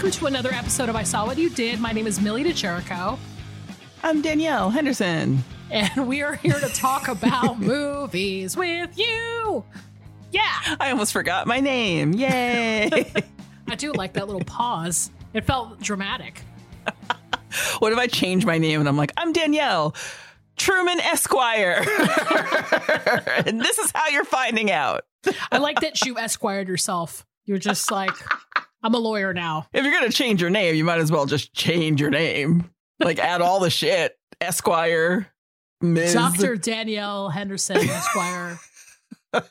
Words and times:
Welcome 0.00 0.18
to 0.18 0.26
another 0.28 0.50
episode 0.52 0.88
of 0.88 0.96
I 0.96 1.02
Saw 1.02 1.26
What 1.26 1.36
You 1.36 1.50
Did. 1.50 1.78
My 1.78 1.92
name 1.92 2.06
is 2.06 2.22
Millie 2.22 2.42
De 2.42 2.54
Chirico. 2.54 3.18
I'm 4.02 4.22
Danielle 4.22 4.70
Henderson. 4.70 5.44
and 5.70 6.08
we 6.08 6.22
are 6.22 6.36
here 6.36 6.58
to 6.58 6.68
talk 6.70 7.08
about 7.08 7.60
movies 7.60 8.56
with 8.56 8.98
you. 8.98 9.62
Yeah, 10.32 10.42
I 10.80 10.90
almost 10.90 11.12
forgot 11.12 11.46
my 11.46 11.60
name. 11.60 12.14
Yay! 12.14 13.12
I 13.68 13.74
do 13.74 13.92
like 13.92 14.14
that 14.14 14.26
little 14.26 14.42
pause. 14.42 15.10
It 15.34 15.44
felt 15.44 15.78
dramatic. 15.82 16.40
what 17.80 17.92
if 17.92 17.98
I 17.98 18.06
change 18.06 18.46
my 18.46 18.56
name 18.56 18.80
and 18.80 18.88
I'm 18.88 18.96
like, 18.96 19.12
I'm 19.18 19.34
Danielle 19.34 19.94
Truman 20.56 20.98
Esquire? 21.00 21.84
and 23.44 23.60
this 23.60 23.78
is 23.78 23.92
how 23.94 24.08
you're 24.08 24.24
finding 24.24 24.70
out. 24.70 25.04
I 25.52 25.58
like 25.58 25.80
that 25.80 26.06
you 26.06 26.16
esquired 26.16 26.68
yourself. 26.68 27.26
You're 27.44 27.58
just 27.58 27.90
like, 27.90 28.14
I'm 28.82 28.94
a 28.94 28.98
lawyer 28.98 29.34
now. 29.34 29.66
If 29.72 29.84
you're 29.84 29.92
gonna 29.92 30.10
change 30.10 30.40
your 30.40 30.50
name, 30.50 30.74
you 30.74 30.84
might 30.84 31.00
as 31.00 31.12
well 31.12 31.26
just 31.26 31.52
change 31.52 32.00
your 32.00 32.10
name. 32.10 32.70
Like 32.98 33.18
add 33.18 33.40
all 33.40 33.60
the 33.60 33.70
shit. 33.70 34.16
Esquire, 34.40 35.26
Ms. 35.82 36.14
Dr. 36.14 36.56
Danielle 36.56 37.28
Henderson, 37.28 37.76
Esquire, 37.76 38.58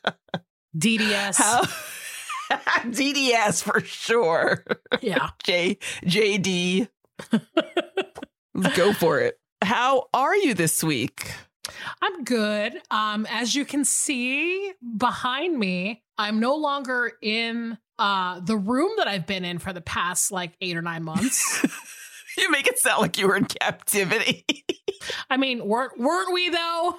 DDS. 0.78 1.36
How? 1.38 1.62
DDS 2.90 3.64
for 3.64 3.80
sure. 3.82 4.66
Yeah. 5.02 5.30
J 5.44 5.78
JD. 6.04 6.90
Go 8.76 8.94
for 8.94 9.20
it. 9.20 9.40
How 9.62 10.08
are 10.14 10.36
you 10.36 10.54
this 10.54 10.84
week? 10.84 11.32
I'm 12.02 12.24
good. 12.24 12.82
Um, 12.90 13.28
as 13.30 13.54
you 13.54 13.66
can 13.66 13.86
see 13.86 14.74
behind 14.98 15.58
me, 15.60 16.04
I'm 16.18 16.40
no 16.40 16.56
longer 16.56 17.12
in 17.22 17.78
uh 18.00 18.40
the 18.40 18.58
room 18.58 18.92
that 18.98 19.08
I've 19.08 19.28
been 19.28 19.46
in 19.46 19.60
for 19.60 19.74
the 19.74 19.82
past 19.82 20.32
like 20.32 20.54
eight 20.62 20.76
or 20.76 20.82
nine 20.82 21.04
months. 21.04 21.66
You 22.38 22.50
make 22.52 22.68
it 22.68 22.80
sound 22.80 23.02
like 23.02 23.18
you 23.18 23.28
were 23.28 23.36
in 23.36 23.46
captivity. 23.46 24.46
I 25.30 25.36
mean, 25.36 25.66
weren't 25.68 26.00
weren't 26.00 26.32
we 26.32 26.48
though? 26.50 26.96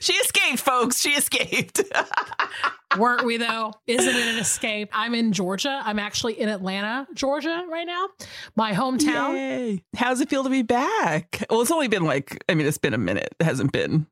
she 0.00 0.12
escaped, 0.14 0.60
folks. 0.60 1.00
She 1.00 1.10
escaped. 1.10 1.82
Weren't 2.98 3.24
we 3.24 3.38
though? 3.38 3.72
Isn't 3.86 4.14
it 4.14 4.26
an 4.34 4.38
escape? 4.38 4.90
I'm 4.92 5.14
in 5.14 5.32
Georgia. 5.32 5.80
I'm 5.82 5.98
actually 5.98 6.38
in 6.38 6.50
Atlanta, 6.50 7.06
Georgia 7.14 7.64
right 7.70 7.86
now, 7.86 8.08
my 8.54 8.72
hometown. 8.72 9.32
Yay. 9.34 9.82
How's 9.96 10.20
it 10.20 10.28
feel 10.28 10.44
to 10.44 10.50
be 10.50 10.60
back? 10.60 11.42
Well, 11.48 11.62
it's 11.62 11.70
only 11.70 11.88
been 11.88 12.04
like, 12.04 12.44
I 12.50 12.54
mean, 12.54 12.66
it's 12.66 12.76
been 12.76 12.92
a 12.92 12.98
minute. 12.98 13.34
It 13.40 13.44
hasn't 13.44 13.72
been 13.72 14.06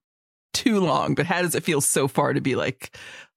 too 0.54 0.80
long, 0.80 1.14
but 1.14 1.26
how 1.26 1.42
does 1.42 1.54
it 1.54 1.62
feel 1.62 1.82
so 1.82 2.08
far 2.08 2.32
to 2.32 2.40
be 2.40 2.56
like 2.56 2.96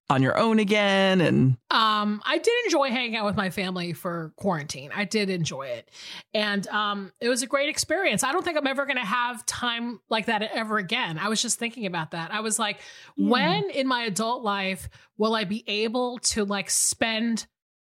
on 0.09 0.21
your 0.21 0.37
own 0.37 0.59
again? 0.59 1.21
And 1.21 1.57
Um, 1.71 2.21
I 2.25 2.37
did 2.37 2.53
enjoy 2.65 2.89
hanging 2.89 3.15
out 3.15 3.25
with 3.25 3.35
my 3.35 3.49
family 3.49 3.93
for 3.93 4.33
quarantine. 4.35 4.91
I 4.93 5.05
did 5.05 5.29
enjoy 5.29 5.67
it. 5.67 5.89
And 6.33 6.67
um, 6.67 7.11
it 7.19 7.29
was 7.29 7.41
a 7.41 7.47
great 7.47 7.69
experience. 7.69 8.23
I 8.23 8.31
don't 8.31 8.43
think 8.43 8.57
I'm 8.57 8.67
ever 8.67 8.85
going 8.85 8.97
to 8.97 9.05
have 9.05 9.45
time 9.45 9.99
like 10.09 10.27
that 10.27 10.41
ever 10.41 10.77
again. 10.77 11.17
I 11.17 11.29
was 11.29 11.41
just 11.41 11.57
thinking 11.57 11.85
about 11.85 12.11
that. 12.11 12.33
I 12.33 12.41
was 12.41 12.59
like, 12.59 12.79
when 13.17 13.69
in 13.69 13.87
my 13.87 14.03
adult 14.03 14.43
life 14.43 14.89
will 15.17 15.35
I 15.35 15.45
be 15.45 15.63
able 15.67 16.19
to 16.19 16.45
like 16.45 16.69
spend 16.69 17.47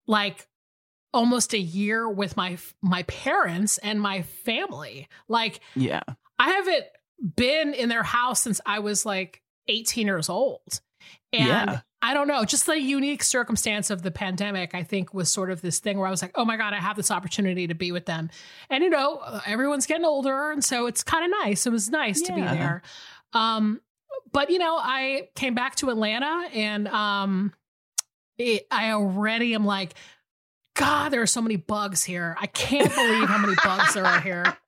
like 0.06 0.47
almost 1.12 1.54
a 1.54 1.59
year 1.59 2.09
with 2.09 2.37
my 2.37 2.59
my 2.82 3.03
parents 3.04 3.78
and 3.78 4.00
my 4.00 4.22
family? 4.22 5.09
Like 5.26 5.60
yeah. 5.75 6.03
I 6.38 6.50
haven't 6.50 6.84
been 7.37 7.72
in 7.75 7.88
their 7.88 8.03
house 8.03 8.43
since 8.43 8.60
I 8.66 8.81
was 8.81 9.06
like 9.06 9.41
18 9.69 10.06
years 10.06 10.28
old. 10.28 10.81
And 11.32 11.47
Yeah. 11.48 11.81
I 12.04 12.12
don't 12.12 12.28
know, 12.28 12.44
just 12.44 12.66
the 12.66 12.78
unique 12.78 13.22
circumstance 13.22 13.88
of 13.88 14.03
the 14.03 14.10
pandemic, 14.10 14.75
I 14.75 14.82
think 14.82 15.15
was 15.15 15.32
sort 15.32 15.50
of 15.50 15.62
this 15.62 15.78
thing 15.78 15.97
where 15.97 16.06
I 16.06 16.10
was 16.10 16.20
like, 16.20 16.32
oh 16.34 16.44
my 16.44 16.59
God, 16.59 16.75
I 16.75 16.76
have 16.78 16.97
this 16.97 17.10
opportunity 17.10 17.66
to 17.66 17.75
be 17.75 17.92
with 17.92 18.04
them. 18.04 18.28
And, 18.69 18.84
you 18.84 18.91
know, 18.91 19.41
everyone's 19.47 19.87
getting 19.87 20.04
older. 20.04 20.50
And 20.50 20.62
so 20.62 20.84
it's 20.84 21.03
kind 21.03 21.25
of 21.25 21.31
nice. 21.43 21.64
It 21.64 21.70
was 21.70 21.88
nice 21.88 22.20
to 22.20 22.34
be 22.34 22.43
there. 22.43 22.82
Um, 23.32 23.81
but, 24.32 24.50
you 24.50 24.59
know, 24.59 24.76
I 24.76 25.31
came 25.34 25.54
back 25.54 25.76
to 25.76 25.88
Atlanta 25.88 26.47
and 26.53 26.88
um, 26.88 27.54
it, 28.37 28.66
I 28.70 28.91
already 28.91 29.54
am 29.54 29.64
like, 29.64 29.94
God, 30.76 31.09
there 31.09 31.22
are 31.22 31.26
so 31.26 31.41
many 31.41 31.56
bugs 31.56 32.04
here. 32.04 32.37
I 32.38 32.48
can't 32.48 32.94
believe 32.94 33.28
how 33.28 33.38
many 33.38 33.54
bugs 33.64 33.94
there 33.94 34.04
are 34.04 34.20
here. 34.20 34.59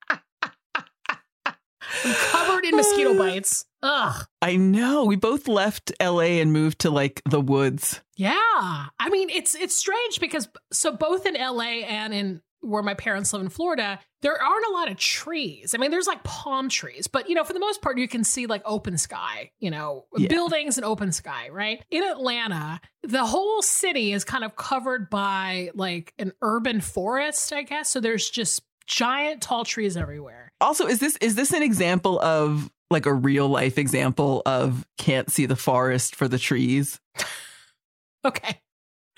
I'm 2.04 2.14
covered 2.14 2.64
in 2.64 2.76
mosquito 2.76 3.14
bites. 3.18 3.64
Ugh. 3.82 4.24
I 4.42 4.56
know. 4.56 5.04
We 5.04 5.16
both 5.16 5.48
left 5.48 5.92
LA 6.02 6.40
and 6.40 6.52
moved 6.52 6.80
to 6.80 6.90
like 6.90 7.22
the 7.28 7.40
woods. 7.40 8.00
Yeah. 8.16 8.32
I 8.36 9.08
mean, 9.10 9.30
it's 9.30 9.54
it's 9.54 9.76
strange 9.76 10.20
because 10.20 10.48
so 10.72 10.92
both 10.92 11.26
in 11.26 11.34
LA 11.34 11.82
and 11.86 12.12
in 12.14 12.42
where 12.62 12.82
my 12.82 12.94
parents 12.94 13.32
live 13.32 13.42
in 13.42 13.48
Florida, 13.48 14.00
there 14.22 14.42
aren't 14.42 14.66
a 14.66 14.70
lot 14.72 14.90
of 14.90 14.96
trees. 14.96 15.72
I 15.72 15.78
mean, 15.78 15.92
there's 15.92 16.08
like 16.08 16.24
palm 16.24 16.68
trees, 16.68 17.06
but 17.06 17.28
you 17.28 17.34
know, 17.36 17.44
for 17.44 17.52
the 17.52 17.60
most 17.60 17.80
part, 17.80 17.96
you 17.98 18.08
can 18.08 18.24
see 18.24 18.46
like 18.46 18.62
open 18.64 18.98
sky, 18.98 19.52
you 19.60 19.70
know, 19.70 20.06
Yeah. 20.16 20.26
buildings 20.28 20.76
and 20.76 20.84
open 20.84 21.12
sky, 21.12 21.48
right? 21.50 21.84
In 21.90 22.02
Atlanta, 22.02 22.80
the 23.04 23.24
whole 23.24 23.62
city 23.62 24.12
is 24.12 24.24
kind 24.24 24.42
of 24.42 24.56
covered 24.56 25.10
by 25.10 25.70
like 25.74 26.12
an 26.18 26.32
urban 26.42 26.80
forest, 26.80 27.52
I 27.52 27.62
guess. 27.62 27.90
So 27.90 28.00
there's 28.00 28.28
just 28.28 28.62
giant 28.86 29.42
tall 29.42 29.64
trees 29.64 29.96
everywhere. 29.96 30.52
Also, 30.60 30.86
is 30.86 30.98
this 30.98 31.16
is 31.18 31.34
this 31.34 31.52
an 31.52 31.62
example 31.62 32.20
of 32.20 32.70
like 32.90 33.06
a 33.06 33.12
real 33.12 33.48
life 33.48 33.78
example 33.78 34.42
of 34.46 34.86
can't 34.96 35.30
see 35.30 35.46
the 35.46 35.56
forest 35.56 36.14
for 36.14 36.28
the 36.28 36.38
trees? 36.38 37.00
Okay. 38.26 38.60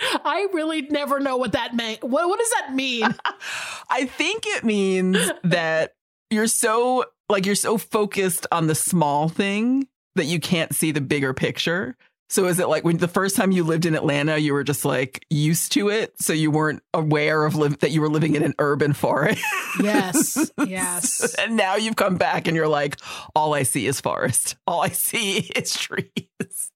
I 0.01 0.49
really 0.53 0.83
never 0.83 1.19
know 1.19 1.39
what 1.39 1.53
that 1.53 1.75
meant. 1.75 2.05
What, 2.05 2.29
what 2.29 2.39
does 2.39 2.51
that 2.51 2.75
mean? 2.75 3.05
I 3.91 4.05
think 4.05 4.45
it 4.47 4.65
means 4.65 5.17
that 5.45 5.95
you're 6.31 6.47
so 6.47 7.05
like 7.29 7.47
you're 7.47 7.55
so 7.55 7.79
focused 7.79 8.47
on 8.53 8.67
the 8.67 8.75
small 8.75 9.29
thing 9.29 9.89
that 10.15 10.27
you 10.27 10.41
can't 10.41 10.75
see 10.75 10.93
the 10.93 11.01
bigger 11.01 11.35
picture. 11.35 11.97
So 12.31 12.47
is 12.47 12.61
it 12.61 12.69
like 12.69 12.85
when 12.85 12.99
the 12.99 13.09
first 13.09 13.37
time 13.37 13.53
you 13.53 13.65
lived 13.65 13.87
in 13.87 13.95
Atlanta, 13.95 14.37
you 14.37 14.53
were 14.53 14.65
just 14.65 14.85
like 14.85 15.25
used 15.31 15.73
to 15.73 15.89
it, 15.89 16.21
so 16.21 16.33
you 16.35 16.51
weren't 16.51 16.83
aware 16.93 17.45
of 17.47 17.55
live, 17.55 17.79
that 17.79 17.91
you 17.91 18.03
were 18.03 18.09
living 18.11 18.35
in 18.35 18.43
an 18.43 18.55
urban 18.59 18.93
forest? 18.93 19.43
Yes. 19.81 20.51
Yes. 20.67 21.35
and 21.35 21.57
now 21.57 21.77
you've 21.77 21.97
come 21.97 22.17
back 22.17 22.47
and 22.47 22.55
you're 22.57 22.69
like, 22.69 22.97
all 23.35 23.55
I 23.55 23.63
see 23.63 23.87
is 23.87 24.01
forest. 24.01 24.57
All 24.67 24.83
I 24.83 24.91
see 24.91 25.39
is 25.57 25.75
trees. 25.75 26.71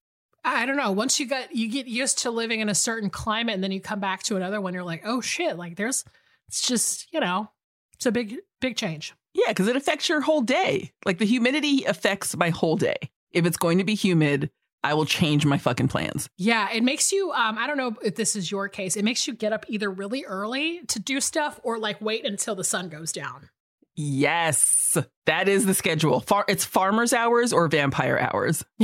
I 0.44 0.66
don't 0.66 0.76
know. 0.76 0.92
Once 0.92 1.20
you 1.20 1.26
get 1.26 1.54
you 1.54 1.68
get 1.68 1.86
used 1.86 2.20
to 2.20 2.30
living 2.30 2.60
in 2.60 2.68
a 2.68 2.74
certain 2.74 3.10
climate 3.10 3.54
and 3.54 3.62
then 3.62 3.72
you 3.72 3.80
come 3.80 4.00
back 4.00 4.22
to 4.24 4.36
another 4.36 4.60
one, 4.60 4.72
you're 4.74 4.82
like, 4.82 5.02
oh 5.04 5.20
shit, 5.20 5.56
like 5.56 5.76
there's 5.76 6.04
it's 6.48 6.66
just, 6.66 7.12
you 7.12 7.20
know, 7.20 7.50
it's 7.94 8.06
a 8.06 8.12
big, 8.12 8.38
big 8.60 8.76
change. 8.76 9.14
Yeah, 9.34 9.48
because 9.48 9.68
it 9.68 9.76
affects 9.76 10.08
your 10.08 10.20
whole 10.20 10.42
day. 10.42 10.92
Like 11.04 11.18
the 11.18 11.26
humidity 11.26 11.84
affects 11.84 12.36
my 12.36 12.50
whole 12.50 12.76
day. 12.76 12.96
If 13.30 13.46
it's 13.46 13.56
going 13.56 13.78
to 13.78 13.84
be 13.84 13.94
humid, 13.94 14.50
I 14.84 14.94
will 14.94 15.04
change 15.04 15.46
my 15.46 15.58
fucking 15.58 15.88
plans. 15.88 16.28
Yeah, 16.36 16.70
it 16.72 16.82
makes 16.82 17.12
you 17.12 17.30
um, 17.32 17.58
I 17.58 17.66
don't 17.66 17.76
know 17.76 17.96
if 18.02 18.16
this 18.16 18.36
is 18.36 18.50
your 18.50 18.68
case, 18.68 18.96
it 18.96 19.04
makes 19.04 19.26
you 19.26 19.34
get 19.34 19.52
up 19.52 19.64
either 19.68 19.90
really 19.90 20.24
early 20.24 20.80
to 20.88 20.98
do 20.98 21.20
stuff 21.20 21.60
or 21.62 21.78
like 21.78 22.00
wait 22.00 22.26
until 22.26 22.54
the 22.54 22.64
sun 22.64 22.88
goes 22.88 23.12
down. 23.12 23.48
Yes, 23.94 24.96
that 25.26 25.48
is 25.48 25.66
the 25.66 25.74
schedule. 25.74 26.20
Far- 26.20 26.46
it's 26.48 26.64
farmer's 26.64 27.12
hours 27.12 27.52
or 27.52 27.68
vampire 27.68 28.18
hours. 28.18 28.64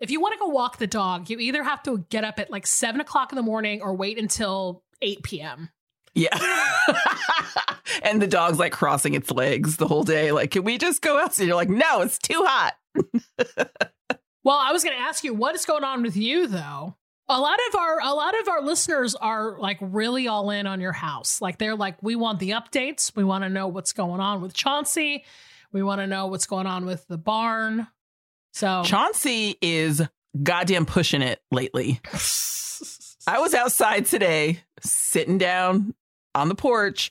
if 0.00 0.10
you 0.10 0.20
want 0.20 0.34
to 0.34 0.38
go 0.38 0.48
walk 0.48 0.76
the 0.76 0.86
dog, 0.86 1.30
you 1.30 1.38
either 1.38 1.62
have 1.62 1.82
to 1.84 2.04
get 2.10 2.24
up 2.24 2.38
at 2.38 2.50
like 2.50 2.66
seven 2.66 3.00
o'clock 3.00 3.32
in 3.32 3.36
the 3.36 3.42
morning 3.42 3.80
or 3.80 3.94
wait 3.94 4.18
until 4.18 4.82
8 5.00 5.22
p.m. 5.22 5.70
Yeah. 6.14 6.36
and 8.02 8.20
the 8.20 8.26
dog's 8.26 8.58
like 8.58 8.72
crossing 8.72 9.14
its 9.14 9.30
legs 9.30 9.76
the 9.76 9.86
whole 9.86 10.04
day. 10.04 10.32
Like, 10.32 10.50
can 10.50 10.64
we 10.64 10.76
just 10.76 11.00
go 11.00 11.18
outside? 11.18 11.44
You're 11.44 11.56
like, 11.56 11.70
no, 11.70 12.02
it's 12.02 12.18
too 12.18 12.44
hot. 12.46 12.74
Well, 14.44 14.56
I 14.56 14.72
was 14.72 14.82
going 14.82 14.96
to 14.96 15.02
ask 15.02 15.24
you, 15.24 15.34
what 15.34 15.54
is 15.54 15.66
going 15.66 15.84
on 15.84 16.02
with 16.02 16.16
you 16.16 16.46
though? 16.46 16.96
a 17.28 17.40
lot 17.40 17.58
of 17.68 17.74
our 17.78 18.00
a 18.00 18.12
lot 18.14 18.38
of 18.40 18.48
our 18.48 18.62
listeners 18.62 19.14
are 19.14 19.58
like 19.58 19.78
really 19.80 20.28
all 20.28 20.50
in 20.50 20.66
on 20.66 20.80
your 20.80 20.92
house. 20.92 21.40
Like 21.40 21.58
they're 21.58 21.76
like, 21.76 22.02
we 22.02 22.16
want 22.16 22.38
the 22.38 22.50
updates. 22.50 23.14
We 23.14 23.24
want 23.24 23.44
to 23.44 23.50
know 23.50 23.68
what's 23.68 23.92
going 23.92 24.20
on 24.20 24.40
with 24.40 24.54
Chauncey. 24.54 25.24
We 25.72 25.82
want 25.82 26.00
to 26.00 26.06
know 26.06 26.28
what's 26.28 26.46
going 26.46 26.66
on 26.66 26.86
with 26.86 27.06
the 27.08 27.18
barn. 27.18 27.86
So 28.54 28.82
Chauncey 28.84 29.56
is 29.60 30.02
goddamn 30.42 30.86
pushing 30.86 31.22
it 31.22 31.40
lately. 31.50 32.00
I 33.26 33.40
was 33.40 33.52
outside 33.52 34.06
today, 34.06 34.60
sitting 34.80 35.36
down 35.36 35.94
on 36.34 36.48
the 36.48 36.54
porch. 36.54 37.10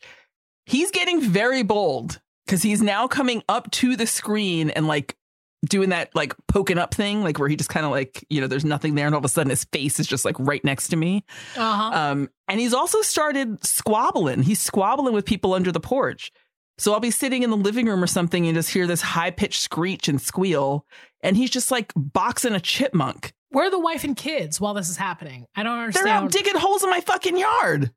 He's 0.66 0.90
getting 0.90 1.22
very 1.22 1.62
bold 1.62 2.20
because 2.46 2.64
he's 2.64 2.82
now 2.82 3.08
coming 3.08 3.44
up 3.48 3.70
to 3.72 3.96
the 3.96 4.08
screen 4.08 4.72
and 4.72 4.88
like 4.88 5.16
doing 5.66 5.90
that 5.90 6.14
like 6.16 6.36
poking 6.48 6.78
up 6.78 6.94
thing, 6.94 7.24
like 7.24 7.40
where 7.40 7.50
he 7.50 7.56
just 7.56 7.70
kind 7.70 7.86
of 7.86 7.92
like, 7.92 8.26
you 8.30 8.42
know, 8.42 8.48
there's 8.48 8.66
nothing 8.66 8.96
there, 8.96 9.06
and 9.06 9.16
all 9.16 9.20
of 9.20 9.26
a 9.26 9.30
sudden 9.30 9.50
his 9.50 9.64
face 9.66 10.00
is 10.00 10.08
just 10.08 10.26
like 10.26 10.36
right 10.40 10.64
next 10.64 10.90
to 10.90 10.96
me. 10.96 11.24
uh-huh. 11.56 11.92
Um, 11.94 12.30
and 12.48 12.60
he's 12.60 12.74
also 12.74 13.02
started 13.02 13.64
squabbling. 13.66 14.44
He's 14.44 14.62
squabbling 14.62 15.14
with 15.14 15.26
people 15.26 15.54
under 15.54 15.72
the 15.72 15.80
porch. 15.80 16.32
So 16.78 16.94
I'll 16.94 17.00
be 17.00 17.12
sitting 17.12 17.42
in 17.44 17.50
the 17.50 17.58
living 17.58 17.88
room 17.88 18.04
or 18.04 18.08
something 18.08 18.46
and 18.46 18.56
just 18.56 18.70
hear 18.70 18.86
this 18.86 19.02
high 19.02 19.32
pitched 19.32 19.62
screech 19.62 20.08
and 20.08 20.22
squeal. 20.22 20.86
And 21.24 21.36
he's 21.36 21.50
just 21.50 21.72
like 21.72 21.92
boxing 21.96 22.54
a 22.54 22.60
chipmunk. 22.60 23.34
Where 23.50 23.66
are 23.66 23.72
the 23.72 23.80
wife 23.80 24.04
and 24.04 24.16
kids 24.16 24.62
while 24.62 24.74
this 24.74 24.90
is 24.90 24.98
happening? 24.98 25.48
I 25.56 25.64
don't 25.64 25.80
understand. 25.80 26.06
They're 26.06 26.14
out 26.14 26.32
digging 26.32 26.56
holes 26.56 26.84
in 26.84 26.90
my 26.90 27.02
fucking 27.02 27.38
yard. 27.38 27.92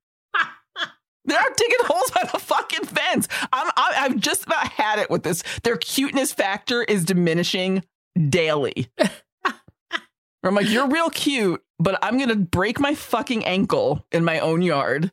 They're 1.30 1.54
digging 1.56 1.86
holes 1.86 2.10
by 2.10 2.28
the 2.32 2.38
fucking 2.38 2.84
fence. 2.86 3.28
I'm, 3.52 3.70
I, 3.76 3.94
I've 3.98 4.16
just 4.16 4.46
about 4.46 4.66
had 4.68 4.98
it 4.98 5.10
with 5.10 5.22
this. 5.22 5.44
Their 5.62 5.76
cuteness 5.76 6.32
factor 6.32 6.82
is 6.82 7.04
diminishing 7.04 7.84
daily. 8.28 8.88
I'm 10.42 10.54
like, 10.54 10.68
you're 10.68 10.88
real 10.88 11.10
cute, 11.10 11.62
but 11.78 11.98
I'm 12.02 12.18
gonna 12.18 12.34
break 12.34 12.80
my 12.80 12.94
fucking 12.94 13.44
ankle 13.44 14.04
in 14.10 14.24
my 14.24 14.40
own 14.40 14.62
yard. 14.62 15.12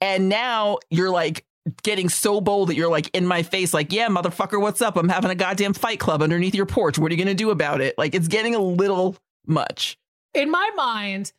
And 0.00 0.28
now 0.28 0.78
you're 0.88 1.10
like 1.10 1.44
getting 1.82 2.08
so 2.08 2.40
bold 2.40 2.68
that 2.68 2.76
you're 2.76 2.90
like 2.90 3.10
in 3.12 3.26
my 3.26 3.42
face, 3.42 3.74
like, 3.74 3.92
yeah, 3.92 4.08
motherfucker, 4.08 4.60
what's 4.60 4.80
up? 4.80 4.96
I'm 4.96 5.08
having 5.08 5.30
a 5.30 5.34
goddamn 5.34 5.74
fight 5.74 6.00
club 6.00 6.22
underneath 6.22 6.54
your 6.54 6.66
porch. 6.66 6.98
What 6.98 7.10
are 7.10 7.14
you 7.14 7.22
gonna 7.22 7.34
do 7.34 7.50
about 7.50 7.80
it? 7.80 7.96
Like, 7.98 8.14
it's 8.14 8.28
getting 8.28 8.54
a 8.54 8.60
little 8.60 9.16
much. 9.46 9.98
in 10.32 10.50
my 10.50 10.70
mind, 10.76 11.32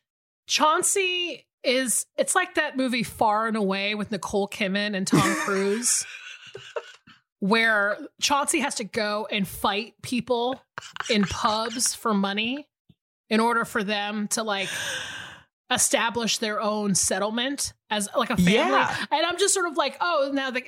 Chauncey 0.47 1.45
is 1.63 2.05
it's 2.17 2.35
like 2.35 2.55
that 2.55 2.77
movie 2.77 3.03
Far 3.03 3.47
and 3.47 3.57
Away 3.57 3.95
with 3.95 4.11
Nicole 4.11 4.47
Kidman 4.47 4.95
and 4.95 5.07
Tom 5.07 5.35
Cruise. 5.45 6.05
Where 7.39 7.97
Chauncey 8.21 8.61
has 8.61 8.75
to 8.75 8.85
go 8.85 9.27
and 9.29 9.45
fight 9.45 9.95
people 10.01 10.61
in 11.09 11.23
pubs 11.23 11.93
for 11.93 12.13
money 12.13 12.69
in 13.29 13.41
order 13.41 13.65
for 13.65 13.83
them 13.83 14.29
to 14.29 14.43
like 14.43 14.69
establish 15.69 16.37
their 16.37 16.61
own 16.61 16.95
settlement 16.95 17.73
as 17.89 18.07
like 18.15 18.29
a 18.29 18.37
family. 18.37 18.51
Yeah. 18.53 18.95
And 19.11 19.25
I'm 19.25 19.37
just 19.37 19.53
sort 19.53 19.67
of 19.67 19.75
like, 19.75 19.97
oh, 19.99 20.31
now 20.33 20.51
the, 20.51 20.63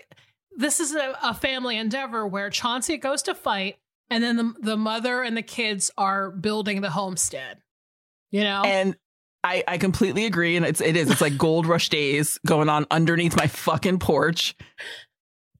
this 0.57 0.79
is 0.79 0.93
a, 0.95 1.17
a 1.23 1.33
family 1.33 1.77
endeavor 1.77 2.27
where 2.27 2.49
Chauncey 2.49 2.97
goes 2.97 3.21
to 3.23 3.35
fight, 3.35 3.77
and 4.09 4.23
then 4.23 4.35
the 4.37 4.53
the 4.59 4.77
mother 4.77 5.21
and 5.21 5.35
the 5.35 5.41
kids 5.41 5.91
are 5.97 6.29
building 6.31 6.81
the 6.81 6.89
homestead. 6.89 7.59
You 8.31 8.43
know, 8.43 8.63
And 8.65 8.97
I, 9.45 9.63
I 9.67 9.77
completely 9.77 10.25
agree. 10.25 10.57
And 10.57 10.65
it's 10.65 10.81
it 10.81 10.97
is. 10.97 11.11
It's 11.11 11.21
like 11.21 11.37
gold 11.37 11.67
rush 11.67 11.89
days 11.89 12.39
going 12.47 12.67
on 12.67 12.87
underneath 12.89 13.37
my 13.37 13.45
fucking 13.45 13.99
porch. 13.99 14.55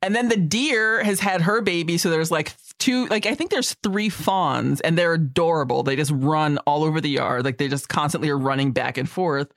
And 0.01 0.15
then 0.15 0.27
the 0.27 0.37
deer 0.37 1.03
has 1.03 1.19
had 1.19 1.41
her 1.41 1.61
baby. 1.61 1.99
So 1.99 2.09
there's 2.09 2.31
like 2.31 2.53
two, 2.79 3.05
like 3.07 3.27
I 3.27 3.35
think 3.35 3.51
there's 3.51 3.75
three 3.83 4.09
fawns 4.09 4.81
and 4.81 4.97
they're 4.97 5.13
adorable. 5.13 5.83
They 5.83 5.95
just 5.95 6.11
run 6.11 6.57
all 6.59 6.83
over 6.83 6.99
the 6.99 7.09
yard. 7.09 7.45
Like 7.45 7.59
they 7.59 7.67
just 7.67 7.87
constantly 7.87 8.29
are 8.29 8.37
running 8.37 8.71
back 8.71 8.97
and 8.97 9.07
forth. 9.07 9.53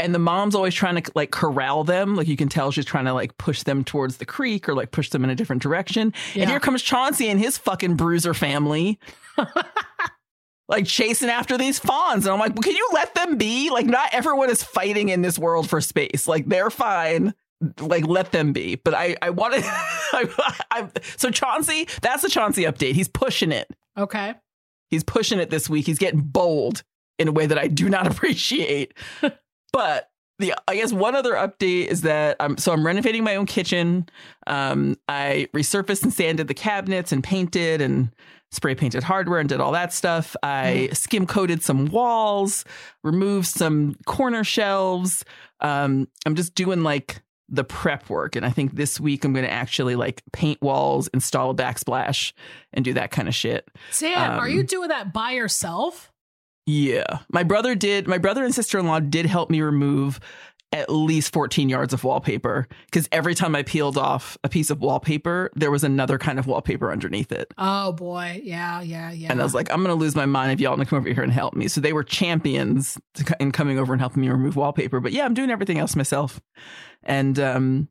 And 0.00 0.12
the 0.12 0.18
mom's 0.18 0.56
always 0.56 0.74
trying 0.74 1.00
to 1.00 1.12
like 1.14 1.30
corral 1.30 1.84
them. 1.84 2.16
Like 2.16 2.26
you 2.26 2.36
can 2.36 2.48
tell 2.48 2.72
she's 2.72 2.84
trying 2.84 3.04
to 3.04 3.14
like 3.14 3.38
push 3.38 3.62
them 3.62 3.84
towards 3.84 4.16
the 4.16 4.26
creek 4.26 4.68
or 4.68 4.74
like 4.74 4.90
push 4.90 5.10
them 5.10 5.22
in 5.22 5.30
a 5.30 5.36
different 5.36 5.62
direction. 5.62 6.12
Yeah. 6.34 6.42
And 6.42 6.50
here 6.50 6.58
comes 6.58 6.82
Chauncey 6.82 7.28
and 7.28 7.38
his 7.38 7.56
fucking 7.56 7.94
bruiser 7.94 8.34
family. 8.34 8.98
like 10.68 10.86
chasing 10.86 11.28
after 11.28 11.58
these 11.58 11.78
fawns. 11.78 12.26
And 12.26 12.32
I'm 12.32 12.38
like, 12.40 12.54
well, 12.54 12.62
can 12.62 12.74
you 12.74 12.88
let 12.92 13.14
them 13.14 13.36
be? 13.36 13.70
Like, 13.70 13.86
not 13.86 14.10
everyone 14.12 14.50
is 14.50 14.62
fighting 14.62 15.08
in 15.08 15.22
this 15.22 15.38
world 15.38 15.68
for 15.68 15.80
space. 15.80 16.26
Like, 16.26 16.46
they're 16.46 16.70
fine. 16.70 17.34
Like, 17.80 18.06
let 18.06 18.32
them 18.32 18.52
be. 18.52 18.76
But 18.76 18.94
I, 18.94 19.16
I 19.20 19.30
wanted, 19.30 19.62
I, 19.66 20.28
I, 20.70 20.88
so 21.16 21.30
Chauncey, 21.30 21.88
that's 22.02 22.22
the 22.22 22.30
Chauncey 22.30 22.62
update. 22.64 22.92
He's 22.92 23.08
pushing 23.08 23.52
it. 23.52 23.68
okay. 23.96 24.34
He's 24.90 25.02
pushing 25.02 25.40
it 25.40 25.50
this 25.50 25.68
week. 25.68 25.86
He's 25.86 25.98
getting 25.98 26.20
bold 26.20 26.84
in 27.18 27.26
a 27.26 27.32
way 27.32 27.46
that 27.46 27.58
I 27.58 27.66
do 27.66 27.88
not 27.88 28.06
appreciate. 28.10 28.94
but 29.72 30.08
the 30.38 30.54
I 30.66 30.76
guess 30.76 30.92
one 30.92 31.14
other 31.14 31.34
update 31.34 31.86
is 31.86 32.02
that 32.02 32.36
I'm 32.40 32.56
so 32.58 32.72
I'm 32.72 32.84
renovating 32.84 33.24
my 33.24 33.36
own 33.36 33.46
kitchen. 33.46 34.08
Um, 34.46 34.96
I 35.08 35.48
resurfaced 35.54 36.02
and 36.02 36.12
sanded 36.12 36.48
the 36.48 36.54
cabinets 36.54 37.12
and 37.12 37.22
painted 37.22 37.80
and 37.80 38.10
spray 38.50 38.74
painted 38.74 39.02
hardware 39.02 39.40
and 39.40 39.48
did 39.48 39.60
all 39.60 39.72
that 39.72 39.92
stuff. 39.92 40.36
I 40.42 40.88
skim 40.92 41.26
coated 41.26 41.62
some 41.62 41.86
walls, 41.86 42.64
removed 43.02 43.46
some 43.48 43.96
corner 44.06 44.44
shelves. 44.44 45.24
Um, 45.60 46.08
I'm 46.26 46.34
just 46.34 46.54
doing 46.54 46.82
like 46.82 47.22
the 47.48 47.64
prep 47.64 48.08
work, 48.08 48.36
and 48.36 48.46
I 48.46 48.50
think 48.50 48.74
this 48.74 48.98
week 48.98 49.24
I'm 49.24 49.32
going 49.32 49.44
to 49.44 49.52
actually 49.52 49.96
like 49.96 50.22
paint 50.32 50.60
walls, 50.62 51.08
install 51.08 51.50
a 51.50 51.54
backsplash, 51.54 52.32
and 52.72 52.84
do 52.84 52.94
that 52.94 53.10
kind 53.10 53.28
of 53.28 53.34
shit. 53.34 53.68
Sam, 53.90 54.38
are 54.38 54.48
you 54.48 54.60
Um, 54.60 54.66
doing 54.66 54.88
that 54.88 55.12
by 55.12 55.32
yourself? 55.32 56.10
Yeah. 56.66 57.18
My 57.30 57.42
brother 57.42 57.74
did, 57.74 58.08
my 58.08 58.18
brother 58.18 58.44
and 58.44 58.54
sister 58.54 58.78
in 58.78 58.86
law 58.86 59.00
did 59.00 59.26
help 59.26 59.50
me 59.50 59.60
remove 59.60 60.20
at 60.74 60.90
least 60.90 61.32
14 61.32 61.68
yards 61.68 61.94
of 61.94 62.02
wallpaper 62.02 62.66
because 62.86 63.08
every 63.12 63.36
time 63.36 63.54
I 63.54 63.62
peeled 63.62 63.96
off 63.96 64.36
a 64.42 64.48
piece 64.48 64.70
of 64.70 64.80
wallpaper, 64.80 65.50
there 65.54 65.70
was 65.70 65.84
another 65.84 66.18
kind 66.18 66.36
of 66.36 66.48
wallpaper 66.48 66.90
underneath 66.90 67.30
it. 67.30 67.54
Oh 67.56 67.92
boy, 67.92 68.40
yeah, 68.42 68.80
yeah, 68.80 69.12
yeah. 69.12 69.30
And 69.30 69.40
I 69.40 69.44
was 69.44 69.54
like, 69.54 69.70
I'm 69.70 69.84
going 69.84 69.96
to 69.96 70.00
lose 70.00 70.16
my 70.16 70.26
mind 70.26 70.50
if 70.50 70.60
y'all 70.60 70.76
don't 70.76 70.84
come 70.86 70.98
over 70.98 71.08
here 71.08 71.22
and 71.22 71.32
help 71.32 71.54
me. 71.54 71.68
So 71.68 71.80
they 71.80 71.92
were 71.92 72.02
champions 72.02 72.98
in 73.38 73.52
coming 73.52 73.78
over 73.78 73.92
and 73.92 74.00
helping 74.00 74.22
me 74.22 74.28
remove 74.28 74.56
wallpaper. 74.56 74.98
But 74.98 75.12
yeah, 75.12 75.24
I'm 75.24 75.34
doing 75.34 75.50
everything 75.50 75.78
else 75.78 75.94
myself. 75.94 76.40
And 77.04 77.38
um, 77.38 77.88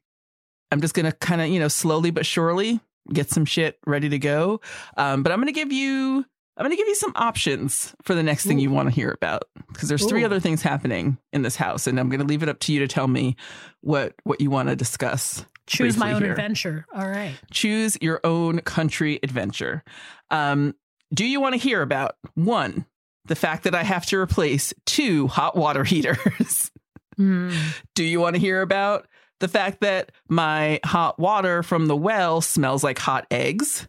I'm 0.70 0.82
just 0.82 0.94
going 0.94 1.06
to 1.06 1.14
kind 1.14 1.40
of, 1.40 1.48
you 1.48 1.60
know, 1.60 1.70
slowly 1.70 2.12
but 2.12 2.26
surely 2.26 2.82
get 3.14 3.30
some 3.30 3.46
shit 3.46 3.80
ready 3.88 4.10
to 4.10 4.20
go. 4.20 4.60
Um, 4.98 5.24
but 5.24 5.32
I'm 5.32 5.40
going 5.40 5.48
to 5.48 5.54
give 5.54 5.72
you. 5.72 6.26
I'm 6.56 6.64
going 6.64 6.72
to 6.72 6.78
give 6.78 6.88
you 6.88 6.96
some 6.96 7.14
options 7.16 7.96
for 8.04 8.14
the 8.14 8.22
next 8.22 8.46
thing 8.46 8.60
you 8.60 8.70
want 8.70 8.88
to 8.88 8.94
hear 8.94 9.10
about 9.10 9.44
because 9.70 9.90
there's 9.90 10.06
three 10.06 10.22
Ooh. 10.22 10.26
other 10.26 10.40
things 10.40 10.62
happening 10.62 11.18
in 11.32 11.42
this 11.42 11.56
house, 11.56 11.88
and 11.88 12.00
I'm 12.00 12.10
going 12.10 12.20
to 12.20 12.28
leave 12.28 12.44
it 12.44 12.50
up 12.50 12.60
to 12.60 12.74
you 12.74 12.80
to 12.80 12.88
tell 12.88 13.08
me 13.08 13.36
what 13.82 14.14
what 14.24 14.40
you 14.40 14.52
want 14.52 14.70
to 14.70 14.76
discuss. 14.76 15.46
choose 15.66 15.98
my 15.98 16.14
own 16.14 16.22
here. 16.22 16.32
adventure. 16.32 16.86
All 16.94 17.08
right. 17.08 17.34
Choose 17.52 17.98
your 18.02 18.20
own 18.24 18.60
country 18.60 19.20
adventure. 19.24 19.84
Um, 20.30 20.76
do 21.14 21.26
you 21.26 21.40
want 21.40 21.54
to 21.54 21.60
hear 21.60 21.82
about 21.82 22.16
one, 22.36 22.86
the 23.26 23.36
fact 23.36 23.64
that 23.64 23.74
I 23.74 23.84
have 23.84 24.06
to 24.08 24.18
replace 24.18 24.74
two 24.86 25.28
hot 25.28 25.56
water 25.56 25.84
heaters? 25.94 26.72
Hmm. 27.16 27.52
do 27.94 28.04
you 28.04 28.20
want 28.20 28.36
to 28.36 28.40
hear 28.40 28.64
about 28.64 29.08
the 29.40 29.48
fact 29.48 29.82
that 29.82 30.12
my 30.30 30.80
hot 30.84 31.20
water 31.20 31.62
from 31.62 31.86
the 31.86 31.96
well 31.96 32.42
smells 32.42 32.84
like 32.84 32.98
hot 32.98 33.28
eggs? 33.30 33.88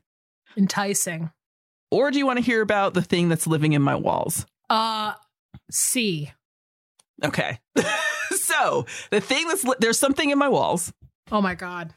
Enticing. 0.56 1.30
Or 1.94 2.10
do 2.10 2.18
you 2.18 2.26
want 2.26 2.38
to 2.38 2.44
hear 2.44 2.60
about 2.60 2.94
the 2.94 3.02
thing 3.02 3.28
that's 3.28 3.46
living 3.46 3.72
in 3.72 3.80
my 3.82 3.94
walls? 3.94 4.46
Uh, 4.68 5.12
C. 5.70 6.32
Okay. 7.24 7.60
so 8.32 8.86
the 9.10 9.20
thing 9.20 9.46
that's 9.46 9.62
li- 9.64 9.76
there's 9.78 9.98
something 9.98 10.30
in 10.30 10.38
my 10.38 10.48
walls. 10.48 10.92
Oh 11.30 11.40
my 11.40 11.54
god. 11.54 11.94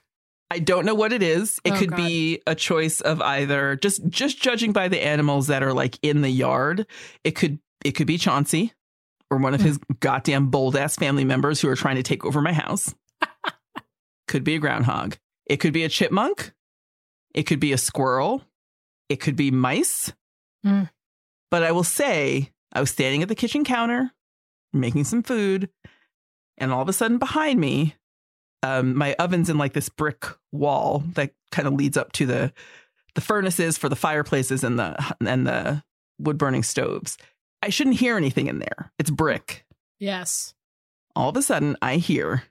I 0.51 0.59
don't 0.59 0.85
know 0.85 0.93
what 0.95 1.11
it 1.13 1.23
is. 1.23 1.59
It 1.63 1.73
Oh, 1.73 1.77
could 1.77 1.89
God. 1.89 1.97
be 1.97 2.41
a 2.45 2.53
choice 2.55 3.01
of 3.01 3.21
either 3.21 3.75
just 3.75 4.07
just 4.07 4.39
judging 4.41 4.71
by 4.71 4.87
the 4.87 5.03
animals 5.03 5.47
that 5.47 5.63
are 5.63 5.73
like 5.73 5.97
in 6.03 6.21
the 6.21 6.29
yard. 6.29 6.85
It 7.23 7.31
could 7.31 7.59
it 7.83 7.91
could 7.93 8.07
be 8.07 8.17
Chauncey 8.19 8.73
or 9.31 9.39
one 9.39 9.53
of 9.55 9.61
his 9.61 9.79
goddamn 9.99 10.47
bold 10.51 10.75
ass 10.75 10.95
family 10.95 11.25
members 11.25 11.59
who 11.59 11.67
are 11.69 11.75
trying 11.75 11.95
to 11.95 12.03
take 12.03 12.23
over 12.23 12.39
my 12.41 12.53
house. 12.53 12.93
could 14.27 14.43
be 14.43 14.55
a 14.55 14.59
groundhog. 14.59 15.17
It 15.47 15.57
could 15.57 15.73
be 15.73 15.83
a 15.83 15.89
chipmunk. 15.89 16.53
It 17.33 17.43
could 17.43 17.59
be 17.59 17.73
a 17.73 17.77
squirrel. 17.77 18.43
It 19.09 19.19
could 19.19 19.35
be 19.35 19.51
mice. 19.51 20.13
Mm. 20.65 20.89
But 21.49 21.63
I 21.63 21.71
will 21.71 21.83
say, 21.83 22.51
I 22.73 22.79
was 22.79 22.91
standing 22.91 23.21
at 23.21 23.29
the 23.29 23.35
kitchen 23.35 23.63
counter 23.63 24.11
making 24.73 25.05
some 25.05 25.23
food, 25.23 25.69
and 26.57 26.71
all 26.71 26.81
of 26.81 26.89
a 26.89 26.93
sudden 26.93 27.17
behind 27.17 27.59
me, 27.59 27.95
um, 28.63 28.95
my 28.95 29.15
oven's 29.19 29.49
in 29.49 29.57
like 29.57 29.73
this 29.73 29.89
brick 29.89 30.25
wall 30.51 31.03
that 31.13 31.31
kind 31.51 31.67
of 31.67 31.73
leads 31.73 31.97
up 31.97 32.11
to 32.13 32.25
the 32.25 32.53
the 33.15 33.21
furnaces 33.21 33.77
for 33.77 33.89
the 33.89 33.95
fireplaces 33.95 34.63
and 34.63 34.77
the 34.77 35.15
and 35.25 35.47
the 35.47 35.83
wood 36.19 36.37
burning 36.37 36.63
stoves. 36.63 37.17
I 37.61 37.69
shouldn't 37.69 37.97
hear 37.97 38.17
anything 38.17 38.47
in 38.47 38.59
there. 38.59 38.91
It's 38.99 39.09
brick. 39.09 39.65
Yes. 39.99 40.53
All 41.15 41.29
of 41.29 41.37
a 41.37 41.41
sudden, 41.41 41.75
I 41.81 41.95
hear 41.95 42.43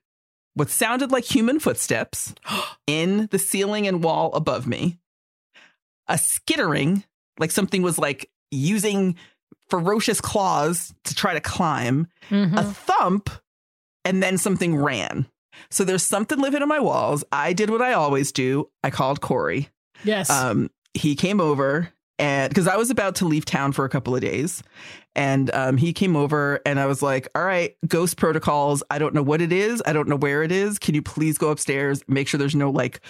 what 0.55 0.71
sounded 0.71 1.13
like 1.13 1.25
human 1.25 1.61
footsteps 1.61 2.35
in 2.87 3.29
the 3.31 3.39
ceiling 3.39 3.87
and 3.87 4.03
wall 4.03 4.33
above 4.35 4.67
me. 4.67 4.99
A 6.09 6.19
skittering, 6.19 7.05
like 7.39 7.51
something 7.51 7.83
was 7.83 7.99
like 7.99 8.31
using 8.51 9.17
ferocious 9.69 10.21
claws 10.21 10.95
to 11.05 11.15
try 11.15 11.35
to 11.35 11.41
climb, 11.41 12.07
Mhm. 12.31 12.57
a 12.59 12.63
thump, 12.63 13.31
and 14.05 14.23
then 14.23 14.39
something 14.39 14.77
ran. 14.77 15.27
So 15.71 15.85
there's 15.85 16.03
something 16.05 16.39
living 16.39 16.63
on 16.63 16.69
my 16.69 16.79
walls. 16.81 17.25
I 17.33 17.53
did 17.53 17.71
what 17.71 17.83
I 17.83 17.93
always 17.95 18.31
do. 18.31 18.69
I 18.85 18.91
called 18.91 19.21
Corey. 19.21 19.69
yes. 20.05 20.29
Um, 20.31 20.71
he 20.95 21.15
came 21.17 21.41
over 21.41 21.89
and 22.19 22.49
because 22.51 22.69
I 22.69 22.77
was 22.77 22.91
about 22.91 23.17
to 23.17 23.27
leave 23.27 23.45
town 23.45 23.73
for 23.73 23.85
a 23.85 23.89
couple 23.89 24.15
of 24.15 24.21
days, 24.23 24.63
and 25.15 25.51
um, 25.55 25.77
he 25.77 25.93
came 25.93 26.17
over 26.17 26.61
and 26.65 26.79
I 26.81 26.87
was 26.87 27.03
like, 27.03 27.29
"All 27.35 27.45
right, 27.45 27.75
ghost 27.87 28.17
protocols. 28.17 28.83
I 28.91 28.99
don't 28.99 29.15
know 29.15 29.23
what 29.23 29.43
it 29.43 29.53
is. 29.53 29.83
I 29.87 29.93
don't 29.93 30.09
know 30.09 30.17
where 30.17 30.43
it 30.43 30.51
is. 30.53 30.79
Can 30.79 30.95
you 30.95 31.03
please 31.03 31.37
go 31.37 31.51
upstairs? 31.51 32.03
Make 32.09 32.29
sure 32.29 32.39
there's 32.39 32.55
no 32.55 32.71
like." 32.71 33.01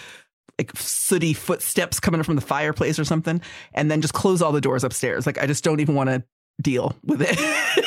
Like 0.59 0.75
sooty 0.75 1.33
footsteps 1.33 1.99
coming 1.99 2.23
from 2.23 2.35
the 2.35 2.41
fireplace 2.41 2.97
or 2.97 3.05
something, 3.05 3.41
and 3.73 3.91
then 3.91 4.01
just 4.01 4.13
close 4.13 4.41
all 4.41 4.51
the 4.51 4.61
doors 4.61 4.83
upstairs. 4.83 5.25
Like 5.25 5.37
I 5.37 5.45
just 5.45 5.63
don't 5.63 5.79
even 5.79 5.93
want 5.95 6.09
to 6.09 6.23
deal 6.61 6.95
with 7.03 7.21
it. 7.21 7.37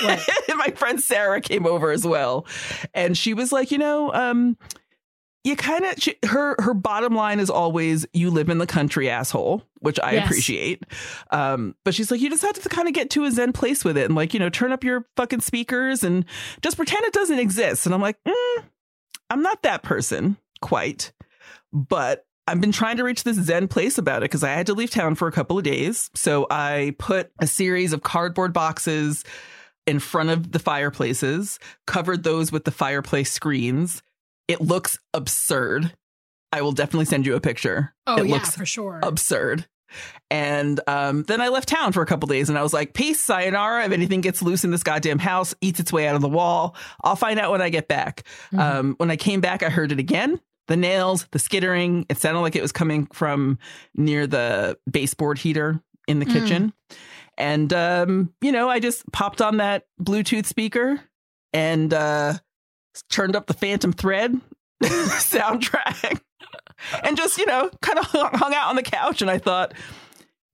Right. 0.04 0.20
my 0.56 0.68
friend 0.76 1.00
Sarah 1.00 1.40
came 1.40 1.66
over 1.66 1.90
as 1.90 2.06
well, 2.06 2.46
and 2.94 3.18
she 3.18 3.34
was 3.34 3.50
like, 3.50 3.72
you 3.72 3.78
know, 3.78 4.12
um, 4.14 4.56
you 5.42 5.56
kind 5.56 5.84
of 5.84 6.30
her 6.30 6.54
her 6.60 6.74
bottom 6.74 7.14
line 7.14 7.40
is 7.40 7.50
always 7.50 8.06
you 8.12 8.30
live 8.30 8.48
in 8.50 8.58
the 8.58 8.66
country 8.66 9.08
asshole 9.08 9.62
which 9.78 9.98
i 10.00 10.12
Yes. 10.12 10.26
appreciate 10.26 10.84
um 11.30 11.74
but 11.82 11.94
she's 11.94 12.10
like 12.10 12.20
you 12.20 12.28
just 12.28 12.42
have 12.42 12.52
to 12.62 12.68
kind 12.68 12.88
of 12.88 12.92
get 12.92 13.08
to 13.10 13.24
a 13.24 13.30
zen 13.30 13.52
place 13.54 13.82
with 13.82 13.96
it 13.96 14.04
and 14.04 14.14
like 14.14 14.34
you 14.34 14.38
know 14.38 14.50
turn 14.50 14.70
up 14.70 14.84
your 14.84 15.06
fucking 15.16 15.40
speakers 15.40 16.04
and 16.04 16.26
just 16.60 16.76
pretend 16.76 17.06
it 17.06 17.14
doesn't 17.14 17.38
exist 17.38 17.86
and 17.86 17.94
i'm 17.94 18.02
like 18.02 18.18
mm, 18.28 18.64
i'm 19.30 19.40
not 19.40 19.62
that 19.62 19.82
person 19.82 20.36
quite 20.60 21.10
but 21.72 22.26
I've 22.50 22.60
been 22.60 22.72
trying 22.72 22.96
to 22.96 23.04
reach 23.04 23.22
this 23.22 23.36
Zen 23.36 23.68
place 23.68 23.96
about 23.96 24.18
it 24.22 24.30
because 24.30 24.42
I 24.42 24.50
had 24.50 24.66
to 24.66 24.74
leave 24.74 24.90
town 24.90 25.14
for 25.14 25.28
a 25.28 25.32
couple 25.32 25.56
of 25.56 25.62
days. 25.64 26.10
So 26.14 26.48
I 26.50 26.94
put 26.98 27.30
a 27.38 27.46
series 27.46 27.92
of 27.92 28.02
cardboard 28.02 28.52
boxes 28.52 29.24
in 29.86 30.00
front 30.00 30.30
of 30.30 30.50
the 30.50 30.58
fireplaces, 30.58 31.60
covered 31.86 32.24
those 32.24 32.50
with 32.50 32.64
the 32.64 32.70
fireplace 32.72 33.30
screens. 33.30 34.02
It 34.48 34.60
looks 34.60 34.98
absurd. 35.14 35.94
I 36.52 36.62
will 36.62 36.72
definitely 36.72 37.04
send 37.04 37.24
you 37.24 37.36
a 37.36 37.40
picture. 37.40 37.94
oh 38.08 38.16
it 38.18 38.26
yeah, 38.26 38.34
looks 38.34 38.56
for 38.56 38.66
sure. 38.66 38.98
absurd. 39.02 39.66
And 40.30 40.80
um, 40.88 41.22
then 41.24 41.40
I 41.40 41.48
left 41.48 41.68
town 41.68 41.92
for 41.92 42.02
a 42.02 42.06
couple 42.06 42.26
days 42.28 42.48
and 42.48 42.58
I 42.58 42.62
was 42.62 42.72
like, 42.72 42.94
peace, 42.94 43.20
sayonara. 43.20 43.84
If 43.84 43.92
anything 43.92 44.20
gets 44.20 44.42
loose 44.42 44.64
in 44.64 44.70
this 44.72 44.82
goddamn 44.82 45.18
house, 45.20 45.54
eats 45.60 45.78
its 45.80 45.92
way 45.92 46.06
out 46.08 46.16
of 46.16 46.20
the 46.20 46.28
wall, 46.28 46.74
I'll 47.02 47.16
find 47.16 47.38
out 47.38 47.50
when 47.52 47.62
I 47.62 47.68
get 47.68 47.86
back. 47.88 48.24
Mhm. 48.52 48.58
Um, 48.58 48.94
when 48.98 49.10
I 49.10 49.16
came 49.16 49.40
back, 49.40 49.62
I 49.62 49.68
heard 49.70 49.92
it 49.92 49.98
again. 49.98 50.40
The 50.70 50.76
nails, 50.76 51.26
the 51.32 51.38
skittering. 51.40 52.06
It 52.08 52.18
sounded 52.18 52.40
like 52.40 52.54
it 52.56 52.62
was 52.62 52.70
coming 52.72 53.06
from 53.12 53.58
near 53.96 54.26
the 54.28 54.78
baseboard 54.90 55.36
heater 55.38 55.80
in 56.06 56.20
the 56.20 56.26
Mm. 56.26 56.32
kitchen. 56.32 56.72
And, 57.36 57.72
um, 57.72 58.32
you 58.40 58.52
know, 58.52 58.68
I 58.68 58.78
just 58.78 59.10
popped 59.12 59.42
on 59.42 59.56
that 59.56 59.86
Bluetooth 60.00 60.46
speaker 60.46 61.00
and 61.52 61.92
uh, 61.92 62.34
turned 63.10 63.34
up 63.34 63.46
the 63.48 63.54
Phantom 63.54 63.92
Thread 63.92 64.40
soundtrack 64.84 66.20
and 67.02 67.16
just, 67.16 67.36
you 67.38 67.46
know, 67.46 67.70
kind 67.82 67.98
of 67.98 68.04
hung 68.06 68.54
out 68.54 68.68
on 68.68 68.76
the 68.76 68.82
couch. 68.82 69.22
And 69.22 69.30
I 69.30 69.38
thought, 69.38 69.74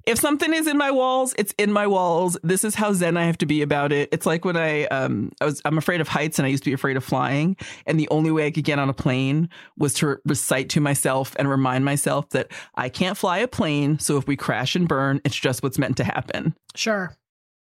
if 0.07 0.19
something 0.19 0.55
is 0.55 0.67
in 0.67 0.79
my 0.79 0.91
walls, 0.91 1.35
it's 1.37 1.53
in 1.59 1.73
my 1.73 1.87
walls. 1.87 2.39
This 2.43 2.65
is 2.65 2.75
how 2.75 2.93
zen 2.93 3.17
I 3.17 3.25
have 3.25 3.39
to 3.39 3.47
be 3.47 3.63
about 3.63 3.93
it. 3.93 4.09
It's 4.13 4.25
like 4.25 4.45
when 4.45 4.57
I 4.57 4.85
um 4.87 5.33
I 5.41 5.45
was 5.45 5.61
I'm 5.65 5.79
afraid 5.79 6.01
of 6.01 6.09
heights 6.09 6.39
and 6.39 6.47
I 6.47 6.49
used 6.49 6.65
to 6.65 6.71
be 6.71 6.75
afraid 6.75 6.97
of 6.97 7.05
flying, 7.05 7.57
and 7.87 7.99
the 7.99 8.09
only 8.11 8.31
way 8.31 8.47
I 8.47 8.51
could 8.51 8.65
get 8.65 8.79
on 8.79 8.89
a 8.89 8.95
plane 8.95 9.49
was 9.77 9.95
to 9.95 10.19
recite 10.25 10.71
to 10.71 10.81
myself 10.81 11.35
and 11.39 11.49
remind 11.51 11.85
myself 11.85 12.31
that 12.31 12.53
I 12.77 12.89
can't 12.89 13.17
fly 13.19 13.39
a 13.39 13.49
plane, 13.49 13.99
so 13.99 14.17
if 14.17 14.27
we 14.27 14.37
crash 14.37 14.77
and 14.77 14.87
burn, 14.89 15.21
it's 15.25 15.37
just 15.37 15.63
what's 15.63 15.79
meant 15.79 15.97
to 15.99 16.05
happen. 16.05 16.55
sure. 16.75 17.15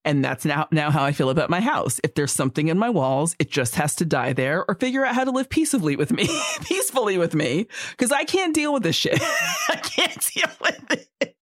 And 0.05 0.25
that's 0.25 0.45
now 0.45 0.69
now 0.71 0.93
how 0.93 1.02
I 1.02 1.11
feel 1.11 1.31
about 1.31 1.50
my 1.50 1.61
house. 1.61 2.00
If 2.05 2.14
there's 2.14 2.31
something 2.31 2.69
in 2.69 2.78
my 2.78 2.90
walls, 2.90 3.35
it 3.40 3.50
just 3.50 3.75
has 3.75 3.97
to 3.97 4.05
die 4.05 4.33
there 4.35 4.64
or 4.69 4.76
figure 4.76 5.05
out 5.05 5.16
how 5.16 5.25
to 5.25 5.33
live 5.33 5.49
peaceably 5.50 5.97
with 5.97 6.12
me, 6.12 6.28
peacefully 6.62 7.19
with 7.19 7.35
me, 7.35 7.66
because 7.90 8.12
I 8.12 8.23
can't 8.23 8.55
deal 8.55 8.73
with 8.73 8.85
this 8.85 8.95
shit. 8.95 9.21
I 9.69 9.76
can't 9.83 10.31
deal 10.35 10.49
with 10.61 10.85
it. 10.93 11.36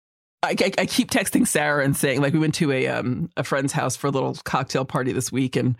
I, 0.44 0.56
I, 0.60 0.72
I 0.78 0.86
keep 0.86 1.10
texting 1.10 1.46
Sarah 1.46 1.84
and 1.84 1.96
saying 1.96 2.20
like 2.20 2.32
we 2.32 2.38
went 2.38 2.54
to 2.56 2.70
a 2.72 2.86
um 2.88 3.30
a 3.36 3.44
friend's 3.44 3.72
house 3.72 3.96
for 3.96 4.06
a 4.06 4.10
little 4.10 4.36
cocktail 4.44 4.84
party 4.84 5.12
this 5.12 5.32
week 5.32 5.56
and 5.56 5.76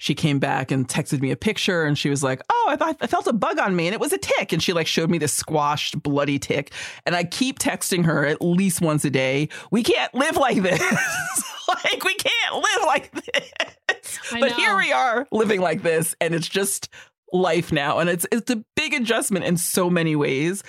she 0.00 0.14
came 0.14 0.38
back 0.38 0.70
and 0.70 0.88
texted 0.88 1.20
me 1.20 1.30
a 1.30 1.36
picture 1.36 1.84
and 1.84 1.98
she 1.98 2.08
was 2.08 2.22
like, 2.22 2.40
"Oh, 2.48 2.66
I 2.70 2.76
thought 2.76 2.96
I 3.02 3.06
felt 3.06 3.26
a 3.26 3.34
bug 3.34 3.58
on 3.58 3.76
me 3.76 3.86
and 3.86 3.92
it 3.92 4.00
was 4.00 4.14
a 4.14 4.18
tick." 4.18 4.50
And 4.50 4.62
she 4.62 4.72
like 4.72 4.86
showed 4.86 5.10
me 5.10 5.18
this 5.18 5.34
squashed 5.34 6.02
bloody 6.02 6.38
tick. 6.38 6.72
And 7.04 7.14
I 7.14 7.24
keep 7.24 7.58
texting 7.58 8.06
her 8.06 8.24
at 8.24 8.40
least 8.40 8.80
once 8.80 9.04
a 9.04 9.10
day. 9.10 9.50
We 9.70 9.82
can't 9.82 10.14
live 10.14 10.38
like 10.38 10.62
this. 10.62 10.80
like 11.68 12.02
we 12.02 12.14
can't 12.14 12.54
live 12.54 12.86
like 12.86 13.12
this. 13.12 14.18
I 14.32 14.40
but 14.40 14.50
know. 14.52 14.56
here 14.56 14.76
we 14.76 14.90
are 14.90 15.28
living 15.32 15.60
like 15.60 15.82
this 15.82 16.16
and 16.18 16.34
it's 16.34 16.48
just 16.48 16.88
life 17.30 17.70
now 17.70 17.98
and 17.98 18.08
it's 18.08 18.26
it's 18.32 18.50
a 18.50 18.64
big 18.74 18.94
adjustment 18.94 19.44
in 19.44 19.58
so 19.58 19.90
many 19.90 20.16
ways, 20.16 20.62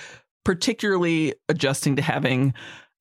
particularly 0.44 1.36
adjusting 1.48 1.96
to 1.96 2.02
having 2.02 2.54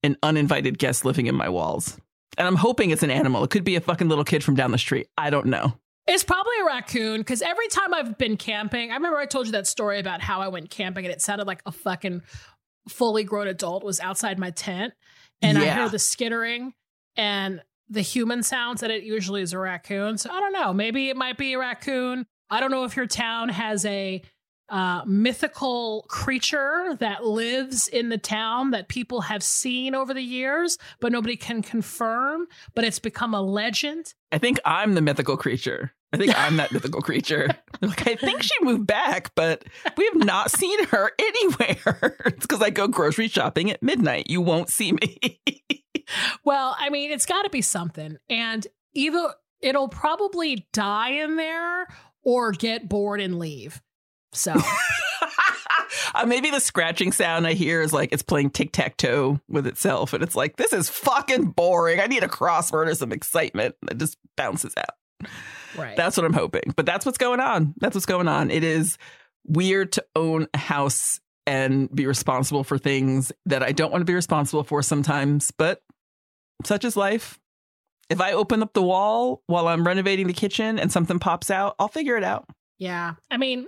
an 0.03 0.17
uninvited 0.23 0.79
guest 0.79 1.05
living 1.05 1.27
in 1.27 1.35
my 1.35 1.49
walls. 1.49 1.99
And 2.39 2.47
I'm 2.47 2.57
hoping 2.57 2.91
it's 2.91 3.03
an 3.03 3.11
animal. 3.11 3.45
It 3.45 3.51
could 3.51 3.65
be 3.65 3.77
a 3.77 3.81
fucking 3.81 4.09
little 4.09 4.25
kid 4.25 4.43
from 4.45 4.55
down 4.55 4.71
the 4.71 4.79
street. 4.79 5.09
I 5.19 5.31
don't 5.31 5.47
know. 5.47 5.75
It's 6.07 6.25
probably 6.25 6.55
a 6.63 6.65
raccoon 6.65 7.21
because 7.21 7.43
every 7.43 7.69
time 7.69 7.93
I've 7.93 8.17
been 8.19 8.37
camping, 8.37 8.91
I 8.91 8.95
remember 8.95 9.19
I 9.19 9.27
told 9.27 9.47
you 9.47 9.53
that 9.53 9.67
story 9.67 9.99
about 10.01 10.21
how 10.21 10.41
I 10.41 10.49
went 10.49 10.71
camping 10.71 11.05
and 11.05 11.13
it 11.13 11.21
sounded 11.21 11.47
like 11.47 11.61
a 11.67 11.73
fucking 11.73 12.23
fully 12.89 13.25
grown 13.25 13.47
adult 13.47 13.85
was 13.85 14.01
outside 14.01 14.39
my 14.39 14.51
tent. 14.51 14.95
And 15.43 15.59
I 15.59 15.65
Yeah. 15.65 15.75
hear 15.77 15.89
the 15.89 15.99
skittering 15.99 16.73
and 17.17 17.63
the 17.89 18.01
human 18.01 18.43
sounds 18.43 18.81
that 18.81 18.91
it 18.91 19.03
usually 19.03 19.43
is 19.43 19.53
a 19.53 19.59
raccoon. 19.59 20.17
So 20.19 20.31
I 20.31 20.41
don't 20.41 20.53
know. 20.53 20.73
Maybe 20.73 21.11
it 21.11 21.17
might 21.17 21.37
be 21.37 21.53
a 21.53 21.59
raccoon. 21.59 22.27
I 22.49 22.61
don't 22.61 22.71
know 22.71 22.85
if 22.85 22.97
your 22.97 23.07
town 23.07 23.49
has 23.51 23.85
a 23.85 24.23
uh, 24.71 25.03
mythical 25.05 26.07
creature 26.09 26.97
that 27.01 27.25
lives 27.25 27.89
in 27.89 28.09
the 28.09 28.19
town 28.19 28.71
that 28.71 28.89
people 28.89 29.23
have 29.23 29.43
seen 29.43 29.95
over 29.95 30.15
the 30.15 30.23
years, 30.23 30.79
but 31.01 31.13
nobody 31.13 31.37
can 31.37 31.63
confirm. 31.63 32.47
But 32.75 32.85
it's 32.85 32.99
become 32.99 33.35
a 33.35 33.43
legend. 33.43 34.15
I 34.33 34.39
think 34.39 34.59
I'm 34.65 34.95
the 34.95 35.01
mythical 35.03 35.37
creature. 35.37 35.93
I 36.13 36.17
think 36.17 36.33
I'm 36.37 36.57
that 36.57 36.73
mythical 36.73 37.03
creature. 37.03 37.49
Like 37.83 38.07
I 38.07 38.15
think 38.15 38.43
she 38.43 38.53
moved 38.61 38.87
back, 38.87 39.35
but 39.35 39.65
we 39.97 40.05
have 40.05 40.23
not 40.23 40.51
seen 40.51 40.85
her 40.89 41.13
anywhere. 41.19 42.17
It's 42.27 42.47
because 42.47 42.61
I 42.61 42.69
go 42.69 42.89
grocery 42.89 43.27
shopping 43.29 43.71
at 43.71 43.83
midnight. 43.83 44.29
You 44.29 44.43
won't 44.43 44.69
see 44.69 44.93
me. 44.93 45.41
Well, 46.45 46.77
I 46.79 46.91
mean, 46.91 47.11
it's 47.11 47.27
got 47.27 47.43
to 47.43 47.51
be 47.51 47.63
something. 47.63 48.17
And 48.29 48.67
either 48.95 49.35
it'll 49.61 49.89
probably 49.89 50.67
die 50.73 51.11
in 51.11 51.37
there 51.37 51.87
or 52.23 52.53
get 52.53 52.89
bored 52.89 53.21
and 53.21 53.39
leave. 53.39 53.81
So, 54.33 54.55
uh, 56.15 56.27
maybe 56.27 56.51
the 56.51 56.61
scratching 56.61 57.13
sound 57.13 57.47
I 57.47 57.55
hear 57.55 57.83
is 57.83 57.93
like 57.93 58.13
it's 58.13 58.23
playing 58.23 58.51
tic 58.51 58.73
tac 58.73 58.97
toe 58.97 59.41
with 59.49 59.67
itself, 59.67 60.13
and 60.13 60.23
it's 60.23 60.37
like 60.37 60.57
this 60.57 60.73
is 60.73 60.89
fucking 60.89 61.47
boring. 61.51 62.01
I 62.01 62.07
need 62.07 62.23
a 62.23 62.29
crossword 62.29 62.87
or 62.87 62.95
some 62.95 63.13
excitement. 63.13 63.75
And 63.83 63.91
it 63.91 63.99
just 63.99 64.17
bounces 64.37 64.75
out. 64.77 65.31
right. 65.77 65.97
That's 65.97 66.17
what 66.17 66.27
I'm 66.27 66.33
hoping. 66.33 66.73
But 66.77 66.87
that's 66.87 67.05
what's 67.05 67.19
going 67.19 67.41
on. 67.41 67.75
That's 67.79 67.95
what's 67.95 68.07
going 68.07 68.29
on. 68.29 68.51
It 68.51 68.65
is 68.65 68.99
weird 69.47 69.93
to 69.93 70.05
own 70.15 70.47
a 70.55 70.59
house 70.59 71.21
and 71.47 71.93
be 71.95 72.07
responsible 72.07 72.63
for 72.63 72.79
things 72.79 73.33
that 73.47 73.63
I 73.63 73.73
don't 73.73 73.91
want 73.91 74.03
to 74.03 74.07
be 74.07 74.15
responsible 74.15 74.63
for 74.63 74.83
sometimes, 74.83 75.51
but 75.51 75.83
such 76.65 76.85
is 76.85 76.97
life. 76.97 77.39
If 78.09 78.21
I 78.21 78.33
open 78.33 78.63
up 78.63 78.73
the 78.73 78.83
wall 78.83 79.43
while 79.47 79.69
I'm 79.69 79.87
renovating 79.87 80.27
the 80.27 80.33
kitchen 80.33 80.79
and 80.79 80.93
something 80.93 81.19
pops 81.19 81.51
out, 81.51 81.77
I'll 81.79 81.89
figure 81.89 82.17
it 82.17 82.25
out. 82.25 82.47
yeah. 82.79 83.15
I 83.31 83.37
mean, 83.37 83.67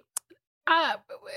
uh, 0.67 0.95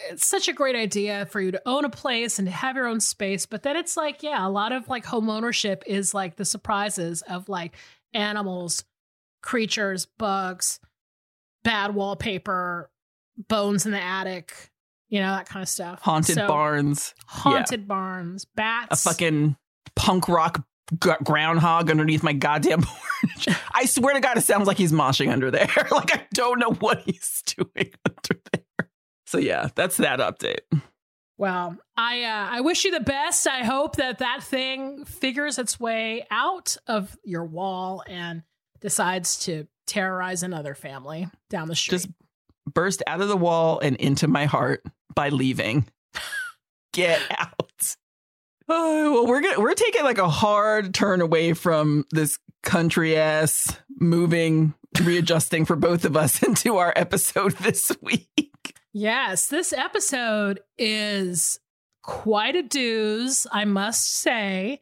it's 0.10 0.26
such 0.28 0.48
a 0.48 0.54
great 0.54 0.76
idea 0.76 1.26
for 1.28 1.42
you 1.42 1.52
to 1.52 1.62
own 1.66 1.84
a 1.86 1.90
place 1.90 2.38
and 2.40 2.48
to 2.48 2.52
have 2.52 2.76
your 2.76 2.88
own 2.88 3.00
space. 3.00 3.46
But 3.46 3.64
then 3.64 3.76
it's 3.76 3.98
like, 3.98 4.22
yeah, 4.24 4.46
a 4.46 4.50
lot 4.50 4.72
of 4.72 4.88
like 4.88 5.06
home 5.06 5.30
ownership 5.30 5.84
is 5.88 6.14
like 6.14 6.36
the 6.36 6.46
surprises 6.46 7.22
of 7.24 7.50
like 7.50 7.76
animals, 8.14 8.84
creatures, 9.42 10.06
bugs, 10.06 10.80
bad 11.64 11.96
wallpaper, 11.96 12.90
bones 13.50 13.86
in 13.86 13.92
the 13.92 14.02
attic, 14.02 14.72
you 15.10 15.20
know, 15.20 15.32
that 15.36 15.48
kind 15.48 15.62
of 15.64 15.70
stuff. 15.70 16.02
Haunted 16.02 16.36
So- 16.36 16.48
barns, 16.48 17.14
haunted 17.26 17.88
barns, 17.88 18.46
bats. 18.46 19.06
a 19.06 19.10
fucking 19.10 19.56
punk 19.96 20.28
rock 20.28 20.64
g- 21.04 21.10
groundhog 21.24 21.90
underneath 21.90 22.22
my 22.24 22.34
goddamn 22.34 22.84
porch. 22.84 23.48
I 23.74 23.86
swear 23.86 24.14
to 24.14 24.20
God, 24.20 24.38
it 24.38 24.42
sounds 24.42 24.68
like 24.68 24.78
he's 24.78 24.92
moshing 24.92 25.32
under 25.32 25.50
there. 25.52 25.68
like 25.92 26.16
I 26.16 26.26
don't 26.34 26.60
know 26.60 26.72
what 26.74 27.02
he's 27.02 27.42
doing 27.58 27.92
under 28.06 28.42
there. 28.54 28.85
So 29.26 29.38
yeah, 29.38 29.70
that's 29.76 29.98
that 29.98 30.20
update. 30.20 30.82
Well, 31.38 31.78
I 31.98 32.24
uh, 32.24 32.48
I 32.52 32.62
wish 32.62 32.86
you 32.86 32.92
the 32.92 33.00
best. 33.02 33.46
I 33.48 33.64
hope 33.64 33.98
that 33.98 34.20
that 34.20 34.42
thing 34.44 35.04
figures 35.06 35.60
its 35.60 35.80
way 35.80 36.26
out 36.32 36.78
of 36.88 37.18
your 37.24 37.44
wall 37.44 38.04
and 38.08 38.44
decides 38.80 39.40
to 39.40 39.68
terrorize 39.86 40.44
another 40.44 40.76
family 40.76 41.28
down 41.50 41.68
the 41.68 41.76
street. 41.76 41.98
Just 41.98 42.10
burst 42.74 43.04
out 43.06 43.22
of 43.22 43.28
the 43.28 43.38
wall 43.38 43.80
and 43.80 43.96
into 43.98 44.28
my 44.28 44.46
heart 44.46 44.84
by 45.14 45.30
leaving. 45.30 45.88
Get 46.94 47.22
out. 47.30 47.96
Oh, 48.70 49.14
well, 49.14 49.28
we're 49.28 49.42
gonna 49.42 49.60
we're 49.60 49.74
taking 49.74 50.04
like 50.04 50.18
a 50.18 50.30
hard 50.30 50.94
turn 50.94 51.20
away 51.20 51.54
from 51.54 52.06
this 52.12 52.40
country 52.64 53.18
ass 53.18 53.78
moving, 54.00 54.74
readjusting 55.02 55.66
for 55.66 55.76
both 55.76 56.06
of 56.06 56.16
us 56.16 56.42
into 56.48 56.78
our 56.78 56.94
episode 56.96 57.54
this 57.58 57.92
week. 58.02 58.54
Yes, 58.98 59.48
this 59.48 59.74
episode 59.74 60.62
is 60.78 61.60
quite 62.02 62.56
a 62.56 62.64
dooz, 62.64 63.46
I 63.52 63.66
must 63.66 64.10
say. 64.10 64.80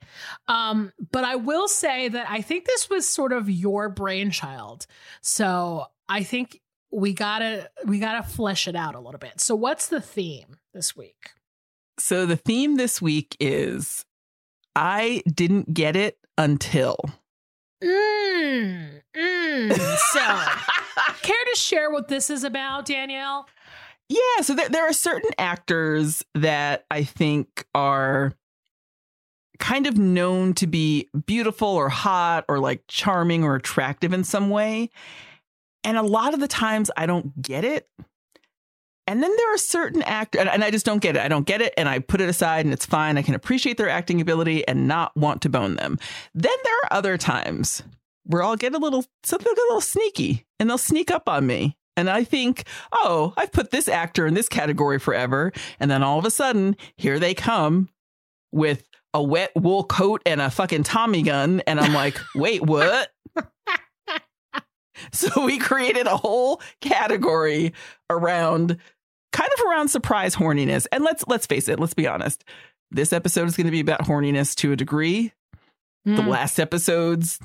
Um, 0.48 0.94
but 1.12 1.24
I 1.24 1.34
will 1.36 1.68
say 1.68 2.10
that 2.10 2.30
I 2.30 2.42
think 2.42 2.66
this 2.66 2.92
was 2.92 3.10
sort 3.10 3.34
of 3.34 3.50
your 3.50 3.90
brainchild. 3.90 4.86
So 5.22 5.88
I 6.08 6.22
think 6.22 6.62
we 6.92 7.14
gotta 7.14 7.72
we 7.86 7.98
gotta 7.98 8.22
flesh 8.22 8.68
it 8.68 8.76
out 8.76 8.94
a 8.94 9.00
little 9.00 9.18
bit. 9.18 9.42
So 9.42 9.56
what's 9.56 9.88
the 9.88 10.00
theme 10.00 10.58
this 10.76 10.96
week? 10.96 11.32
So 11.98 12.28
the 12.28 12.36
theme 12.36 12.76
this 12.76 13.02
week 13.02 13.36
is 13.40 14.06
I 14.76 15.24
didn't 15.28 15.74
get 15.74 15.96
it 15.96 16.20
until. 16.38 17.00
Mm, 17.84 19.02
mm. 19.16 19.98
So, 19.98 20.20
care 21.22 21.46
to 21.52 21.56
share 21.56 21.92
what 21.92 22.08
this 22.08 22.30
is 22.30 22.44
about, 22.44 22.86
Danielle? 22.86 23.48
Yeah, 24.14 24.44
so 24.44 24.54
there, 24.54 24.70
there 24.70 24.88
are 24.88 24.94
certain 24.94 25.32
actors 25.40 26.24
that 26.36 26.86
I 26.92 27.04
think 27.04 27.66
are 27.74 28.34
kind 29.58 29.88
of 29.88 29.98
known 29.98 30.54
to 30.56 30.68
be 30.68 31.10
beautiful 31.26 31.70
or 31.70 31.90
hot 31.90 32.46
or 32.48 32.60
like 32.60 32.84
charming 32.88 33.44
or 33.44 33.56
attractive 33.56 34.14
in 34.14 34.24
some 34.24 34.52
way. 34.52 34.92
And 35.84 35.98
a 35.98 36.04
lot 36.04 36.36
of 36.36 36.40
the 36.40 36.48
times 36.48 36.92
I 36.96 37.08
don't 37.08 37.42
get 37.42 37.66
it. 37.66 37.90
And 39.08 39.24
then 39.24 39.36
there 39.36 39.54
are 39.56 39.58
certain 39.58 40.04
actors, 40.04 40.42
and, 40.42 40.50
and 40.50 40.64
I 40.64 40.70
just 40.70 40.86
don't 40.86 41.02
get 41.02 41.16
it. 41.16 41.24
I 41.24 41.28
don't 41.28 41.48
get 41.48 41.62
it, 41.62 41.74
and 41.76 41.90
I 41.90 41.98
put 41.98 42.22
it 42.22 42.30
aside, 42.30 42.66
and 42.66 42.74
it's 42.74 42.86
fine. 42.86 43.18
I 43.18 43.24
can 43.24 43.34
appreciate 43.34 43.78
their 43.78 43.90
acting 43.90 44.22
ability 44.22 44.66
and 44.68 44.88
not 44.88 45.18
want 45.18 45.42
to 45.42 45.50
bone 45.50 45.76
them. 45.76 45.98
Then 46.36 46.54
there 46.64 46.78
are 46.84 46.98
other 46.98 47.18
times 47.18 47.84
where 48.26 48.44
I'll 48.44 48.56
get 48.56 48.76
a 48.76 48.78
little 48.78 49.04
something 49.24 49.52
a 49.52 49.62
little 49.62 49.82
sneaky, 49.82 50.46
and 50.60 50.70
they'll 50.70 50.78
sneak 50.78 51.12
up 51.12 51.28
on 51.28 51.48
me, 51.48 51.76
and 51.96 52.10
I 52.10 52.24
think, 52.24 52.66
oh, 52.92 53.34
I've 53.38 53.52
put 53.52 53.72
this 53.72 53.88
actor 53.88 54.26
in 54.26 54.34
this 54.34 54.50
category 54.50 55.00
forever, 55.00 55.52
and 55.80 55.90
then 55.90 56.04
all 56.04 56.20
of 56.20 56.26
a 56.26 56.32
sudden, 56.32 56.76
here 56.98 57.20
they 57.20 57.34
come 57.34 57.90
with 58.52 58.88
a 59.14 59.22
wet 59.22 59.52
wool 59.56 59.84
coat 59.84 60.22
and 60.26 60.42
a 60.42 60.50
fucking 60.50 60.84
Tommy 60.84 61.22
gun, 61.22 61.62
and 61.68 61.80
I'm 61.80 61.94
like, 61.94 62.18
wait, 62.36 62.64
what? 62.64 63.12
so 65.12 65.46
we 65.46 65.60
created 65.60 66.08
a 66.08 66.18
whole 66.18 66.62
category 66.82 67.74
around 68.10 68.78
kind 69.32 69.50
of 69.58 69.66
around 69.66 69.90
surprise 69.90 70.36
horniness. 70.36 70.88
And 70.92 71.04
let's 71.04 71.24
let's 71.28 71.46
face 71.46 71.68
it, 71.68 71.80
let's 71.80 71.94
be 71.94 72.08
honest. 72.08 72.44
This 72.92 73.12
episode 73.12 73.48
is 73.48 73.58
going 73.58 73.66
to 73.66 73.72
be 73.72 73.80
about 73.80 74.02
horniness 74.02 74.56
to 74.58 74.72
a 74.72 74.76
degree. 74.76 75.34
Mm. 76.08 76.18
The 76.18 76.22
hmm. 76.22 76.30
last 76.30 76.60
episodes 76.60 77.40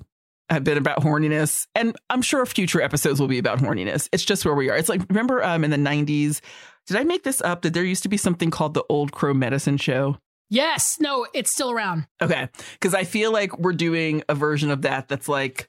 have 0.50 0.64
been 0.64 0.78
about 0.78 1.00
horniness, 1.00 1.66
and 1.74 1.94
I'm 2.10 2.22
sure 2.22 2.44
future 2.46 2.80
episodes 2.80 3.20
will 3.20 3.28
be 3.28 3.38
about 3.38 3.58
horniness. 3.58 4.08
It's 4.12 4.24
just 4.24 4.44
where 4.44 4.54
we 4.54 4.70
are. 4.70 4.76
It's 4.76 4.88
like 4.88 5.02
remember 5.08 5.42
um, 5.44 5.64
in 5.64 5.70
the 5.70 5.76
'90s. 5.76 6.40
Did 6.86 6.96
I 6.96 7.04
make 7.04 7.22
this 7.22 7.40
up? 7.42 7.62
That 7.62 7.74
there 7.74 7.84
used 7.84 8.02
to 8.04 8.08
be 8.08 8.16
something 8.16 8.50
called 8.50 8.74
the 8.74 8.84
Old 8.88 9.12
Crow 9.12 9.34
Medicine 9.34 9.76
Show. 9.76 10.18
Yes, 10.50 10.96
no, 11.00 11.26
it's 11.34 11.50
still 11.50 11.70
around. 11.70 12.06
Okay, 12.22 12.48
because 12.72 12.94
I 12.94 13.04
feel 13.04 13.32
like 13.32 13.58
we're 13.58 13.74
doing 13.74 14.22
a 14.28 14.34
version 14.34 14.70
of 14.70 14.82
that 14.82 15.08
that's 15.08 15.28
like 15.28 15.68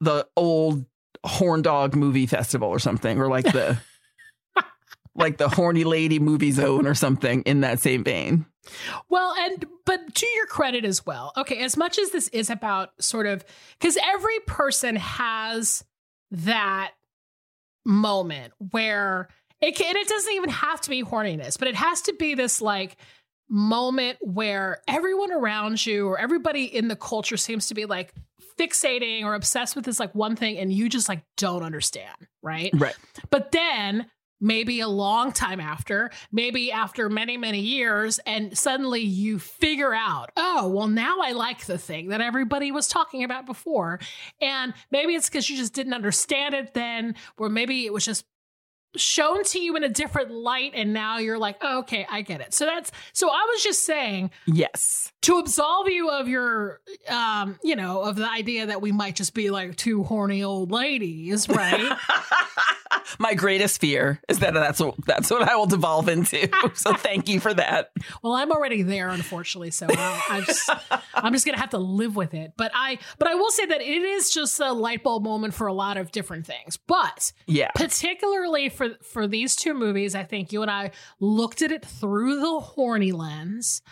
the 0.00 0.26
old 0.36 0.84
horn 1.24 1.62
dog 1.62 1.94
movie 1.94 2.26
festival 2.26 2.68
or 2.68 2.78
something, 2.78 3.18
or 3.18 3.28
like 3.28 3.46
the 3.46 3.78
like 5.14 5.38
the 5.38 5.48
horny 5.48 5.84
lady 5.84 6.18
movie 6.18 6.52
zone 6.52 6.86
or 6.86 6.94
something 6.94 7.42
in 7.42 7.62
that 7.62 7.80
same 7.80 8.04
vein. 8.04 8.44
Well, 9.08 9.34
and 9.38 9.64
but 9.84 10.14
to 10.14 10.26
your 10.34 10.46
credit 10.46 10.84
as 10.84 11.04
well. 11.04 11.32
Okay, 11.36 11.58
as 11.58 11.76
much 11.76 11.98
as 11.98 12.10
this 12.10 12.28
is 12.28 12.50
about 12.50 12.90
sort 13.02 13.26
of 13.26 13.44
because 13.78 13.98
every 14.04 14.38
person 14.46 14.96
has 14.96 15.84
that 16.30 16.92
moment 17.84 18.52
where 18.70 19.28
it 19.60 19.76
can, 19.76 19.88
and 19.88 19.96
it 19.96 20.08
doesn't 20.08 20.32
even 20.32 20.50
have 20.50 20.80
to 20.82 20.90
be 20.90 21.02
horniness, 21.02 21.58
but 21.58 21.68
it 21.68 21.74
has 21.74 22.02
to 22.02 22.14
be 22.14 22.34
this 22.34 22.60
like 22.60 22.96
moment 23.48 24.18
where 24.20 24.80
everyone 24.88 25.32
around 25.32 25.84
you 25.84 26.08
or 26.08 26.18
everybody 26.18 26.64
in 26.64 26.88
the 26.88 26.96
culture 26.96 27.36
seems 27.36 27.66
to 27.66 27.74
be 27.74 27.84
like 27.84 28.14
fixating 28.58 29.24
or 29.24 29.34
obsessed 29.34 29.76
with 29.76 29.84
this 29.84 30.00
like 30.00 30.14
one 30.14 30.36
thing 30.36 30.58
and 30.58 30.72
you 30.72 30.88
just 30.88 31.08
like 31.08 31.22
don't 31.36 31.62
understand, 31.62 32.16
right? 32.42 32.70
Right. 32.74 32.96
But 33.30 33.52
then 33.52 34.06
maybe 34.42 34.80
a 34.80 34.88
long 34.88 35.32
time 35.32 35.60
after, 35.60 36.10
maybe 36.30 36.70
after 36.70 37.08
many, 37.08 37.36
many 37.38 37.60
years, 37.60 38.18
and 38.26 38.58
suddenly 38.58 39.00
you 39.00 39.38
figure 39.38 39.94
out, 39.94 40.30
oh, 40.36 40.68
well, 40.68 40.88
now 40.88 41.20
I 41.22 41.32
like 41.32 41.64
the 41.64 41.78
thing 41.78 42.08
that 42.08 42.20
everybody 42.20 42.72
was 42.72 42.88
talking 42.88 43.24
about 43.24 43.46
before. 43.46 44.00
And 44.40 44.74
maybe 44.90 45.14
it's 45.14 45.28
because 45.28 45.48
you 45.48 45.56
just 45.56 45.72
didn't 45.72 45.94
understand 45.94 46.54
it 46.54 46.74
then, 46.74 47.14
or 47.38 47.48
maybe 47.48 47.86
it 47.86 47.92
was 47.92 48.04
just 48.04 48.26
shown 48.96 49.44
to 49.44 49.58
you 49.58 49.76
in 49.76 49.84
a 49.84 49.88
different 49.88 50.30
light 50.30 50.72
and 50.74 50.92
now 50.92 51.18
you're 51.18 51.38
like 51.38 51.56
oh, 51.60 51.80
okay 51.80 52.06
i 52.10 52.22
get 52.22 52.40
it. 52.40 52.52
So 52.54 52.66
that's 52.66 52.92
so 53.12 53.28
i 53.28 53.46
was 53.52 53.62
just 53.62 53.84
saying 53.84 54.30
yes. 54.46 55.12
to 55.22 55.38
absolve 55.38 55.88
you 55.88 56.10
of 56.10 56.28
your 56.28 56.80
um 57.08 57.58
you 57.62 57.76
know 57.76 58.02
of 58.02 58.16
the 58.16 58.28
idea 58.28 58.66
that 58.66 58.80
we 58.80 58.92
might 58.92 59.16
just 59.16 59.34
be 59.34 59.50
like 59.50 59.76
two 59.76 60.02
horny 60.02 60.42
old 60.42 60.70
ladies 60.70 61.48
right? 61.48 61.98
My 63.18 63.34
greatest 63.34 63.80
fear 63.80 64.20
is 64.28 64.38
that 64.40 64.54
that's 64.54 64.80
what 64.80 64.94
that's 65.06 65.30
what 65.30 65.42
i 65.42 65.56
will 65.56 65.66
devolve 65.66 66.08
into. 66.08 66.48
So 66.74 66.94
thank 66.94 67.28
you 67.28 67.38
for 67.40 67.52
that. 67.54 67.92
Well 68.22 68.34
i'm 68.34 68.50
already 68.50 68.82
there 68.82 69.08
unfortunately 69.08 69.70
so 69.70 69.86
I, 69.88 70.22
I 70.30 70.40
just 70.40 70.70
i'm 71.14 71.32
just 71.32 71.44
gonna 71.44 71.58
have 71.58 71.70
to 71.70 71.78
live 71.78 72.16
with 72.16 72.34
it. 72.34 72.52
But 72.56 72.72
i 72.74 72.98
but 73.18 73.28
i 73.28 73.34
will 73.34 73.50
say 73.50 73.66
that 73.66 73.80
it 73.80 74.02
is 74.02 74.32
just 74.32 74.58
a 74.60 74.72
light 74.72 75.02
bulb 75.02 75.24
moment 75.24 75.54
for 75.54 75.66
a 75.66 75.72
lot 75.72 75.96
of 75.96 76.12
different 76.12 76.46
things. 76.46 76.76
But 76.76 77.32
yeah. 77.46 77.70
particularly 77.74 78.68
for 78.68 78.81
for 78.82 79.04
for 79.04 79.26
these 79.26 79.54
two 79.56 79.74
movies, 79.74 80.14
I 80.14 80.24
think 80.24 80.52
you 80.52 80.62
and 80.62 80.70
I 80.70 80.90
looked 81.20 81.62
at 81.62 81.72
it 81.72 81.84
through 81.84 82.40
the 82.40 82.60
horny 82.60 83.12
lens. 83.12 83.82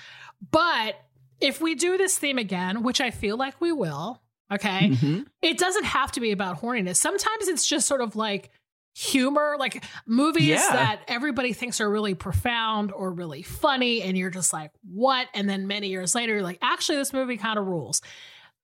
But 0.51 0.97
if 1.41 1.61
we 1.61 1.75
do 1.75 1.97
this 1.97 2.19
theme 2.19 2.39
again, 2.39 2.83
which 2.83 3.01
I 3.01 3.11
feel 3.11 3.37
like 3.37 3.61
we 3.61 3.73
will, 3.73 4.21
okay, 4.53 4.91
mm-hmm. 4.91 5.23
it 5.43 5.59
doesn't 5.59 5.85
have 5.85 6.13
to 6.13 6.21
be 6.21 6.33
about 6.33 6.61
horniness. 6.61 6.97
Sometimes 6.97 7.49
it's 7.49 7.67
just 7.67 7.87
sort 7.87 8.01
of 8.01 8.17
like 8.17 8.51
humor, 8.95 9.57
like 9.59 9.85
movies 10.07 10.49
yeah. 10.49 10.73
that 10.73 11.03
everybody 11.07 11.53
thinks 11.53 11.81
are 11.81 11.89
really 11.89 12.15
profound 12.15 12.93
or 12.93 13.13
really 13.13 13.43
funny, 13.43 14.03
and 14.03 14.19
you're 14.19 14.31
just 14.31 14.53
like, 14.53 14.73
what? 14.83 15.29
And 15.35 15.49
then 15.49 15.67
many 15.67 15.89
years 15.89 16.15
later, 16.15 16.35
you're 16.35 16.43
like, 16.43 16.59
actually, 16.63 16.99
this 16.99 17.13
movie 17.13 17.37
kind 17.37 17.59
of 17.59 17.67
rules 17.67 18.03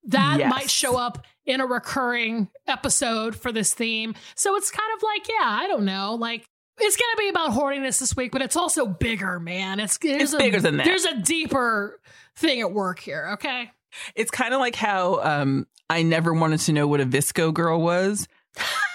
that 0.05 0.39
yes. 0.39 0.49
might 0.49 0.69
show 0.69 0.97
up 0.97 1.25
in 1.47 1.61
a 1.61 1.65
recurring 1.65 2.49
episode 2.67 3.35
for 3.35 3.51
this 3.51 3.73
theme. 3.73 4.13
So 4.35 4.55
it's 4.57 4.69
kind 4.69 4.89
of 4.95 5.01
like, 5.01 5.27
yeah, 5.27 5.43
I 5.43 5.67
don't 5.67 5.85
know, 5.85 6.15
like 6.15 6.47
it's 6.79 6.95
going 6.95 7.09
to 7.15 7.17
be 7.17 7.29
about 7.29 7.51
horniness 7.51 7.99
this 7.99 8.15
week, 8.15 8.31
but 8.31 8.41
it's 8.41 8.55
also 8.55 8.85
bigger, 8.85 9.39
man. 9.39 9.79
It's 9.79 9.97
it's 10.01 10.33
a, 10.33 10.37
bigger 10.37 10.59
than 10.59 10.77
that. 10.77 10.85
There's 10.85 11.05
a 11.05 11.19
deeper 11.21 11.99
thing 12.35 12.61
at 12.61 12.71
work 12.71 12.99
here. 12.99 13.29
Okay, 13.33 13.71
it's 14.15 14.29
kind 14.29 14.53
of 14.53 14.59
like 14.59 14.75
how 14.75 15.21
um, 15.21 15.65
I 15.89 16.03
never 16.03 16.33
wanted 16.33 16.59
to 16.61 16.73
know 16.73 16.87
what 16.87 17.01
a 17.01 17.05
VSCO 17.05 17.53
girl 17.53 17.81
was, 17.81 18.27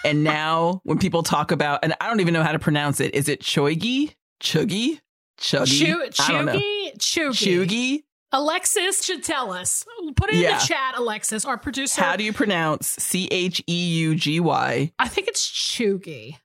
and 0.04 0.22
now 0.24 0.80
when 0.84 0.98
people 0.98 1.22
talk 1.22 1.50
about, 1.50 1.80
and 1.82 1.94
I 2.00 2.06
don't 2.06 2.20
even 2.20 2.34
know 2.34 2.44
how 2.44 2.52
to 2.52 2.58
pronounce 2.58 3.00
it, 3.00 3.14
is 3.14 3.28
it 3.28 3.40
Choigi, 3.40 4.14
Chuggy, 4.40 5.00
Chuggy, 5.40 6.12
Chuggy, 6.12 6.96
Chuggy? 6.98 8.02
Alexis 8.32 9.04
should 9.04 9.22
tell 9.22 9.52
us. 9.52 9.84
Put 10.16 10.30
it 10.30 10.36
yeah. 10.36 10.52
in 10.52 10.58
the 10.58 10.64
chat, 10.64 10.94
Alexis, 10.96 11.44
our 11.44 11.58
producer. 11.58 12.00
How 12.00 12.16
do 12.16 12.24
you 12.24 12.32
pronounce 12.32 12.88
C 12.88 13.28
H 13.30 13.62
E 13.68 13.88
U 14.00 14.14
G 14.14 14.40
Y? 14.40 14.92
I 14.98 15.08
think 15.08 15.28
it's 15.28 15.48
Chugi. 15.48 16.38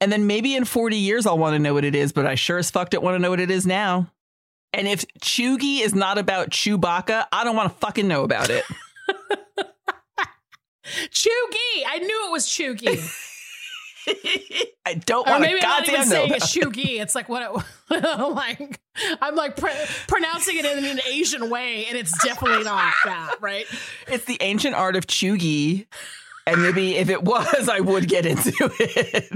And 0.00 0.10
then 0.10 0.26
maybe 0.26 0.54
in 0.54 0.64
40 0.64 0.96
years 0.96 1.26
I'll 1.26 1.38
want 1.38 1.54
to 1.54 1.58
know 1.58 1.74
what 1.74 1.84
it 1.84 1.94
is, 1.94 2.12
but 2.12 2.26
I 2.26 2.34
sure 2.34 2.58
as 2.58 2.70
fuck 2.70 2.90
don't 2.90 3.04
want 3.04 3.14
to 3.16 3.18
know 3.18 3.30
what 3.30 3.40
it 3.40 3.50
is 3.50 3.66
now. 3.66 4.10
And 4.72 4.86
if 4.88 5.06
Chugi 5.20 5.80
is 5.80 5.94
not 5.94 6.18
about 6.18 6.50
Chewbacca, 6.50 7.26
I 7.32 7.44
don't 7.44 7.56
want 7.56 7.72
to 7.72 7.78
fucking 7.78 8.06
know 8.06 8.24
about 8.24 8.50
it. 8.50 8.64
Chugi! 10.86 11.82
I 11.86 11.98
knew 11.98 12.26
it 12.26 12.32
was 12.32 12.46
Chugi. 12.46 13.32
I 14.86 14.94
don't 14.94 15.26
want 15.26 15.44
to 15.44 15.58
goddamn 15.60 16.00
I'm 16.00 16.06
saying 16.06 16.32
it's 16.34 16.54
Shugi. 16.54 17.00
It's 17.00 17.14
like 17.14 17.28
what 17.28 17.42
it, 17.90 18.02
like 18.34 18.80
I'm 19.20 19.34
like 19.34 19.56
pronouncing 19.56 20.56
it 20.58 20.64
in 20.64 20.84
an 20.84 21.00
Asian 21.08 21.50
way, 21.50 21.86
and 21.86 21.96
it's 21.98 22.16
definitely 22.24 22.64
not 22.64 22.92
that, 23.04 23.36
right? 23.40 23.66
It's 24.08 24.24
the 24.24 24.38
ancient 24.40 24.74
art 24.74 24.96
of 24.96 25.06
Chugi, 25.06 25.86
and 26.46 26.62
maybe 26.62 26.96
if 26.96 27.08
it 27.10 27.22
was, 27.22 27.68
I 27.68 27.80
would 27.80 28.08
get 28.08 28.26
into 28.26 28.52
it. 28.78 29.32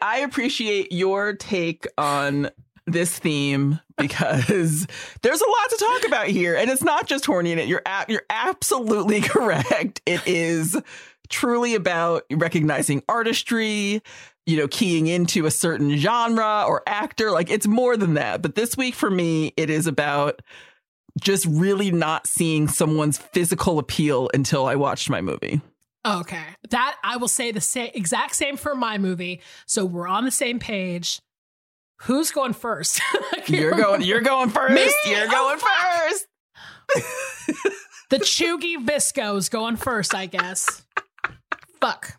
I 0.00 0.18
appreciate 0.18 0.92
your 0.92 1.34
take 1.34 1.86
on 1.96 2.50
this 2.86 3.16
theme 3.18 3.78
because 3.96 4.86
there's 5.22 5.40
a 5.40 5.46
lot 5.48 5.70
to 5.70 5.76
talk 5.76 6.06
about 6.08 6.26
here, 6.26 6.56
and 6.56 6.70
it's 6.70 6.82
not 6.82 7.06
just 7.06 7.26
horny 7.26 7.52
in 7.52 7.58
it. 7.58 7.68
You're 7.68 7.82
a- 7.86 8.06
you're 8.08 8.24
absolutely 8.28 9.20
correct. 9.22 10.00
It 10.06 10.26
is 10.26 10.76
truly 11.32 11.74
about 11.74 12.24
recognizing 12.30 13.02
artistry, 13.08 14.02
you 14.46 14.56
know, 14.56 14.68
keying 14.68 15.08
into 15.08 15.46
a 15.46 15.50
certain 15.50 15.96
genre 15.96 16.64
or 16.68 16.82
actor. 16.86 17.32
Like 17.32 17.50
it's 17.50 17.66
more 17.66 17.96
than 17.96 18.14
that. 18.14 18.42
But 18.42 18.54
this 18.54 18.76
week 18.76 18.94
for 18.94 19.10
me, 19.10 19.52
it 19.56 19.70
is 19.70 19.88
about 19.88 20.42
just 21.20 21.46
really 21.46 21.90
not 21.90 22.26
seeing 22.26 22.68
someone's 22.68 23.18
physical 23.18 23.78
appeal 23.78 24.30
until 24.32 24.66
I 24.66 24.76
watched 24.76 25.10
my 25.10 25.20
movie. 25.20 25.60
Okay. 26.06 26.42
That 26.70 26.96
I 27.04 27.16
will 27.16 27.28
say 27.28 27.52
the 27.52 27.60
same 27.60 27.90
exact 27.94 28.34
same 28.34 28.56
for 28.56 28.74
my 28.74 28.98
movie. 28.98 29.40
So 29.66 29.84
we're 29.84 30.08
on 30.08 30.24
the 30.24 30.30
same 30.30 30.58
page. 30.58 31.20
Who's 32.02 32.32
going 32.32 32.54
first? 32.54 33.00
you're 33.46 33.72
going 33.72 34.02
you're 34.02 34.20
going 34.20 34.50
first. 34.50 34.74
Me? 34.74 34.92
You're 35.06 35.26
oh, 35.26 35.30
going 35.30 35.60
Oh, 35.62 36.08
first. 36.08 36.26
the 38.10 38.18
Chugi 38.18 38.84
Visco's 38.84 39.48
going 39.48 39.76
first, 39.76 40.14
I 40.14 40.26
guess. 40.26 40.84
Fuck. 41.82 42.16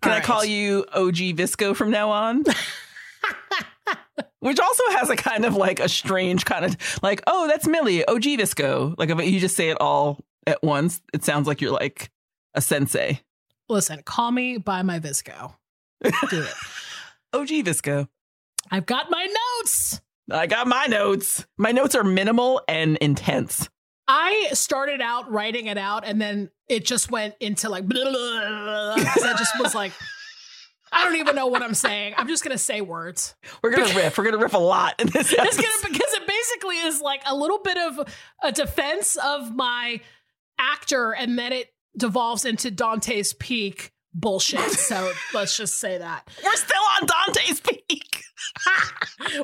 Can 0.00 0.12
All 0.12 0.18
I 0.18 0.20
call 0.20 0.44
you 0.44 0.84
OG 0.92 1.36
Visco 1.36 1.76
from 1.76 1.90
now 1.90 2.10
on? 2.10 2.42
Which 4.40 4.58
also 4.58 4.82
has 4.90 5.08
a 5.10 5.16
kind 5.16 5.44
of 5.44 5.54
like 5.54 5.78
a 5.78 5.88
strange 5.88 6.44
kind 6.44 6.64
of 6.64 6.76
like, 7.00 7.22
oh, 7.28 7.46
that's 7.46 7.68
Millie, 7.68 8.04
OG 8.04 8.22
Visco. 8.22 8.94
Like 8.98 9.10
if 9.10 9.18
you 9.24 9.38
just 9.38 9.56
say 9.56 9.70
it 9.70 9.80
all 9.80 10.18
at 10.44 10.60
once, 10.62 11.00
it 11.12 11.24
sounds 11.24 11.46
like 11.46 11.60
you're 11.60 11.72
like 11.72 12.10
a 12.54 12.60
sensei. 12.60 13.20
Listen, 13.68 14.02
call 14.02 14.32
me 14.32 14.58
by 14.58 14.82
my 14.82 14.98
Visco. 14.98 15.54
Do 16.02 16.42
it. 16.42 16.54
OG 17.32 17.48
Visco. 17.64 18.08
I've 18.72 18.86
got 18.86 19.08
my 19.08 19.24
notes. 19.60 20.00
I 20.30 20.46
got 20.48 20.66
my 20.66 20.86
notes. 20.86 21.46
My 21.56 21.70
notes 21.70 21.94
are 21.94 22.04
minimal 22.04 22.60
and 22.66 22.96
intense. 22.96 23.68
I 24.06 24.50
started 24.52 25.00
out 25.00 25.30
writing 25.30 25.66
it 25.66 25.78
out 25.78 26.04
and 26.06 26.20
then 26.20 26.50
it 26.68 26.84
just 26.84 27.10
went 27.10 27.34
into 27.40 27.68
like, 27.68 27.86
blah, 27.86 28.02
blah, 28.10 28.10
blah, 28.10 28.94
I 28.96 29.34
just 29.38 29.58
was 29.58 29.74
like, 29.74 29.92
I 30.94 31.04
don't 31.04 31.16
even 31.16 31.34
know 31.34 31.48
what 31.48 31.62
I'm 31.62 31.74
saying. 31.74 32.14
I'm 32.16 32.28
just 32.28 32.44
going 32.44 32.52
to 32.52 32.62
say 32.62 32.80
words. 32.80 33.34
We're 33.62 33.70
gonna 33.70 33.92
riff. 33.94 34.16
We're 34.16 34.24
gonna 34.24 34.38
riff 34.38 34.54
a 34.54 34.58
lot 34.58 34.94
in 35.00 35.08
this 35.08 35.32
episode. 35.38 35.62
gonna 35.62 35.92
because 35.92 36.12
it 36.12 36.26
basically 36.26 36.76
is 36.76 37.00
like 37.00 37.20
a 37.26 37.34
little 37.34 37.58
bit 37.58 37.76
of 37.76 38.08
a 38.42 38.52
defense 38.52 39.16
of 39.16 39.54
my 39.54 40.00
actor, 40.58 41.10
and 41.12 41.36
then 41.36 41.52
it 41.52 41.72
devolves 41.98 42.44
into 42.44 42.70
Dante's 42.70 43.32
Peak 43.32 43.92
bullshit. 44.12 44.60
So 44.70 45.10
let's 45.34 45.56
just 45.56 45.78
say 45.78 45.98
that 45.98 46.28
We're 46.44 46.54
still 46.54 46.82
on 47.00 47.08
Dante's 47.08 47.60
Peak. 47.60 48.22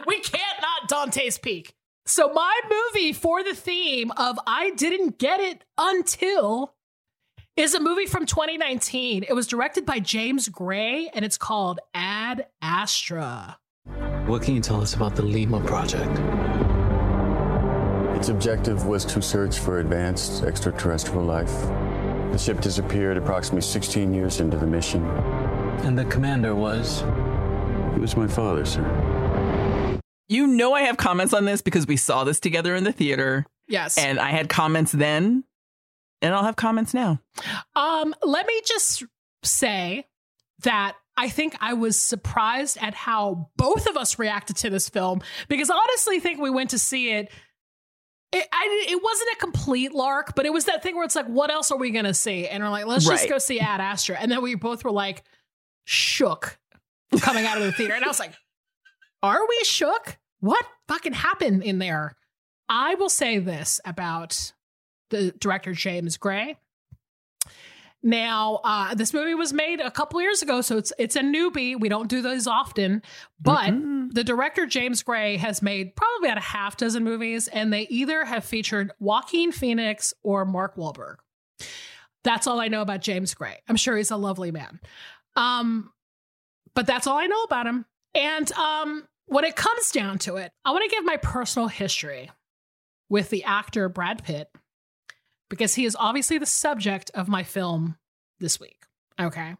we 0.06 0.20
can't 0.20 0.62
not 0.62 0.88
Dante's 0.88 1.38
Peak. 1.38 1.74
So 2.10 2.32
my 2.32 2.60
movie 2.68 3.12
for 3.12 3.44
the 3.44 3.54
theme 3.54 4.10
of 4.16 4.36
I 4.44 4.70
didn't 4.70 5.20
get 5.20 5.38
it 5.38 5.62
until 5.78 6.74
is 7.56 7.72
a 7.74 7.80
movie 7.80 8.06
from 8.06 8.26
2019. 8.26 9.22
It 9.28 9.32
was 9.32 9.46
directed 9.46 9.86
by 9.86 10.00
James 10.00 10.48
Gray 10.48 11.08
and 11.14 11.24
it's 11.24 11.38
called 11.38 11.78
Ad 11.94 12.48
Astra. 12.60 13.58
What 14.26 14.42
can 14.42 14.56
you 14.56 14.60
tell 14.60 14.80
us 14.80 14.94
about 14.94 15.14
the 15.14 15.22
Lima 15.22 15.60
project? 15.60 16.10
Its 18.18 18.28
objective 18.28 18.86
was 18.86 19.04
to 19.04 19.22
search 19.22 19.60
for 19.60 19.78
advanced 19.78 20.42
extraterrestrial 20.42 21.22
life. 21.22 21.62
The 22.32 22.38
ship 22.38 22.60
disappeared 22.60 23.18
approximately 23.18 23.62
16 23.62 24.12
years 24.12 24.40
into 24.40 24.56
the 24.56 24.66
mission. 24.66 25.04
And 25.84 25.96
the 25.96 26.06
commander 26.06 26.56
was. 26.56 27.04
He 27.94 28.00
was 28.00 28.16
my 28.16 28.26
father, 28.26 28.64
sir. 28.64 28.82
You 30.30 30.46
know 30.46 30.72
I 30.72 30.82
have 30.82 30.96
comments 30.96 31.34
on 31.34 31.44
this 31.44 31.60
because 31.60 31.86
we 31.86 31.96
saw 31.96 32.24
this 32.24 32.38
together 32.40 32.74
in 32.76 32.84
the 32.84 32.92
theater, 32.92 33.44
Yes. 33.68 33.98
and 33.98 34.18
I 34.20 34.30
had 34.30 34.48
comments 34.48 34.92
then, 34.92 35.42
and 36.22 36.32
I'll 36.34 36.44
have 36.44 36.54
comments 36.56 36.94
now. 36.94 37.20
Um, 37.74 38.14
let 38.22 38.46
me 38.46 38.60
just 38.64 39.02
say 39.42 40.06
that 40.62 40.94
I 41.16 41.28
think 41.28 41.56
I 41.60 41.72
was 41.72 41.98
surprised 41.98 42.78
at 42.80 42.94
how 42.94 43.50
both 43.56 43.86
of 43.88 43.96
us 43.96 44.18
reacted 44.20 44.56
to 44.58 44.70
this 44.70 44.88
film 44.88 45.20
because 45.48 45.68
I 45.68 45.74
honestly 45.74 46.20
think 46.20 46.40
we 46.40 46.48
went 46.48 46.70
to 46.70 46.78
see 46.78 47.10
it. 47.10 47.28
It, 48.32 48.46
I, 48.52 48.86
it 48.88 49.02
wasn't 49.02 49.30
a 49.32 49.36
complete 49.40 49.92
lark, 49.92 50.36
but 50.36 50.46
it 50.46 50.52
was 50.52 50.66
that 50.66 50.84
thing 50.84 50.94
where 50.94 51.04
it's 51.04 51.16
like, 51.16 51.26
what 51.26 51.50
else 51.50 51.72
are 51.72 51.76
we 51.78 51.90
going 51.90 52.04
to 52.04 52.14
see? 52.14 52.46
And 52.46 52.62
we're 52.62 52.70
like, 52.70 52.86
let's 52.86 53.04
just 53.04 53.28
go 53.28 53.38
see 53.38 53.58
Ad 53.58 53.80
Astra. 53.80 54.16
And 54.16 54.30
then 54.30 54.40
we 54.40 54.54
both 54.54 54.84
were 54.84 54.92
like, 54.92 55.24
shook 55.84 56.56
coming 57.20 57.44
out 57.44 57.56
of 57.58 57.64
the 57.64 57.72
theater. 57.72 57.94
And 57.94 58.04
I 58.04 58.08
was 58.08 58.20
like, 58.20 58.32
are 59.22 59.40
we 59.48 59.64
shook? 59.64 60.16
What 60.40 60.64
fucking 60.88 61.12
happened 61.12 61.62
in 61.62 61.78
there? 61.78 62.16
I 62.68 62.94
will 62.96 63.08
say 63.08 63.38
this 63.38 63.80
about 63.84 64.52
the 65.10 65.32
director, 65.32 65.72
James 65.72 66.16
Gray. 66.16 66.56
Now, 68.02 68.60
uh, 68.64 68.94
this 68.94 69.12
movie 69.12 69.34
was 69.34 69.52
made 69.52 69.78
a 69.80 69.90
couple 69.90 70.22
years 70.22 70.40
ago, 70.40 70.62
so 70.62 70.78
it's 70.78 70.90
it's 70.98 71.16
a 71.16 71.20
newbie. 71.20 71.78
We 71.78 71.90
don't 71.90 72.08
do 72.08 72.22
those 72.22 72.46
often, 72.46 73.02
but 73.38 73.72
Mhm. 73.72 74.14
the 74.14 74.24
director 74.24 74.64
James 74.64 75.02
Gray 75.02 75.36
has 75.36 75.60
made 75.60 75.94
probably 75.96 76.28
about 76.30 76.38
a 76.38 76.46
half 76.46 76.78
dozen 76.78 77.04
movies, 77.04 77.46
and 77.48 77.70
they 77.70 77.82
either 77.88 78.24
have 78.24 78.42
featured 78.44 78.92
Joaquin 79.00 79.52
Phoenix 79.52 80.14
or 80.22 80.46
Mark 80.46 80.76
Wahlberg. 80.76 81.16
That's 82.24 82.46
all 82.46 82.58
I 82.58 82.68
know 82.68 82.80
about 82.80 83.02
James 83.02 83.34
Gray. 83.34 83.58
I'm 83.68 83.76
sure 83.76 83.98
he's 83.98 84.10
a 84.10 84.16
lovely 84.16 84.50
man, 84.50 84.80
um, 85.36 85.92
but 86.74 86.86
that's 86.86 87.06
all 87.06 87.18
I 87.18 87.26
know 87.26 87.42
about 87.42 87.66
him. 87.66 87.84
And 88.14 88.50
um, 88.52 89.06
when 89.30 89.44
it 89.44 89.56
comes 89.56 89.90
down 89.92 90.18
to 90.18 90.36
it, 90.36 90.52
I 90.64 90.72
want 90.72 90.82
to 90.88 90.94
give 90.94 91.04
my 91.04 91.16
personal 91.16 91.68
history 91.68 92.30
with 93.08 93.30
the 93.30 93.44
actor 93.44 93.88
Brad 93.88 94.22
Pitt 94.24 94.48
because 95.48 95.74
he 95.74 95.84
is 95.84 95.96
obviously 95.98 96.38
the 96.38 96.46
subject 96.46 97.10
of 97.14 97.28
my 97.28 97.42
film 97.42 97.96
this 98.38 98.60
week. 98.60 98.82
Okay. 99.20 99.56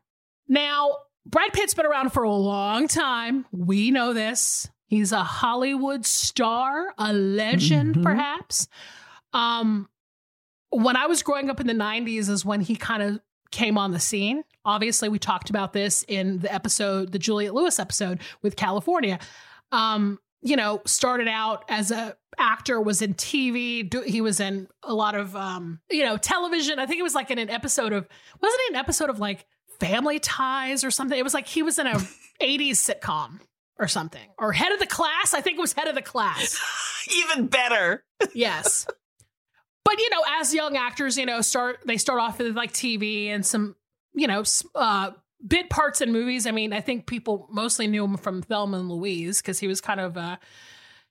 Now, 0.49 0.97
Brad 1.27 1.53
Pitt's 1.53 1.75
been 1.75 1.87
around 1.87 2.13
for 2.13 2.23
a 2.25 2.31
long 2.33 2.89
time. 2.89 3.47
We 3.53 3.91
know 3.91 4.13
this. 4.13 4.69
He's 4.87 5.13
a 5.13 5.23
Hollywood 5.23 6.05
star, 6.05 6.93
a 6.99 7.13
legend, 7.13 7.97
Mhm. 7.97 8.03
perhaps. 8.03 8.67
Um, 9.33 9.89
when 10.71 10.97
I 10.97 11.07
was 11.07 11.23
growing 11.23 11.51
up 11.51 11.61
in 11.61 11.67
the 11.67 11.75
90s 11.75 12.29
is 12.29 12.45
when 12.45 12.61
he 12.61 12.75
kind 12.77 13.03
of 13.03 13.21
came 13.53 13.77
on 13.79 13.91
the 13.91 14.01
scene. 14.01 14.43
Obviously, 14.65 15.09
we 15.09 15.19
talked 15.19 15.51
about 15.51 15.73
this 15.73 16.05
in 16.09 16.39
the 16.39 16.53
episode, 16.53 17.13
the 17.13 17.19
Juliette 17.19 17.55
Lewis 17.55 17.79
episode 17.79 18.21
with 18.43 18.55
California. 18.57 19.19
Um, 19.73 20.19
you 20.43 20.57
know, 20.57 20.81
started 20.87 21.29
out 21.29 21.65
as 21.69 21.91
a 21.91 22.17
actor, 22.39 22.81
was 22.81 23.03
in 23.03 23.15
TV. 23.15 23.89
Do, 23.89 24.01
he 24.01 24.21
was 24.21 24.41
in 24.41 24.69
a 24.83 24.95
lot 24.95 25.15
of, 25.15 25.37
um, 25.37 25.81
you 25.91 26.05
know, 26.05 26.17
television. 26.17 26.79
I 26.79 26.87
think 26.87 26.99
it 26.99 27.03
was 27.03 27.15
like 27.15 27.31
in 27.31 27.39
an 27.39 27.51
episode 27.51 27.93
of, 27.93 28.09
wasn't 28.41 28.61
it 28.67 28.71
an 28.71 28.77
episode 28.77 29.11
of 29.11 29.19
like 29.21 29.47
Family 29.79 30.19
Ties 30.19 30.83
or 30.83 30.91
something? 30.91 31.19
It 31.19 31.25
was 31.25 31.35
like 31.35 31.47
he 31.47 31.63
was 31.63 31.79
in 31.79 31.87
a 31.87 31.95
80s 32.43 32.73
sitcom 32.73 33.41
or 33.79 33.89
something, 33.89 34.29
or 34.39 34.53
Head 34.53 34.73
of 34.73 34.79
the 34.79 34.87
Class. 34.87 35.35
I 35.35 35.41
think 35.41 35.59
it 35.59 35.61
was 35.61 35.73
Head 35.73 35.89
of 35.89 35.95
the 35.95 36.03
Class. 36.03 36.59
Even 37.17 37.47
better. 37.47 38.05
yes. 38.35 38.87
But 39.85 39.99
you 39.99 40.11
know, 40.11 40.23
as 40.41 40.55
young 40.55 40.77
actors, 40.77 41.17
you 41.17 41.27
know, 41.27 41.41
start 41.41 41.81
they 41.87 41.97
start 41.97 42.21
off 42.21 42.39
with 42.39 42.55
like 42.55 42.73
TV 42.73 43.29
and 43.29 43.45
some, 43.45 43.75
you 44.15 44.27
know, 44.27 44.45
uh, 44.75 45.13
bit 45.47 45.71
parts 45.71 46.01
in 46.01 46.13
movies. 46.13 46.47
I 46.47 46.51
mean, 46.51 46.73
I 46.73 46.81
think 46.81 47.07
people 47.07 47.49
mostly 47.51 47.87
knew 47.87 48.05
him 48.05 48.17
from 48.17 48.43
Thelma 48.43 48.79
and 48.79 48.89
Louise 48.89 49.41
because 49.41 49.59
he 49.59 49.67
was 49.67 49.81
kind 49.81 50.01
of 50.01 50.17
a 50.17 50.39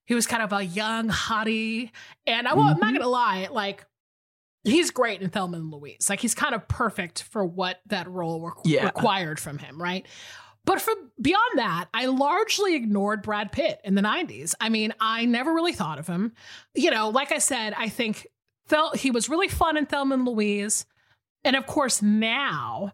he 0.05 0.15
was 0.15 0.25
kind 0.25 0.41
of 0.41 0.51
a 0.51 0.63
young 0.63 1.09
hottie. 1.09 1.91
And 2.25 2.47
I, 2.47 2.55
won't- 2.55 2.73
I'm 2.73 2.79
not 2.79 2.87
mm-hmm. 2.87 2.97
gonna 2.97 3.09
lie, 3.09 3.47
like 3.51 3.85
he's 4.63 4.91
great 4.91 5.21
in 5.21 5.29
Thelma 5.29 5.57
and 5.57 5.71
Louise. 5.71 6.09
Like 6.09 6.19
he's 6.19 6.33
kind 6.33 6.55
of 6.55 6.67
perfect 6.67 7.23
for 7.23 7.45
what 7.45 7.79
that 7.87 8.07
role 8.09 8.41
re- 8.41 8.51
Yeah. 8.65 8.85
required 8.85 9.39
from 9.39 9.59
him, 9.59 9.81
right? 9.81 10.05
But 10.65 10.81
for 10.81 10.93
beyond 11.21 11.57
that, 11.57 11.85
I 11.93 12.07
largely 12.07 12.75
ignored 12.75 13.21
Brad 13.21 13.51
Pitt 13.51 13.79
in 13.83 13.95
the 13.95 14.01
90s. 14.01 14.55
I 14.59 14.69
mean, 14.69 14.93
I 14.99 15.25
never 15.25 15.53
really 15.53 15.73
thought 15.73 15.99
of 15.99 16.07
him. 16.07 16.33
You 16.75 16.91
know, 16.91 17.09
like 17.09 17.31
I 17.31 17.37
said, 17.37 17.73
I 17.77 17.89
think 17.89 18.27
Thel- 18.67 18.93
he 18.93 19.11
was 19.11 19.29
really 19.29 19.47
fun 19.47 19.77
in 19.77 19.85
Thelma 19.85 20.15
and 20.15 20.25
Louise. 20.25 20.85
And 21.43 21.55
of 21.55 21.65
course, 21.65 22.01
now 22.01 22.93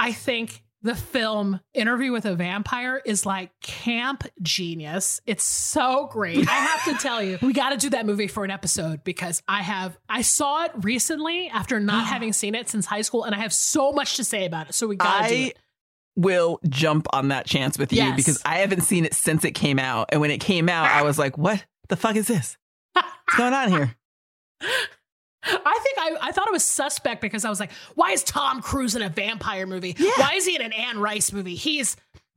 I 0.00 0.12
think 0.12 0.62
the 0.82 0.94
film 0.94 1.60
Interview 1.74 2.10
with 2.10 2.24
a 2.24 2.34
Vampire 2.34 3.02
is 3.04 3.26
like 3.26 3.50
camp 3.60 4.24
genius. 4.40 5.20
It's 5.26 5.44
so 5.44 6.08
great. 6.10 6.48
I 6.48 6.52
have 6.52 6.84
to 6.86 6.94
tell 7.02 7.22
you, 7.22 7.38
we 7.42 7.52
got 7.52 7.70
to 7.70 7.76
do 7.76 7.90
that 7.90 8.06
movie 8.06 8.26
for 8.28 8.42
an 8.44 8.50
episode 8.50 9.04
because 9.04 9.42
I 9.46 9.60
have 9.60 9.98
I 10.08 10.22
saw 10.22 10.64
it 10.64 10.72
recently 10.76 11.48
after 11.50 11.78
not 11.80 12.06
having 12.14 12.32
seen 12.32 12.54
it 12.54 12.70
since 12.70 12.86
high 12.86 13.02
school 13.02 13.24
and 13.24 13.34
I 13.34 13.38
have 13.40 13.52
so 13.52 13.92
much 13.92 14.16
to 14.16 14.24
say 14.24 14.46
about 14.46 14.70
it. 14.70 14.74
So 14.74 14.86
we 14.86 14.96
got 14.96 15.24
to 15.24 15.28
do 15.28 15.34
I 15.34 15.38
it. 15.48 15.58
will 16.16 16.60
jump 16.66 17.06
on 17.12 17.28
that 17.28 17.44
chance 17.46 17.76
with 17.78 17.92
you 17.92 17.98
Yes. 17.98 18.16
because 18.16 18.40
I 18.46 18.60
haven't 18.60 18.80
seen 18.80 19.04
it 19.04 19.12
since 19.12 19.44
it 19.44 19.52
came 19.52 19.78
out. 19.78 20.08
And 20.12 20.20
when 20.22 20.30
it 20.30 20.38
came 20.40 20.70
out, 20.70 20.86
I 20.90 21.02
was 21.02 21.18
like, 21.18 21.36
what 21.36 21.62
the 21.90 21.96
fuck 21.96 22.16
is 22.16 22.26
this? 22.26 22.56
What's 22.94 23.36
going 23.36 23.52
on 23.52 23.68
here? 23.70 23.94
I 25.42 25.78
think 25.82 25.98
I, 25.98 26.28
I 26.28 26.32
thought 26.32 26.46
it 26.48 26.52
was 26.52 26.64
suspect 26.64 27.20
because 27.20 27.44
I 27.44 27.50
was 27.50 27.60
like, 27.60 27.72
why 27.94 28.10
is 28.12 28.22
Tom 28.22 28.60
Cruise 28.60 28.94
in 28.94 29.02
a 29.02 29.08
vampire 29.08 29.66
movie? 29.66 29.96
Yeah. 29.98 30.10
Why 30.16 30.32
is 30.34 30.46
he 30.46 30.54
in 30.56 30.62
an 30.62 30.72
Anne 30.72 30.98
Rice 30.98 31.32
movie? 31.32 31.54
He's 31.54 31.96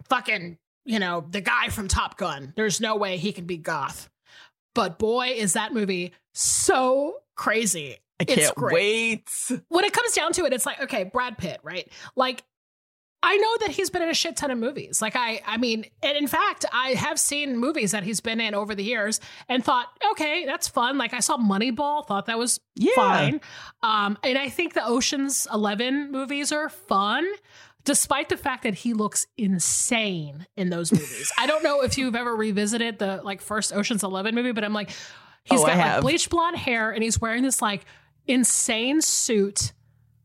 fucking, 0.10 0.58
you 0.86 1.00
know, 1.00 1.26
the 1.30 1.42
guy 1.42 1.70
from 1.70 1.88
Top 1.88 2.18
Gun. 2.18 2.54
There's 2.56 2.80
no 2.80 2.96
way 2.96 3.18
he 3.18 3.34
can 3.34 3.46
be 3.46 3.58
goth. 3.58 4.10
But 4.76 5.00
boy, 5.00 5.34
is 5.36 5.54
that 5.54 5.74
movie 5.74 6.14
so 6.34 7.16
crazy. 7.36 7.98
I 8.20 8.24
It's 8.24 8.36
can't 8.36 8.56
great. 8.56 8.74
wait. 8.74 9.62
When 9.70 9.84
it 9.86 9.92
comes 9.94 10.14
down 10.14 10.34
to 10.34 10.46
it, 10.46 10.54
it's 10.54 10.66
like, 10.66 10.82
okay, 10.82 11.04
Brad 11.04 11.38
Pitt, 11.38 11.60
right? 11.64 11.92
Like, 12.16 12.44
I 13.26 13.38
know 13.38 13.58
that 13.62 13.70
he's 13.70 13.90
been 13.90 14.02
in 14.02 14.10
a 14.10 14.14
shit 14.14 14.36
ton 14.36 14.52
of 14.52 14.58
movies. 14.58 15.02
Like 15.02 15.16
I, 15.16 15.42
I 15.48 15.56
mean, 15.58 15.86
and 16.04 16.18
in 16.18 16.28
fact, 16.28 16.66
I 16.74 16.90
have 16.90 17.18
seen 17.18 17.58
movies 17.58 17.92
that 17.92 18.04
he's 18.04 18.20
been 18.20 18.42
in 18.42 18.54
over 18.54 18.76
the 18.76 18.84
years 18.84 19.22
and 19.48 19.64
thought, 19.64 19.88
okay, 20.12 20.46
that's 20.46 20.68
fun. 20.68 20.98
Like 20.98 21.14
I 21.14 21.22
saw 21.22 21.38
Moneyball, 21.38 22.06
thought 22.06 22.26
that 22.26 22.38
was 22.38 22.60
Yeah. 22.76 22.92
fine. 22.96 23.42
Um, 23.82 24.18
and 24.24 24.38
I 24.38 24.50
think 24.50 24.74
the 24.74 24.86
Ocean's 24.86 25.48
Eleven 25.54 26.12
movies 26.12 26.52
are 26.52 26.68
fun, 26.68 27.26
despite 27.86 28.28
the 28.28 28.36
fact 28.38 28.64
that 28.64 28.74
he 28.76 28.94
looks 28.94 29.26
insane 29.38 30.46
in 30.58 30.70
those 30.70 30.92
movies. 30.92 31.32
I 31.40 31.48
don't 31.48 31.64
know 31.64 31.82
if 31.82 31.98
you've 31.98 32.16
ever 32.16 32.36
revisited 32.36 33.00
the 33.00 33.22
like 33.24 33.40
first 33.42 33.72
Ocean's 33.74 34.04
Eleven 34.04 34.36
movie, 34.36 34.52
but 34.52 34.66
I'm 34.66 34.74
like, 34.74 34.90
he's 35.46 35.62
Oh, 35.62 35.66
got 35.66 35.78
like 35.78 36.02
bleach 36.02 36.30
blonde 36.30 36.58
hair 36.58 36.92
and 36.92 37.02
he's 37.02 37.22
wearing 37.22 37.44
this 37.44 37.62
like 37.62 37.86
insane 38.28 39.02
suit 39.02 39.72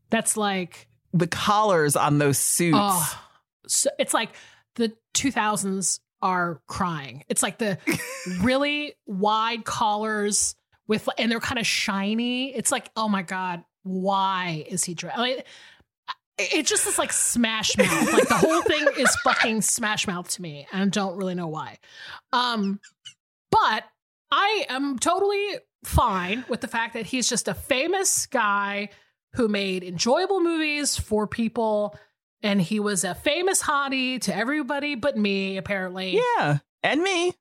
that's 0.09 0.35
like 0.35 0.87
The 1.13 1.27
collars 1.27 1.95
on 1.95 2.17
those 2.17 2.37
suits. 2.37 2.77
Oh, 2.79 3.21
so 3.67 3.89
it's 3.97 4.13
like 4.13 4.29
the 4.75 4.93
2000s 5.13 5.99
are 6.21 6.61
crying. 6.67 7.23
It's 7.29 7.43
like 7.43 7.57
the 7.57 7.77
really 8.41 8.93
wide 9.05 9.65
collars 9.65 10.55
with, 10.87 11.07
and 11.17 11.31
they're 11.31 11.39
kind 11.39 11.59
of 11.59 11.67
shiny. 11.67 12.53
It's 12.53 12.71
like, 12.71 12.89
oh 12.95 13.07
my 13.07 13.21
god, 13.21 13.63
why 13.83 14.65
is 14.67 14.83
he 14.83 14.93
dressed? 14.93 15.17
Like, 15.17 15.45
it 16.37 16.65
just 16.65 16.87
is 16.87 16.97
like 16.97 17.11
smash 17.11 17.77
mouth. 17.77 18.13
Like 18.13 18.27
the 18.27 18.35
whole 18.35 18.61
thing 18.61 18.87
is 18.97 19.13
fucking 19.23 19.61
smash 19.61 20.07
mouth 20.07 20.29
to 20.29 20.41
me, 20.41 20.67
and 20.71 20.81
I 20.81 20.85
don't 20.85 21.17
really 21.17 21.35
know 21.35 21.47
why. 21.47 21.79
Um, 22.31 22.79
but 23.51 23.83
I 24.31 24.65
am 24.69 24.99
totally 24.99 25.55
fine 25.83 26.45
with 26.47 26.61
the 26.61 26.67
fact 26.67 26.93
that 26.93 27.05
he's 27.05 27.27
just 27.27 27.47
a 27.47 27.53
famous 27.53 28.25
guy 28.25 28.89
who 29.33 29.47
made 29.47 29.83
enjoyable 29.83 30.39
movies 30.41 30.97
for 30.97 31.27
people 31.27 31.95
and 32.41 32.61
he 32.61 32.79
was 32.79 33.03
a 33.03 33.13
famous 33.15 33.61
hottie 33.61 34.19
to 34.21 34.35
everybody 34.35 34.95
but 34.95 35.17
me 35.17 35.57
apparently 35.57 36.19
Yeah. 36.37 36.59
And 36.83 37.01
me. 37.01 37.33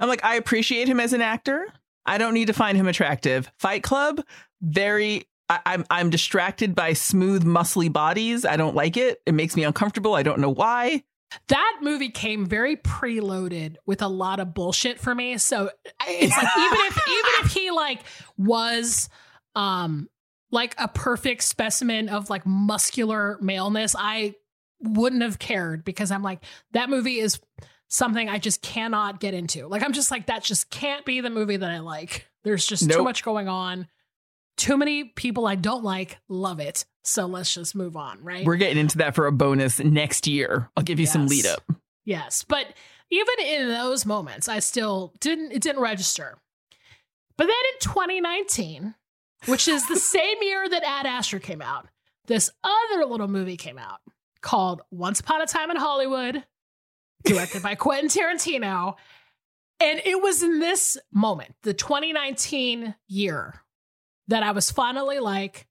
I'm 0.00 0.08
like, 0.08 0.24
I 0.24 0.36
appreciate 0.36 0.88
him 0.88 1.00
as 1.00 1.12
an 1.12 1.20
actor. 1.22 1.66
I 2.06 2.18
don't 2.18 2.34
need 2.34 2.46
to 2.46 2.52
find 2.52 2.76
him 2.76 2.86
attractive. 2.86 3.50
Fight 3.58 3.82
Club, 3.82 4.22
very 4.62 5.26
I, 5.48 5.60
I'm 5.66 5.84
I'm 5.90 6.10
distracted 6.10 6.74
by 6.74 6.92
smooth, 6.94 7.44
muscly 7.44 7.92
bodies. 7.92 8.44
I 8.44 8.56
don't 8.56 8.74
like 8.76 8.96
it. 8.96 9.20
It 9.26 9.34
makes 9.34 9.56
me 9.56 9.64
uncomfortable. 9.64 10.14
I 10.14 10.22
don't 10.22 10.38
know 10.40 10.50
why. 10.52 11.02
that 11.48 11.78
movie 11.82 12.10
came 12.10 12.46
very 12.46 12.76
preloaded 12.76 13.76
with 13.86 14.02
a 14.02 14.08
lot 14.08 14.38
of 14.40 14.54
bullshit 14.54 15.00
for 15.00 15.14
me 15.14 15.36
so 15.38 15.68
it's 16.06 16.36
like 16.36 16.48
even 16.58 16.78
if 16.86 16.96
even 17.08 17.44
if 17.44 17.52
he 17.52 17.70
like 17.72 18.00
was 18.38 19.08
um 19.56 20.08
like 20.54 20.74
a 20.78 20.88
perfect 20.88 21.42
specimen 21.42 22.08
of 22.08 22.30
like 22.30 22.46
muscular 22.46 23.36
maleness 23.40 23.94
i 23.98 24.34
wouldn't 24.80 25.22
have 25.22 25.38
cared 25.38 25.84
because 25.84 26.10
i'm 26.10 26.22
like 26.22 26.42
that 26.72 26.88
movie 26.88 27.18
is 27.18 27.40
something 27.88 28.28
i 28.28 28.38
just 28.38 28.62
cannot 28.62 29.20
get 29.20 29.34
into. 29.34 29.66
Like 29.68 29.82
i'm 29.82 29.92
just 29.92 30.10
like 30.10 30.26
that 30.26 30.42
just 30.42 30.70
can't 30.70 31.04
be 31.04 31.20
the 31.20 31.30
movie 31.30 31.56
that 31.56 31.70
i 31.70 31.78
like. 31.78 32.26
There's 32.42 32.66
just 32.66 32.90
too 32.90 33.02
much 33.02 33.22
going 33.22 33.48
on. 33.48 33.88
Too 34.56 34.76
many 34.76 35.04
people 35.04 35.46
i 35.46 35.54
don't 35.54 35.84
like 35.84 36.18
love 36.28 36.60
it. 36.60 36.84
So 37.04 37.26
let's 37.26 37.52
just 37.54 37.74
move 37.74 37.96
on 37.96 38.22
right? 38.22 38.44
We're 38.44 38.56
getting 38.56 38.78
into 38.78 38.98
that 38.98 39.14
for 39.14 39.26
a 39.26 39.32
bonus 39.32 39.78
next 39.78 40.26
year. 40.26 40.70
I'll 40.76 40.84
give 40.84 41.00
you 41.00 41.06
some 41.06 41.26
lead 41.26 41.46
up. 41.46 41.62
Yes, 42.04 42.44
but 42.46 42.66
even 43.10 43.34
in 43.46 43.68
those 43.68 44.04
moments, 44.04 44.48
I 44.48 44.58
still 44.58 45.14
didn't 45.20 45.52
it 45.52 45.62
didn't 45.62 45.82
register. 45.82 46.38
But 47.36 47.46
then 47.46 47.56
in 47.72 47.78
2019, 47.80 48.94
which 49.46 49.68
is 49.68 49.86
the 49.88 49.96
same 49.96 50.36
year 50.42 50.68
that 50.68 50.82
Ad 50.84 51.06
Astra 51.06 51.40
came 51.40 51.62
out, 51.62 51.88
this 52.26 52.50
other 52.62 53.04
little 53.04 53.28
movie 53.28 53.56
came 53.56 53.78
out 53.78 54.00
called 54.40 54.82
Once 54.90 55.20
Upon 55.20 55.42
a 55.42 55.46
Time 55.46 55.70
in 55.70 55.76
Hollywood, 55.76 56.44
directed 57.24 57.62
by 57.62 57.74
Quentin 57.76 58.08
Tarantino. 58.08 58.94
And 59.80 60.00
it 60.04 60.20
was 60.22 60.42
in 60.42 60.60
this 60.60 60.96
moment, 61.12 61.54
the 61.62 61.74
2019 61.74 62.94
year, 63.08 63.60
that 64.28 64.42
I 64.42 64.52
was 64.52 64.70
finally 64.70 65.18
like, 65.18 65.66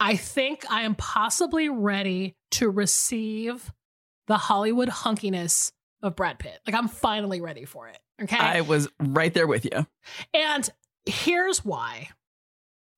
I 0.00 0.16
think 0.16 0.64
I 0.70 0.82
am 0.82 0.94
possibly 0.94 1.68
ready 1.68 2.36
to 2.52 2.68
receive 2.68 3.72
the 4.26 4.36
Hollywood 4.36 4.88
hunkiness 4.88 5.72
of 6.02 6.16
Brad 6.16 6.38
Pitt. 6.38 6.58
Like 6.66 6.76
I'm 6.76 6.88
finally 6.88 7.40
ready 7.40 7.64
for 7.64 7.88
it. 7.88 7.98
Okay. 8.22 8.36
I 8.36 8.60
was 8.62 8.88
right 9.00 9.32
there 9.32 9.46
with 9.46 9.64
you. 9.64 9.86
and 10.34 10.68
here's 11.06 11.64
why. 11.64 12.08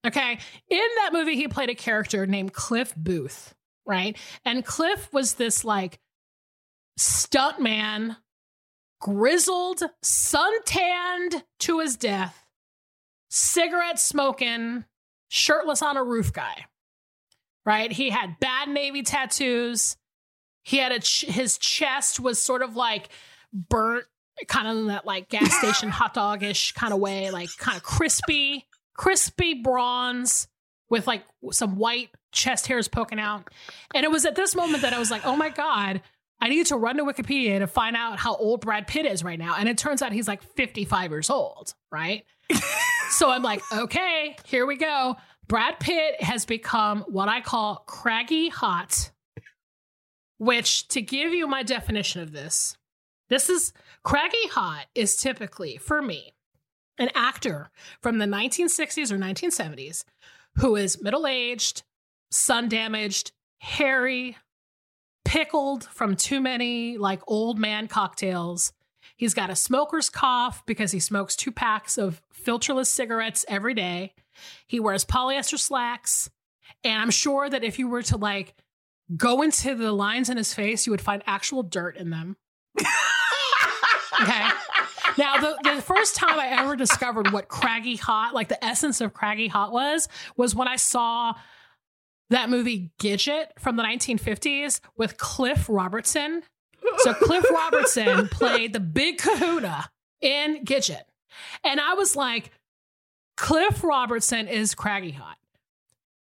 Okay. 0.07 0.39
In 0.71 0.89
that 0.97 1.11
movie, 1.13 1.35
he 1.35 1.49
played 1.49 1.69
a 1.69 1.75
character 1.75 2.27
named 2.27 2.53
Cliff 2.53 2.95
Booth, 2.97 3.55
right? 3.85 4.17
And 4.45 4.65
Cliff 4.65 5.13
was 5.13 5.35
this 5.35 5.65
like 5.65 5.99
stuntman, 6.99 8.17
grizzled, 9.01 9.83
suntanned 10.03 11.45
to 11.61 11.81
his 11.81 11.97
death, 11.97 12.47
cigarette 13.29 13.99
smoking, 13.99 14.85
shirtless 15.29 15.83
on 15.83 15.97
a 15.97 16.05
roof 16.05 16.33
guy, 16.33 16.67
right? 17.65 17.91
He 17.91 18.11
had 18.11 18.39
bad 18.39 18.69
Navy 18.69 19.03
tattoos. 19.03 19.97
He 20.63 20.79
had 20.79 20.93
a 20.93 21.01
ch- 21.01 21.27
his 21.27 21.59
chest 21.59 22.21
was 22.21 22.41
sort 22.41 22.63
of 22.63 22.77
like 22.77 23.09
burnt, 23.53 24.05
kind 24.47 24.69
of 24.69 24.77
in 24.77 24.87
that 24.89 25.05
like 25.05 25.29
gas 25.29 25.53
station 25.59 25.89
hot 25.91 26.15
dogish 26.15 26.75
kind 26.75 26.93
of 26.93 27.01
way, 27.01 27.31
like 27.31 27.49
kind 27.59 27.77
of 27.77 27.83
crispy, 27.83 28.67
crispy 28.97 29.55
bronze 29.55 30.49
with 30.89 31.07
like 31.07 31.25
some 31.51 31.77
white 31.77 32.11
chest 32.33 32.67
hairs 32.67 32.89
poking 32.89 33.19
out. 33.19 33.49
And 33.95 34.05
it 34.05 34.11
was 34.11 34.25
at 34.25 34.37
this 34.37 34.55
moment 34.55 34.83
that 34.83 34.93
I 34.93 34.99
was 34.99 35.11
like, 35.11 35.27
oh 35.27 35.37
my 35.37 35.49
god. 35.49 36.03
I 36.39 36.49
need 36.49 36.67
to 36.67 36.77
run 36.77 36.99
to 36.99 37.05
Wikipedia 37.05 37.61
to 37.61 37.67
find 37.67 37.97
out 37.97 38.19
how 38.19 38.37
old 38.37 38.61
Brad 38.61 38.87
Pitt 38.87 39.07
is 39.07 39.25
right 39.25 39.39
now. 39.39 39.57
And 39.59 39.71
it 39.71 39.79
turns 39.79 40.03
out 40.03 40.13
he's 40.13 40.29
like 40.29 40.43
55 40.43 41.11
years 41.11 41.31
old, 41.31 41.73
right? 41.91 42.27
so 43.11 43.31
I'm 43.31 43.43
like, 43.43 43.63
okay, 43.73 44.37
here 44.45 44.67
we 44.67 44.77
go. 44.77 45.17
Brad 45.49 45.81
Pitt 45.81 46.23
has 46.23 46.45
become 46.45 47.05
what 47.09 47.29
I 47.29 47.41
call 47.41 47.85
craggy 47.87 48.51
hot, 48.51 49.11
which 50.37 50.89
to 50.89 51.01
give 51.01 51.33
you 51.33 51.47
my 51.47 51.63
definition 51.63 52.21
of 52.21 52.33
this, 52.33 52.77
this 53.29 53.49
is 53.49 53.73
craggy 54.03 54.47
hot 54.49 54.87
is 54.95 55.17
typically 55.17 55.79
for 55.79 56.03
me 56.03 56.36
an 56.99 57.11
actor 57.15 57.71
from 58.01 58.19
the 58.19 58.27
1960s 58.27 59.11
or 59.11 59.19
1970s 59.19 60.05
who 60.57 60.77
is 60.77 61.03
middle 61.03 61.27
aged, 61.27 61.83
sun 62.31 62.69
damaged, 62.69 63.33
hairy, 63.59 64.37
pickled 65.25 65.85
from 65.85 66.17
too 66.17 66.41
many 66.41 66.97
like 66.97 67.21
old 67.27 67.59
man 67.59 67.89
cocktails. 67.89 68.73
He's 69.17 69.35
got 69.35 69.51
a 69.51 69.57
smoker's 69.57 70.09
cough 70.09 70.65
because 70.67 70.93
he 70.93 71.01
smokes 71.01 71.37
two 71.37 71.53
packs 71.53 71.99
of 71.99 72.23
filterless 72.35 72.87
cigarettes 72.87 73.45
every 73.49 73.75
day. 73.75 74.15
He 74.67 74.81
wears 74.81 75.05
polyester 75.05 75.59
slacks. 75.59 76.31
And 76.85 77.01
I'm 77.01 77.11
sure 77.11 77.49
that 77.49 77.65
if 77.65 77.79
you 77.79 77.89
were 77.89 78.03
to 78.03 78.17
like 78.17 78.55
go 79.17 79.43
into 79.43 79.75
the 79.75 79.93
lines 79.93 80.29
in 80.29 80.37
his 80.37 80.55
face, 80.55 80.87
you 80.87 80.91
would 80.93 81.01
find 81.01 81.23
actual 81.27 81.63
dirt 81.63 81.97
in 81.97 82.11
them. 82.11 82.37
okay. 84.21 84.49
Now, 85.19 85.39
the, 85.39 85.59
the 85.63 85.83
first 85.83 86.17
time 86.17 86.39
I 86.39 86.49
ever 86.49 86.77
discovered 86.77 87.33
what 87.33 87.49
craggy 87.49 87.97
hot, 87.97 88.35
like 88.35 88.49
the 88.49 88.63
essence 88.65 89.01
of 89.01 89.15
craggy 89.15 89.49
hot 89.49 89.73
was, 89.73 90.09
was 90.37 90.55
when 90.55 90.69
I 90.69 90.77
saw 90.77 91.35
that 92.31 92.51
movie 92.51 92.91
Gidget 92.99 93.47
from 93.59 93.77
the 93.77 93.83
1950s 93.83 94.81
with 94.97 95.17
Cliff 95.17 95.67
Robertson. 95.69 96.43
So 96.99 97.15
Cliff 97.15 97.45
Robertson 97.53 98.29
played 98.29 98.73
the 98.73 98.81
big 98.81 99.19
kahuna 99.19 99.89
in 100.21 100.65
Gidget. 100.65 101.03
And 101.65 101.81
I 101.81 101.95
was 101.95 102.17
like, 102.17 102.51
Cliff 103.37 103.85
Robertson 103.85 104.49
is 104.49 104.75
craggy 104.75 105.11
hot. 105.11 105.37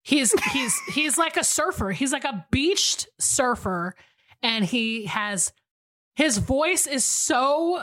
He's 0.03 0.35
he's 0.53 0.79
he's 0.93 1.17
like 1.17 1.39
a 1.39 1.45
surfer. 1.45 1.91
He's 1.91 2.13
like 2.13 2.25
a 2.25 2.47
beached 2.51 3.09
surfer 3.19 3.95
and 4.43 4.65
he 4.65 5.07
has 5.07 5.53
his 6.15 6.39
voice 6.39 6.87
is 6.87 7.05
so 7.05 7.83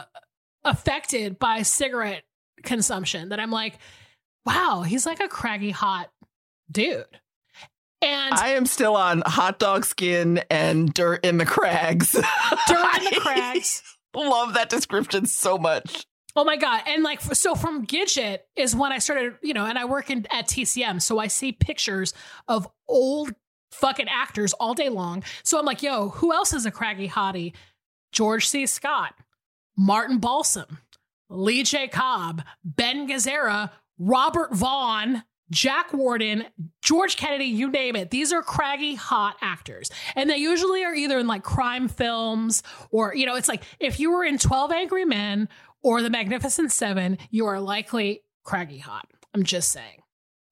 affected 0.64 1.38
by 1.38 1.62
cigarette 1.62 2.24
consumption 2.62 3.30
that 3.30 3.40
I'm 3.40 3.50
like, 3.50 3.78
wow, 4.46 4.82
he's 4.82 5.06
like 5.06 5.20
a 5.20 5.28
craggy 5.28 5.70
hot 5.70 6.10
dude. 6.70 7.04
And 8.00 8.34
I 8.34 8.50
am 8.50 8.66
still 8.66 8.96
on 8.96 9.22
hot 9.24 9.60
dog 9.60 9.84
skin 9.84 10.42
and 10.50 10.92
dirt 10.92 11.24
in 11.24 11.38
the 11.38 11.46
crags. 11.46 12.12
dirt 12.68 12.98
in 12.98 13.04
the 13.04 13.20
crags. 13.20 13.82
Love 14.14 14.54
that 14.54 14.68
description 14.68 15.26
so 15.26 15.56
much. 15.56 16.04
Oh 16.34 16.44
my 16.44 16.56
god! 16.56 16.82
And 16.86 17.02
like, 17.02 17.20
so 17.20 17.54
from 17.54 17.86
Gidget 17.86 18.38
is 18.56 18.74
when 18.74 18.90
I 18.90 18.98
started, 18.98 19.34
you 19.42 19.52
know, 19.52 19.66
and 19.66 19.78
I 19.78 19.84
work 19.84 20.10
in 20.10 20.26
at 20.30 20.48
TCM, 20.48 21.00
so 21.00 21.18
I 21.18 21.26
see 21.26 21.52
pictures 21.52 22.14
of 22.48 22.66
old 22.88 23.34
fucking 23.70 24.08
actors 24.08 24.52
all 24.54 24.74
day 24.74 24.88
long. 24.88 25.22
So 25.42 25.58
I'm 25.58 25.66
like, 25.66 25.82
yo, 25.82 26.08
who 26.08 26.32
else 26.32 26.52
is 26.52 26.66
a 26.66 26.70
craggy 26.70 27.08
hottie? 27.08 27.52
George 28.12 28.46
C. 28.46 28.66
Scott, 28.66 29.14
Martin 29.76 30.18
Balsam, 30.18 30.78
Lee 31.28 31.62
J. 31.62 31.88
Cobb, 31.88 32.42
Ben 32.64 33.08
Gazzara, 33.08 33.70
Robert 33.98 34.54
Vaughn, 34.54 35.22
Jack 35.50 35.92
Warden, 35.92 36.44
George 36.82 37.16
Kennedy, 37.16 37.44
you 37.44 37.70
name 37.70 37.94
it. 37.94 38.10
These 38.10 38.32
are 38.32 38.42
craggy, 38.42 38.94
hot 38.94 39.36
actors. 39.40 39.90
And 40.16 40.28
they 40.28 40.38
usually 40.38 40.82
are 40.84 40.94
either 40.94 41.18
in 41.18 41.26
like 41.26 41.42
crime 41.42 41.88
films 41.88 42.62
or, 42.90 43.14
you 43.14 43.26
know, 43.26 43.36
it's 43.36 43.48
like 43.48 43.62
if 43.78 44.00
you 44.00 44.10
were 44.10 44.24
in 44.24 44.38
12 44.38 44.72
Angry 44.72 45.04
Men 45.04 45.48
or 45.82 46.02
The 46.02 46.10
Magnificent 46.10 46.72
Seven, 46.72 47.18
you 47.30 47.46
are 47.46 47.60
likely 47.60 48.22
craggy 48.44 48.78
hot. 48.78 49.06
I'm 49.34 49.44
just 49.44 49.70
saying. 49.70 50.02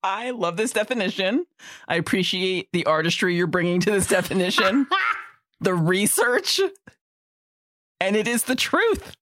I 0.02 0.30
love 0.30 0.56
this 0.56 0.72
definition. 0.72 1.46
I 1.88 1.96
appreciate 1.96 2.68
the 2.72 2.86
artistry 2.86 3.36
you're 3.36 3.46
bringing 3.46 3.80
to 3.80 3.90
this 3.90 4.06
definition, 4.06 4.86
the 5.60 5.74
research, 5.74 6.60
and 8.00 8.16
it 8.16 8.26
is 8.26 8.44
the 8.44 8.56
truth. 8.56 9.14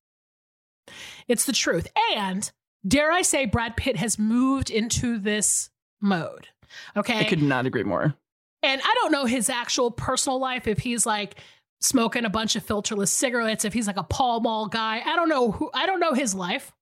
It's 1.26 1.44
the 1.44 1.52
truth. 1.52 1.88
And 2.16 2.50
dare 2.86 3.12
I 3.12 3.22
say, 3.22 3.44
Brad 3.44 3.76
Pitt 3.76 3.96
has 3.96 4.18
moved 4.18 4.70
into 4.70 5.18
this 5.18 5.70
mode. 6.00 6.48
Okay. 6.96 7.18
I 7.18 7.24
could 7.24 7.42
not 7.42 7.66
agree 7.66 7.84
more. 7.84 8.14
And 8.62 8.80
I 8.82 8.94
don't 9.00 9.12
know 9.12 9.24
his 9.24 9.48
actual 9.50 9.90
personal 9.90 10.40
life, 10.40 10.66
if 10.66 10.78
he's 10.78 11.06
like 11.06 11.40
smoking 11.80 12.24
a 12.24 12.30
bunch 12.30 12.56
of 12.56 12.66
filterless 12.66 13.08
cigarettes, 13.08 13.64
if 13.64 13.72
he's 13.72 13.86
like 13.86 13.96
a 13.98 14.02
Pall 14.02 14.40
Mall 14.40 14.66
guy. 14.66 15.00
I 15.04 15.16
don't 15.16 15.28
know 15.28 15.52
who, 15.52 15.70
I 15.72 15.86
don't 15.86 16.00
know 16.00 16.12
his 16.12 16.34
life, 16.34 16.72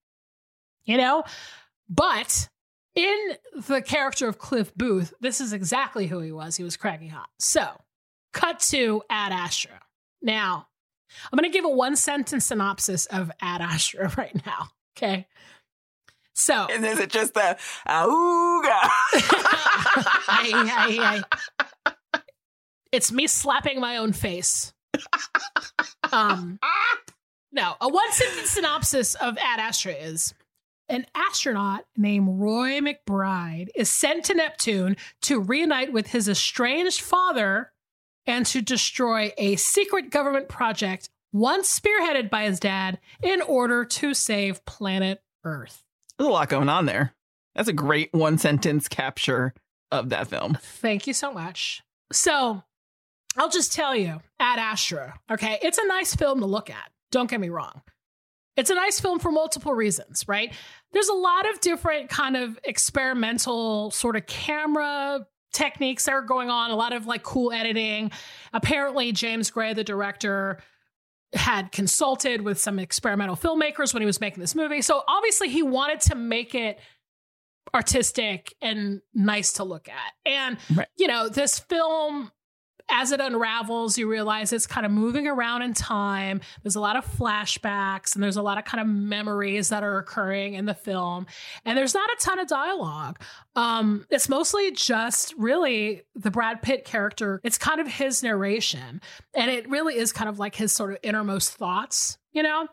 you 0.84 0.96
know? 0.96 1.24
But 1.88 2.48
in 2.94 3.36
the 3.68 3.82
character 3.82 4.26
of 4.26 4.38
Cliff 4.38 4.74
Booth, 4.74 5.12
this 5.20 5.40
is 5.40 5.52
exactly 5.52 6.06
who 6.06 6.20
he 6.20 6.32
was. 6.32 6.56
He 6.56 6.64
was 6.64 6.76
craggy 6.76 7.08
hot. 7.08 7.28
So, 7.38 7.66
cut 8.32 8.60
to 8.70 9.02
Ad 9.10 9.32
Astra. 9.32 9.80
Now, 10.22 10.68
I'm 11.32 11.36
going 11.36 11.50
to 11.50 11.56
give 11.56 11.64
a 11.64 11.70
one 11.70 11.96
sentence 11.96 12.46
synopsis 12.46 13.06
of 13.06 13.30
Ad 13.40 13.60
Astra 13.60 14.12
right 14.18 14.34
now. 14.46 14.68
Okay. 14.96 15.26
So, 16.34 16.66
and 16.70 16.84
is 16.84 16.98
it 16.98 17.10
just 17.10 17.34
the 17.34 17.56
auga? 17.88 18.90
It's 22.92 23.10
me 23.12 23.26
slapping 23.26 23.80
my 23.80 23.98
own 23.98 24.12
face. 24.14 24.72
Um, 26.12 26.58
no, 27.52 27.74
a 27.80 27.88
one 27.88 28.12
sentence 28.12 28.50
synopsis 28.50 29.14
of 29.16 29.36
Ad 29.36 29.60
Astra 29.60 29.92
is 29.92 30.32
an 30.88 31.04
astronaut 31.14 31.84
named 31.96 32.40
Roy 32.40 32.80
McBride 32.80 33.68
is 33.74 33.90
sent 33.90 34.24
to 34.26 34.34
Neptune 34.34 34.96
to 35.22 35.40
reunite 35.40 35.92
with 35.92 36.06
his 36.06 36.28
estranged 36.28 37.00
father 37.00 37.72
and 38.26 38.44
to 38.46 38.60
destroy 38.60 39.32
a 39.38 39.56
secret 39.56 40.10
government 40.10 40.48
project 40.48 41.08
once 41.32 41.78
spearheaded 41.78 42.30
by 42.30 42.44
his 42.44 42.58
dad 42.58 42.98
in 43.22 43.42
order 43.42 43.84
to 43.84 44.14
save 44.14 44.64
planet 44.64 45.22
Earth. 45.44 45.84
There's 46.18 46.28
a 46.28 46.32
lot 46.32 46.48
going 46.48 46.68
on 46.68 46.86
there. 46.86 47.14
That's 47.54 47.68
a 47.68 47.72
great 47.72 48.12
one 48.12 48.38
sentence 48.38 48.88
capture 48.88 49.54
of 49.90 50.08
that 50.10 50.28
film. 50.28 50.58
Thank 50.60 51.06
you 51.06 51.12
so 51.12 51.32
much. 51.32 51.82
So 52.12 52.62
I'll 53.36 53.50
just 53.50 53.72
tell 53.72 53.94
you, 53.94 54.20
Ad 54.40 54.58
Astra, 54.58 55.18
okay, 55.30 55.58
it's 55.62 55.78
a 55.78 55.86
nice 55.86 56.14
film 56.14 56.40
to 56.40 56.46
look 56.46 56.70
at. 56.70 56.90
Don't 57.12 57.30
get 57.30 57.40
me 57.40 57.48
wrong. 57.48 57.82
It's 58.56 58.70
a 58.70 58.74
nice 58.74 58.98
film 58.98 59.18
for 59.18 59.30
multiple 59.30 59.74
reasons, 59.74 60.24
right? 60.26 60.52
There's 60.92 61.08
a 61.08 61.14
lot 61.14 61.48
of 61.48 61.60
different 61.60 62.08
kind 62.08 62.36
of 62.36 62.58
experimental 62.64 63.90
sort 63.90 64.16
of 64.16 64.26
camera 64.26 65.26
techniques 65.56 66.04
that 66.04 66.12
are 66.12 66.22
going 66.22 66.50
on, 66.50 66.70
a 66.70 66.76
lot 66.76 66.92
of 66.92 67.06
like 67.06 67.22
cool 67.22 67.50
editing. 67.50 68.12
Apparently, 68.52 69.10
James 69.12 69.50
Gray, 69.50 69.72
the 69.72 69.84
director, 69.84 70.58
had 71.32 71.72
consulted 71.72 72.42
with 72.42 72.60
some 72.60 72.78
experimental 72.78 73.36
filmmakers 73.36 73.92
when 73.92 74.02
he 74.02 74.06
was 74.06 74.20
making 74.20 74.40
this 74.40 74.54
movie. 74.54 74.82
So 74.82 75.02
obviously 75.08 75.48
he 75.48 75.62
wanted 75.62 76.00
to 76.02 76.14
make 76.14 76.54
it 76.54 76.78
artistic 77.74 78.54
and 78.62 79.00
nice 79.12 79.54
to 79.54 79.64
look 79.64 79.88
at. 79.88 80.12
And 80.24 80.58
right. 80.74 80.88
you 80.96 81.08
know, 81.08 81.28
this 81.28 81.58
film 81.58 82.30
as 82.88 83.12
it 83.12 83.20
unravels, 83.20 83.98
you 83.98 84.08
realize 84.08 84.52
it's 84.52 84.66
kind 84.66 84.86
of 84.86 84.92
moving 84.92 85.26
around 85.26 85.62
in 85.62 85.74
time. 85.74 86.40
There's 86.62 86.76
a 86.76 86.80
lot 86.80 86.96
of 86.96 87.04
flashbacks 87.04 88.14
and 88.14 88.22
there's 88.22 88.36
a 88.36 88.42
lot 88.42 88.58
of 88.58 88.64
kind 88.64 88.80
of 88.80 88.86
memories 88.86 89.70
that 89.70 89.82
are 89.82 89.98
occurring 89.98 90.54
in 90.54 90.66
the 90.66 90.74
film. 90.74 91.26
And 91.64 91.76
there's 91.76 91.94
not 91.94 92.08
a 92.08 92.16
ton 92.20 92.38
of 92.38 92.46
dialogue. 92.46 93.20
Um, 93.56 94.06
it's 94.10 94.28
mostly 94.28 94.70
just 94.70 95.34
really 95.36 96.02
the 96.14 96.30
Brad 96.30 96.62
Pitt 96.62 96.84
character. 96.84 97.40
It's 97.42 97.58
kind 97.58 97.80
of 97.80 97.88
his 97.88 98.22
narration. 98.22 99.00
And 99.34 99.50
it 99.50 99.68
really 99.68 99.96
is 99.96 100.12
kind 100.12 100.28
of 100.28 100.38
like 100.38 100.54
his 100.54 100.72
sort 100.72 100.92
of 100.92 100.98
innermost 101.02 101.54
thoughts, 101.54 102.18
you 102.32 102.42
know? 102.42 102.68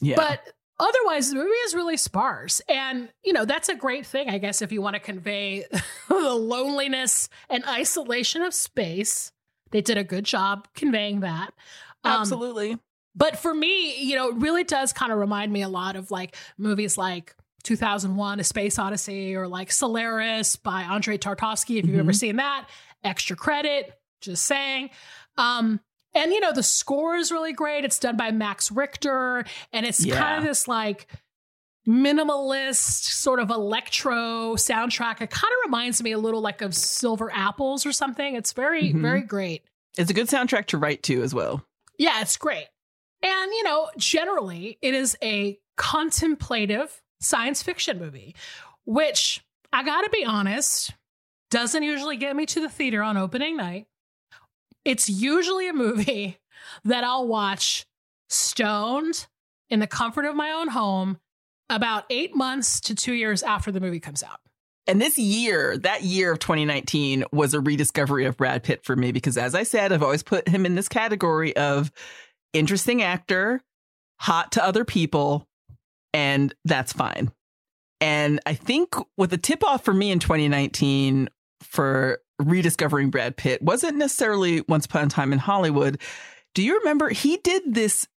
Yeah. 0.00 0.16
But 0.16 0.40
otherwise 0.80 1.30
the 1.30 1.36
movie 1.36 1.50
is 1.50 1.74
really 1.74 1.96
sparse 1.96 2.60
and 2.68 3.08
you 3.22 3.32
know 3.32 3.44
that's 3.44 3.68
a 3.68 3.74
great 3.74 4.04
thing 4.04 4.28
i 4.28 4.38
guess 4.38 4.62
if 4.62 4.72
you 4.72 4.82
want 4.82 4.94
to 4.94 5.00
convey 5.00 5.64
the 6.08 6.34
loneliness 6.34 7.28
and 7.50 7.62
isolation 7.66 8.42
of 8.42 8.52
space 8.52 9.30
they 9.72 9.80
did 9.80 9.98
a 9.98 10.04
good 10.04 10.24
job 10.24 10.68
conveying 10.74 11.20
that. 11.20 11.52
Um, 12.04 12.20
Absolutely. 12.20 12.78
But 13.14 13.36
for 13.36 13.52
me, 13.52 14.02
you 14.02 14.16
know, 14.16 14.28
it 14.28 14.36
really 14.36 14.64
does 14.64 14.92
kind 14.92 15.12
of 15.12 15.18
remind 15.18 15.52
me 15.52 15.62
a 15.62 15.68
lot 15.68 15.96
of 15.96 16.10
like 16.10 16.36
movies 16.56 16.96
like 16.96 17.34
2001 17.64 18.40
A 18.40 18.44
Space 18.44 18.78
Odyssey 18.78 19.34
or 19.34 19.48
like 19.48 19.70
Solaris 19.70 20.56
by 20.56 20.82
Andrei 20.82 21.18
Tarkovsky 21.18 21.78
if 21.78 21.84
you've 21.84 21.86
mm-hmm. 21.86 22.00
ever 22.00 22.12
seen 22.12 22.36
that. 22.36 22.68
Extra 23.04 23.36
credit, 23.36 23.98
just 24.20 24.46
saying. 24.46 24.90
Um 25.36 25.80
and 26.14 26.32
you 26.32 26.40
know 26.40 26.52
the 26.52 26.62
score 26.62 27.16
is 27.16 27.30
really 27.30 27.52
great. 27.52 27.84
It's 27.84 27.98
done 27.98 28.16
by 28.16 28.30
Max 28.30 28.70
Richter 28.70 29.44
and 29.72 29.86
it's 29.86 30.04
yeah. 30.04 30.18
kind 30.18 30.38
of 30.38 30.44
this 30.44 30.66
like 30.66 31.06
minimalist 31.86 33.04
sort 33.04 33.40
of 33.40 33.50
electro 33.50 34.54
soundtrack. 34.54 35.20
It 35.20 35.30
kind 35.30 35.52
of 35.52 35.58
reminds 35.64 36.02
me 36.02 36.12
a 36.12 36.18
little 36.18 36.40
like 36.40 36.62
of 36.62 36.74
Silver 36.74 37.30
Apples 37.32 37.84
or 37.84 37.92
something. 37.92 38.34
It's 38.36 38.52
very, 38.52 38.90
mm-hmm. 38.90 39.02
very 39.02 39.22
great. 39.22 39.62
It's 39.98 40.10
a 40.10 40.14
good 40.14 40.28
soundtrack 40.28 40.66
to 40.66 40.78
write 40.78 41.02
to 41.04 41.22
as 41.22 41.34
well. 41.34 41.64
Yeah, 41.98 42.20
it's 42.20 42.36
great. 42.36 42.66
And, 43.22 43.52
you 43.52 43.62
know, 43.64 43.90
generally, 43.96 44.78
it 44.80 44.94
is 44.94 45.16
a 45.22 45.58
contemplative 45.76 47.02
science 47.20 47.62
fiction 47.62 47.98
movie, 47.98 48.34
which 48.84 49.44
I 49.72 49.84
gotta 49.84 50.10
be 50.10 50.24
honest, 50.24 50.92
doesn't 51.50 51.82
usually 51.82 52.16
get 52.16 52.34
me 52.34 52.46
to 52.46 52.60
the 52.60 52.68
theater 52.68 53.02
on 53.02 53.16
opening 53.16 53.56
night. 53.56 53.86
It's 54.84 55.08
usually 55.08 55.68
a 55.68 55.72
movie 55.72 56.38
that 56.84 57.04
I'll 57.04 57.26
watch 57.26 57.86
stoned 58.28 59.26
in 59.68 59.80
the 59.80 59.86
comfort 59.86 60.24
of 60.24 60.34
my 60.34 60.50
own 60.50 60.68
home 60.68 61.18
about 61.70 62.04
eight 62.10 62.34
months 62.34 62.80
to 62.82 62.94
two 62.94 63.14
years 63.14 63.42
after 63.42 63.72
the 63.72 63.80
movie 63.80 64.00
comes 64.00 64.22
out. 64.22 64.40
And 64.86 65.00
this 65.00 65.16
year, 65.16 65.78
that 65.78 66.02
year 66.02 66.32
of 66.32 66.40
2019 66.40 67.24
was 67.32 67.54
a 67.54 67.60
rediscovery 67.60 68.24
of 68.24 68.36
Brad 68.36 68.64
Pitt 68.64 68.84
for 68.84 68.96
me 68.96 69.12
because, 69.12 69.38
as 69.38 69.54
I 69.54 69.62
said, 69.62 69.92
I've 69.92 70.02
always 70.02 70.24
put 70.24 70.48
him 70.48 70.66
in 70.66 70.74
this 70.74 70.88
category 70.88 71.56
of 71.56 71.92
interesting 72.52 73.00
actor, 73.00 73.60
hot 74.18 74.52
to 74.52 74.64
other 74.64 74.84
people, 74.84 75.46
and 76.12 76.52
that's 76.64 76.92
fine. 76.92 77.30
And 78.00 78.40
I 78.44 78.54
think 78.54 78.96
what 79.14 79.30
the 79.30 79.38
tip 79.38 79.64
off 79.64 79.84
for 79.84 79.94
me 79.94 80.10
in 80.10 80.18
2019 80.18 81.28
for 81.62 82.20
rediscovering 82.40 83.10
Brad 83.10 83.36
Pitt 83.36 83.62
wasn't 83.62 83.96
necessarily 83.96 84.64
Once 84.68 84.86
Upon 84.86 85.04
a 85.04 85.08
Time 85.08 85.32
in 85.32 85.38
Hollywood. 85.38 86.00
Do 86.54 86.62
you 86.62 86.78
remember 86.80 87.10
he 87.10 87.36
did 87.38 87.62
this 87.74 88.08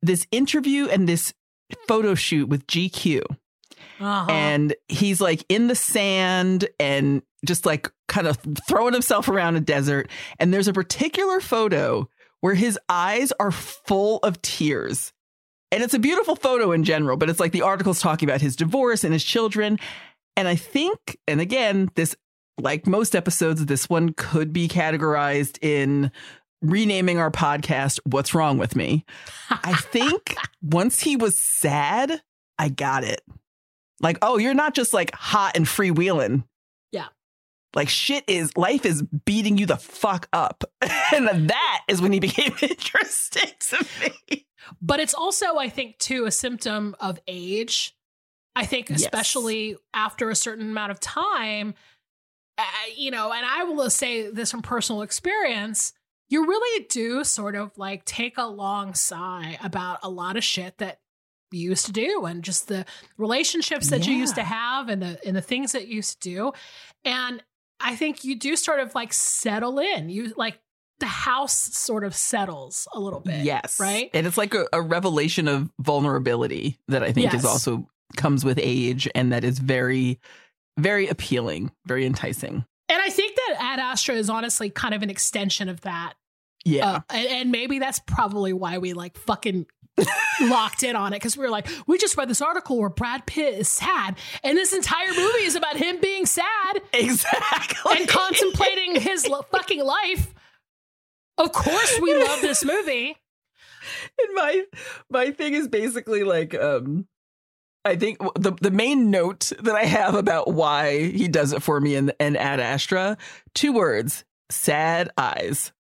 this 0.00 0.28
interview 0.30 0.86
and 0.86 1.08
this 1.08 1.34
photo 1.86 2.14
shoot 2.14 2.48
with 2.48 2.66
GQ. 2.66 3.22
Uh-huh. 4.00 4.30
And 4.30 4.74
he's 4.88 5.20
like 5.20 5.44
in 5.48 5.66
the 5.66 5.74
sand 5.74 6.68
and 6.78 7.22
just 7.44 7.66
like 7.66 7.90
kind 8.06 8.26
of 8.26 8.38
throwing 8.68 8.92
himself 8.92 9.28
around 9.28 9.56
a 9.56 9.60
desert. 9.60 10.10
And 10.38 10.52
there's 10.52 10.68
a 10.68 10.72
particular 10.72 11.40
photo 11.40 12.08
where 12.40 12.54
his 12.54 12.78
eyes 12.88 13.32
are 13.40 13.50
full 13.50 14.18
of 14.18 14.40
tears. 14.42 15.12
And 15.70 15.82
it's 15.82 15.94
a 15.94 15.98
beautiful 15.98 16.36
photo 16.36 16.72
in 16.72 16.84
general, 16.84 17.16
but 17.16 17.28
it's 17.28 17.40
like 17.40 17.52
the 17.52 17.62
article's 17.62 18.00
talking 18.00 18.28
about 18.28 18.40
his 18.40 18.56
divorce 18.56 19.04
and 19.04 19.12
his 19.12 19.24
children. 19.24 19.78
And 20.36 20.48
I 20.48 20.54
think, 20.54 21.18
and 21.26 21.40
again, 21.40 21.90
this, 21.94 22.16
like 22.58 22.86
most 22.86 23.14
episodes, 23.14 23.66
this 23.66 23.88
one 23.88 24.12
could 24.14 24.52
be 24.52 24.68
categorized 24.68 25.58
in 25.62 26.10
renaming 26.62 27.18
our 27.18 27.30
podcast 27.30 28.00
What's 28.04 28.34
Wrong 28.34 28.58
with 28.58 28.76
Me. 28.76 29.04
I 29.50 29.74
think 29.74 30.36
once 30.62 31.00
he 31.00 31.16
was 31.16 31.38
sad, 31.38 32.22
I 32.58 32.68
got 32.68 33.04
it. 33.04 33.22
Like, 34.00 34.18
oh, 34.22 34.38
you're 34.38 34.54
not 34.54 34.74
just 34.74 34.92
like 34.92 35.14
hot 35.14 35.56
and 35.56 35.66
freewheeling. 35.66 36.44
Yeah. 36.92 37.06
Like 37.74 37.88
shit 37.88 38.24
is 38.28 38.56
life 38.56 38.84
is 38.84 39.02
beating 39.02 39.58
you 39.58 39.66
the 39.66 39.76
fuck 39.76 40.28
up. 40.32 40.64
and 41.14 41.50
that 41.50 41.82
is 41.88 42.00
when 42.00 42.12
he 42.12 42.20
became 42.20 42.54
interesting 42.62 43.52
to 43.60 43.86
me. 44.00 44.46
But 44.82 45.00
it's 45.00 45.14
also, 45.14 45.56
I 45.56 45.68
think, 45.68 45.98
too, 45.98 46.26
a 46.26 46.30
symptom 46.30 46.94
of 47.00 47.18
age. 47.26 47.94
I 48.54 48.66
think, 48.66 48.90
especially 48.90 49.68
yes. 49.68 49.78
after 49.94 50.30
a 50.30 50.34
certain 50.34 50.68
amount 50.68 50.90
of 50.90 50.98
time, 50.98 51.74
uh, 52.58 52.64
you 52.96 53.12
know, 53.12 53.32
and 53.32 53.46
I 53.46 53.62
will 53.64 53.88
say 53.88 54.30
this 54.30 54.50
from 54.50 54.62
personal 54.62 55.02
experience 55.02 55.92
you 56.28 56.46
really 56.46 56.86
do 56.90 57.24
sort 57.24 57.54
of 57.54 57.76
like 57.78 58.04
take 58.04 58.36
a 58.38 58.46
long 58.46 58.94
sigh 58.94 59.58
about 59.62 59.98
a 60.02 60.10
lot 60.10 60.36
of 60.36 60.44
shit 60.44 60.78
that 60.78 61.00
you 61.50 61.70
used 61.70 61.86
to 61.86 61.92
do 61.92 62.26
and 62.26 62.42
just 62.44 62.68
the 62.68 62.84
relationships 63.16 63.88
that 63.90 64.06
you 64.06 64.14
used 64.14 64.34
to 64.34 64.42
have 64.42 64.88
and 64.90 65.00
the 65.00 65.18
and 65.26 65.34
the 65.34 65.40
things 65.40 65.72
that 65.72 65.88
you 65.88 65.96
used 65.96 66.20
to 66.22 66.28
do. 66.28 66.52
And 67.04 67.42
I 67.80 67.96
think 67.96 68.24
you 68.24 68.36
do 68.38 68.56
sort 68.56 68.80
of 68.80 68.94
like 68.94 69.12
settle 69.12 69.78
in. 69.78 70.10
You 70.10 70.34
like 70.36 70.60
the 71.00 71.06
house 71.06 71.54
sort 71.56 72.04
of 72.04 72.14
settles 72.14 72.88
a 72.92 72.98
little 73.00 73.20
bit. 73.20 73.44
Yes. 73.44 73.78
Right? 73.80 74.10
And 74.12 74.26
it's 74.26 74.36
like 74.36 74.52
a, 74.52 74.66
a 74.72 74.82
revelation 74.82 75.46
of 75.48 75.70
vulnerability 75.80 76.76
that 76.88 77.02
I 77.02 77.12
think 77.12 77.32
Yes. 77.32 77.40
is 77.40 77.44
also 77.44 77.88
comes 78.16 78.44
with 78.44 78.58
age 78.60 79.08
and 79.14 79.32
that 79.32 79.44
is 79.44 79.58
very, 79.58 80.18
very 80.76 81.06
appealing, 81.08 81.70
very 81.86 82.04
enticing. 82.04 82.66
And 82.88 83.00
I 83.02 83.10
think 83.10 83.36
that 83.36 83.56
Ad 83.60 83.80
Astra 83.80 84.14
is 84.14 84.30
honestly 84.30 84.70
kind 84.70 84.94
of 84.94 85.02
an 85.02 85.10
extension 85.10 85.68
of 85.68 85.82
that. 85.82 86.14
Yeah. 86.64 86.90
Uh, 86.90 87.00
and, 87.10 87.28
and 87.28 87.52
maybe 87.52 87.78
that's 87.78 87.98
probably 88.00 88.52
why 88.52 88.78
we 88.78 88.92
like 88.92 89.16
fucking 89.16 89.66
locked 90.42 90.82
in 90.82 90.96
on 90.96 91.12
it 91.12 91.16
because 91.16 91.36
we 91.36 91.44
were 91.44 91.50
like, 91.50 91.68
we 91.86 91.98
just 91.98 92.16
read 92.16 92.28
this 92.28 92.42
article 92.42 92.78
where 92.78 92.88
Brad 92.88 93.26
Pitt 93.26 93.54
is 93.54 93.68
sad, 93.68 94.16
and 94.42 94.56
this 94.56 94.72
entire 94.72 95.08
movie 95.08 95.44
is 95.44 95.54
about 95.54 95.76
him 95.76 96.00
being 96.00 96.26
sad 96.26 96.80
exactly. 96.92 97.96
and 97.98 98.08
contemplating 98.08 99.00
his 99.00 99.28
lo- 99.28 99.44
fucking 99.50 99.84
life. 99.84 100.34
Of 101.36 101.52
course, 101.52 101.98
we 102.00 102.14
love 102.14 102.40
this 102.40 102.64
movie. 102.64 103.16
And 104.18 104.34
my 104.34 104.64
my 105.08 105.30
thing 105.30 105.54
is 105.54 105.66
basically 105.66 106.22
like 106.22 106.54
um 106.54 107.06
I 107.88 107.96
think 107.96 108.18
the 108.34 108.52
the 108.60 108.70
main 108.70 109.10
note 109.10 109.52
that 109.60 109.74
I 109.74 109.84
have 109.84 110.14
about 110.14 110.52
why 110.52 111.08
he 111.08 111.28
does 111.28 111.52
it 111.52 111.62
for 111.62 111.80
me 111.80 111.94
and 111.96 112.12
in 112.20 112.36
Ad 112.36 112.60
Astra, 112.60 113.16
two 113.54 113.72
words: 113.72 114.24
sad 114.50 115.10
eyes. 115.16 115.72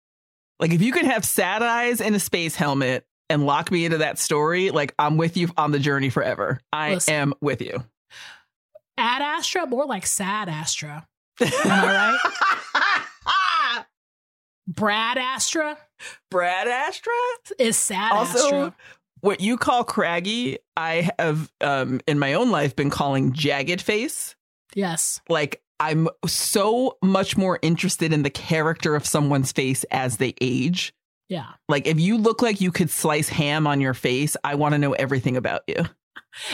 Like 0.58 0.72
if 0.72 0.80
you 0.80 0.92
could 0.92 1.04
have 1.04 1.24
sad 1.24 1.62
eyes 1.62 2.00
in 2.00 2.14
a 2.14 2.20
space 2.20 2.56
helmet 2.56 3.06
and 3.28 3.44
lock 3.44 3.70
me 3.70 3.84
into 3.84 3.98
that 3.98 4.18
story, 4.18 4.70
like 4.70 4.94
I'm 4.98 5.16
with 5.16 5.36
you 5.36 5.48
on 5.56 5.72
the 5.72 5.78
journey 5.78 6.10
forever. 6.10 6.60
I 6.72 6.94
Listen. 6.94 7.14
am 7.14 7.34
with 7.40 7.60
you. 7.60 7.84
Ad 8.96 9.20
Astra, 9.20 9.66
more 9.66 9.84
like 9.84 10.06
Sad 10.06 10.48
Astra. 10.48 11.06
Am 11.40 11.50
I 11.66 12.16
right? 12.16 13.84
Brad 14.68 15.16
Astra 15.18 15.78
Brad 16.30 16.66
Astra? 16.66 17.12
is 17.58 17.76
Sad 17.76 18.12
also 18.12 18.38
Astra. 18.38 18.76
What 19.20 19.40
you 19.40 19.56
call 19.56 19.84
craggy, 19.84 20.58
I 20.76 21.10
have 21.18 21.50
um 21.60 22.00
in 22.06 22.18
my 22.18 22.34
own 22.34 22.50
life 22.50 22.76
been 22.76 22.90
calling 22.90 23.32
jagged 23.32 23.80
face. 23.80 24.34
Yes. 24.74 25.20
like 25.28 25.62
I'm 25.78 26.08
so 26.26 26.96
much 27.02 27.36
more 27.36 27.58
interested 27.62 28.12
in 28.12 28.22
the 28.22 28.30
character 28.30 28.94
of 28.94 29.06
someone's 29.06 29.52
face 29.52 29.84
as 29.84 30.16
they 30.16 30.34
age. 30.40 30.94
Yeah. 31.28 31.48
Like 31.68 31.86
if 31.86 32.00
you 32.00 32.16
look 32.18 32.40
like 32.40 32.60
you 32.60 32.70
could 32.72 32.90
slice 32.90 33.28
ham 33.28 33.66
on 33.66 33.80
your 33.80 33.94
face, 33.94 34.36
I 34.44 34.54
want 34.54 34.72
to 34.72 34.78
know 34.78 34.92
everything 34.92 35.36
about 35.36 35.62
you. 35.66 35.84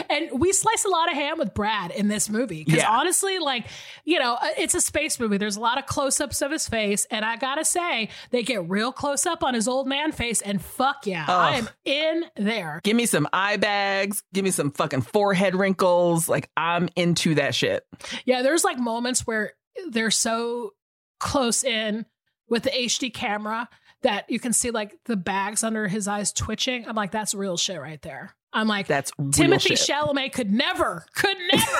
And 0.08 0.40
we 0.40 0.52
slice 0.52 0.84
a 0.84 0.88
lot 0.88 1.08
of 1.10 1.14
ham 1.14 1.38
with 1.38 1.54
Brad 1.54 1.90
in 1.90 2.08
this 2.08 2.30
movie. 2.30 2.62
Because 2.64 2.80
Yeah. 2.82 2.90
honestly, 2.90 3.38
like, 3.38 3.66
you 4.04 4.18
know, 4.18 4.34
uh, 4.40 4.48
it's 4.56 4.74
a 4.74 4.80
space 4.80 5.18
movie. 5.18 5.38
There's 5.38 5.56
a 5.56 5.60
lot 5.60 5.76
of 5.78 5.86
close 5.86 6.20
ups 6.20 6.40
of 6.40 6.50
his 6.52 6.68
face. 6.68 7.04
And 7.10 7.24
I 7.24 7.36
gotta 7.36 7.64
say, 7.64 8.08
they 8.30 8.42
get 8.42 8.68
real 8.70 8.92
close 8.92 9.26
up 9.26 9.42
on 9.42 9.54
his 9.54 9.66
old 9.66 9.88
man 9.88 10.12
face. 10.12 10.40
And 10.40 10.62
fuck 10.62 11.06
yeah, 11.06 11.24
I 11.28 11.56
am 11.56 11.68
in 11.84 12.24
there. 12.36 12.80
Give 12.84 12.96
me 12.96 13.06
some 13.06 13.26
eye 13.32 13.56
bags, 13.56 14.22
give 14.32 14.44
me 14.44 14.50
some 14.52 14.70
fucking 14.70 15.02
forehead 15.02 15.54
wrinkles. 15.56 16.28
Like 16.28 16.48
I'm 16.56 16.88
into 16.94 17.34
that 17.34 17.54
shit. 17.54 17.84
Yeah, 18.24 18.42
there's 18.42 18.62
like 18.64 18.78
moments 18.78 19.26
where 19.26 19.54
they're 19.88 20.10
so 20.12 20.74
close 21.18 21.64
in 21.64 22.06
with 22.48 22.62
the 22.64 22.70
HD 22.70 23.12
camera 23.12 23.68
that 24.02 24.28
you 24.28 24.38
can 24.40 24.52
see 24.52 24.70
like 24.70 24.98
the 25.06 25.16
bags 25.16 25.62
under 25.64 25.88
his 25.88 26.06
eyes 26.08 26.32
twitching. 26.32 26.86
I'm 26.88 26.96
like, 26.96 27.10
that's 27.12 27.34
real 27.34 27.56
shit 27.56 27.80
right 27.80 28.00
there. 28.02 28.34
I'm 28.52 28.68
like, 28.68 28.86
That's 28.86 29.10
Timothée. 29.12 29.72
Chalamet 29.72 30.32
could 30.32 30.52
never, 30.52 31.06
could 31.14 31.36
never. 31.52 31.66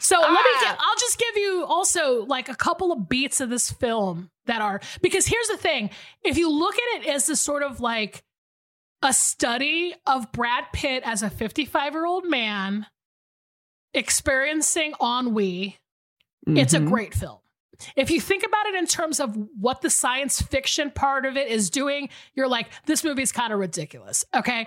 so 0.00 0.18
let 0.20 0.30
me 0.30 0.38
get, 0.60 0.76
I'll 0.78 0.96
just 0.98 1.18
give 1.18 1.36
you 1.36 1.64
also 1.68 2.24
like 2.26 2.48
a 2.48 2.54
couple 2.54 2.92
of 2.92 3.08
beats 3.08 3.40
of 3.40 3.50
this 3.50 3.70
film 3.70 4.30
that 4.46 4.60
are, 4.62 4.80
because 5.02 5.26
here's 5.26 5.48
the 5.48 5.56
thing 5.56 5.90
if 6.24 6.38
you 6.38 6.50
look 6.50 6.74
at 6.74 7.02
it 7.02 7.08
as 7.08 7.26
this 7.26 7.40
sort 7.40 7.62
of 7.62 7.80
like 7.80 8.22
a 9.02 9.12
study 9.12 9.94
of 10.06 10.32
Brad 10.32 10.64
Pitt 10.72 11.02
as 11.04 11.22
a 11.22 11.30
55 11.30 11.92
year 11.92 12.06
old 12.06 12.28
man 12.28 12.86
experiencing 13.92 14.94
ennui, 15.00 15.78
it's 16.46 16.74
a 16.74 16.78
Mhm. 16.80 16.88
great 16.88 17.14
film. 17.14 17.38
If 17.96 18.10
you 18.10 18.20
think 18.20 18.42
about 18.44 18.66
it 18.66 18.74
in 18.74 18.86
terms 18.86 19.20
of 19.20 19.36
what 19.58 19.80
the 19.80 19.90
science 19.90 20.40
fiction 20.40 20.90
part 20.90 21.26
of 21.26 21.36
it 21.36 21.48
is 21.48 21.70
doing, 21.70 22.08
you're 22.34 22.48
like, 22.48 22.68
this 22.86 23.04
movie's 23.04 23.32
kind 23.32 23.52
of 23.52 23.58
ridiculous. 23.58 24.24
Okay. 24.34 24.64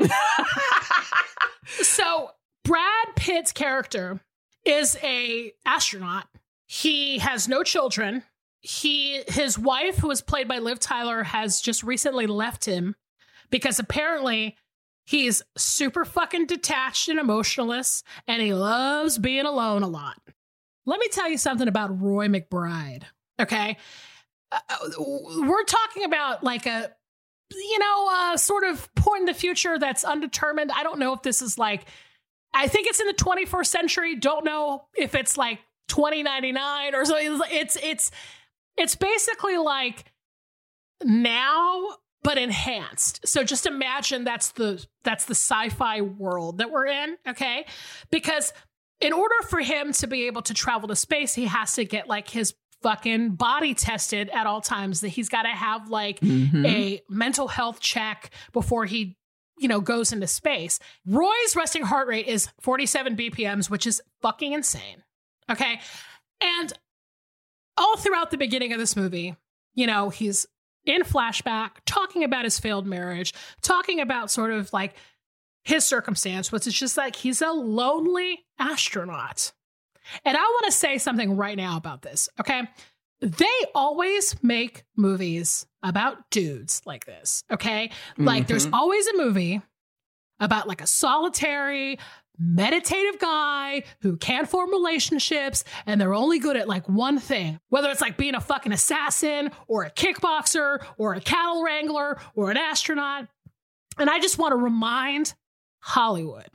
so 1.68 2.32
Brad 2.64 3.16
Pitt's 3.16 3.52
character 3.52 4.20
is 4.66 4.98
a 5.02 5.54
astronaut. 5.66 6.28
He 6.68 7.20
has 7.20 7.48
no 7.48 7.64
children. 7.64 8.24
He 8.62 9.24
his 9.28 9.58
wife, 9.58 9.98
who 9.98 10.10
was 10.10 10.22
played 10.22 10.48
by 10.48 10.60
Liv 10.60 10.80
Tyler, 10.80 11.24
has 11.24 11.62
just 11.62 11.84
recently 11.84 12.28
left 12.28 12.66
him 12.66 12.96
because 13.50 13.80
apparently 13.80 14.58
he's 15.06 15.42
super 15.58 16.04
fucking 16.04 16.48
detached 16.48 17.08
and 17.08 17.20
emotionless, 17.20 18.04
and 18.28 18.42
he 18.42 18.54
loves 18.54 19.18
being 19.18 19.46
alone 19.46 19.84
a 19.84 19.88
lot. 19.88 20.20
Let 20.88 21.02
me 21.02 21.10
tell 21.10 21.30
you 21.30 21.38
something 21.38 21.68
about 21.68 22.02
Roy 22.02 22.30
McBride. 22.30 23.04
Okay. 23.40 23.78
Uh, 24.52 24.60
we're 24.98 25.66
talking 25.66 26.06
about 26.06 26.46
like 26.46 26.66
a, 26.66 26.90
you 27.54 27.80
know, 27.80 28.10
uh, 28.10 28.38
sort 28.38 28.64
of 28.64 28.94
point 28.96 29.22
in 29.22 29.26
the 29.26 29.34
future 29.34 29.78
that's 29.78 30.06
undetermined. 30.06 30.72
I 30.72 30.84
don't 30.84 30.98
know 30.98 31.14
if 31.14 31.22
this 31.22 31.42
is 31.42 31.58
like, 31.58 31.86
I 32.54 32.70
think 32.70 32.88
it's 32.88 33.02
in 33.02 33.08
the 33.08 33.14
21st 33.14 33.66
century. 33.68 34.16
Don't 34.16 34.46
know 34.46 34.86
if 34.96 35.14
it's 35.14 35.38
like 35.38 35.60
2099 35.90 36.96
or 36.96 37.04
something. 37.04 37.42
It's, 37.52 37.78
it's, 37.84 38.10
it's 38.78 38.96
basically 38.96 39.58
like 39.58 40.06
now, 41.04 41.98
but 42.24 42.38
enhanced. 42.38 43.28
So 43.28 43.44
just 43.44 43.66
imagine 43.66 44.24
that's 44.24 44.52
the, 44.54 44.86
that's 45.04 45.26
the 45.26 45.36
sci-fi 45.36 46.00
world 46.00 46.60
that 46.60 46.72
we're 46.72 46.88
in. 46.88 47.18
Okay. 47.28 47.66
Because 48.10 48.54
in 49.00 49.14
order 49.14 49.36
for 49.50 49.60
him 49.60 49.94
to 49.94 50.08
be 50.08 50.28
able 50.28 50.42
to 50.44 50.54
travel 50.54 50.88
to 50.88 50.96
space, 50.96 51.34
he 51.34 51.46
has 51.46 51.74
to 51.74 51.86
get 51.86 52.08
like 52.08 52.30
his 52.30 52.54
fucking 52.84 53.32
body 53.32 53.74
tested 53.74 54.30
at 54.30 54.46
all 54.48 54.62
times. 54.62 55.02
That 55.02 55.10
he's 55.10 55.30
got 55.30 55.44
to 55.44 55.50
have 55.50 55.90
like 55.90 56.20
Mhm. 56.20 56.66
a 56.66 57.02
mental 57.10 57.48
health 57.48 57.80
check 57.80 58.32
before 58.54 58.86
he, 58.86 59.18
you 59.58 59.68
know, 59.68 59.80
goes 59.82 60.12
into 60.12 60.28
space. 60.28 60.80
Roy's 61.06 61.56
resting 61.56 61.84
heart 61.84 62.08
rate 62.08 62.28
is 62.28 62.50
47 62.62 63.16
BPMs, 63.16 63.70
which 63.70 63.88
is 63.88 64.02
fucking 64.22 64.52
insane. 64.54 65.04
Okay. 65.50 65.80
And 66.42 66.74
all 67.78 67.98
throughout 67.98 68.32
the 68.32 68.38
beginning 68.38 68.74
of 68.74 68.80
this 68.80 68.96
movie, 68.96 69.36
you 69.74 69.88
know, 69.88 70.10
he's 70.10 70.46
in 70.86 71.02
flashback 71.02 71.72
talking 71.86 72.24
about 72.24 72.46
his 72.46 72.60
failed 72.60 72.86
marriage, 72.88 73.34
talking 73.62 74.00
about 74.00 74.32
sort 74.32 74.52
of 74.52 74.72
like 74.74 74.96
his 75.68 75.84
circumstance, 75.86 76.50
which 76.52 76.66
is 76.66 76.74
just 76.74 76.96
like 76.96 77.16
he's 77.16 77.42
a 77.42 77.52
lonely 77.52 78.46
astronaut. 78.58 79.52
And 80.24 80.38
I 80.38 80.40
want 80.42 80.66
to 80.68 80.72
say 80.72 80.98
something 80.98 81.36
right 81.36 81.58
now 81.58 81.76
about 81.76 82.02
this, 82.02 82.30
okay? 82.40 82.64
They 83.20 83.46
always 83.76 84.42
make 84.42 84.86
movies 84.96 85.66
about 85.84 86.30
dudes 86.30 86.82
like 86.86 87.06
this, 87.06 87.44
okay? 87.52 87.92
Like 88.18 88.48
there's 88.48 88.68
Mhm. 88.68 88.74
always 88.74 89.06
a 89.08 89.18
movie 89.18 89.62
about 90.40 90.68
like 90.70 90.82
a 90.82 90.88
solitary, 90.88 92.00
meditative 92.40 93.20
guy 93.20 93.84
who 94.02 94.16
can't 94.16 94.48
form 94.48 94.70
relationships 94.70 95.64
and 95.86 96.00
they're 96.00 96.14
only 96.14 96.40
good 96.40 96.56
at 96.56 96.68
like 96.70 96.88
one 96.88 97.20
thing, 97.20 97.60
whether 97.68 97.90
it's 97.90 98.00
like 98.00 98.16
being 98.16 98.36
a 98.36 98.40
fucking 98.42 98.72
assassin 98.72 99.52
or 99.68 99.84
a 99.84 99.90
kickboxer 99.92 100.82
or 100.98 101.14
a 101.16 101.20
cattle 101.20 101.64
wrangler 101.64 102.20
or 102.36 102.52
an 102.52 102.58
astronaut. 102.58 103.28
And 103.98 104.10
I 104.10 104.20
just 104.20 104.38
want 104.38 104.52
to 104.54 104.58
remind 104.58 105.34
Hollywood 105.80 106.50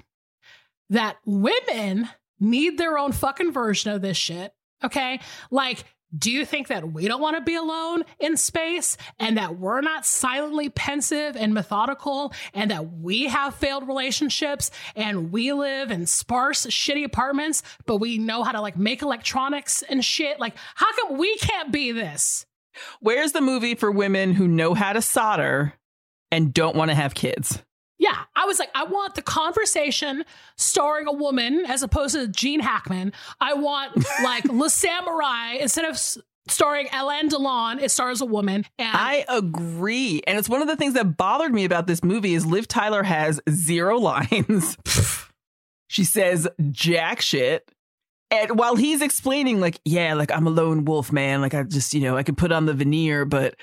that 0.90 1.16
women 1.24 2.08
need 2.38 2.76
their 2.76 2.98
own 2.98 3.12
fucking 3.12 3.52
version 3.52 3.92
of 3.92 4.02
this 4.02 4.16
shit. 4.16 4.52
Okay. 4.84 5.20
Like, 5.50 5.84
do 6.16 6.30
you 6.30 6.44
think 6.44 6.68
that 6.68 6.92
we 6.92 7.08
don't 7.08 7.22
want 7.22 7.36
to 7.36 7.42
be 7.42 7.54
alone 7.54 8.04
in 8.20 8.36
space 8.36 8.98
and 9.18 9.38
that 9.38 9.58
we're 9.58 9.80
not 9.80 10.04
silently 10.04 10.68
pensive 10.68 11.36
and 11.36 11.54
methodical 11.54 12.34
and 12.52 12.70
that 12.70 12.92
we 12.98 13.24
have 13.28 13.54
failed 13.54 13.88
relationships 13.88 14.70
and 14.94 15.32
we 15.32 15.54
live 15.54 15.90
in 15.90 16.04
sparse, 16.04 16.66
shitty 16.66 17.04
apartments, 17.04 17.62
but 17.86 17.96
we 17.96 18.18
know 18.18 18.42
how 18.42 18.52
to 18.52 18.60
like 18.60 18.76
make 18.76 19.00
electronics 19.00 19.82
and 19.88 20.04
shit? 20.04 20.38
Like, 20.38 20.54
how 20.74 20.92
come 20.96 21.16
we 21.16 21.34
can't 21.36 21.72
be 21.72 21.92
this? 21.92 22.44
Where's 23.00 23.32
the 23.32 23.40
movie 23.40 23.74
for 23.74 23.90
women 23.90 24.34
who 24.34 24.46
know 24.46 24.74
how 24.74 24.92
to 24.92 25.00
solder 25.00 25.74
and 26.30 26.52
don't 26.52 26.76
want 26.76 26.90
to 26.90 26.94
have 26.94 27.14
kids? 27.14 27.62
Yeah, 28.02 28.18
I 28.34 28.46
was 28.46 28.58
like, 28.58 28.70
I 28.74 28.82
want 28.82 29.14
the 29.14 29.22
conversation 29.22 30.24
starring 30.56 31.06
a 31.06 31.12
woman 31.12 31.64
as 31.68 31.84
opposed 31.84 32.16
to 32.16 32.26
Gene 32.26 32.58
Hackman. 32.58 33.12
I 33.40 33.54
want 33.54 33.94
like 34.24 34.44
Le 34.46 34.66
Samouraï 34.66 35.60
instead 35.60 35.84
of 35.84 35.96
starring 36.48 36.88
Alain 36.92 37.28
Delon. 37.28 37.80
It 37.80 37.92
stars 37.92 38.20
a 38.20 38.26
woman. 38.26 38.66
And 38.76 38.90
I 38.92 39.24
agree. 39.28 40.20
And 40.26 40.36
it's 40.36 40.48
one 40.48 40.62
of 40.62 40.66
the 40.66 40.74
things 40.74 40.94
that 40.94 41.16
bothered 41.16 41.54
me 41.54 41.64
about 41.64 41.86
this 41.86 42.02
movie 42.02 42.34
is 42.34 42.44
Liv 42.44 42.66
Tyler 42.66 43.04
has 43.04 43.40
zero 43.48 43.98
lines. 43.98 44.76
she 45.86 46.02
says 46.02 46.48
jack 46.72 47.20
shit. 47.20 47.70
And 48.32 48.58
while 48.58 48.74
he's 48.74 49.00
explaining, 49.00 49.60
like, 49.60 49.78
yeah, 49.84 50.14
like 50.14 50.32
I'm 50.32 50.48
a 50.48 50.50
lone 50.50 50.86
wolf, 50.86 51.12
man. 51.12 51.40
Like 51.40 51.54
I 51.54 51.62
just, 51.62 51.94
you 51.94 52.00
know, 52.00 52.16
I 52.16 52.24
can 52.24 52.34
put 52.34 52.50
on 52.50 52.66
the 52.66 52.74
veneer, 52.74 53.24
but 53.24 53.54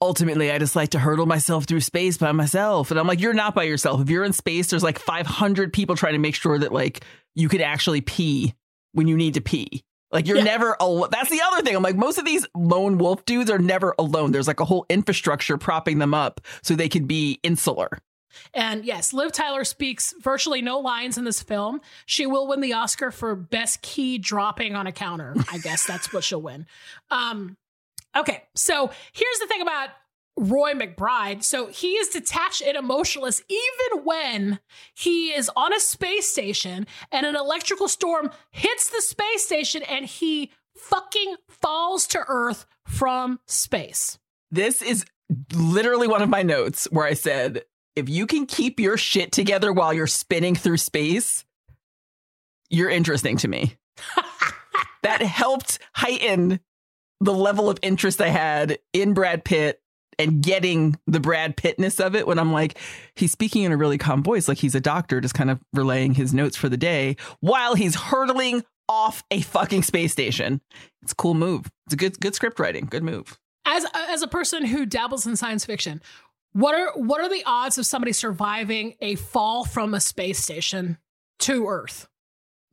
ultimately 0.00 0.50
I 0.52 0.58
just 0.58 0.76
like 0.76 0.90
to 0.90 0.98
hurdle 0.98 1.26
myself 1.26 1.64
through 1.64 1.80
space 1.80 2.18
by 2.18 2.32
myself. 2.32 2.90
And 2.90 2.98
I'm 3.00 3.06
like, 3.06 3.20
you're 3.20 3.32
not 3.34 3.54
by 3.54 3.64
yourself. 3.64 4.00
If 4.00 4.10
you're 4.10 4.24
in 4.24 4.32
space, 4.32 4.68
there's 4.70 4.82
like 4.82 4.98
500 4.98 5.72
people 5.72 5.96
trying 5.96 6.12
to 6.14 6.18
make 6.18 6.34
sure 6.34 6.58
that 6.58 6.72
like 6.72 7.04
you 7.34 7.48
could 7.48 7.60
actually 7.60 8.00
pee 8.00 8.54
when 8.92 9.06
you 9.08 9.16
need 9.16 9.34
to 9.34 9.40
pee. 9.40 9.82
Like 10.10 10.26
you're 10.26 10.38
Yeah. 10.38 10.44
never 10.44 10.76
alone. 10.80 11.08
That's 11.10 11.30
the 11.30 11.40
other 11.44 11.62
thing. 11.62 11.76
I'm 11.76 11.82
like, 11.82 11.96
most 11.96 12.16
of 12.18 12.24
these 12.24 12.46
lone 12.56 12.96
wolf 12.98 13.24
dudes 13.26 13.50
are 13.50 13.58
never 13.58 13.94
alone. 13.98 14.32
There's 14.32 14.48
like 14.48 14.60
a 14.60 14.64
whole 14.64 14.86
infrastructure 14.88 15.58
propping 15.58 15.98
them 15.98 16.14
up 16.14 16.40
so 16.62 16.74
they 16.74 16.88
could 16.88 17.06
be 17.06 17.38
insular. 17.42 17.90
And 18.54 18.84
yes, 18.84 19.12
Liv 19.12 19.32
Tyler 19.32 19.64
speaks 19.64 20.14
virtually 20.22 20.62
no 20.62 20.78
lines 20.78 21.18
in 21.18 21.24
this 21.24 21.42
film. 21.42 21.80
She 22.06 22.24
will 22.24 22.46
win 22.46 22.60
the 22.60 22.72
Oscar 22.74 23.10
for 23.10 23.34
best 23.34 23.82
key 23.82 24.16
dropping 24.18 24.74
on 24.76 24.86
a 24.86 24.92
counter. 24.92 25.34
I 25.50 25.58
guess 25.58 25.84
that's 25.86 26.12
what 26.12 26.22
she'll 26.24 26.42
win. 26.42 26.66
Um, 27.10 27.56
okay, 28.18 28.44
so 28.54 28.90
here's 29.12 29.38
the 29.40 29.46
thing 29.46 29.62
about 29.62 29.90
Roy 30.38 30.72
McBride. 30.72 31.42
So 31.42 31.66
he 31.66 31.92
is 31.92 32.08
detached 32.08 32.62
and 32.62 32.76
emotionless 32.76 33.42
even 33.48 34.04
when 34.04 34.60
he 34.94 35.30
is 35.30 35.50
on 35.56 35.72
a 35.72 35.80
space 35.80 36.28
station 36.28 36.86
and 37.10 37.26
an 37.26 37.36
electrical 37.36 37.88
storm 37.88 38.30
hits 38.50 38.90
the 38.90 39.02
space 39.02 39.44
station 39.44 39.82
and 39.82 40.04
he 40.04 40.52
fucking 40.76 41.36
falls 41.48 42.06
to 42.08 42.24
Earth 42.28 42.66
from 42.86 43.40
space. 43.46 44.18
This 44.50 44.80
is 44.80 45.04
literally 45.54 46.08
one 46.08 46.22
of 46.22 46.28
my 46.28 46.42
notes 46.42 46.86
where 46.90 47.04
I 47.04 47.14
said, 47.14 47.64
if 47.96 48.08
you 48.08 48.26
can 48.26 48.46
keep 48.46 48.78
your 48.78 48.96
shit 48.96 49.32
together 49.32 49.72
while 49.72 49.92
you're 49.92 50.06
spinning 50.06 50.54
through 50.54 50.76
space, 50.76 51.44
you're 52.70 52.90
interesting 52.90 53.36
to 53.38 53.48
me. 53.48 53.76
that 55.02 55.20
helped 55.20 55.78
heighten 55.94 56.60
the 57.20 57.34
level 57.34 57.68
of 57.68 57.78
interest 57.82 58.20
I 58.20 58.28
had 58.28 58.78
in 58.92 59.14
Brad 59.14 59.44
Pitt 59.44 59.80
and 60.18 60.42
getting 60.42 60.98
the 61.06 61.20
Brad 61.20 61.56
Pittness 61.56 62.04
of 62.04 62.14
it 62.14 62.26
when 62.26 62.38
I'm 62.38 62.52
like, 62.52 62.78
he's 63.14 63.32
speaking 63.32 63.62
in 63.62 63.72
a 63.72 63.76
really 63.76 63.98
calm 63.98 64.22
voice, 64.22 64.48
like 64.48 64.58
he's 64.58 64.74
a 64.74 64.80
doctor, 64.80 65.20
just 65.20 65.34
kind 65.34 65.50
of 65.50 65.60
relaying 65.72 66.14
his 66.14 66.34
notes 66.34 66.56
for 66.56 66.68
the 66.68 66.76
day 66.76 67.16
while 67.40 67.74
he's 67.74 67.94
hurtling 67.94 68.64
off 68.88 69.22
a 69.30 69.40
fucking 69.42 69.82
space 69.82 70.12
station. 70.12 70.60
It's 71.02 71.12
a 71.12 71.16
cool 71.16 71.34
move. 71.34 71.70
It's 71.86 71.94
a 71.94 71.96
good 71.96 72.18
good 72.20 72.34
script 72.34 72.58
writing. 72.58 72.86
Good 72.86 73.02
move. 73.02 73.38
as 73.66 73.84
as 73.94 74.22
a 74.22 74.28
person 74.28 74.64
who 74.64 74.86
dabbles 74.86 75.26
in 75.26 75.36
science 75.36 75.64
fiction, 75.64 76.00
what 76.52 76.74
are 76.74 76.92
what 76.96 77.20
are 77.20 77.28
the 77.28 77.42
odds 77.46 77.78
of 77.78 77.86
somebody 77.86 78.12
surviving 78.12 78.94
a 79.00 79.14
fall 79.14 79.64
from 79.64 79.94
a 79.94 80.00
space 80.00 80.38
station 80.38 80.98
to 81.40 81.66
Earth? 81.68 82.08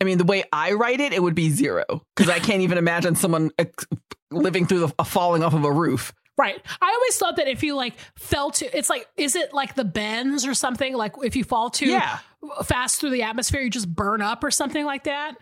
I 0.01 0.03
mean, 0.03 0.17
the 0.17 0.25
way 0.25 0.43
I 0.51 0.73
write 0.73 0.99
it, 0.99 1.13
it 1.13 1.21
would 1.21 1.35
be 1.35 1.49
zero 1.49 1.83
because 2.15 2.29
I 2.29 2.39
can't 2.39 2.61
even 2.61 2.77
imagine 2.77 3.15
someone 3.15 3.51
ex- 3.57 3.85
living 4.31 4.65
through 4.65 4.79
the 4.79 4.93
a 4.99 5.05
falling 5.05 5.43
off 5.43 5.53
of 5.53 5.63
a 5.63 5.71
roof. 5.71 6.13
Right. 6.37 6.61
I 6.81 6.91
always 6.93 7.17
thought 7.17 7.37
that 7.37 7.47
if 7.47 7.63
you 7.63 7.75
like 7.75 7.93
fell 8.17 8.51
to, 8.51 8.77
it's 8.77 8.89
like, 8.89 9.07
is 9.15 9.37
it 9.37 9.53
like 9.53 9.75
the 9.75 9.85
bends 9.85 10.45
or 10.45 10.53
something? 10.53 10.93
Like 10.93 11.13
if 11.23 11.35
you 11.37 11.45
fall 11.45 11.69
too 11.69 11.85
Yeah. 11.87 12.19
fast 12.65 12.99
through 12.99 13.11
the 13.11 13.23
atmosphere, 13.23 13.61
you 13.61 13.69
just 13.69 13.87
burn 13.93 14.21
up 14.21 14.43
or 14.43 14.51
something 14.51 14.83
like 14.85 15.05
that. 15.05 15.35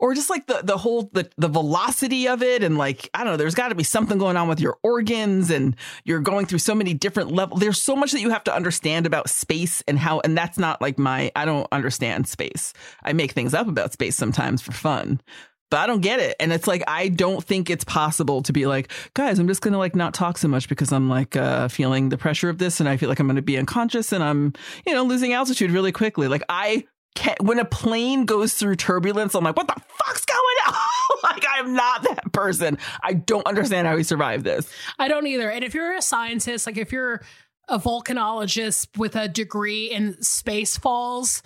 Or 0.00 0.12
just 0.12 0.28
like 0.28 0.46
the 0.46 0.60
the 0.62 0.76
whole 0.76 1.08
the, 1.14 1.30
the 1.38 1.48
velocity 1.48 2.28
of 2.28 2.42
it 2.42 2.62
and 2.62 2.76
like 2.76 3.08
I 3.14 3.18
don't 3.24 3.32
know 3.32 3.36
there's 3.38 3.54
got 3.54 3.68
to 3.68 3.74
be 3.74 3.84
something 3.84 4.18
going 4.18 4.36
on 4.36 4.48
with 4.48 4.60
your 4.60 4.76
organs 4.82 5.50
and 5.50 5.76
you're 6.04 6.20
going 6.20 6.44
through 6.44 6.58
so 6.58 6.74
many 6.74 6.92
different 6.92 7.30
levels 7.32 7.60
there's 7.60 7.80
so 7.80 7.96
much 7.96 8.12
that 8.12 8.20
you 8.20 8.28
have 8.30 8.44
to 8.44 8.54
understand 8.54 9.06
about 9.06 9.30
space 9.30 9.82
and 9.88 9.98
how 9.98 10.20
and 10.20 10.36
that's 10.36 10.58
not 10.58 10.82
like 10.82 10.98
my 10.98 11.30
I 11.36 11.44
don't 11.46 11.68
understand 11.72 12.28
space 12.28 12.74
I 13.02 13.14
make 13.14 13.32
things 13.32 13.54
up 13.54 13.66
about 13.68 13.92
space 13.92 14.16
sometimes 14.16 14.60
for 14.60 14.72
fun 14.72 15.22
but 15.70 15.80
I 15.80 15.86
don't 15.86 16.00
get 16.00 16.20
it 16.20 16.36
and 16.40 16.52
it's 16.52 16.66
like 16.66 16.82
I 16.86 17.08
don't 17.08 17.42
think 17.42 17.70
it's 17.70 17.84
possible 17.84 18.42
to 18.42 18.52
be 18.52 18.66
like 18.66 18.90
guys 19.14 19.38
I'm 19.38 19.48
just 19.48 19.60
going 19.60 19.72
to 19.72 19.78
like 19.78 19.96
not 19.96 20.14
talk 20.14 20.38
so 20.38 20.48
much 20.48 20.68
because 20.68 20.92
I'm 20.92 21.08
like 21.08 21.36
uh 21.36 21.68
feeling 21.68 22.08
the 22.08 22.18
pressure 22.18 22.48
of 22.48 22.58
this 22.58 22.80
and 22.80 22.88
I 22.88 22.96
feel 22.96 23.08
like 23.08 23.18
I'm 23.18 23.26
going 23.26 23.36
to 23.36 23.42
be 23.42 23.58
unconscious 23.58 24.12
and 24.12 24.22
I'm 24.22 24.52
you 24.86 24.94
know 24.94 25.04
losing 25.04 25.32
altitude 25.32 25.70
really 25.70 25.92
quickly 25.92 26.28
like 26.28 26.42
I 26.48 26.84
can't, 27.14 27.40
when 27.42 27.58
a 27.58 27.64
plane 27.64 28.24
goes 28.24 28.54
through 28.54 28.76
turbulence, 28.76 29.34
I'm 29.34 29.44
like, 29.44 29.56
what 29.56 29.68
the 29.68 29.80
fuck's 29.88 30.24
going 30.24 30.56
on? 30.66 30.74
like, 31.22 31.44
I'm 31.48 31.74
not 31.74 32.02
that 32.02 32.32
person. 32.32 32.78
I 33.02 33.14
don't 33.14 33.46
understand 33.46 33.86
how 33.86 33.96
he 33.96 34.02
survived 34.02 34.44
this. 34.44 34.70
I 34.98 35.08
don't 35.08 35.26
either. 35.26 35.50
And 35.50 35.64
if 35.64 35.74
you're 35.74 35.94
a 35.94 36.02
scientist, 36.02 36.66
like 36.66 36.76
if 36.76 36.92
you're 36.92 37.22
a 37.68 37.78
volcanologist 37.78 38.88
with 38.98 39.16
a 39.16 39.28
degree 39.28 39.86
in 39.86 40.20
space 40.22 40.76
falls, 40.76 41.42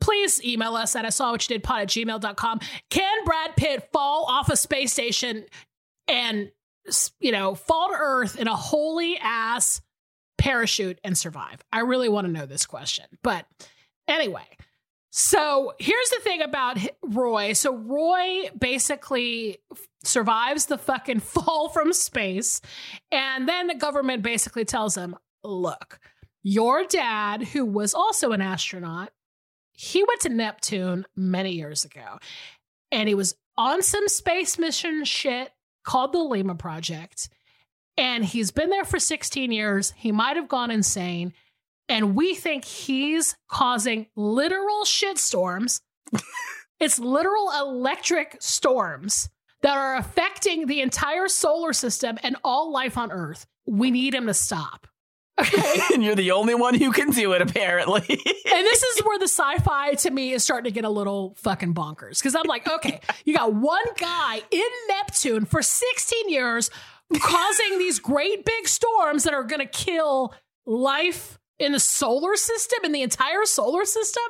please 0.00 0.42
email 0.44 0.74
us 0.74 0.96
at 0.96 1.04
I 1.04 1.10
saw 1.10 1.32
what 1.32 1.48
you 1.48 1.54
did 1.54 1.62
pod 1.62 1.82
at 1.82 1.88
gmail.com. 1.88 2.60
Can 2.90 3.24
Brad 3.24 3.56
Pitt 3.56 3.88
fall 3.92 4.26
off 4.28 4.48
a 4.48 4.56
space 4.56 4.92
station 4.92 5.44
and, 6.06 6.50
you 7.20 7.32
know, 7.32 7.54
fall 7.54 7.88
to 7.88 7.96
Earth 7.98 8.38
in 8.38 8.48
a 8.48 8.56
holy 8.56 9.16
ass 9.18 9.80
parachute 10.36 10.98
and 11.04 11.16
survive? 11.16 11.60
I 11.72 11.80
really 11.80 12.08
want 12.08 12.26
to 12.26 12.32
know 12.32 12.46
this 12.46 12.66
question. 12.66 13.06
But 13.22 13.46
anyway, 14.06 14.46
so 15.10 15.72
here's 15.78 16.10
the 16.10 16.20
thing 16.20 16.42
about 16.42 16.78
Roy. 17.02 17.52
So 17.54 17.74
Roy 17.74 18.50
basically 18.58 19.58
survives 20.04 20.66
the 20.66 20.78
fucking 20.78 21.20
fall 21.20 21.68
from 21.68 21.92
space. 21.92 22.60
And 23.10 23.48
then 23.48 23.66
the 23.66 23.74
government 23.74 24.22
basically 24.22 24.64
tells 24.64 24.96
him, 24.96 25.16
look, 25.42 25.98
your 26.42 26.84
dad, 26.84 27.42
who 27.42 27.64
was 27.64 27.94
also 27.94 28.32
an 28.32 28.40
astronaut, 28.40 29.12
he 29.80 30.02
went 30.02 30.20
to 30.22 30.28
Neptune 30.28 31.06
many 31.14 31.52
years 31.52 31.84
ago. 31.84 32.18
And 32.90 33.08
he 33.08 33.14
was 33.14 33.36
on 33.56 33.80
some 33.80 34.08
space 34.08 34.58
mission 34.58 35.04
shit 35.04 35.52
called 35.84 36.12
the 36.12 36.18
Lima 36.18 36.56
Project. 36.56 37.28
And 37.96 38.24
he's 38.24 38.50
been 38.50 38.70
there 38.70 38.84
for 38.84 38.98
16 38.98 39.52
years. 39.52 39.92
He 39.96 40.10
might 40.10 40.34
have 40.34 40.48
gone 40.48 40.72
insane 40.72 41.32
and 41.88 42.16
we 42.16 42.34
think 42.34 42.64
he's 42.64 43.36
causing 43.48 44.08
literal 44.16 44.82
shitstorms. 44.84 45.80
it's 46.80 46.98
literal 46.98 47.52
electric 47.56 48.36
storms 48.40 49.28
that 49.62 49.78
are 49.78 49.94
affecting 49.94 50.66
the 50.66 50.80
entire 50.80 51.28
solar 51.28 51.72
system 51.72 52.18
and 52.24 52.36
all 52.42 52.72
life 52.72 52.98
on 52.98 53.12
Earth. 53.12 53.46
We 53.64 53.92
need 53.92 54.12
him 54.12 54.26
to 54.26 54.34
stop. 54.34 54.88
Okay. 55.40 55.80
and 55.94 56.02
you're 56.02 56.14
the 56.14 56.32
only 56.32 56.54
one 56.54 56.74
who 56.74 56.92
can 56.92 57.10
do 57.10 57.32
it, 57.32 57.42
apparently. 57.42 58.04
and 58.08 58.66
this 58.66 58.82
is 58.82 59.04
where 59.04 59.18
the 59.18 59.28
sci-fi 59.28 59.94
to 59.94 60.10
me 60.10 60.32
is 60.32 60.44
starting 60.44 60.64
to 60.64 60.74
get 60.74 60.84
a 60.84 60.90
little 60.90 61.34
fucking 61.38 61.74
bonkers 61.74 62.18
because 62.18 62.34
I'm 62.34 62.46
like, 62.46 62.68
okay, 62.68 63.00
you 63.24 63.34
got 63.34 63.54
one 63.54 63.84
guy 63.96 64.42
in 64.50 64.68
Neptune 64.88 65.44
for 65.44 65.62
16 65.62 66.28
years 66.28 66.70
causing 67.20 67.78
these 67.78 67.98
great 67.98 68.44
big 68.44 68.68
storms 68.68 69.24
that 69.24 69.32
are 69.32 69.44
going 69.44 69.60
to 69.60 69.66
kill 69.66 70.34
life 70.66 71.38
in 71.58 71.72
the 71.72 71.80
solar 71.80 72.36
system, 72.36 72.80
in 72.84 72.92
the 72.92 73.02
entire 73.02 73.44
solar 73.44 73.84
system. 73.84 74.22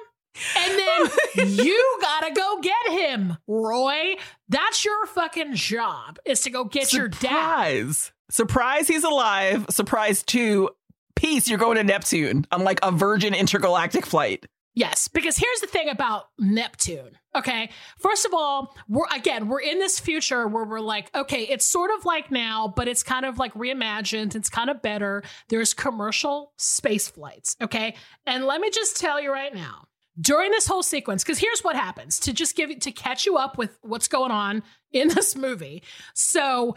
And 0.56 0.78
then 0.78 1.48
you 1.56 1.98
gotta 2.00 2.32
go 2.32 2.60
get 2.60 2.92
him, 2.92 3.38
Roy. 3.48 4.14
That's 4.48 4.84
your 4.84 5.06
fucking 5.06 5.54
job 5.54 6.18
is 6.24 6.42
to 6.42 6.50
go 6.50 6.64
get 6.64 6.92
your 6.92 7.08
dad. 7.08 7.18
Surprise. 7.18 8.12
Surprise, 8.30 8.88
he's 8.88 9.04
alive. 9.04 9.66
Surprise 9.70 10.22
two. 10.22 10.70
Peace, 11.18 11.48
you're 11.48 11.58
going 11.58 11.76
to 11.76 11.82
Neptune 11.82 12.46
on 12.52 12.62
like 12.62 12.78
a 12.84 12.92
Virgin 12.92 13.34
intergalactic 13.34 14.06
flight. 14.06 14.46
Yes, 14.74 15.08
because 15.08 15.36
here's 15.36 15.60
the 15.60 15.66
thing 15.66 15.88
about 15.88 16.26
Neptune. 16.38 17.18
Okay. 17.34 17.70
First 17.98 18.24
of 18.24 18.32
all, 18.32 18.76
we're 18.88 19.08
again, 19.12 19.48
we're 19.48 19.60
in 19.60 19.80
this 19.80 19.98
future 19.98 20.46
where 20.46 20.64
we're 20.64 20.78
like, 20.78 21.12
okay, 21.16 21.42
it's 21.42 21.66
sort 21.66 21.90
of 21.90 22.04
like 22.04 22.30
now, 22.30 22.72
but 22.76 22.86
it's 22.86 23.02
kind 23.02 23.26
of 23.26 23.36
like 23.36 23.52
reimagined. 23.54 24.36
It's 24.36 24.48
kind 24.48 24.70
of 24.70 24.80
better. 24.80 25.24
There's 25.48 25.74
commercial 25.74 26.52
space 26.56 27.08
flights. 27.08 27.56
Okay. 27.60 27.96
And 28.24 28.44
let 28.44 28.60
me 28.60 28.70
just 28.70 28.96
tell 28.96 29.20
you 29.20 29.32
right 29.32 29.52
now, 29.52 29.88
during 30.20 30.52
this 30.52 30.68
whole 30.68 30.84
sequence, 30.84 31.24
because 31.24 31.38
here's 31.38 31.64
what 31.64 31.74
happens 31.74 32.20
to 32.20 32.32
just 32.32 32.54
give 32.54 32.78
to 32.78 32.92
catch 32.92 33.26
you 33.26 33.36
up 33.36 33.58
with 33.58 33.76
what's 33.82 34.06
going 34.06 34.30
on 34.30 34.62
in 34.92 35.08
this 35.14 35.34
movie. 35.34 35.82
So 36.14 36.76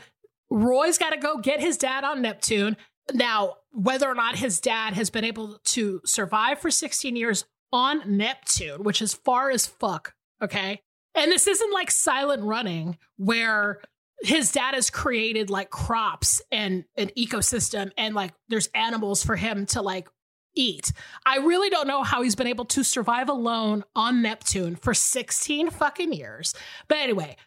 Roy's 0.50 0.98
got 0.98 1.12
to 1.12 1.18
go 1.18 1.38
get 1.38 1.60
his 1.60 1.78
dad 1.78 2.04
on 2.04 2.24
Neptune. 2.24 2.78
Now, 3.14 3.58
whether 3.72 4.08
or 4.08 4.16
not 4.16 4.36
his 4.36 4.60
dad 4.60 4.94
has 4.94 5.10
been 5.10 5.24
able 5.24 5.60
to 5.64 6.02
survive 6.06 6.60
for 6.60 6.72
16 6.72 7.16
years 7.16 7.46
on 7.72 8.18
Neptune, 8.18 8.84
which 8.84 9.02
is 9.02 9.14
far 9.14 9.50
as 9.50 9.66
fuck, 9.66 10.14
okay? 10.42 10.82
And 11.16 11.32
this 11.32 11.48
isn't 11.48 11.74
like 11.74 11.92
silent 11.92 12.44
running 12.44 12.98
where 13.18 13.82
his 14.22 14.52
dad 14.52 14.76
has 14.76 14.90
created 14.90 15.50
like 15.50 15.70
crops 15.70 16.42
and 16.52 16.86
an 16.96 17.10
ecosystem 17.18 17.92
and 17.98 18.14
like 18.14 18.34
there's 18.50 18.70
animals 18.76 19.24
for 19.24 19.36
him 19.36 19.66
to 19.68 19.82
like 19.82 20.08
eat. 20.56 20.92
I 21.26 21.38
really 21.38 21.70
don't 21.70 21.88
know 21.88 22.04
how 22.04 22.22
he's 22.22 22.36
been 22.36 22.48
able 22.48 22.66
to 22.66 22.84
survive 22.84 23.30
alone 23.30 23.84
on 23.96 24.22
Neptune 24.22 24.76
for 24.76 24.94
16 24.94 25.70
fucking 25.72 26.14
years. 26.14 26.54
But 26.88 27.00
anyway, 27.00 27.38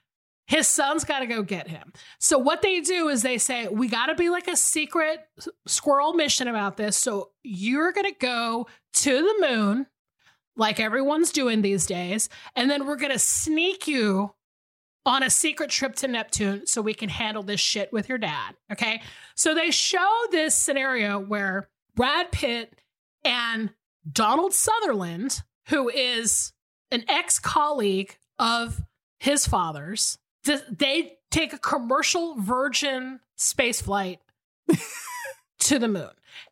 his 0.47 0.69
son's 0.69 1.05
got 1.05 1.21
to 1.21 1.27
go 1.27 1.43
get 1.43 1.69
him. 1.69 1.93
So 2.21 2.39
what 2.39 2.63
they 2.63 2.81
do 2.81 3.09
is 3.09 3.23
they 3.23 3.39
say, 3.39 3.69
we 3.69 3.89
got 3.89 4.07
to 4.07 4.15
be 4.15 4.29
like 4.29 4.47
a 4.47 4.57
secret 4.57 5.21
squirrel 5.67 6.13
mission 6.13 6.49
about 6.49 6.77
this. 6.77 6.97
So 6.97 7.31
you're 7.43 7.93
going 7.93 8.13
to 8.13 8.19
go 8.19 8.67
to 8.95 9.23
the 9.23 9.47
moon 9.49 9.87
like 10.57 10.79
everyone's 10.79 11.33
doing 11.33 11.63
these 11.63 11.87
days. 11.87 12.29
And 12.55 12.71
then 12.71 12.87
we're 12.87 12.97
going 12.97 13.13
to 13.13 13.19
sneak 13.19 13.89
you 13.89 14.35
on 15.07 15.23
a 15.23 15.31
secret 15.31 15.71
trip 15.71 15.95
to 15.97 16.09
Neptune 16.09 16.67
so 16.67 16.81
we 16.81 16.95
can 16.95 17.09
handle 17.09 17.43
this 17.43 17.61
shit 17.61 17.93
with 17.93 18.09
your 18.09 18.19
dad. 18.19 18.55
Okay. 18.71 19.03
So 19.35 19.55
they 19.55 19.71
show 19.71 20.09
this 20.31 20.55
scenario 20.55 21.19
where 21.19 21.69
Brad 21.95 22.33
Pitt 22.33 22.81
and 23.25 23.71
Donald 24.11 24.53
Sutherland, 24.53 25.43
who 25.69 25.89
is 25.89 26.53
an 26.91 27.05
ex 27.09 27.39
colleague 27.39 28.17
of 28.39 28.83
his 29.19 29.47
father's, 29.47 30.19
they 30.45 31.19
take 31.31 31.53
a 31.53 31.59
commercial 31.59 32.37
Virgin 32.37 33.21
space 33.37 33.81
flight 33.81 34.21
to 35.61 35.79
the 35.79 35.89
moon. 35.89 36.11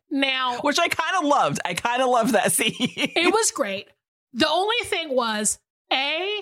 Now, 0.09 0.59
which 0.61 0.79
I 0.79 0.87
kind 0.87 1.17
of 1.17 1.25
loved. 1.25 1.59
I 1.65 1.73
kind 1.73 2.01
of 2.01 2.09
loved 2.09 2.33
that 2.33 2.51
scene. 2.51 2.73
it 2.77 3.33
was 3.33 3.51
great. 3.51 3.87
The 4.33 4.49
only 4.49 4.75
thing 4.83 5.15
was 5.15 5.59
a 5.91 6.41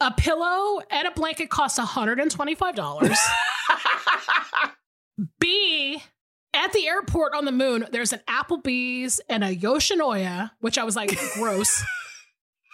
a 0.00 0.10
pillow 0.12 0.80
and 0.90 1.06
a 1.06 1.10
blanket 1.10 1.50
cost 1.50 1.78
$125. 1.78 3.16
B 5.38 6.02
at 6.52 6.72
the 6.72 6.86
airport 6.86 7.34
on 7.34 7.44
the 7.44 7.52
moon, 7.52 7.86
there's 7.92 8.12
an 8.12 8.20
Applebee's 8.28 9.20
and 9.28 9.44
a 9.44 9.54
Yoshinoya, 9.54 10.50
which 10.60 10.78
I 10.78 10.84
was 10.84 10.96
like, 10.96 11.16
gross. 11.34 11.84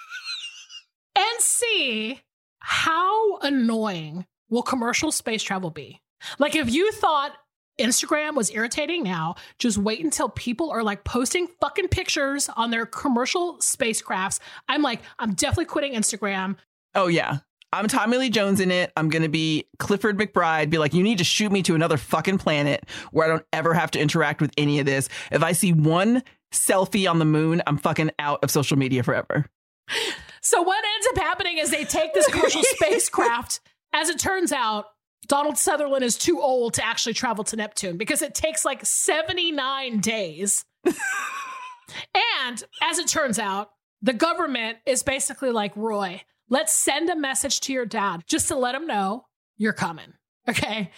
and 1.16 1.40
C, 1.40 2.20
how 2.68 3.36
annoying 3.38 4.26
will 4.50 4.64
commercial 4.64 5.12
space 5.12 5.44
travel 5.44 5.70
be? 5.70 6.00
Like, 6.40 6.56
if 6.56 6.68
you 6.68 6.90
thought 6.90 7.30
Instagram 7.78 8.34
was 8.34 8.50
irritating 8.50 9.04
now, 9.04 9.36
just 9.60 9.78
wait 9.78 10.02
until 10.02 10.28
people 10.30 10.70
are 10.70 10.82
like 10.82 11.04
posting 11.04 11.46
fucking 11.60 11.86
pictures 11.86 12.50
on 12.56 12.72
their 12.72 12.84
commercial 12.84 13.58
spacecrafts. 13.58 14.40
I'm 14.68 14.82
like, 14.82 15.00
I'm 15.20 15.34
definitely 15.34 15.66
quitting 15.66 15.92
Instagram. 15.94 16.56
Oh, 16.96 17.06
yeah. 17.06 17.38
I'm 17.72 17.86
Tommy 17.86 18.16
Lee 18.16 18.30
Jones 18.30 18.58
in 18.58 18.72
it. 18.72 18.90
I'm 18.96 19.10
going 19.10 19.22
to 19.22 19.28
be 19.28 19.68
Clifford 19.78 20.18
McBride, 20.18 20.68
be 20.68 20.78
like, 20.78 20.92
you 20.92 21.04
need 21.04 21.18
to 21.18 21.24
shoot 21.24 21.52
me 21.52 21.62
to 21.62 21.76
another 21.76 21.96
fucking 21.96 22.38
planet 22.38 22.84
where 23.12 23.26
I 23.26 23.28
don't 23.28 23.46
ever 23.52 23.74
have 23.74 23.92
to 23.92 24.00
interact 24.00 24.40
with 24.40 24.50
any 24.56 24.80
of 24.80 24.86
this. 24.86 25.08
If 25.30 25.44
I 25.44 25.52
see 25.52 25.72
one 25.72 26.24
selfie 26.52 27.08
on 27.08 27.20
the 27.20 27.24
moon, 27.24 27.62
I'm 27.64 27.78
fucking 27.78 28.10
out 28.18 28.42
of 28.42 28.50
social 28.50 28.76
media 28.76 29.04
forever. 29.04 29.46
So 30.46 30.62
what 30.62 30.84
ends 30.94 31.08
up 31.08 31.18
happening 31.24 31.58
is 31.58 31.72
they 31.72 31.82
take 31.82 32.14
this 32.14 32.28
commercial 32.28 32.62
spacecraft. 32.76 33.58
As 33.92 34.08
it 34.08 34.20
turns 34.20 34.52
out, 34.52 34.84
Donald 35.26 35.58
Sutherland 35.58 36.04
is 36.04 36.16
too 36.16 36.40
old 36.40 36.74
to 36.74 36.86
actually 36.86 37.14
travel 37.14 37.42
to 37.42 37.56
Neptune 37.56 37.96
because 37.96 38.22
it 38.22 38.32
takes 38.32 38.64
like 38.64 38.86
79 38.86 39.98
days. 39.98 40.64
and 40.84 42.62
as 42.80 42.98
it 42.98 43.08
turns 43.08 43.40
out, 43.40 43.70
the 44.02 44.12
government 44.12 44.78
is 44.86 45.02
basically 45.02 45.50
like, 45.50 45.76
Roy, 45.76 46.22
let's 46.48 46.72
send 46.72 47.10
a 47.10 47.16
message 47.16 47.58
to 47.62 47.72
your 47.72 47.84
dad 47.84 48.22
just 48.28 48.46
to 48.46 48.56
let 48.56 48.76
him 48.76 48.86
know 48.86 49.26
you're 49.56 49.72
coming. 49.72 50.12
Okay. 50.48 50.92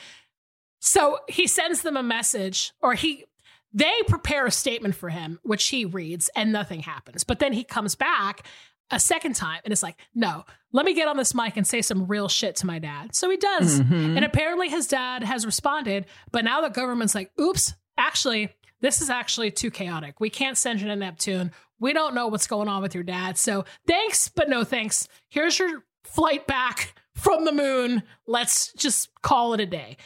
So 0.78 1.20
he 1.26 1.46
sends 1.46 1.80
them 1.80 1.96
a 1.96 2.03
message, 2.03 2.74
or 2.82 2.92
he 2.92 3.24
they 3.72 3.92
prepare 4.09 4.46
a 4.46 4.51
statement 4.51 4.94
for 4.94 5.09
him, 5.09 5.38
which 5.42 5.68
he 5.68 5.84
reads, 5.84 6.30
and 6.34 6.53
nothing 6.53 6.80
happens. 6.80 7.24
But 7.24 7.38
then 7.38 7.53
he 7.53 7.64
comes 7.64 7.94
back 7.94 8.46
a 8.91 8.99
second 8.99 9.34
time 9.34 9.61
and 9.64 9.72
it's 9.72 9.82
like, 9.82 9.97
no, 10.14 10.45
let 10.72 10.86
me 10.86 10.95
get 10.95 11.09
on 11.09 11.16
this 11.16 11.34
mic 11.34 11.57
and 11.57 11.66
say 11.66 11.82
some 11.82 12.07
real 12.07 12.28
shit 12.28 12.57
to 12.57 12.66
my 12.66 12.78
dad. 12.78 13.14
So 13.14 13.28
he 13.30 13.36
does. 13.36 13.80
Mm-hmm. 13.80 14.16
And 14.16 14.24
apparently 14.24 14.68
his 14.68 14.86
dad 14.86 15.22
has 15.22 15.45
responded, 15.45 16.07
but 16.32 16.45
now 16.45 16.61
the 16.61 16.68
government's 16.68 17.14
like, 17.14 17.30
oops, 17.41 17.74
actually, 17.97 18.55
this 18.80 19.03
is 19.03 19.11
actually 19.11 19.51
too 19.51 19.70
chaotic. 19.70 20.20
We 20.20 20.30
can't 20.30 20.57
send 20.57 20.80
you 20.80 20.86
to 20.89 20.97
Neptune. 20.97 21.51
We 21.80 21.93
don't 21.93 22.14
know 22.14 22.28
what's 22.28 22.47
going 22.47 22.68
on 22.68 22.82
with 22.82 22.95
your 22.95 23.05
dad. 23.05 23.39
So 23.39 23.64
thanks, 23.86 24.28
but 24.28 24.49
no 24.49 24.64
thanks. 24.64 25.09
Here's 25.28 25.59
your 25.59 25.84
flight 26.05 26.47
back 26.47 26.95
from 27.14 27.45
the 27.45 27.53
moon. 27.53 28.03
Let's 28.26 28.72
just 28.72 29.11
call 29.22 29.55
it 29.55 29.61
a 29.61 29.66
day. 29.66 29.97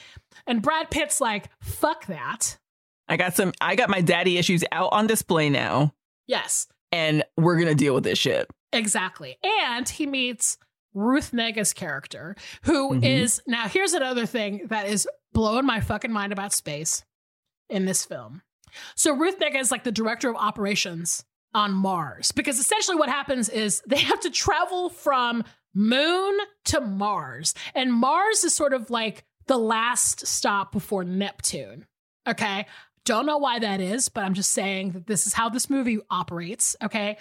And 0.46 0.62
Brad 0.62 0.90
Pitt's 0.90 1.20
like, 1.20 1.48
fuck 1.60 2.06
that. 2.06 2.58
I 3.08 3.16
got 3.16 3.34
some, 3.34 3.52
I 3.60 3.76
got 3.76 3.90
my 3.90 4.00
daddy 4.00 4.38
issues 4.38 4.64
out 4.72 4.88
on 4.92 5.06
display 5.06 5.50
now. 5.50 5.94
Yes. 6.26 6.66
And 6.90 7.24
we're 7.36 7.56
going 7.56 7.68
to 7.68 7.74
deal 7.74 7.94
with 7.94 8.04
this 8.04 8.18
shit. 8.18 8.50
Exactly. 8.72 9.36
And 9.42 9.88
he 9.88 10.06
meets 10.06 10.58
Ruth 10.94 11.32
Negga's 11.32 11.72
character, 11.72 12.36
who 12.62 12.90
mm-hmm. 12.90 13.04
is 13.04 13.42
now 13.46 13.68
here's 13.68 13.94
another 13.94 14.26
thing 14.26 14.66
that 14.68 14.86
is 14.86 15.08
blowing 15.32 15.66
my 15.66 15.80
fucking 15.80 16.12
mind 16.12 16.32
about 16.32 16.52
space 16.52 17.04
in 17.68 17.84
this 17.84 18.04
film. 18.04 18.42
So 18.94 19.14
Ruth 19.14 19.38
Negga 19.38 19.60
is 19.60 19.70
like 19.70 19.84
the 19.84 19.92
director 19.92 20.28
of 20.28 20.36
operations 20.36 21.24
on 21.54 21.72
Mars 21.72 22.32
because 22.32 22.58
essentially 22.58 22.96
what 22.96 23.08
happens 23.08 23.48
is 23.48 23.82
they 23.86 23.98
have 23.98 24.20
to 24.20 24.30
travel 24.30 24.88
from 24.88 25.44
moon 25.74 26.38
to 26.64 26.80
Mars. 26.80 27.54
And 27.74 27.92
Mars 27.92 28.44
is 28.44 28.54
sort 28.54 28.72
of 28.72 28.90
like 28.90 29.24
the 29.46 29.58
last 29.58 30.26
stop 30.26 30.72
before 30.72 31.04
Neptune. 31.04 31.86
Okay. 32.26 32.66
Don't 33.04 33.26
know 33.26 33.38
why 33.38 33.58
that 33.58 33.80
is, 33.80 34.08
but 34.08 34.24
I'm 34.24 34.34
just 34.34 34.52
saying 34.52 34.92
that 34.92 35.06
this 35.06 35.26
is 35.26 35.32
how 35.32 35.48
this 35.48 35.68
movie 35.68 35.98
operates. 36.08 36.76
Okay. 36.82 37.18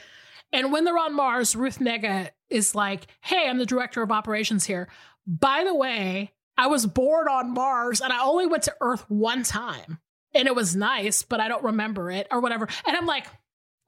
And 0.54 0.72
when 0.72 0.84
they're 0.84 0.98
on 0.98 1.16
Mars, 1.16 1.56
Ruth 1.56 1.80
Negga 1.80 2.30
is 2.50 2.76
like, 2.76 3.08
Hey, 3.22 3.48
I'm 3.48 3.58
the 3.58 3.66
director 3.66 4.02
of 4.02 4.12
operations 4.12 4.66
here. 4.66 4.90
By 5.26 5.64
the 5.64 5.76
way, 5.76 6.32
I 6.58 6.68
was 6.68 6.86
born 6.86 7.28
on 7.28 7.54
Mars 7.54 8.02
and 8.02 8.12
I 8.12 8.24
only 8.24 8.48
went 8.48 8.64
to 8.64 8.76
Earth 8.82 9.06
one 9.08 9.44
time. 9.44 10.00
And 10.34 10.48
it 10.48 10.56
was 10.56 10.76
nice, 10.76 11.24
but 11.24 11.40
I 11.40 11.48
don't 11.48 11.64
remember 11.64 12.10
it 12.10 12.28
or 12.32 12.40
whatever. 12.40 12.68
And 12.86 12.96
I'm 12.96 13.06
like, 13.06 13.26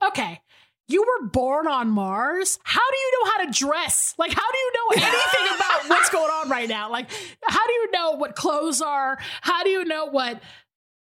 okay, 0.06 0.42
you 0.88 1.02
were 1.02 1.28
born 1.28 1.68
on 1.68 1.90
Mars. 1.90 2.60
How 2.64 2.82
do 2.82 2.98
you 2.98 3.12
know 3.12 3.32
how 3.32 3.46
to 3.46 3.52
dress? 3.52 4.14
Like, 4.18 4.34
how 4.34 4.52
do 4.52 4.58
you 4.58 4.72
know 4.74 5.08
anything 5.08 5.56
about 5.56 5.90
what's 5.90 6.10
going 6.12 6.30
on 6.30 6.50
right 6.50 6.68
now? 6.68 6.92
Like, 6.92 7.10
how 7.44 7.66
do 7.66 7.74
you 7.74 7.92
know 7.92 8.12
what 8.14 8.36
clothes 8.36 8.82
are? 8.82 9.18
How 9.42 9.64
do 9.64 9.70
you 9.70 9.86
know 9.86 10.08
what 10.08 10.42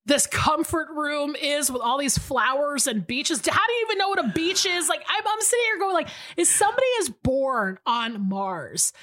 this 0.08 0.26
comfort 0.26 0.88
room 0.90 1.36
is 1.36 1.70
with 1.70 1.82
all 1.82 1.98
these 1.98 2.16
flowers 2.16 2.86
and 2.86 3.06
beaches. 3.06 3.46
How 3.46 3.66
do 3.66 3.72
you 3.74 3.86
even 3.86 3.98
know 3.98 4.08
what 4.08 4.24
a 4.24 4.28
beach 4.28 4.64
is? 4.64 4.88
Like 4.88 5.04
I'm, 5.06 5.22
I'm 5.26 5.40
sitting 5.40 5.64
here 5.66 5.78
going 5.78 5.94
like, 5.94 6.08
if 6.36 6.48
somebody 6.48 6.86
is 6.98 7.10
born 7.10 7.78
on 7.86 8.28
Mars, 8.28 8.94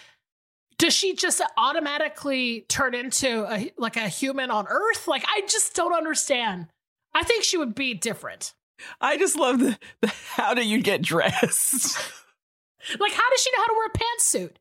does 0.80 0.93
she 0.93 1.16
just 1.16 1.41
automatically 1.58 2.66
turn 2.68 2.95
into 2.95 3.45
a, 3.49 3.72
like 3.78 3.97
a 3.97 4.10
human 4.10 4.49
on 4.49 4.66
Earth? 4.68 5.08
Like 5.08 5.24
I 5.28 5.41
just 5.47 5.76
don't 5.76 5.93
understand. 5.93 6.68
I 7.14 7.24
think 7.24 7.43
she 7.43 7.58
would 7.58 7.76
be 7.76 7.93
different. 7.93 8.56
I 8.99 9.18
just 9.18 9.38
love 9.38 9.60
the, 9.60 9.78
the 10.01 10.12
how 10.34 10.56
do 10.56 10.68
you 10.68 10.82
get 10.82 11.03
dressed? 11.03 11.97
like 12.99 13.14
how 13.14 13.30
does 13.30 13.41
she 13.41 13.51
know 13.51 13.60
how 13.60 13.68
to 13.68 13.74
wear 13.74 13.88
a 13.88 13.97
pantsuit? 13.97 14.56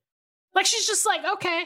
Like 0.54 0.66
she's 0.66 0.86
just 0.86 1.06
like 1.06 1.24
okay, 1.24 1.64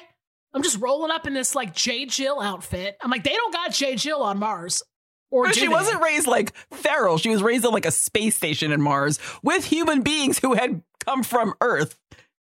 I'm 0.59 0.65
just 0.65 0.81
rolling 0.81 1.13
up 1.13 1.25
in 1.25 1.35
this 1.35 1.55
like 1.55 1.73
J. 1.73 2.05
Jill 2.05 2.41
outfit. 2.41 2.97
I'm 3.01 3.13
like, 3.13 3.23
they 3.23 3.31
don't 3.31 3.53
got 3.53 3.73
J. 3.73 3.95
Jill 3.95 4.23
on 4.23 4.41
Mars. 4.41 4.83
Or 5.31 5.53
she 5.53 5.69
wasn't 5.69 6.03
raised 6.03 6.27
like 6.27 6.53
feral. 6.73 7.17
She 7.17 7.29
was 7.29 7.45
raised 7.45 7.65
on 7.65 7.73
like 7.73 7.87
a 7.87 7.93
space 7.93 8.35
station 8.35 8.73
in 8.73 8.83
Mars 8.83 9.21
with 9.41 9.65
human 9.65 10.03
beings 10.03 10.41
who 10.41 10.55
had 10.55 10.83
come 11.07 11.23
from 11.23 11.55
Earth. 11.61 11.97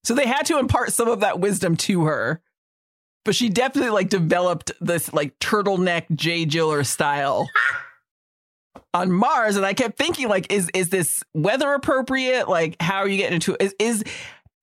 So 0.04 0.14
they 0.14 0.28
had 0.28 0.46
to 0.46 0.60
impart 0.60 0.92
some 0.92 1.08
of 1.08 1.20
that 1.20 1.40
wisdom 1.40 1.74
to 1.78 2.04
her. 2.04 2.40
But 3.24 3.34
she 3.34 3.48
definitely 3.48 3.90
like 3.90 4.10
developed 4.10 4.70
this 4.80 5.12
like 5.12 5.36
turtleneck 5.40 6.04
J. 6.14 6.44
Jiller 6.44 6.84
style 6.84 7.48
on 8.94 9.10
Mars. 9.10 9.56
And 9.56 9.66
I 9.66 9.74
kept 9.74 9.98
thinking, 9.98 10.28
like, 10.28 10.52
is 10.52 10.70
is 10.72 10.90
this 10.90 11.24
weather 11.34 11.74
appropriate? 11.74 12.48
Like, 12.48 12.80
how 12.80 12.98
are 12.98 13.08
you 13.08 13.16
getting 13.16 13.34
into 13.34 13.54
it? 13.54 13.60
Is, 13.60 13.74
is 13.80 14.04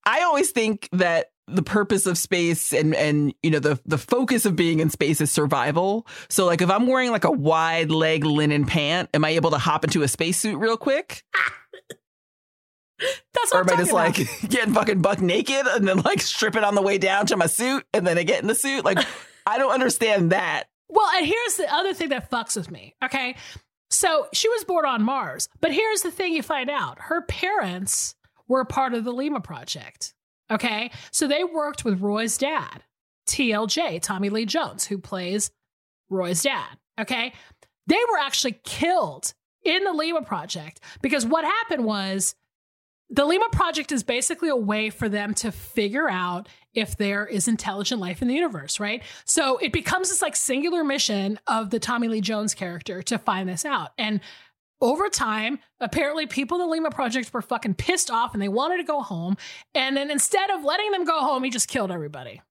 I 0.06 0.22
always 0.22 0.52
think 0.52 0.88
that 0.92 1.31
the 1.54 1.62
purpose 1.62 2.06
of 2.06 2.18
space 2.18 2.72
and 2.72 2.94
and 2.94 3.34
you 3.42 3.50
know 3.50 3.58
the 3.58 3.80
the 3.84 3.98
focus 3.98 4.44
of 4.46 4.56
being 4.56 4.80
in 4.80 4.90
space 4.90 5.20
is 5.20 5.30
survival. 5.30 6.06
So 6.28 6.46
like 6.46 6.62
if 6.62 6.70
I'm 6.70 6.86
wearing 6.86 7.10
like 7.10 7.24
a 7.24 7.30
wide 7.30 7.90
leg 7.90 8.24
linen 8.24 8.64
pant, 8.66 9.08
am 9.14 9.24
I 9.24 9.30
able 9.30 9.50
to 9.50 9.58
hop 9.58 9.84
into 9.84 10.02
a 10.02 10.08
spacesuit 10.08 10.58
real 10.58 10.76
quick? 10.76 11.22
That's 13.34 13.52
what 13.52 13.54
or 13.54 13.60
am 13.60 13.78
I 13.78 13.82
just 13.82 13.90
about. 13.90 14.18
like 14.18 14.28
getting 14.48 14.74
fucking 14.74 15.02
buck 15.02 15.20
naked 15.20 15.66
and 15.66 15.86
then 15.86 16.00
like 16.02 16.20
stripping 16.20 16.64
on 16.64 16.74
the 16.74 16.82
way 16.82 16.98
down 16.98 17.26
to 17.26 17.36
my 17.36 17.46
suit 17.46 17.84
and 17.92 18.06
then 18.06 18.18
I 18.18 18.22
get 18.22 18.42
in 18.42 18.48
the 18.48 18.54
suit? 18.54 18.84
Like 18.84 18.98
I 19.46 19.58
don't 19.58 19.72
understand 19.72 20.32
that. 20.32 20.64
Well, 20.88 21.08
and 21.14 21.26
here's 21.26 21.56
the 21.56 21.72
other 21.72 21.94
thing 21.94 22.10
that 22.10 22.30
fucks 22.30 22.56
with 22.56 22.70
me. 22.70 22.94
Okay. 23.02 23.36
So 23.90 24.26
she 24.32 24.48
was 24.48 24.64
born 24.64 24.86
on 24.86 25.02
Mars, 25.02 25.48
but 25.60 25.72
here's 25.72 26.02
the 26.02 26.10
thing 26.10 26.32
you 26.32 26.42
find 26.42 26.70
out 26.70 26.98
her 27.00 27.22
parents 27.22 28.14
were 28.48 28.64
part 28.64 28.94
of 28.94 29.04
the 29.04 29.12
Lima 29.12 29.40
Project. 29.40 30.14
Okay. 30.50 30.90
So 31.10 31.26
they 31.26 31.44
worked 31.44 31.84
with 31.84 32.00
Roy's 32.00 32.36
dad, 32.36 32.84
TLJ, 33.28 34.02
Tommy 34.02 34.28
Lee 34.28 34.46
Jones, 34.46 34.86
who 34.86 34.98
plays 34.98 35.50
Roy's 36.10 36.42
dad. 36.42 36.78
Okay. 37.00 37.32
They 37.86 38.00
were 38.10 38.18
actually 38.18 38.60
killed 38.64 39.34
in 39.64 39.84
the 39.84 39.92
Lima 39.92 40.22
Project 40.22 40.80
because 41.00 41.24
what 41.24 41.44
happened 41.44 41.84
was 41.84 42.34
the 43.10 43.26
Lima 43.26 43.48
Project 43.52 43.92
is 43.92 44.02
basically 44.02 44.48
a 44.48 44.56
way 44.56 44.88
for 44.88 45.08
them 45.08 45.34
to 45.34 45.52
figure 45.52 46.08
out 46.08 46.48
if 46.74 46.96
there 46.96 47.26
is 47.26 47.46
intelligent 47.46 48.00
life 48.00 48.22
in 48.22 48.28
the 48.28 48.34
universe, 48.34 48.80
right? 48.80 49.02
So 49.26 49.58
it 49.58 49.72
becomes 49.72 50.08
this 50.08 50.22
like 50.22 50.34
singular 50.34 50.82
mission 50.82 51.38
of 51.46 51.68
the 51.70 51.78
Tommy 51.78 52.08
Lee 52.08 52.22
Jones 52.22 52.54
character 52.54 53.02
to 53.02 53.18
find 53.18 53.48
this 53.48 53.66
out. 53.66 53.90
And 53.98 54.20
over 54.82 55.08
time, 55.08 55.60
apparently 55.80 56.26
people 56.26 56.58
in 56.58 56.66
the 56.66 56.70
Lima 56.70 56.90
Project 56.90 57.32
were 57.32 57.40
fucking 57.40 57.74
pissed 57.74 58.10
off 58.10 58.34
and 58.34 58.42
they 58.42 58.48
wanted 58.48 58.78
to 58.78 58.84
go 58.84 59.00
home. 59.00 59.36
And 59.74 59.96
then 59.96 60.10
instead 60.10 60.50
of 60.50 60.64
letting 60.64 60.90
them 60.90 61.04
go 61.04 61.20
home, 61.20 61.44
he 61.44 61.50
just 61.50 61.68
killed 61.68 61.90
everybody, 61.90 62.42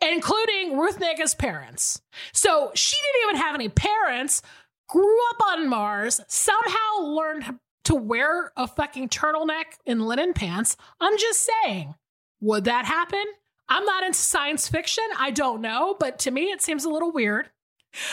including 0.00 0.78
Ruth 0.78 1.00
Negga's 1.00 1.34
parents. 1.34 2.00
So 2.32 2.70
she 2.74 2.96
didn't 2.96 3.28
even 3.28 3.42
have 3.42 3.54
any 3.54 3.68
parents, 3.68 4.40
grew 4.88 5.18
up 5.30 5.42
on 5.48 5.68
Mars, 5.68 6.20
somehow 6.28 7.00
learned 7.00 7.58
to 7.84 7.94
wear 7.94 8.52
a 8.56 8.66
fucking 8.66 9.08
turtleneck 9.08 9.64
and 9.86 10.06
linen 10.06 10.32
pants. 10.32 10.76
I'm 11.00 11.18
just 11.18 11.46
saying, 11.64 11.94
would 12.40 12.64
that 12.64 12.86
happen? 12.86 13.24
I'm 13.68 13.84
not 13.84 14.04
into 14.04 14.18
science 14.18 14.68
fiction. 14.68 15.04
I 15.18 15.30
don't 15.30 15.60
know, 15.60 15.96
but 15.98 16.18
to 16.20 16.30
me, 16.30 16.44
it 16.44 16.62
seems 16.62 16.84
a 16.84 16.90
little 16.90 17.12
weird. 17.12 17.50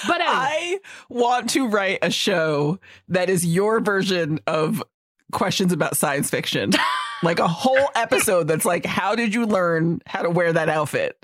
But 0.07 0.21
anyway. 0.21 0.35
I 0.35 0.79
want 1.09 1.49
to 1.51 1.67
write 1.67 1.99
a 2.01 2.11
show 2.11 2.79
that 3.09 3.29
is 3.29 3.45
your 3.45 3.79
version 3.79 4.39
of 4.47 4.83
questions 5.31 5.73
about 5.73 5.97
science 5.97 6.29
fiction. 6.29 6.71
like 7.23 7.39
a 7.39 7.47
whole 7.47 7.89
episode 7.95 8.47
that's 8.47 8.65
like, 8.65 8.85
how 8.85 9.15
did 9.15 9.33
you 9.33 9.45
learn 9.45 10.01
how 10.05 10.21
to 10.21 10.29
wear 10.29 10.53
that 10.53 10.69
outfit? 10.69 11.17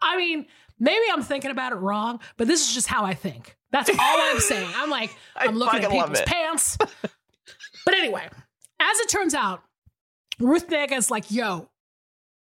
I 0.00 0.16
mean, 0.16 0.46
maybe 0.78 1.04
I'm 1.12 1.22
thinking 1.22 1.50
about 1.50 1.72
it 1.72 1.76
wrong, 1.76 2.20
but 2.36 2.46
this 2.46 2.66
is 2.66 2.74
just 2.74 2.88
how 2.88 3.04
I 3.04 3.14
think. 3.14 3.56
That's 3.72 3.90
all 3.90 3.96
I'm 3.98 4.40
saying. 4.40 4.70
I'm 4.76 4.90
like, 4.90 5.14
I'm 5.36 5.56
looking 5.56 5.84
at 5.84 5.90
people's 5.90 6.22
pants. 6.22 6.76
but 7.84 7.94
anyway, 7.94 8.28
as 8.80 8.98
it 9.00 9.08
turns 9.08 9.34
out, 9.34 9.62
Ruth 10.38 10.68
Negga's 10.68 11.10
like, 11.10 11.30
yo, 11.30 11.68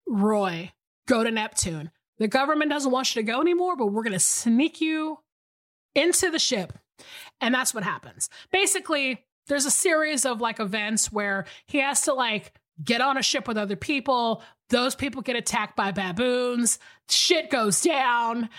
Roy, 0.06 0.72
go 1.06 1.24
to 1.24 1.30
Neptune. 1.30 1.90
The 2.20 2.28
government 2.28 2.70
doesn't 2.70 2.92
want 2.92 3.16
you 3.16 3.22
to 3.22 3.26
go 3.26 3.40
anymore, 3.40 3.76
but 3.76 3.86
we're 3.86 4.02
going 4.02 4.12
to 4.12 4.20
sneak 4.20 4.80
you 4.80 5.18
into 5.94 6.30
the 6.30 6.38
ship. 6.38 6.74
And 7.40 7.54
that's 7.54 7.74
what 7.74 7.82
happens. 7.82 8.28
Basically, 8.52 9.24
there's 9.48 9.64
a 9.64 9.70
series 9.70 10.26
of 10.26 10.40
like 10.40 10.60
events 10.60 11.10
where 11.10 11.46
he 11.66 11.78
has 11.78 12.02
to 12.02 12.12
like 12.12 12.52
get 12.84 13.00
on 13.00 13.16
a 13.16 13.22
ship 13.22 13.48
with 13.48 13.56
other 13.56 13.74
people. 13.74 14.42
Those 14.68 14.94
people 14.94 15.22
get 15.22 15.34
attacked 15.34 15.76
by 15.76 15.92
baboons. 15.92 16.78
Shit 17.08 17.50
goes 17.50 17.80
down. 17.80 18.50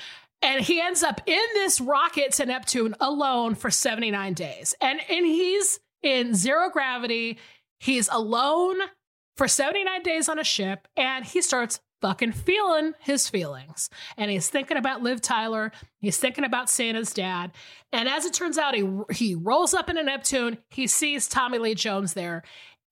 And 0.41 0.63
he 0.63 0.81
ends 0.81 1.03
up 1.03 1.21
in 1.27 1.43
this 1.53 1.79
rocket 1.79 2.31
to 2.33 2.47
Neptune 2.47 2.95
alone 2.99 3.53
for 3.53 3.69
79 3.69 4.33
days. 4.33 4.73
And, 4.81 4.99
and 5.07 5.25
he's 5.25 5.79
in 6.01 6.33
zero 6.33 6.71
gravity. 6.71 7.37
He's 7.79 8.09
alone 8.11 8.79
for 9.37 9.47
79 9.47 10.01
days 10.01 10.27
on 10.27 10.39
a 10.39 10.43
ship 10.43 10.87
and 10.97 11.23
he 11.23 11.41
starts 11.41 11.79
fucking 12.01 12.31
feeling 12.31 12.93
his 12.99 13.29
feelings. 13.29 13.89
And 14.17 14.31
he's 14.31 14.49
thinking 14.49 14.77
about 14.77 15.03
Liv 15.03 15.21
Tyler. 15.21 15.71
He's 15.99 16.17
thinking 16.17 16.43
about 16.43 16.69
Santa's 16.69 17.13
dad. 17.13 17.51
And 17.93 18.09
as 18.09 18.25
it 18.25 18.33
turns 18.33 18.57
out, 18.57 18.75
he, 18.75 18.89
he 19.11 19.35
rolls 19.35 19.73
up 19.73 19.89
in 19.89 19.97
a 19.97 20.03
Neptune. 20.03 20.57
He 20.69 20.87
sees 20.87 21.27
Tommy 21.27 21.59
Lee 21.59 21.75
Jones 21.75 22.13
there. 22.13 22.43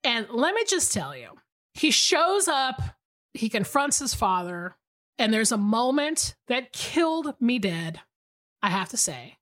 And 0.04 0.28
let 0.30 0.54
me 0.54 0.64
just 0.68 0.94
tell 0.94 1.16
you, 1.16 1.30
he 1.74 1.92
shows 1.92 2.48
up, 2.48 2.82
he 3.34 3.50
confronts 3.50 4.00
his 4.00 4.14
father, 4.14 4.76
and 5.18 5.34
there's 5.34 5.52
a 5.52 5.58
moment 5.58 6.36
that 6.48 6.72
killed 6.72 7.36
me 7.42 7.60
dead, 7.60 8.00
I 8.62 8.70
have 8.70 8.90
to 8.90 8.98
say, 8.98 9.38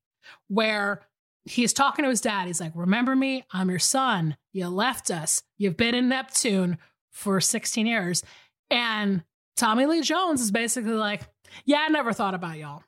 where 0.48 1.02
he's 1.44 1.72
talking 1.72 2.04
to 2.04 2.10
his 2.10 2.20
dad. 2.20 2.46
He's 2.46 2.60
like, 2.60 2.72
Remember 2.74 3.14
me? 3.14 3.44
I'm 3.52 3.70
your 3.70 3.78
son. 3.78 4.36
You 4.52 4.68
left 4.68 5.10
us. 5.10 5.42
You've 5.56 5.76
been 5.76 5.94
in 5.94 6.08
Neptune 6.08 6.78
for 7.10 7.40
16 7.40 7.86
years. 7.86 8.22
And 8.70 9.22
Tommy 9.58 9.86
Lee 9.86 10.02
Jones 10.02 10.40
is 10.40 10.50
basically 10.50 10.92
like, 10.92 11.22
Yeah, 11.66 11.84
I 11.86 11.88
never 11.88 12.12
thought 12.12 12.34
about 12.34 12.56
y'all. 12.56 12.82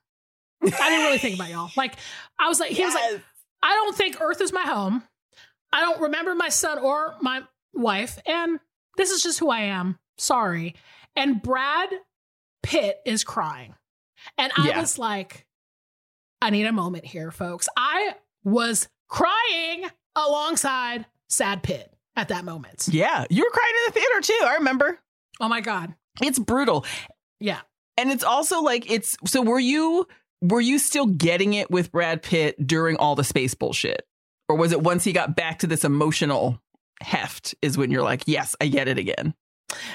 I 0.62 0.68
didn't 0.68 1.04
really 1.04 1.18
think 1.18 1.34
about 1.34 1.50
y'all. 1.50 1.70
Like, 1.76 1.94
I 2.38 2.48
was 2.48 2.60
like, 2.60 2.70
he 2.70 2.78
yes. 2.78 2.94
was 2.94 3.12
like, 3.12 3.22
I 3.62 3.70
don't 3.70 3.96
think 3.96 4.20
Earth 4.20 4.40
is 4.40 4.52
my 4.52 4.62
home. 4.62 5.02
I 5.72 5.80
don't 5.80 6.00
remember 6.00 6.34
my 6.34 6.48
son 6.48 6.78
or 6.78 7.16
my 7.20 7.42
wife. 7.74 8.18
And 8.26 8.58
this 8.96 9.10
is 9.10 9.22
just 9.22 9.38
who 9.38 9.50
I 9.50 9.62
am. 9.62 9.98
Sorry. 10.18 10.74
And 11.16 11.42
Brad 11.42 11.90
Pitt 12.62 12.98
is 13.04 13.24
crying. 13.24 13.74
And 14.38 14.52
I 14.56 14.68
yeah. 14.68 14.80
was 14.80 14.98
like, 14.98 15.46
I 16.42 16.50
need 16.50 16.66
a 16.66 16.72
moment 16.72 17.04
here, 17.04 17.30
folks. 17.30 17.68
I 17.76 18.14
was 18.44 18.88
crying 19.08 19.86
alongside 20.14 21.06
Sad 21.28 21.62
Pitt 21.62 21.92
at 22.16 22.28
that 22.28 22.44
moment. 22.44 22.88
Yeah, 22.90 23.24
you 23.30 23.44
were 23.44 23.50
crying 23.50 23.74
in 23.74 23.92
the 23.92 24.00
theater 24.00 24.20
too. 24.20 24.46
I 24.46 24.54
remember. 24.56 24.98
Oh 25.40 25.48
my 25.48 25.60
god. 25.60 25.94
It's 26.22 26.38
brutal. 26.38 26.84
Yeah. 27.38 27.60
And 27.96 28.10
it's 28.10 28.24
also 28.24 28.62
like 28.62 28.90
it's 28.90 29.16
so 29.26 29.42
were 29.42 29.60
you 29.60 30.06
were 30.42 30.60
you 30.60 30.78
still 30.78 31.06
getting 31.06 31.54
it 31.54 31.70
with 31.70 31.92
Brad 31.92 32.22
Pitt 32.22 32.66
during 32.66 32.96
all 32.96 33.14
the 33.14 33.24
space 33.24 33.54
bullshit? 33.54 34.06
Or 34.48 34.56
was 34.56 34.72
it 34.72 34.82
once 34.82 35.04
he 35.04 35.12
got 35.12 35.36
back 35.36 35.60
to 35.60 35.66
this 35.66 35.84
emotional 35.84 36.60
heft 37.00 37.54
is 37.62 37.78
when 37.78 37.90
you're 37.90 38.02
like, 38.02 38.24
"Yes, 38.26 38.56
I 38.60 38.68
get 38.68 38.88
it 38.88 38.98
again." 38.98 39.34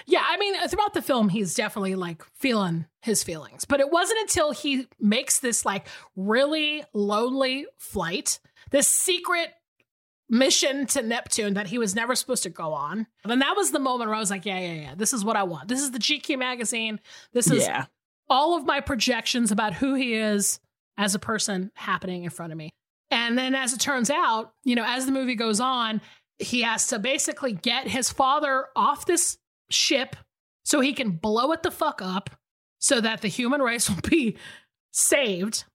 Yeah, 0.06 0.24
I 0.26 0.38
mean, 0.38 0.56
uh, 0.56 0.68
throughout 0.68 0.94
the 0.94 1.02
film, 1.02 1.30
he's 1.30 1.54
definitely 1.54 1.96
like 1.96 2.24
feeling 2.34 2.86
his 3.02 3.24
feelings. 3.24 3.66
But 3.66 3.80
it 3.80 3.92
wasn't 3.92 4.20
until 4.22 4.52
he 4.52 4.88
makes 5.00 5.40
this 5.40 5.66
like 5.66 5.88
really 6.16 6.84
lonely 6.94 7.66
flight, 7.78 8.40
this 8.72 8.88
secret 8.88 9.50
mission 10.30 10.86
to 10.88 11.02
Neptune 11.02 11.54
that 11.54 11.68
he 11.68 11.78
was 11.78 11.96
never 11.96 12.16
supposed 12.16 12.44
to 12.44 12.50
go 12.50 12.74
on. 12.74 13.08
And 13.24 13.42
that 13.42 13.56
was 13.56 13.72
the 13.72 13.80
moment 13.80 14.10
where 14.10 14.16
I 14.16 14.20
was 14.20 14.32
like, 14.32 14.46
yeah, 14.46 14.60
yeah, 14.60 14.74
yeah, 14.74 14.96
this 14.96 15.14
is 15.14 15.24
what 15.24 15.36
I 15.36 15.44
want. 15.44 15.68
This 15.68 15.82
is 15.82 15.92
the 15.92 16.00
GQ 16.00 16.40
magazine. 16.40 17.00
This 17.34 17.50
is 17.50 17.64
yeah. 17.64 17.86
all 18.30 18.58
of 18.58 18.66
my 18.66 18.80
projections 18.80 19.52
about 19.52 19.74
who 19.74 19.94
he 19.94 20.16
is 20.16 20.60
as 20.98 21.16
a 21.16 21.20
person 21.20 21.72
happening 21.76 22.24
in 22.24 22.30
front 22.30 22.52
of 22.52 22.58
me. 22.58 22.72
And 23.12 23.38
then 23.38 23.54
as 23.54 23.74
it 23.74 23.80
turns 23.80 24.10
out, 24.10 24.54
you 24.64 24.76
know, 24.76 24.86
as 24.86 25.06
the 25.06 25.12
movie 25.12 25.36
goes 25.36 25.60
on, 25.60 26.02
he 26.40 26.64
has 26.64 26.88
to 26.88 27.00
basically 27.00 27.54
get 27.54 27.88
his 27.88 28.10
father 28.10 28.66
off 28.76 29.06
this 29.06 29.38
ship 29.70 30.16
so 30.64 30.80
he 30.80 30.94
can 30.94 31.12
blow 31.12 31.52
it 31.52 31.64
the 31.64 31.72
fuck 31.72 32.02
up 32.02 32.32
so 32.80 33.00
that 33.00 33.22
the 33.22 33.28
human 33.28 33.62
race 33.62 33.90
will 33.90 34.02
be 34.10 34.38
saved. 34.92 35.66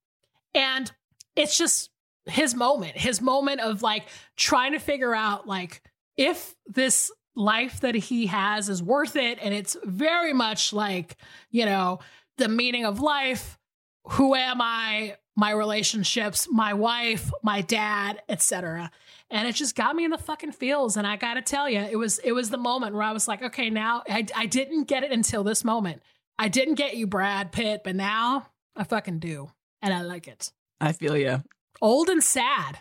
And 0.55 0.91
it's 1.37 1.57
just 1.57 1.91
his 2.31 2.55
moment, 2.55 2.97
his 2.97 3.21
moment 3.21 3.61
of 3.61 3.83
like 3.83 4.07
trying 4.37 4.73
to 4.73 4.79
figure 4.79 5.15
out 5.15 5.47
like 5.47 5.83
if 6.17 6.55
this 6.67 7.11
life 7.37 7.81
that 7.81 7.95
he 7.95 8.27
has 8.27 8.69
is 8.69 8.83
worth 8.83 9.17
it 9.17 9.39
and 9.41 9.55
it's 9.55 9.77
very 9.85 10.33
much 10.33 10.73
like, 10.73 11.17
you 11.51 11.65
know, 11.65 12.01
the 12.39 12.49
meaning 12.49 12.85
of 12.85 13.01
life, 13.01 13.59
who 14.05 14.35
am 14.35 14.61
I, 14.61 15.17
my 15.37 15.53
relationships, 15.53 16.49
my 16.51 16.75
wife, 16.75 17.31
my 17.43 17.61
dad, 17.61 18.23
etc 18.29 18.91
and 19.31 19.47
it 19.47 19.55
just 19.55 19.77
got 19.77 19.95
me 19.95 20.05
in 20.05 20.11
the 20.11 20.19
fucking 20.19 20.53
feels 20.53 20.97
and 20.97 21.07
i 21.07 21.17
gotta 21.17 21.43
tell 21.43 21.69
you 21.69 21.79
it 21.79 21.97
was 21.97 22.19
it 22.19 22.33
was 22.33 22.51
the 22.51 22.59
moment 22.59 22.95
where 22.95 23.03
i 23.03 23.13
was 23.13 23.29
like 23.29 23.43
okay 23.43 23.71
now 23.71 24.03
I, 24.09 24.27
I 24.35 24.47
didn't 24.47 24.85
get 24.85 25.05
it 25.05 25.13
until 25.13 25.45
this 25.45 25.65
moment. 25.65 26.03
I 26.39 26.49
didn't 26.49 26.75
get 26.75 26.97
you 26.97 27.07
brad 27.07 27.53
pitt 27.53 27.83
but 27.85 27.95
now 27.95 28.47
i 28.77 28.85
fucking 28.85 29.19
do 29.19 29.51
and 29.83 29.95
i 29.95 30.03
like 30.03 30.27
it. 30.27 30.53
I 30.81 30.93
feel 30.93 31.17
you 31.17 31.43
old 31.81 32.09
and 32.09 32.23
sad 32.23 32.79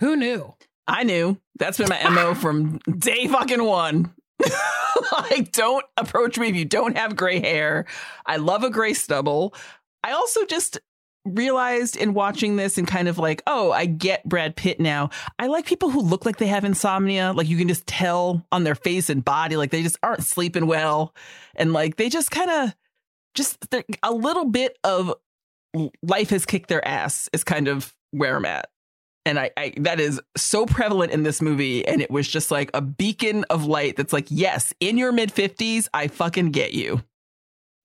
who 0.00 0.16
knew 0.16 0.54
i 0.86 1.02
knew 1.02 1.38
that's 1.58 1.78
been 1.78 1.88
my 1.88 2.08
mo 2.08 2.34
from 2.34 2.78
day 2.98 3.26
fucking 3.28 3.64
one 3.64 4.12
like 5.12 5.52
don't 5.52 5.84
approach 5.96 6.38
me 6.38 6.48
if 6.48 6.56
you 6.56 6.64
don't 6.64 6.96
have 6.96 7.16
gray 7.16 7.40
hair 7.40 7.86
i 8.26 8.36
love 8.36 8.64
a 8.64 8.70
gray 8.70 8.92
stubble 8.92 9.54
I 10.04 10.12
also 10.12 10.44
just 10.44 10.78
realized 11.24 11.96
in 11.96 12.12
watching 12.12 12.56
this 12.56 12.76
and 12.76 12.86
kind 12.86 13.08
of 13.08 13.16
like, 13.16 13.42
oh, 13.46 13.72
I 13.72 13.86
get 13.86 14.28
Brad 14.28 14.54
Pitt 14.54 14.78
now. 14.78 15.08
I 15.38 15.46
like 15.46 15.64
people 15.64 15.88
who 15.88 16.02
look 16.02 16.26
like 16.26 16.36
they 16.36 16.48
have 16.48 16.64
insomnia. 16.64 17.32
Like 17.32 17.48
you 17.48 17.56
can 17.56 17.68
just 17.68 17.86
tell 17.86 18.46
on 18.52 18.64
their 18.64 18.74
face 18.74 19.08
and 19.08 19.24
body, 19.24 19.56
like 19.56 19.70
they 19.70 19.82
just 19.82 19.96
aren't 20.02 20.22
sleeping 20.22 20.66
well. 20.66 21.14
And 21.56 21.72
like 21.72 21.96
they 21.96 22.10
just 22.10 22.30
kind 22.30 22.50
of 22.50 22.74
just 23.34 23.66
a 24.02 24.12
little 24.12 24.44
bit 24.44 24.76
of 24.84 25.14
life 26.02 26.28
has 26.28 26.44
kicked 26.44 26.68
their 26.68 26.86
ass 26.86 27.30
is 27.32 27.42
kind 27.42 27.66
of 27.66 27.94
where 28.14 28.36
I'm 28.36 28.44
at. 28.44 28.68
And 29.26 29.38
I, 29.38 29.50
I 29.56 29.72
that 29.78 30.00
is 30.00 30.20
so 30.36 30.66
prevalent 30.66 31.12
in 31.12 31.22
this 31.22 31.40
movie. 31.40 31.86
And 31.86 32.02
it 32.02 32.10
was 32.10 32.28
just 32.28 32.50
like 32.50 32.70
a 32.74 32.82
beacon 32.82 33.44
of 33.44 33.64
light 33.64 33.96
that's 33.96 34.12
like, 34.12 34.26
yes, 34.28 34.72
in 34.80 34.98
your 34.98 35.12
mid 35.12 35.34
50s, 35.34 35.88
I 35.94 36.08
fucking 36.08 36.50
get 36.50 36.74
you. 36.74 37.02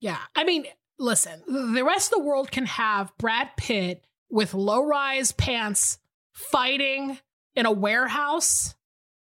Yeah. 0.00 0.18
I 0.36 0.44
mean, 0.44 0.66
listen, 0.98 1.42
the 1.46 1.84
rest 1.84 2.12
of 2.12 2.18
the 2.18 2.24
world 2.24 2.50
can 2.50 2.66
have 2.66 3.12
Brad 3.18 3.50
Pitt 3.56 4.04
with 4.30 4.54
low 4.54 4.84
rise 4.84 5.32
pants 5.32 5.98
fighting 6.32 7.18
in 7.54 7.66
a 7.66 7.72
warehouse 7.72 8.74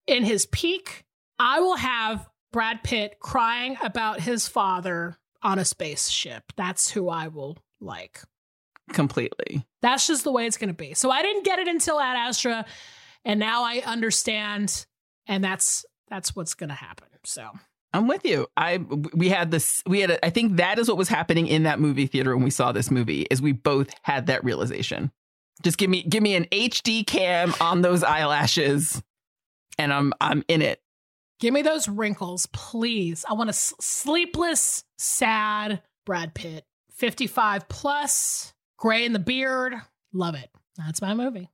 in 0.07 0.23
his 0.23 0.45
peak. 0.45 1.03
I 1.37 1.59
will 1.59 1.77
have 1.77 2.29
Brad 2.51 2.83
Pitt 2.83 3.17
crying 3.19 3.77
about 3.83 4.21
his 4.21 4.47
father 4.47 5.17
on 5.43 5.59
a 5.59 5.65
spaceship. 5.65 6.53
That's 6.55 6.91
who 6.91 7.09
I 7.09 7.27
will 7.27 7.57
like. 7.79 8.21
Completely. 8.93 9.65
That's 9.81 10.07
just 10.07 10.23
the 10.23 10.31
way 10.31 10.45
it's 10.45 10.57
going 10.57 10.69
to 10.69 10.73
be. 10.73 10.93
So 10.93 11.09
I 11.09 11.21
didn't 11.21 11.43
get 11.43 11.59
it 11.59 11.67
until 11.67 11.99
Ad 11.99 12.17
Astra, 12.17 12.65
and 13.23 13.39
now 13.39 13.63
I 13.63 13.81
understand. 13.85 14.85
And 15.27 15.43
that's 15.43 15.85
that's 16.07 16.35
what's 16.35 16.53
going 16.53 16.69
to 16.69 16.75
happen. 16.75 17.07
So 17.23 17.49
I'm 17.93 18.07
with 18.07 18.25
you. 18.25 18.47
I 18.55 18.77
we 19.13 19.29
had 19.29 19.51
this 19.51 19.81
we 19.87 20.01
had 20.01 20.11
a, 20.11 20.25
I 20.25 20.29
think 20.29 20.57
that 20.57 20.77
is 20.77 20.87
what 20.87 20.97
was 20.97 21.09
happening 21.09 21.47
in 21.47 21.63
that 21.63 21.79
movie 21.79 22.07
theater 22.07 22.35
when 22.35 22.43
we 22.43 22.51
saw 22.51 22.71
this 22.71 22.91
movie 22.91 23.23
is 23.31 23.41
we 23.41 23.53
both 23.53 23.89
had 24.03 24.27
that 24.27 24.43
realization. 24.43 25.11
Just 25.63 25.77
give 25.77 25.89
me 25.89 26.03
give 26.03 26.21
me 26.21 26.35
an 26.35 26.45
HD 26.51 27.05
cam 27.07 27.53
on 27.59 27.81
those 27.81 28.03
eyelashes 28.03 29.01
and 29.79 29.91
I'm 29.91 30.13
I'm 30.21 30.43
in 30.47 30.61
it. 30.61 30.79
Give 31.39 31.53
me 31.53 31.61
those 31.63 31.87
wrinkles, 31.89 32.45
please. 32.53 33.25
I 33.27 33.33
want 33.33 33.49
a 33.49 33.51
s- 33.51 33.73
sleepless, 33.79 34.83
sad 34.97 35.81
Brad 36.05 36.33
Pitt. 36.33 36.65
55 36.91 37.67
plus, 37.67 38.53
gray 38.77 39.05
in 39.05 39.13
the 39.13 39.19
beard. 39.19 39.73
Love 40.13 40.35
it. 40.35 40.49
That's 40.77 41.01
my 41.01 41.13
movie. 41.13 41.49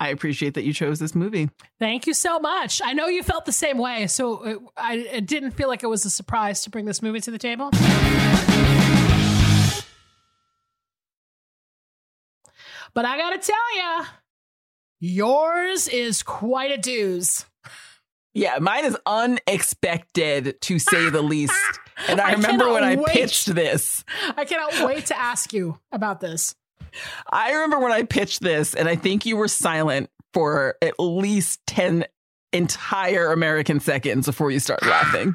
I 0.00 0.10
appreciate 0.10 0.54
that 0.54 0.62
you 0.64 0.72
chose 0.72 1.00
this 1.00 1.14
movie. 1.14 1.50
Thank 1.80 2.06
you 2.06 2.14
so 2.14 2.38
much. 2.38 2.80
I 2.84 2.92
know 2.92 3.08
you 3.08 3.22
felt 3.24 3.46
the 3.46 3.52
same 3.52 3.78
way, 3.78 4.06
so 4.06 4.44
it, 4.44 4.58
I 4.76 4.94
it 4.96 5.26
didn't 5.26 5.52
feel 5.52 5.68
like 5.68 5.82
it 5.82 5.88
was 5.88 6.04
a 6.04 6.10
surprise 6.10 6.62
to 6.62 6.70
bring 6.70 6.84
this 6.84 7.02
movie 7.02 7.20
to 7.20 7.30
the 7.30 7.38
table. 7.38 7.70
But 12.94 13.04
I 13.04 13.18
gotta 13.18 13.38
tell 13.38 13.76
you, 13.76 14.04
yours 15.00 15.88
is 15.88 16.22
quite 16.22 16.72
a 16.72 16.80
dooz. 16.80 17.44
Yeah, 18.34 18.58
mine 18.60 18.84
is 18.84 18.96
unexpected 19.04 20.60
to 20.62 20.78
say 20.78 21.10
the 21.10 21.22
least. 21.34 21.54
And 22.06 22.20
I, 22.20 22.30
I 22.30 22.32
remember 22.32 22.72
when 22.72 22.84
I 22.84 22.96
pitched 22.96 23.54
this. 23.54 24.04
I 24.36 24.44
cannot 24.44 24.86
wait 24.86 25.06
to 25.06 25.18
ask 25.18 25.52
you 25.52 25.78
about 25.92 26.20
this. 26.20 26.54
I 27.30 27.52
remember 27.52 27.80
when 27.80 27.92
I 27.92 28.02
pitched 28.04 28.40
this, 28.40 28.74
and 28.74 28.88
I 28.88 28.96
think 28.96 29.26
you 29.26 29.36
were 29.36 29.48
silent 29.48 30.10
for 30.32 30.76
at 30.80 30.94
least 30.98 31.60
10 31.66 32.04
entire 32.52 33.32
American 33.32 33.80
seconds 33.80 34.26
before 34.26 34.50
you 34.50 34.60
started 34.60 34.88
laughing. 34.88 35.34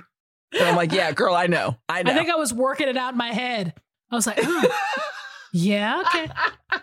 And 0.53 0.63
I'm 0.63 0.75
like, 0.75 0.91
yeah, 0.91 1.11
girl, 1.11 1.35
I 1.35 1.47
know. 1.47 1.77
I 1.89 2.03
know. 2.03 2.11
I 2.11 2.15
think 2.15 2.29
I 2.29 2.35
was 2.35 2.53
working 2.53 2.87
it 2.87 2.97
out 2.97 3.13
in 3.13 3.17
my 3.17 3.31
head. 3.31 3.73
I 4.11 4.15
was 4.15 4.27
like, 4.27 4.39
oh, 4.41 4.79
yeah, 5.53 6.03
okay. 6.05 6.79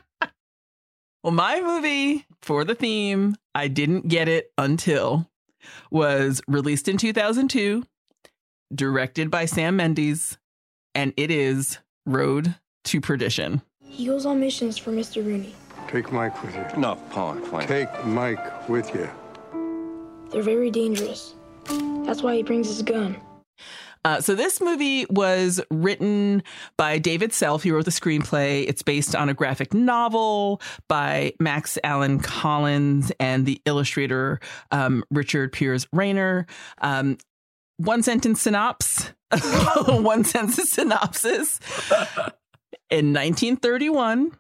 well, 1.23 1.33
my 1.33 1.61
movie 1.61 2.27
for 2.43 2.65
the 2.65 2.75
theme, 2.75 3.37
I 3.55 3.69
didn't 3.69 4.09
get 4.09 4.29
it 4.29 4.53
until 4.59 5.31
was 5.91 6.41
released 6.49 6.89
in 6.89 6.97
2002, 6.97 7.85
directed 8.75 9.31
by 9.31 9.45
Sam 9.45 9.77
Mendes, 9.77 10.39
and 10.95 11.13
it 11.17 11.31
is 11.31 11.79
Road 12.07 12.57
to 12.85 13.01
Perdition. 13.01 13.63
He 13.83 14.07
goes 14.07 14.25
on 14.25 14.41
missions 14.41 14.79
for 14.79 14.93
Mr. 14.93 15.25
Rooney. 15.25 15.55
Take 15.89 16.13
Mike 16.13 16.43
with 16.43 16.55
you. 16.55 16.65
No, 16.79 16.97
Paul, 17.11 17.35
fine. 17.37 17.67
Take 17.67 18.05
Mike 18.05 18.69
with 18.69 18.95
you. 18.95 19.09
They're 20.31 20.43
very 20.43 20.71
dangerous. 20.71 21.35
That's 22.05 22.23
why 22.23 22.37
he 22.37 22.43
brings 22.43 22.69
his 22.69 22.83
gun. 22.83 23.21
Uh, 24.05 24.21
so 24.21 24.35
this 24.35 24.61
movie 24.61 25.05
was 25.11 25.61
written 25.71 26.43
by 26.79 26.99
David 26.99 27.33
Self. 27.33 27.63
He 27.63 27.71
wrote 27.71 27.85
the 27.85 27.91
screenplay. 27.91 28.67
It's 28.67 28.83
based 28.83 29.15
on 29.15 29.29
a 29.29 29.35
graphic 29.35 29.75
novel 29.75 30.63
by 30.89 31.35
Max 31.39 31.77
Allan 31.85 32.19
Collins 32.21 33.13
and 33.21 33.45
the 33.45 33.61
illustrator 33.67 34.41
um, 34.71 35.05
Richard 35.11 35.53
Piers 35.53 35.87
Rayner. 35.93 36.47
Um, 36.81 37.19
one 37.81 38.03
sentence 38.03 38.43
synopsis. 38.43 39.13
one 39.87 40.25
sentence 40.25 40.71
synopsis. 40.71 41.59
In 42.91 43.13
1931, 43.13 44.37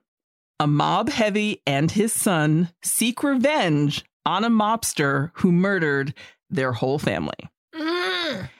a 0.58 0.66
mob 0.66 1.08
heavy 1.08 1.62
and 1.66 1.90
his 1.90 2.12
son 2.12 2.70
seek 2.82 3.22
revenge 3.22 4.04
on 4.26 4.44
a 4.44 4.50
mobster 4.50 5.30
who 5.34 5.52
murdered 5.52 6.12
their 6.50 6.72
whole 6.72 6.98
family. 6.98 7.48
Mm. 7.74 8.50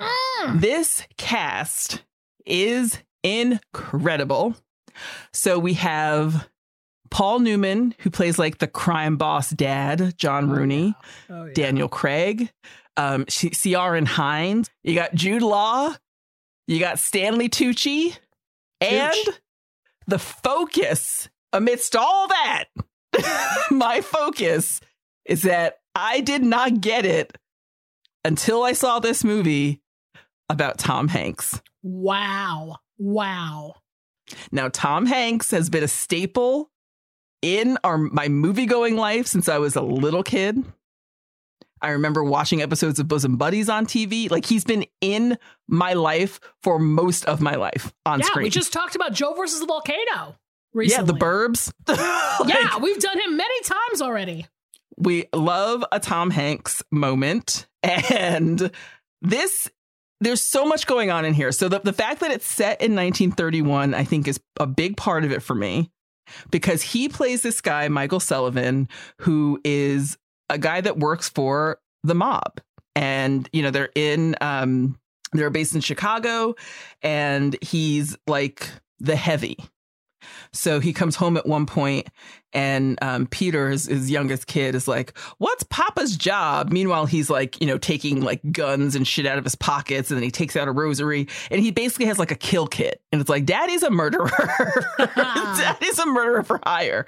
Mm. 0.00 0.60
This 0.60 1.02
cast 1.16 2.02
is 2.46 2.98
incredible. 3.22 4.54
So 5.32 5.58
we 5.58 5.74
have 5.74 6.48
Paul 7.10 7.40
Newman, 7.40 7.94
who 8.00 8.10
plays 8.10 8.38
like 8.38 8.58
the 8.58 8.66
crime 8.66 9.16
boss 9.16 9.50
dad, 9.50 10.16
John 10.16 10.50
Rooney, 10.50 10.94
Oh, 11.28 11.44
yeah. 11.46 11.52
Daniel 11.54 11.88
Craig, 11.88 12.50
um, 12.96 13.26
Ci- 13.26 13.50
Ciaran 13.50 14.06
Hinds. 14.06 14.70
You 14.82 14.94
got 14.94 15.14
Jude 15.14 15.42
Law. 15.42 15.94
You 16.66 16.80
got 16.80 16.98
Stanley 16.98 17.48
Tucci. 17.48 18.16
And 18.80 19.14
the 20.06 20.18
focus 20.18 21.28
amidst 21.52 21.96
all 21.96 22.28
that, 22.28 22.64
my 23.70 24.00
focus 24.00 24.80
is 25.24 25.42
that 25.42 25.78
I 25.94 26.20
did 26.20 26.42
not 26.42 26.80
get 26.80 27.06
it 27.06 27.38
until 28.24 28.62
I 28.62 28.72
saw 28.72 28.98
this 28.98 29.24
movie 29.24 29.80
about 30.48 30.78
Tom 30.78 31.08
Hanks. 31.08 31.60
Wow. 31.82 32.78
Wow. 32.98 33.76
Now, 34.50 34.68
Tom 34.68 35.06
Hanks 35.06 35.50
has 35.50 35.70
been 35.70 35.84
a 35.84 35.88
staple 35.88 36.70
in 37.42 37.76
our 37.84 37.98
my 37.98 38.28
movie 38.28 38.66
going 38.66 38.96
life 38.96 39.26
since 39.26 39.48
I 39.48 39.58
was 39.58 39.76
a 39.76 39.82
little 39.82 40.22
kid. 40.22 40.64
I 41.84 41.90
remember 41.90 42.24
watching 42.24 42.62
episodes 42.62 42.98
of 42.98 43.06
Bosom 43.08 43.36
Buddies 43.36 43.68
on 43.68 43.86
TV. 43.86 44.30
Like 44.30 44.46
he's 44.46 44.64
been 44.64 44.86
in 45.00 45.36
my 45.68 45.92
life 45.92 46.40
for 46.62 46.78
most 46.78 47.26
of 47.26 47.40
my 47.40 47.56
life 47.56 47.92
on 48.06 48.20
yeah, 48.20 48.26
screen. 48.26 48.44
we 48.44 48.50
just 48.50 48.72
talked 48.72 48.96
about 48.96 49.12
Joe 49.12 49.34
versus 49.34 49.60
the 49.60 49.66
volcano. 49.66 49.98
yeah, 50.16 50.32
Recently. 50.72 51.12
the 51.12 51.18
Burbs. 51.18 51.72
Like, 52.40 52.52
yeah, 52.52 52.78
we've 52.78 52.98
done 52.98 53.20
him 53.20 53.36
many 53.36 53.60
times 53.62 54.02
already. 54.02 54.46
we 54.96 55.26
love 55.32 55.84
a 55.92 56.00
Tom 56.00 56.30
Hanks 56.30 56.82
moment. 56.90 57.66
And 57.84 58.70
this, 59.20 59.70
there's 60.20 60.40
so 60.40 60.64
much 60.64 60.86
going 60.86 61.10
on 61.10 61.24
in 61.26 61.34
here. 61.34 61.52
So 61.52 61.68
the, 61.68 61.80
the 61.80 61.92
fact 61.92 62.20
that 62.20 62.30
it's 62.30 62.46
set 62.46 62.80
in 62.80 62.96
1931, 62.96 63.92
I 63.94 64.04
think, 64.04 64.26
is 64.26 64.40
a 64.58 64.66
big 64.66 64.96
part 64.96 65.24
of 65.24 65.30
it 65.32 65.42
for 65.42 65.54
me 65.54 65.90
because 66.50 66.80
he 66.80 67.08
plays 67.08 67.42
this 67.42 67.60
guy, 67.60 67.88
Michael 67.88 68.20
Sullivan, 68.20 68.88
who 69.20 69.60
is 69.64 70.16
a 70.48 70.58
guy 70.58 70.80
that 70.80 70.98
works 70.98 71.28
for 71.28 71.78
the 72.02 72.14
mob. 72.14 72.60
And, 72.96 73.48
you 73.52 73.62
know, 73.62 73.70
they're 73.70 73.90
in, 73.94 74.36
um, 74.40 74.98
they're 75.32 75.50
based 75.50 75.74
in 75.74 75.80
Chicago 75.80 76.54
and 77.02 77.56
he's 77.60 78.16
like 78.26 78.68
the 79.00 79.16
heavy. 79.16 79.58
So 80.52 80.80
he 80.80 80.92
comes 80.92 81.16
home 81.16 81.36
at 81.36 81.46
one 81.46 81.66
point 81.66 82.08
and 82.52 82.96
um, 83.02 83.26
Peter, 83.26 83.70
his, 83.70 83.86
his 83.86 84.10
youngest 84.10 84.46
kid, 84.46 84.74
is 84.74 84.86
like, 84.86 85.18
What's 85.38 85.64
Papa's 85.64 86.16
job? 86.16 86.70
Meanwhile, 86.70 87.06
he's 87.06 87.28
like, 87.28 87.60
you 87.60 87.66
know, 87.66 87.76
taking 87.76 88.22
like 88.22 88.40
guns 88.52 88.94
and 88.94 89.06
shit 89.06 89.26
out 89.26 89.38
of 89.38 89.44
his 89.44 89.56
pockets. 89.56 90.10
And 90.10 90.16
then 90.16 90.22
he 90.22 90.30
takes 90.30 90.56
out 90.56 90.68
a 90.68 90.72
rosary 90.72 91.28
and 91.50 91.60
he 91.60 91.72
basically 91.72 92.06
has 92.06 92.18
like 92.18 92.30
a 92.30 92.36
kill 92.36 92.66
kit. 92.66 93.02
And 93.12 93.20
it's 93.20 93.28
like, 93.28 93.44
Daddy's 93.44 93.82
a 93.82 93.90
murderer. 93.90 94.30
Daddy's 94.98 95.98
a 95.98 96.06
murderer 96.06 96.44
for 96.44 96.60
hire. 96.64 97.06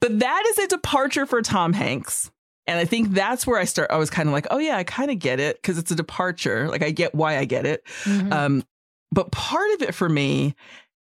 But 0.00 0.18
that 0.20 0.44
is 0.48 0.58
a 0.64 0.68
departure 0.68 1.26
for 1.26 1.42
Tom 1.42 1.74
Hanks. 1.74 2.30
And 2.70 2.78
I 2.78 2.84
think 2.84 3.10
that's 3.10 3.48
where 3.48 3.58
I 3.58 3.64
start. 3.64 3.90
I 3.90 3.96
was 3.96 4.10
kind 4.10 4.28
of 4.28 4.32
like, 4.32 4.46
oh, 4.52 4.58
yeah, 4.58 4.76
I 4.76 4.84
kind 4.84 5.10
of 5.10 5.18
get 5.18 5.40
it 5.40 5.56
because 5.56 5.76
it's 5.76 5.90
a 5.90 5.96
departure. 5.96 6.68
Like, 6.68 6.84
I 6.84 6.92
get 6.92 7.16
why 7.16 7.36
I 7.36 7.44
get 7.44 7.66
it. 7.66 7.84
Mhm. 8.04 8.32
Um, 8.32 8.64
but 9.10 9.32
part 9.32 9.68
of 9.72 9.82
it 9.82 9.92
for 9.92 10.08
me, 10.08 10.54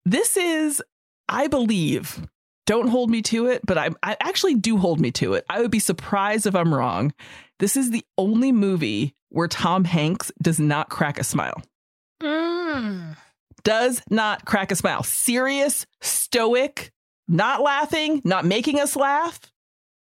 this 0.06 0.38
is, 0.38 0.80
I 1.28 1.48
believe, 1.48 2.22
don't 2.68 2.90
hold 2.90 3.10
me 3.10 3.24
to 3.24 3.48
it, 3.48 3.66
but 3.66 3.80
I, 3.80 3.90
I 4.04 4.16
actually 4.20 4.54
do 4.54 4.78
hold 4.78 5.00
me 5.00 5.10
to 5.14 5.34
it. 5.34 5.44
I 5.50 5.60
would 5.60 5.72
be 5.72 5.80
surprised 5.80 6.46
if 6.46 6.54
I'm 6.56 6.72
wrong. 6.72 7.16
This 7.58 7.76
is 7.76 7.90
the 7.90 8.06
only 8.16 8.52
movie 8.52 9.16
where 9.30 9.48
Tom 9.48 9.86
Hanks 9.86 10.32
does 10.40 10.60
not 10.60 10.90
crack 10.90 11.18
a 11.20 11.24
smile. 11.24 11.64
Mm. 12.22 13.18
Does 13.64 14.04
not 14.12 14.46
crack 14.46 14.72
a 14.72 14.76
smile. 14.76 15.02
Serious, 15.02 15.88
stoic, 16.00 16.92
not 17.28 17.64
laughing, 17.64 18.22
not 18.24 18.46
making 18.46 18.80
us 18.80 18.96
laugh. 18.96 19.40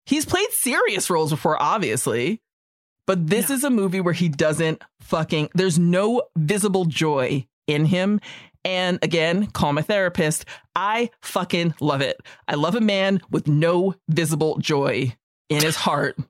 He's 0.07 0.25
played 0.25 0.51
serious 0.53 1.09
roles 1.11 1.31
before, 1.31 1.61
obviously, 1.61 2.41
but 3.07 3.27
this 3.29 3.49
Yeah. 3.51 3.57
is 3.57 3.65
a 3.65 3.71
movie 3.71 4.01
where 4.01 4.15
he 4.15 4.29
doesn't 4.29 4.83
fucking, 5.01 5.51
there's 5.55 5.79
no 5.79 6.23
visible 6.37 6.85
joy 6.85 7.47
in 7.67 7.87
him. 7.87 8.21
And 8.65 8.99
again, 9.03 9.47
call 9.47 9.73
my 9.73 9.83
therapist. 9.83 10.45
I 10.77 11.11
fucking 11.23 11.75
love 11.81 12.01
it. 12.03 12.21
I 12.47 12.57
love 12.57 12.75
a 12.75 12.81
man 12.81 13.21
with 13.31 13.49
no 13.49 13.95
visible 14.09 14.59
joy 14.59 15.17
in 15.49 15.63
his 15.63 15.77
heart. 15.77 16.17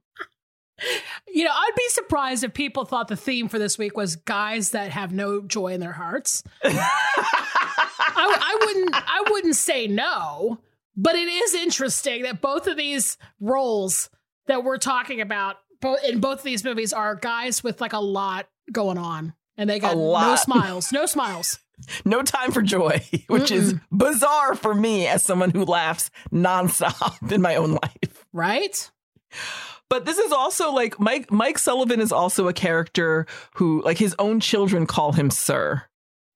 You 1.28 1.44
know, 1.44 1.50
I'd 1.52 1.74
be 1.76 1.86
surprised 1.90 2.42
if 2.42 2.54
people 2.54 2.86
thought 2.86 3.08
the 3.08 3.14
theme 3.16 3.48
for 3.50 3.58
this 3.58 3.76
week 3.76 3.98
was 3.98 4.16
guys 4.16 4.70
that 4.70 4.90
have 4.90 5.12
no 5.12 5.42
joy 5.42 5.74
in 5.74 5.80
their 5.80 5.92
hearts. 5.92 6.42
I, 6.64 6.70
I 8.16 8.58
wouldn't. 8.64 8.90
I 8.94 9.24
wouldn't 9.30 9.56
say 9.56 9.86
no, 9.86 10.58
but 10.97 11.14
it 11.14 11.28
is 11.28 11.55
interesting 11.55 12.22
that 12.22 12.41
both 12.41 12.66
of 12.66 12.76
these 12.76 13.16
roles 13.41 14.11
that 14.47 14.64
we're 14.64 14.78
talking 14.78 15.20
about, 15.20 15.57
both 15.80 16.03
in 16.05 16.20
both 16.20 16.38
of 16.38 16.45
these 16.45 16.64
movies, 16.64 16.93
are 16.93 17.14
guys 17.14 17.62
with 17.62 17.80
like 17.80 17.93
a 17.93 18.01
lot 18.01 18.49
going 18.72 18.99
on, 18.99 19.34
and 19.57 19.68
they 19.68 19.78
got 19.78 19.97
no 19.97 20.36
smiles. 20.36 20.93
No 20.93 21.07
smiles. 21.07 21.59
no 22.05 22.22
time 22.22 22.53
for 22.53 22.62
joy, 22.62 23.01
which 23.28 23.51
is 23.51 23.74
bizarre 23.91 24.55
for 24.55 24.74
me 24.74 25.07
as 25.07 25.22
someone 25.22 25.51
who 25.51 25.64
laughs 25.64 26.11
nonstop 26.32 27.32
in 27.32 27.43
my 27.43 27.57
own 27.57 27.72
life. 27.72 28.26
Right? 28.32 28.91
But 29.88 30.05
this 30.05 30.18
is 30.18 30.32
also 30.32 30.72
like 30.72 31.01
Mike 31.01 31.30
Mike 31.30 31.59
Sullivan 31.59 32.01
is 32.01 32.12
also 32.12 32.49
a 32.49 32.53
character 32.53 33.26
who 33.55 33.82
like 33.82 33.99
his 33.99 34.14
own 34.18 34.41
children 34.41 34.86
call 34.86 35.12
him 35.12 35.30
sir. 35.30 35.82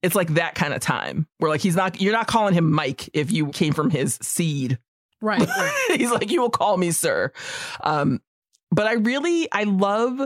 It's 0.05 0.15
like 0.15 0.35
that 0.35 0.55
kind 0.55 0.73
of 0.73 0.81
time 0.81 1.27
where 1.39 1.49
like 1.49 1.61
he's 1.61 1.75
not 1.75 1.99
you're 1.99 2.13
not 2.13 2.27
calling 2.27 2.53
him 2.53 2.71
Mike 2.71 3.09
if 3.13 3.31
you 3.31 3.47
came 3.49 3.73
from 3.73 3.89
his 3.89 4.19
seed. 4.21 4.77
Right. 5.21 5.47
he's 5.95 6.11
like 6.11 6.29
you 6.29 6.41
will 6.41 6.51
call 6.51 6.77
me 6.77 6.91
sir. 6.91 7.31
Um 7.83 8.21
but 8.71 8.85
I 8.85 8.93
really 8.93 9.51
I 9.51 9.63
love 9.63 10.21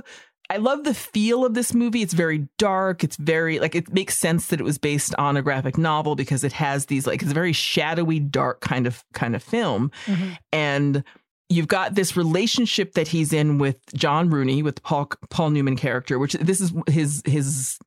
I 0.50 0.58
love 0.58 0.84
the 0.84 0.94
feel 0.94 1.46
of 1.46 1.54
this 1.54 1.74
movie. 1.74 2.02
It's 2.02 2.14
very 2.14 2.50
dark. 2.58 3.04
It's 3.04 3.16
very 3.16 3.60
like 3.60 3.74
it 3.76 3.94
makes 3.94 4.18
sense 4.18 4.48
that 4.48 4.60
it 4.60 4.64
was 4.64 4.78
based 4.78 5.16
on 5.16 5.38
a 5.38 5.42
graphic 5.42 5.78
novel 5.78 6.16
because 6.16 6.44
it 6.44 6.54
has 6.54 6.88
these 6.88 7.08
like 7.08 7.22
it's 7.22 7.32
a 7.32 7.36
very 7.36 7.54
shadowy, 7.54 8.20
dark 8.20 8.60
kind 8.60 8.86
of 8.86 9.04
kind 9.14 9.36
of 9.36 9.44
film. 9.44 9.92
Mhm. 10.08 10.38
And 10.52 11.04
you've 11.50 11.68
got 11.68 11.96
this 11.96 12.18
relationship 12.18 12.94
that 12.94 13.08
he's 13.08 13.32
in 13.32 13.60
with 13.60 13.78
John 13.94 14.30
Rooney, 14.30 14.62
with 14.62 14.84
Paul 14.84 15.10
Paul 15.30 15.52
Newman 15.52 15.76
character, 15.78 16.20
which 16.20 16.34
this 16.34 16.60
is 16.60 16.74
his 16.88 17.22
his. 17.26 17.78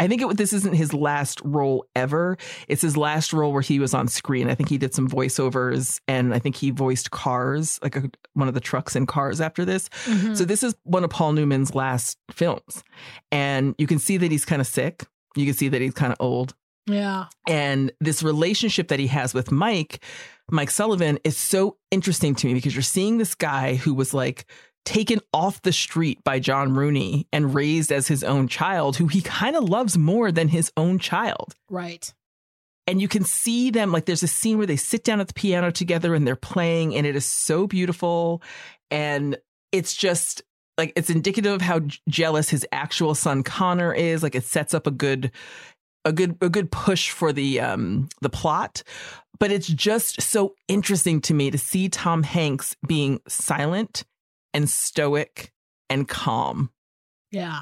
I 0.00 0.08
think 0.08 0.22
it, 0.22 0.36
this 0.36 0.52
isn't 0.52 0.74
his 0.74 0.92
last 0.94 1.40
role 1.44 1.86
ever. 1.94 2.36
It's 2.68 2.82
his 2.82 2.96
last 2.96 3.32
role 3.32 3.52
where 3.52 3.62
he 3.62 3.78
was 3.78 3.94
on 3.94 4.08
screen. 4.08 4.48
I 4.50 4.54
think 4.54 4.68
he 4.68 4.78
did 4.78 4.94
some 4.94 5.08
voiceovers, 5.08 6.00
and 6.08 6.34
I 6.34 6.38
think 6.38 6.56
he 6.56 6.70
voiced 6.70 7.10
Cars, 7.10 7.78
like 7.82 7.96
a, 7.96 8.10
one 8.34 8.48
of 8.48 8.54
the 8.54 8.60
trucks 8.60 8.96
in 8.96 9.06
Cars. 9.06 9.40
After 9.40 9.64
this, 9.64 9.88
Mhm. 10.06 10.36
so 10.36 10.44
this 10.44 10.62
is 10.62 10.74
one 10.84 11.04
of 11.04 11.10
Paul 11.10 11.32
Newman's 11.32 11.74
last 11.74 12.18
films, 12.30 12.82
and 13.32 13.74
you 13.78 13.86
can 13.86 13.98
see 13.98 14.16
that 14.16 14.30
he's 14.30 14.44
kind 14.44 14.60
of 14.60 14.66
sick. 14.66 15.04
You 15.34 15.44
can 15.44 15.54
see 15.54 15.68
that 15.68 15.80
he's 15.80 15.92
kind 15.94 16.12
of 16.12 16.16
old 16.20 16.54
yeah. 16.86 17.26
and 17.46 17.92
this 18.00 18.22
relationship 18.22 18.88
that 18.88 18.98
he 18.98 19.08
has 19.08 19.34
with 19.34 19.52
Mike, 19.52 20.02
Mike 20.50 20.70
Sullivan, 20.70 21.18
is 21.24 21.36
so 21.36 21.76
interesting 21.90 22.34
to 22.36 22.46
me 22.46 22.54
because 22.54 22.74
you're 22.74 22.82
seeing 22.82 23.18
this 23.18 23.34
guy 23.34 23.74
who 23.74 23.92
was 23.92 24.14
like 24.14 24.46
taken 24.86 25.20
off 25.34 25.60
the 25.60 25.72
street 25.72 26.24
by 26.24 26.38
John 26.38 26.74
Rooney 26.74 27.26
and 27.32 27.54
raised 27.54 27.92
as 27.92 28.08
his 28.08 28.24
own 28.24 28.48
child, 28.48 28.96
who 28.96 29.08
he 29.08 29.20
kind 29.20 29.54
of 29.56 29.68
loves 29.68 29.98
more 29.98 30.32
than 30.32 30.48
his 30.48 30.72
own 30.76 30.98
child. 30.98 31.54
Right. 31.68 32.14
And 32.86 33.00
you 33.02 33.08
can 33.08 33.24
see 33.24 33.70
them 33.70 33.92
like 33.92 34.06
there's 34.06 34.22
a 34.22 34.28
scene 34.28 34.56
where 34.56 34.66
they 34.66 34.76
sit 34.76 35.04
down 35.04 35.20
at 35.20 35.26
the 35.26 35.34
piano 35.34 35.70
together 35.70 36.14
and 36.14 36.26
they're 36.26 36.36
playing, 36.36 36.94
and 36.94 37.06
it 37.06 37.16
is 37.16 37.26
so 37.26 37.66
beautiful. 37.66 38.40
And 38.90 39.36
it's 39.72 39.94
just 39.94 40.42
like 40.78 40.92
it's 40.94 41.10
indicative 41.10 41.52
of 41.52 41.60
how 41.60 41.80
jealous 42.08 42.48
his 42.48 42.64
actual 42.70 43.14
son 43.14 43.42
Connor 43.42 43.92
is. 43.92 44.22
Like 44.22 44.36
it 44.36 44.44
sets 44.44 44.72
up 44.72 44.86
a 44.86 44.92
good 44.92 45.32
a 46.04 46.12
good 46.12 46.36
a 46.40 46.48
good 46.48 46.70
push 46.70 47.10
for 47.10 47.32
the 47.32 47.60
um 47.60 48.08
the 48.22 48.30
plot. 48.30 48.84
But 49.40 49.50
it's 49.50 49.66
just 49.66 50.22
so 50.22 50.54
interesting 50.68 51.20
to 51.22 51.34
me 51.34 51.50
to 51.50 51.58
see 51.58 51.88
Tom 51.88 52.22
Hanks 52.22 52.76
being 52.86 53.20
silent 53.26 54.04
and 54.56 54.68
stoic 54.70 55.52
and 55.90 56.08
calm. 56.08 56.70
Yeah. 57.30 57.60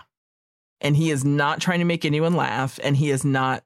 and 0.80 0.96
he 0.96 1.10
is 1.10 1.24
not 1.24 1.60
trying 1.60 1.80
to 1.80 1.84
make 1.84 2.04
anyone 2.04 2.34
laugh 2.34 2.78
and 2.84 2.96
he 2.96 3.10
is 3.10 3.24
not 3.24 3.64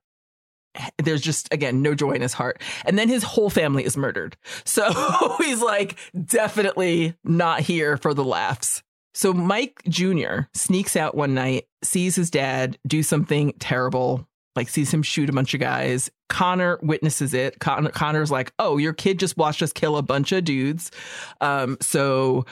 there's 1.02 1.20
just 1.20 1.52
again 1.52 1.82
no 1.82 1.94
joy 1.94 2.12
in 2.12 2.22
his 2.22 2.32
heart. 2.32 2.62
And 2.84 2.96
then 2.98 3.08
his 3.08 3.22
whole 3.24 3.50
family 3.50 3.84
is 3.84 3.96
murdered. 3.96 4.36
So 4.64 4.90
he's 5.38 5.60
like 5.60 5.96
definitely 6.24 7.14
not 7.24 7.60
here 7.60 7.96
for 7.96 8.14
the 8.14 8.24
laughs. 8.24 8.82
So 9.14 9.32
mike 9.32 9.82
jr 9.88 10.42
sneaks 10.54 10.96
out 10.96 11.14
one 11.16 11.34
night 11.34 11.66
sees 11.82 12.14
his 12.16 12.30
dad 12.30 12.78
do 12.86 13.02
something 13.02 13.52
terrible 13.58 14.26
like 14.56 14.68
sees 14.68 14.92
him 14.92 15.02
shoot 15.02 15.28
a 15.28 15.32
bunch 15.32 15.54
of 15.54 15.60
guys. 15.60 16.10
Connor 16.28 16.78
witnesses 16.82 17.32
it. 17.34 17.58
Con- 17.60 17.90
connor's 17.92 18.30
like 18.30 18.52
oh 18.58 18.76
your 18.76 18.92
kid 18.92 19.18
just 19.18 19.36
watched 19.36 19.62
us 19.62 19.72
kill 19.72 19.96
a 19.96 20.02
bunch 20.02 20.30
of 20.32 20.44
dudes. 20.44 20.90
Um 21.40 21.76
so 21.80 22.46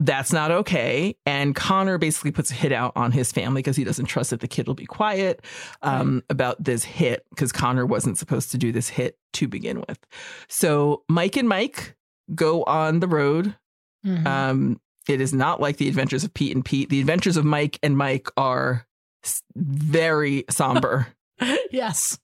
that's 0.00 0.32
not 0.32 0.50
okay. 0.50 1.14
And 1.26 1.54
Connor 1.54 1.98
basically 1.98 2.30
puts 2.30 2.50
a 2.50 2.54
hit 2.54 2.72
out 2.72 2.92
on 2.96 3.12
his 3.12 3.30
family 3.30 3.60
because 3.60 3.76
he 3.76 3.84
doesn't 3.84 4.06
trust 4.06 4.30
that 4.30 4.40
the 4.40 4.48
kid 4.48 4.66
will 4.66 4.74
be 4.74 4.86
quiet 4.86 5.44
um, 5.82 6.22
about 6.30 6.62
this 6.62 6.82
hit 6.82 7.26
because 7.30 7.52
Connor 7.52 7.84
wasn't 7.84 8.16
supposed 8.16 8.50
to 8.52 8.58
do 8.58 8.72
this 8.72 8.88
hit 8.88 9.18
to 9.34 9.46
begin 9.46 9.84
with. 9.86 9.98
So 10.48 11.04
Mike 11.08 11.36
and 11.36 11.48
Mike 11.48 11.94
go 12.34 12.64
on 12.64 13.00
the 13.00 13.08
road. 13.08 13.54
Mhm. 14.04 14.26
Um, 14.26 14.80
it 15.06 15.20
is 15.20 15.34
not 15.34 15.60
like 15.60 15.76
the 15.76 15.88
adventures 15.88 16.24
of 16.24 16.32
Pete 16.32 16.54
and 16.54 16.64
Pete. 16.64 16.88
The 16.88 17.00
adventures 17.00 17.36
of 17.36 17.44
Mike 17.44 17.78
and 17.82 17.96
Mike 17.96 18.28
are 18.38 18.86
very 19.54 20.44
somber. 20.48 21.08
yes. 21.70 22.18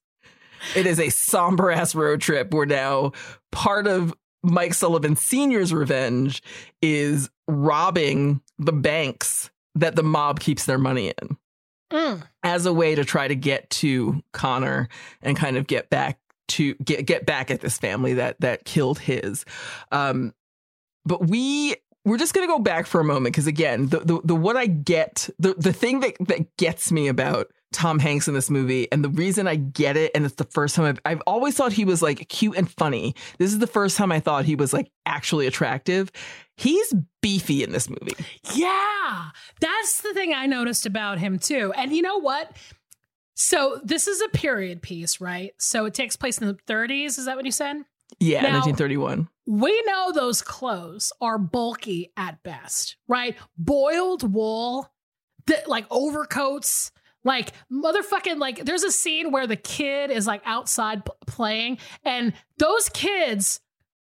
It 0.75 0.87
is 0.87 0.99
a 0.99 1.11
somber 1.11 1.71
ass 1.71 1.95
road 1.95 2.23
trip 2.23 2.55
where 2.55 2.65
now 2.67 3.13
part 3.53 3.87
of 3.87 4.15
Mike 4.43 4.75
Sullivan 4.75 5.17
Sr.'s 5.17 5.73
revenge 5.75 6.43
is 6.81 7.29
robbing 7.49 8.41
the 8.59 8.73
banks 8.73 9.51
that 9.75 9.97
the 9.97 10.03
mob 10.03 10.41
keeps 10.41 10.65
their 10.65 10.79
money 10.79 11.13
in 11.21 11.37
Mm. 11.93 12.23
as 12.43 12.67
a 12.67 12.73
way 12.73 12.97
to 12.97 13.05
try 13.05 13.29
to 13.29 13.37
get 13.37 13.71
to 13.71 14.21
Connor 14.33 14.89
and 15.23 15.37
kind 15.37 15.57
of 15.57 15.69
get 15.69 15.89
back 15.89 16.19
to 16.49 16.75
get 16.77 17.07
get 17.07 17.25
back 17.27 17.49
at 17.51 17.61
this 17.61 17.79
family 17.79 18.15
that 18.15 18.41
that 18.41 18.65
killed 18.65 18.99
his. 18.99 19.45
Um, 19.93 20.35
but 21.05 21.29
we 21.29 21.77
we're 22.05 22.19
just 22.19 22.35
gonna 22.35 22.49
go 22.49 22.59
back 22.59 22.87
for 22.87 23.01
a 23.01 23.05
moment 23.05 23.35
because 23.35 23.47
again, 23.47 23.87
the, 23.89 24.01
the 24.01 24.21
the 24.25 24.35
what 24.35 24.57
I 24.57 24.67
get 24.67 25.31
the 25.39 25.55
the 25.55 25.73
thing 25.73 26.01
that 26.01 26.15
that 26.21 26.57
gets 26.57 26.91
me 26.91 27.07
about 27.07 27.53
Tom 27.73 27.99
Hanks 27.99 28.29
in 28.29 28.35
this 28.35 28.49
movie, 28.49 28.91
and 28.93 29.05
the 29.05 29.09
reason 29.09 29.47
I 29.47 29.57
get 29.57 29.97
it, 29.97 30.13
and 30.15 30.25
it's 30.25 30.37
the 30.37 30.45
first 30.45 30.75
time 30.77 30.85
I've 30.87 31.01
I've 31.05 31.23
always 31.27 31.57
thought 31.57 31.73
he 31.73 31.85
was 31.85 32.01
like 32.03 32.29
cute 32.29 32.57
and 32.57 32.71
funny. 32.71 33.15
This 33.39 33.53
is 33.53 33.59
the 33.59 33.67
first 33.67 33.97
time 33.97 34.13
I 34.13 34.21
thought 34.21 34.45
he 34.45 34.55
was 34.57 34.73
like 34.73 34.91
actually 35.05 35.47
attractive. 35.47 36.11
He's 36.57 36.95
beefy 37.21 37.63
in 37.63 37.73
this 37.73 37.91
movie. 37.91 38.15
Yeah. 38.55 39.29
That's 39.61 40.01
the 40.03 40.15
thing 40.15 40.33
I 40.33 40.47
noticed 40.47 40.87
about 40.87 41.19
him 41.19 41.39
too. 41.39 41.73
And 41.77 41.93
you 41.93 42.01
know 42.03 42.19
what? 42.19 42.57
So 43.35 43.79
this 43.85 44.07
is 44.09 44.23
a 44.23 44.29
period 44.29 44.81
piece, 44.81 45.21
right? 45.21 45.53
So 45.59 45.85
it 45.85 45.93
takes 45.93 46.17
place 46.17 46.39
in 46.39 46.47
the 46.47 46.55
30s. 46.67 47.19
Is 47.19 47.27
that 47.27 47.37
what 47.37 47.45
you 47.45 47.53
said? 47.53 47.77
Yeah, 48.21 48.41
Now- 48.43 48.61
1931. 48.63 49.29
We 49.49 49.81
know 49.87 50.13
those 50.13 50.41
clothes 50.43 51.13
are 51.21 51.39
bulky 51.39 52.11
at 52.17 52.43
best, 52.43 52.97
right? 53.07 53.37
Boiled 53.59 54.33
wool, 54.33 54.91
the, 55.47 55.63
like 55.69 55.87
overcoats, 55.91 56.91
like 57.27 57.53
motherfucking 57.71 58.39
like. 58.39 58.65
There's 58.65 58.85
a 58.85 58.93
scene 58.93 59.31
where 59.33 59.47
the 59.47 59.57
kid 59.57 60.11
is 60.11 60.27
like 60.27 60.43
outside 60.47 61.05
p- 61.05 61.13
playing, 61.27 61.79
and 62.05 62.33
those 62.59 62.89
kids 62.89 63.61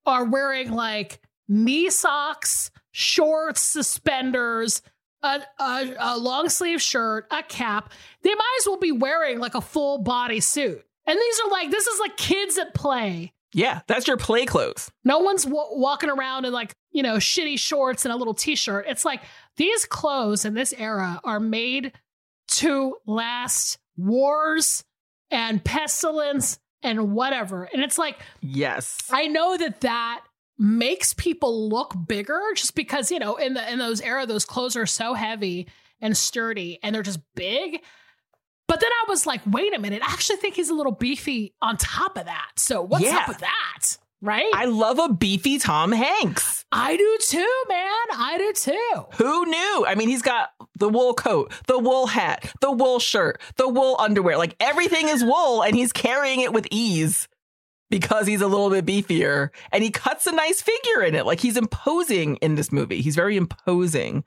are 0.04 0.24
wearing 0.24 0.72
like 0.72 1.20
knee 1.48 1.90
socks, 1.90 2.70
shorts, 2.90 3.62
suspenders, 3.62 4.82
a, 5.22 5.42
a, 5.58 5.94
a 5.98 6.18
long 6.18 6.48
sleeve 6.48 6.82
shirt, 6.82 7.26
a 7.30 7.42
cap. 7.42 7.92
They 8.22 8.34
might 8.34 8.56
as 8.60 8.66
well 8.66 8.78
be 8.78 8.92
wearing 8.92 9.38
like 9.38 9.54
a 9.54 9.60
full 9.60 9.98
body 9.98 10.40
suit. 10.40 10.84
And 11.06 11.18
these 11.18 11.40
are 11.44 11.50
like 11.50 11.70
this 11.70 11.86
is 11.86 12.00
like 12.00 12.16
kids 12.16 12.58
at 12.58 12.74
play. 12.74 13.32
Yeah, 13.54 13.80
that's 13.86 14.08
your 14.08 14.16
play 14.16 14.46
clothes. 14.46 14.90
No 15.04 15.18
one's 15.18 15.44
w- 15.44 15.78
walking 15.78 16.08
around 16.08 16.46
in 16.46 16.52
like, 16.54 16.74
you 16.90 17.02
know, 17.02 17.16
shitty 17.16 17.58
shorts 17.58 18.06
and 18.06 18.12
a 18.12 18.16
little 18.16 18.34
t 18.34 18.56
shirt. 18.56 18.86
It's 18.88 19.04
like 19.04 19.20
these 19.56 19.84
clothes 19.84 20.44
in 20.44 20.54
this 20.54 20.72
era 20.72 21.20
are 21.22 21.38
made 21.40 21.92
to 22.48 22.96
last 23.06 23.78
wars 23.96 24.84
and 25.30 25.64
pestilence 25.64 26.58
and 26.82 27.12
whatever. 27.12 27.64
And 27.72 27.82
it's 27.82 27.98
like, 27.98 28.18
Yes. 28.40 28.98
I 29.10 29.28
know 29.28 29.56
that 29.56 29.80
that 29.82 30.22
makes 30.58 31.14
people 31.14 31.68
look 31.68 31.94
bigger 32.06 32.40
just 32.54 32.74
because, 32.74 33.10
you 33.10 33.18
know, 33.18 33.36
in 33.36 33.54
the 33.54 33.72
in 33.72 33.78
those 33.78 34.00
era, 34.00 34.26
those 34.26 34.44
clothes 34.44 34.76
are 34.76 34.86
so 34.86 35.14
heavy 35.14 35.68
and 36.00 36.16
sturdy 36.16 36.78
and 36.82 36.94
they're 36.94 37.02
just 37.02 37.20
big. 37.34 37.80
But 38.68 38.80
then 38.80 38.90
I 38.90 39.04
was 39.08 39.26
like, 39.26 39.40
wait 39.46 39.74
a 39.74 39.78
minute, 39.78 40.02
I 40.02 40.12
actually 40.12 40.36
think 40.36 40.54
he's 40.54 40.70
a 40.70 40.74
little 40.74 40.92
beefy 40.92 41.54
on 41.60 41.76
top 41.76 42.16
of 42.16 42.24
that. 42.26 42.50
So 42.56 42.80
what's 42.82 43.04
Yeah. 43.04 43.18
up 43.18 43.28
with 43.28 43.38
that? 43.38 43.96
Right? 44.22 44.50
I 44.54 44.66
love 44.66 45.00
a 45.00 45.12
beefy 45.12 45.58
Tom 45.58 45.90
Hanks. 45.90 46.64
I 46.70 46.96
do 46.96 47.18
too, 47.26 47.64
man. 47.68 48.06
I 48.12 48.38
do 48.38 48.52
too. 48.52 49.04
Who 49.16 49.46
knew? 49.46 49.84
I 49.86 49.96
mean, 49.96 50.08
he's 50.08 50.22
got 50.22 50.50
the 50.78 50.88
wool 50.88 51.12
coat, 51.12 51.52
the 51.66 51.78
wool 51.78 52.06
hat, 52.06 52.52
the 52.60 52.70
wool 52.70 53.00
shirt, 53.00 53.40
the 53.56 53.68
wool 53.68 53.96
underwear. 53.98 54.38
Like 54.38 54.54
everything 54.60 55.08
is 55.08 55.24
wool, 55.24 55.62
and 55.62 55.74
he's 55.74 55.92
carrying 55.92 56.40
it 56.40 56.52
with 56.52 56.68
ease 56.70 57.26
because 57.90 58.26
he's 58.26 58.40
a 58.40 58.46
little 58.46 58.70
bit 58.70 58.86
beefier. 58.86 59.50
And 59.70 59.82
he 59.84 59.90
cuts 59.90 60.26
a 60.26 60.32
nice 60.32 60.62
figure 60.62 61.02
in 61.02 61.14
it. 61.14 61.26
Like 61.26 61.40
he's 61.40 61.56
imposing 61.56 62.36
in 62.36 62.54
this 62.54 62.72
movie. 62.72 63.02
He's 63.02 63.16
very 63.16 63.36
imposing 63.36 64.24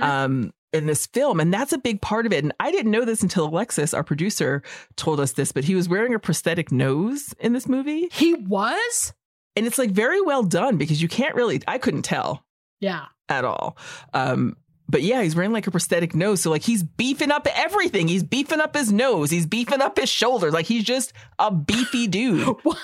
um, 0.00 0.52
in 0.72 0.86
this 0.86 1.06
film. 1.06 1.40
And 1.40 1.52
that's 1.52 1.72
a 1.72 1.78
big 1.78 2.00
part 2.00 2.26
of 2.26 2.32
it. 2.32 2.44
And 2.44 2.52
I 2.60 2.70
didn't 2.70 2.92
know 2.92 3.04
this 3.04 3.22
until 3.22 3.46
Alexis, 3.46 3.92
our 3.92 4.04
producer, 4.04 4.62
told 4.96 5.18
us 5.18 5.32
this, 5.32 5.50
but 5.52 5.64
he 5.64 5.74
was 5.74 5.88
wearing 5.88 6.14
a 6.14 6.18
prosthetic 6.20 6.70
nose 6.70 7.34
in 7.40 7.54
this 7.54 7.66
movie. 7.66 8.08
He 8.12 8.34
was? 8.34 9.14
And 9.58 9.66
it's 9.66 9.76
like 9.78 9.90
very 9.90 10.20
well 10.20 10.42
done 10.44 10.76
because 10.78 11.02
you 11.02 11.08
can't 11.08 11.34
really, 11.34 11.60
I 11.68 11.78
couldn't 11.78 12.02
tell 12.02 12.44
Yeah. 12.80 13.06
at 13.28 13.44
all. 13.44 13.76
Um, 14.14 14.56
but 14.90 15.02
yeah, 15.02 15.22
he's 15.22 15.36
wearing 15.36 15.52
like 15.52 15.66
a 15.66 15.70
prosthetic 15.70 16.14
nose. 16.14 16.40
So 16.40 16.48
like 16.50 16.62
he's 16.62 16.82
beefing 16.82 17.30
up 17.30 17.46
everything. 17.54 18.08
He's 18.08 18.22
beefing 18.22 18.58
up 18.60 18.74
his 18.74 18.90
nose. 18.90 19.30
He's 19.30 19.44
beefing 19.44 19.82
up 19.82 19.98
his 19.98 20.08
shoulders. 20.08 20.54
Like 20.54 20.64
he's 20.64 20.82
just 20.84 21.12
a 21.38 21.50
beefy 21.52 22.06
dude. 22.06 22.56
What 22.64 22.78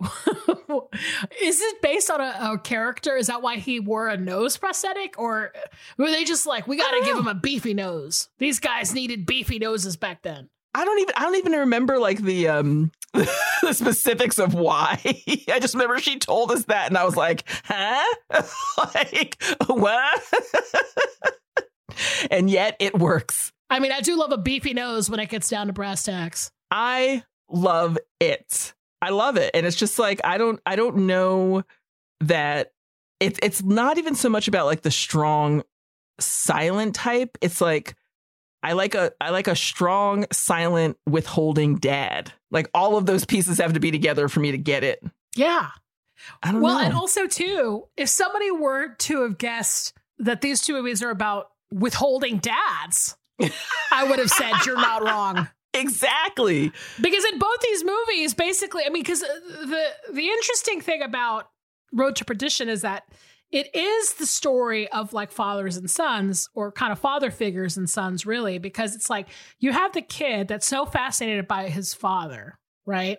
is 1.42 1.58
this 1.58 1.74
based 1.82 2.10
on 2.10 2.20
a, 2.20 2.52
a 2.54 2.58
character? 2.58 3.16
Is 3.16 3.26
that 3.26 3.42
why 3.42 3.56
he 3.56 3.78
wore 3.80 4.08
a 4.08 4.16
nose 4.16 4.56
prosthetic, 4.56 5.18
or 5.18 5.52
were 5.98 6.10
they 6.10 6.24
just 6.24 6.46
like 6.46 6.66
we 6.66 6.76
got 6.76 6.92
to 6.92 7.04
give 7.04 7.16
him 7.18 7.26
a 7.26 7.34
beefy 7.34 7.74
nose? 7.74 8.28
These 8.38 8.60
guys 8.60 8.94
needed 8.94 9.26
beefy 9.26 9.58
noses 9.58 9.96
back 9.96 10.22
then. 10.22 10.48
I 10.74 10.84
don't 10.84 10.98
even 11.00 11.14
I 11.16 11.22
don't 11.22 11.36
even 11.36 11.52
remember 11.52 11.98
like 11.98 12.18
the 12.22 12.48
um 12.48 12.92
the 13.12 13.72
specifics 13.72 14.38
of 14.38 14.54
why. 14.54 15.00
I 15.04 15.58
just 15.60 15.74
remember 15.74 15.98
she 15.98 16.18
told 16.18 16.52
us 16.52 16.64
that 16.64 16.88
and 16.88 16.96
I 16.96 17.04
was 17.04 17.16
like, 17.16 17.44
"Huh?" 17.64 18.44
like, 18.94 19.42
what? 19.66 20.22
and 22.30 22.48
yet 22.48 22.76
it 22.78 22.98
works. 22.98 23.52
I 23.68 23.80
mean, 23.80 23.92
I 23.92 24.00
do 24.00 24.16
love 24.16 24.32
a 24.32 24.38
beefy 24.38 24.74
nose 24.74 25.10
when 25.10 25.20
it 25.20 25.28
gets 25.28 25.48
down 25.48 25.68
to 25.68 25.72
brass 25.72 26.04
tacks. 26.04 26.50
I 26.70 27.24
love 27.48 27.98
it. 28.20 28.74
I 29.02 29.10
love 29.10 29.36
it. 29.36 29.50
And 29.54 29.66
it's 29.66 29.76
just 29.76 29.98
like 29.98 30.20
I 30.24 30.38
don't 30.38 30.60
I 30.66 30.76
don't 30.76 31.06
know 31.06 31.64
that 32.20 32.72
it's 33.18 33.38
it's 33.42 33.62
not 33.62 33.98
even 33.98 34.14
so 34.14 34.28
much 34.28 34.46
about 34.46 34.66
like 34.66 34.82
the 34.82 34.90
strong 34.90 35.62
silent 36.20 36.94
type. 36.94 37.36
It's 37.40 37.60
like 37.60 37.96
I 38.62 38.72
like 38.74 38.94
a 38.94 39.12
I 39.20 39.30
like 39.30 39.48
a 39.48 39.56
strong, 39.56 40.26
silent, 40.32 40.96
withholding 41.08 41.76
dad. 41.76 42.32
Like 42.50 42.68
all 42.74 42.96
of 42.96 43.06
those 43.06 43.24
pieces 43.24 43.58
have 43.58 43.72
to 43.74 43.80
be 43.80 43.90
together 43.90 44.28
for 44.28 44.40
me 44.40 44.52
to 44.52 44.58
get 44.58 44.84
it. 44.84 45.02
Yeah. 45.36 45.68
I 46.42 46.52
don't 46.52 46.60
Well, 46.60 46.78
know. 46.78 46.84
and 46.84 46.94
also 46.94 47.26
too, 47.26 47.84
if 47.96 48.08
somebody 48.10 48.50
were 48.50 48.94
to 48.94 49.22
have 49.22 49.38
guessed 49.38 49.94
that 50.18 50.42
these 50.42 50.60
two 50.60 50.74
movies 50.74 51.02
are 51.02 51.08
about 51.10 51.46
withholding 51.72 52.38
dads, 52.38 53.16
I 53.90 54.04
would 54.04 54.18
have 54.18 54.28
said 54.30 54.52
you're 54.66 54.76
not 54.76 55.02
wrong. 55.02 55.48
exactly. 55.72 56.72
Because 57.00 57.24
in 57.24 57.38
both 57.38 57.60
these 57.62 57.84
movies, 57.84 58.34
basically, 58.34 58.84
I 58.84 58.90
mean, 58.90 59.02
because 59.02 59.22
uh, 59.22 59.26
the 59.66 59.84
the 60.12 60.28
interesting 60.28 60.80
thing 60.80 61.02
about 61.02 61.48
Road 61.92 62.16
to 62.16 62.24
Perdition 62.24 62.68
is 62.68 62.82
that 62.82 63.04
it 63.50 63.74
is 63.74 64.14
the 64.14 64.26
story 64.26 64.88
of 64.90 65.12
like 65.12 65.32
fathers 65.32 65.76
and 65.76 65.90
sons, 65.90 66.48
or 66.54 66.70
kind 66.72 66.92
of 66.92 66.98
father 66.98 67.30
figures 67.30 67.76
and 67.76 67.88
sons, 67.90 68.24
really, 68.26 68.58
because 68.58 68.94
it's 68.94 69.10
like 69.10 69.28
you 69.58 69.72
have 69.72 69.92
the 69.92 70.02
kid 70.02 70.48
that's 70.48 70.66
so 70.66 70.86
fascinated 70.86 71.48
by 71.48 71.68
his 71.68 71.92
father, 71.94 72.58
right? 72.86 73.18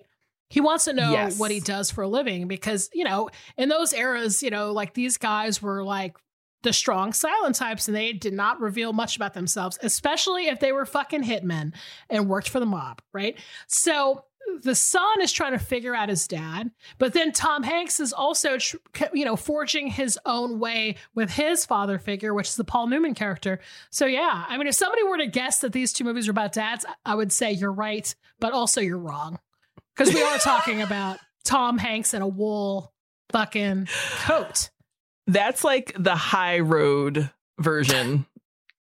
He 0.49 0.61
wants 0.61 0.85
to 0.85 0.93
know 0.93 1.11
Yes. 1.11 1.39
what 1.39 1.51
he 1.51 1.59
does 1.59 1.91
for 1.91 2.03
a 2.03 2.07
living 2.07 2.47
because, 2.47 2.89
you 2.93 3.03
know, 3.05 3.29
in 3.57 3.69
those 3.69 3.93
eras, 3.93 4.43
you 4.43 4.49
know, 4.49 4.71
like 4.73 4.93
these 4.93 5.17
guys 5.17 5.61
were 5.61 5.83
like 5.83 6.17
the 6.63 6.73
strong 6.73 7.11
silent 7.13 7.55
types 7.55 7.87
and 7.87 7.95
they 7.97 8.13
did 8.13 8.33
not 8.33 8.59
reveal 8.59 8.93
much 8.93 9.15
about 9.15 9.33
themselves, 9.33 9.79
especially 9.81 10.47
if 10.47 10.59
they 10.59 10.71
were 10.71 10.85
fucking 10.85 11.23
hitmen 11.23 11.73
and 12.09 12.29
worked 12.29 12.49
for 12.49 12.59
the 12.59 12.65
mob, 12.65 13.01
right? 13.13 13.37
So 13.67 14.25
the 14.63 14.75
son 14.75 15.21
is 15.21 15.31
trying 15.31 15.53
to 15.53 15.59
figure 15.59 15.95
out 15.95 16.09
his 16.09 16.27
dad, 16.27 16.71
but 16.97 17.13
then 17.13 17.31
Tom 17.31 17.63
Hanks 17.63 17.99
is 17.99 18.13
also, 18.13 18.57
tr- 18.57 18.77
you 19.13 19.25
know, 19.25 19.35
forging 19.35 19.87
his 19.87 20.19
own 20.25 20.59
way 20.59 20.95
with 21.15 21.31
his 21.31 21.65
father 21.65 21.97
figure, 21.99 22.33
which 22.33 22.49
is 22.49 22.55
the 22.55 22.63
Paul 22.63 22.87
Newman 22.87 23.15
character. 23.15 23.59
So 23.89 24.05
yeah, 24.05 24.45
I 24.47 24.57
mean, 24.57 24.67
if 24.67 24.75
somebody 24.75 25.03
were 25.03 25.17
to 25.17 25.27
guess 25.27 25.59
that 25.59 25.73
these 25.73 25.93
two 25.93 26.03
movies 26.03 26.27
are 26.27 26.31
about 26.31 26.53
dads, 26.53 26.85
I 27.05 27.15
would 27.15 27.31
say 27.31 27.51
you're 27.51 27.71
right, 27.71 28.13
but 28.39 28.53
also 28.53 28.81
you're 28.81 28.97
wrong 28.97 29.39
because 29.95 30.13
we 30.13 30.21
are 30.21 30.37
talking 30.37 30.81
about 30.83 31.19
Tom 31.43 31.77
Hanks 31.77 32.13
in 32.13 32.21
a 32.21 32.27
wool 32.27 32.93
fucking 33.31 33.87
coat. 34.23 34.69
That's 35.27 35.63
like 35.63 35.95
the 35.97 36.15
high 36.15 36.59
road 36.59 37.31
version 37.59 38.25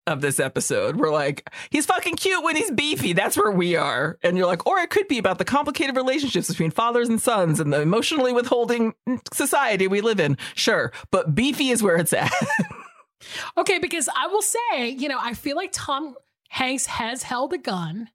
of 0.07 0.21
this 0.21 0.39
episode. 0.39 0.95
We're 0.97 1.11
like, 1.11 1.49
he's 1.71 1.85
fucking 1.85 2.15
cute 2.15 2.43
when 2.43 2.55
he's 2.55 2.71
beefy. 2.71 3.13
That's 3.13 3.35
where 3.37 3.51
we 3.51 3.75
are. 3.75 4.17
And 4.23 4.37
you're 4.37 4.45
like, 4.47 4.65
or 4.67 4.79
it 4.79 4.89
could 4.89 5.07
be 5.07 5.17
about 5.17 5.37
the 5.39 5.45
complicated 5.45 5.95
relationships 5.95 6.47
between 6.47 6.71
fathers 6.71 7.09
and 7.09 7.19
sons 7.21 7.59
and 7.59 7.73
the 7.73 7.81
emotionally 7.81 8.31
withholding 8.33 8.93
society 9.33 9.87
we 9.87 10.01
live 10.01 10.19
in. 10.19 10.37
Sure. 10.53 10.91
But 11.11 11.33
beefy 11.35 11.69
is 11.69 11.81
where 11.83 11.97
it's 11.97 12.13
at. 12.13 12.31
Okay, 13.57 13.79
because 13.79 14.07
I 14.15 14.27
will 14.27 14.41
say, 14.43 14.89
you 14.89 15.07
know, 15.09 15.17
I 15.19 15.33
feel 15.33 15.55
like 15.55 15.71
Tom 15.73 16.15
Hanks 16.49 16.85
has 16.85 17.23
held 17.23 17.53
a 17.53 17.57
gun 17.57 18.09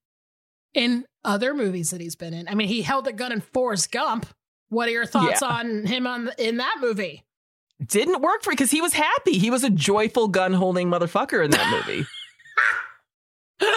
in 0.72 1.04
other 1.24 1.52
movies 1.52 1.90
that 1.90 2.00
he's 2.00 2.14
been 2.14 2.32
in. 2.32 2.46
I 2.46 2.54
mean, 2.54 2.68
he 2.68 2.82
held 2.82 3.08
a 3.08 3.12
gun 3.12 3.32
in 3.32 3.40
Forrest 3.40 3.90
Gump. 3.90 4.26
What 4.68 4.88
are 4.88 4.92
your 4.92 5.06
thoughts 5.06 5.42
Yeah. 5.42 5.48
on 5.48 5.84
him 5.86 6.06
on 6.06 6.30
in 6.38 6.58
that 6.58 6.76
movie? 6.80 7.24
Didn't 7.84 8.20
work 8.20 8.42
for 8.42 8.50
because 8.50 8.70
he 8.70 8.80
was 8.80 8.92
happy. 8.92 9.38
He 9.38 9.50
was 9.50 9.64
a 9.64 9.70
joyful 9.70 10.28
gun 10.28 10.52
holding 10.52 10.88
motherfucker 10.88 11.44
in 11.44 11.50
that 11.50 11.84
movie. 11.86 12.06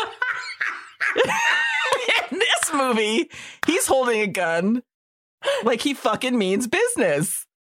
in 2.31 2.39
this 2.39 2.73
movie, 2.73 3.29
he's 3.65 3.85
holding 3.87 4.21
a 4.21 4.27
gun 4.27 4.83
like 5.63 5.81
he 5.81 5.93
fucking 5.93 6.37
means 6.37 6.67
business. 6.67 7.45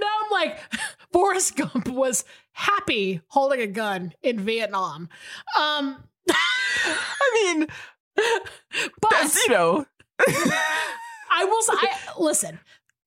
Now 0.00 0.08
I'm 0.24 0.30
like, 0.30 0.58
Forrest 1.12 1.56
Gump 1.56 1.88
was 1.88 2.24
happy 2.52 3.22
holding 3.28 3.60
a 3.60 3.66
gun 3.66 4.12
in 4.22 4.38
Vietnam. 4.40 5.08
Um, 5.58 6.04
I 6.30 7.42
mean, 7.42 7.66
but 8.14 9.34
you 9.34 9.48
know, 9.50 9.86
I 10.20 11.44
will 11.44 11.62
say, 11.62 11.72
I, 11.74 11.98
listen, 12.18 12.60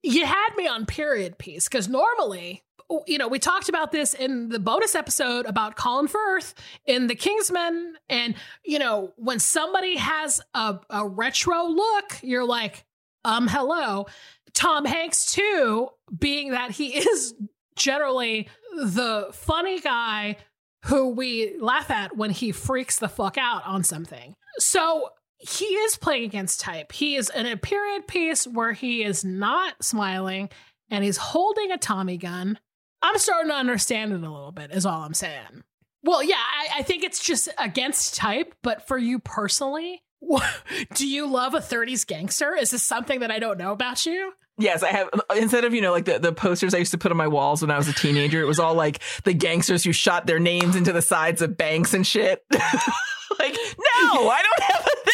you 0.08 0.26
had 0.26 0.50
me 0.56 0.68
on 0.68 0.86
period 0.86 1.38
piece 1.38 1.68
because 1.68 1.90
normally, 1.90 2.64
you 3.06 3.18
know, 3.18 3.28
we 3.28 3.40
talked 3.40 3.68
about 3.68 3.92
this 3.92 4.14
in 4.14 4.48
the 4.48 4.60
bonus 4.60 4.96
episode 4.96 5.46
about 5.46 5.76
Colin 5.76 6.08
Firth 6.08 6.54
in 6.86 7.08
The 7.08 7.16
Kingsman. 7.16 7.96
And, 8.08 8.36
you 8.64 8.80
know, 8.80 9.14
when 9.18 9.40
somebody 9.40 9.98
has 9.98 10.40
a, 10.54 10.80
a 10.90 11.06
retro 11.06 11.66
look, 11.66 12.20
you're 12.22 12.46
like, 12.46 12.86
um, 13.26 13.50
hello. 13.50 14.08
Tom 14.54 14.86
Hanks, 14.86 15.34
too, 15.34 15.90
being 16.18 16.52
that 16.52 16.72
he 16.72 16.98
is 16.98 17.34
generally 17.76 18.48
the 18.78 19.28
funny 19.34 19.82
guy 19.82 20.38
who 20.86 21.10
we 21.10 21.58
laugh 21.60 21.92
at 21.92 22.16
when 22.16 22.32
he 22.32 22.54
freaks 22.54 22.98
the 22.98 23.10
fuck 23.10 23.38
out 23.38 23.66
on 23.66 23.84
something. 23.84 24.36
So 24.58 25.10
he 25.38 25.66
is 25.66 25.98
playing 25.98 26.24
against 26.24 26.62
type. 26.62 26.92
He 26.92 27.16
is 27.16 27.30
in 27.30 27.46
a 27.46 27.58
period 27.58 28.08
piece 28.08 28.46
where 28.46 28.74
he 28.74 29.04
is 29.04 29.24
not 29.24 29.84
smiling 29.84 30.50
and 30.90 31.04
he's 31.04 31.18
holding 31.18 31.72
a 31.72 31.78
Tommy 31.78 32.18
gun. 32.18 32.60
I'm 33.02 33.18
starting 33.18 33.50
to 33.50 33.56
understand 33.56 34.14
it 34.14 34.24
a 34.24 34.30
little 34.30 34.52
bit, 34.52 34.72
is 34.72 34.86
all 34.86 35.04
I'm 35.04 35.14
saying. 35.14 35.64
Well, 36.04 36.24
yeah, 36.24 36.36
I, 36.36 36.80
I 36.80 36.84
think 36.84 37.04
it's 37.04 37.24
just 37.24 37.50
against 37.58 38.16
type, 38.16 38.56
but 38.64 38.88
for 38.88 38.98
you 38.98 39.20
personally, 39.20 40.02
do 40.94 41.08
you 41.08 41.28
love 41.28 41.54
a 41.54 41.60
30s 41.60 42.08
gangster? 42.08 42.56
Is 42.56 42.72
this 42.72 42.84
something 42.84 43.20
that 43.20 43.32
I 43.32 43.40
don't 43.40 43.58
know 43.58 43.72
about 43.72 44.06
you? 44.06 44.34
Yes, 44.60 44.82
I 44.82 44.90
have. 44.90 45.10
Instead 45.36 45.66
of 45.66 45.76
you 45.76 45.82
know 45.82 45.92
like 45.92 46.06
the, 46.06 46.18
the 46.18 46.32
posters 46.32 46.74
I 46.74 46.80
used 46.80 46.92
to 46.92 46.98
put 46.98 47.12
on 47.12 47.18
my 47.18 47.28
walls 47.28 47.62
when 47.62 47.70
I 47.70 47.78
was 47.78 47.88
a 47.88 47.94
teenager, 47.94 48.42
it 48.42 48.48
was 48.48 48.60
all 48.60 48.74
like 48.74 49.02
the 49.24 49.34
gangsters 49.34 49.84
who 49.84 49.92
shot 49.92 50.26
their 50.26 50.40
names 50.40 50.76
into 50.76 50.92
the 50.92 51.02
sides 51.02 51.44
of 51.44 51.58
banks 51.58 51.94
and 51.94 52.08
shit. 52.08 52.44
like, 52.52 53.54
no, 53.54 54.30
I 54.30 54.42
don't 54.42 54.64
have 54.64 54.88
a 54.88 55.07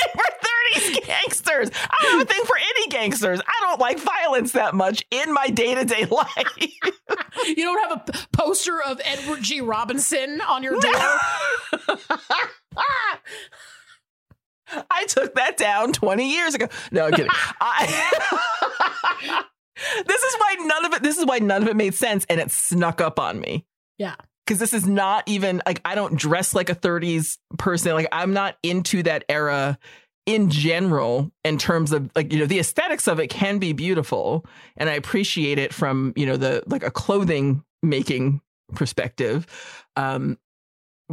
30s 0.92 1.06
gangsters. 1.06 1.70
I 1.90 2.04
don't 2.04 2.20
have 2.20 2.22
a 2.22 2.34
thing 2.34 2.44
for 2.46 2.58
any 2.58 2.88
gangsters. 2.88 3.42
I 3.46 3.60
don't 3.62 3.80
like 3.80 4.00
violence 4.00 4.52
that 4.54 4.74
much 4.74 5.06
in 5.12 5.34
my 5.34 5.48
day 5.50 5.76
to 5.76 5.86
day 5.86 6.06
life. 6.06 6.58
You 7.46 7.56
don't 7.56 7.90
have 7.90 8.04
a 8.08 8.28
poster 8.36 8.82
of 8.82 9.02
Edward 9.04 9.42
G. 9.42 9.62
Robinson 9.62 10.40
on 10.42 10.64
your 10.64 10.80
door? 10.80 10.92
I 14.90 15.06
took 15.08 15.36
that 15.36 15.58
down 15.58 15.94
20 15.94 16.32
years 16.34 16.56
ago. 16.56 16.68
No, 16.92 17.06
I'm 17.06 17.12
kidding. 17.12 17.30
I, 17.62 19.44
this 20.08 20.24
is 20.24 20.36
why 20.36 20.56
none 20.62 20.86
of 20.86 20.94
it. 20.94 21.04
This 21.04 21.18
is 21.18 21.26
why 21.26 21.40
none 21.40 21.62
of 21.64 21.68
it 21.68 21.76
made 21.76 21.94
sense, 21.94 22.26
and 22.30 22.40
it 22.40 22.52
snuck 22.52 23.02
up 23.02 23.20
on 23.20 23.40
me. 23.40 23.66
Yeah. 24.00 24.16
because 24.46 24.60
this 24.60 24.74
is 24.74 24.88
not 24.88 25.24
even 25.28 25.62
like 25.68 25.80
I 25.86 25.94
don't 25.96 26.16
dress 26.18 26.56
like 26.56 26.70
a 26.70 26.76
30s 26.76 27.38
person. 27.60 27.94
Like 27.94 28.08
I'm 28.12 28.34
not 28.34 28.58
into 28.64 29.04
that 29.04 29.24
era 29.30 29.78
in 30.26 30.50
general 30.50 31.32
in 31.44 31.58
terms 31.58 31.92
of 31.92 32.10
like 32.16 32.32
you 32.32 32.40
know 32.40 32.46
the 32.46 32.60
aesthetics 32.60 33.08
of 33.08 33.20
it 33.20 33.28
can 33.28 33.60
be 33.60 33.74
beautiful 33.74 34.46
and 34.78 34.90
I 34.90 34.94
appreciate 34.94 35.60
it 35.60 35.74
from 35.74 36.14
you 36.16 36.26
know 36.26 36.38
the 36.38 36.64
like 36.66 36.84
a 36.84 36.92
clothing 36.92 37.64
making 37.82 38.42
perspective. 38.74 39.46
Um 39.96 40.38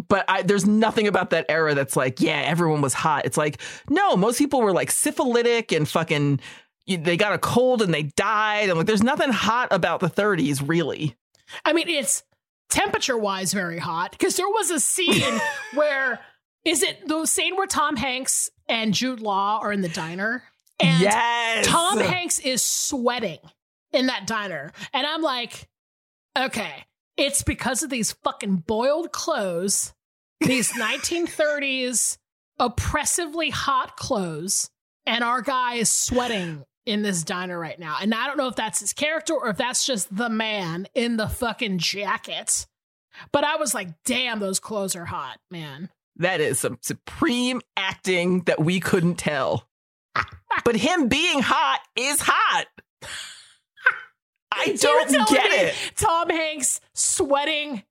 but 0.08 0.24
I, 0.28 0.42
there's 0.42 0.66
nothing 0.66 1.06
about 1.06 1.30
that 1.30 1.46
era 1.48 1.74
that's 1.74 1.96
like, 1.96 2.20
yeah, 2.20 2.42
everyone 2.46 2.80
was 2.80 2.94
hot. 2.94 3.26
It's 3.26 3.36
like, 3.36 3.60
no, 3.88 4.16
most 4.16 4.38
people 4.38 4.62
were 4.62 4.72
like 4.72 4.90
syphilitic 4.90 5.72
and 5.72 5.88
fucking, 5.88 6.40
they 6.86 7.16
got 7.16 7.32
a 7.32 7.38
cold 7.38 7.82
and 7.82 7.92
they 7.92 8.04
died. 8.04 8.68
And 8.68 8.78
like, 8.78 8.86
there's 8.86 9.02
nothing 9.02 9.30
hot 9.30 9.68
about 9.70 10.00
the 10.00 10.08
30s, 10.08 10.66
really. 10.66 11.16
I 11.64 11.72
mean, 11.72 11.88
it's 11.88 12.22
temperature 12.68 13.18
wise 13.18 13.52
very 13.52 13.78
hot 13.78 14.12
because 14.12 14.36
there 14.36 14.48
was 14.48 14.70
a 14.70 14.80
scene 14.80 15.40
where 15.74 16.20
is 16.64 16.82
it 16.82 17.06
the 17.06 17.26
scene 17.26 17.56
where 17.56 17.66
Tom 17.66 17.96
Hanks 17.96 18.50
and 18.68 18.94
Jude 18.94 19.20
Law 19.20 19.60
are 19.62 19.72
in 19.72 19.80
the 19.80 19.88
diner 19.88 20.42
and 20.78 21.02
yes. 21.02 21.66
Tom 21.66 21.98
Hanks 21.98 22.38
is 22.38 22.62
sweating 22.62 23.38
in 23.92 24.06
that 24.06 24.26
diner 24.26 24.72
and 24.92 25.06
I'm 25.06 25.22
like, 25.22 25.68
okay, 26.38 26.84
it's 27.16 27.42
because 27.42 27.82
of 27.82 27.90
these 27.90 28.12
fucking 28.12 28.56
boiled 28.66 29.12
clothes, 29.12 29.94
these 30.40 30.72
1930s 30.78 32.18
oppressively 32.58 33.50
hot 33.50 33.96
clothes, 33.96 34.70
and 35.06 35.24
our 35.24 35.40
guy 35.40 35.74
is 35.74 35.90
sweating 35.90 36.64
in 36.86 37.02
this 37.02 37.24
diner 37.24 37.58
right 37.58 37.78
now. 37.78 37.96
And 38.00 38.14
I 38.14 38.26
don't 38.26 38.36
know 38.36 38.48
if 38.48 38.56
that's 38.56 38.80
his 38.80 38.92
character 38.92 39.34
or 39.34 39.48
if 39.48 39.56
that's 39.56 39.84
just 39.84 40.14
the 40.14 40.28
man 40.28 40.86
in 40.94 41.16
the 41.16 41.28
fucking 41.28 41.78
jacket. 41.78 42.66
But 43.32 43.44
I 43.44 43.56
was 43.56 43.74
like, 43.74 43.88
damn, 44.04 44.38
those 44.38 44.60
clothes 44.60 44.94
are 44.94 45.06
hot, 45.06 45.38
man. 45.50 45.90
That 46.16 46.40
is 46.40 46.60
some 46.60 46.78
supreme 46.82 47.60
acting 47.76 48.42
that 48.42 48.60
we 48.60 48.80
couldn't 48.80 49.16
tell. 49.16 49.68
but 50.64 50.76
him 50.76 51.08
being 51.08 51.40
hot 51.40 51.80
is 51.96 52.20
hot. 52.22 52.66
I 54.52 54.76
don't 54.80 55.28
get 55.28 55.52
it. 55.52 55.74
Tom 55.96 56.28
Hanks 56.28 56.80
sweating 56.92 57.84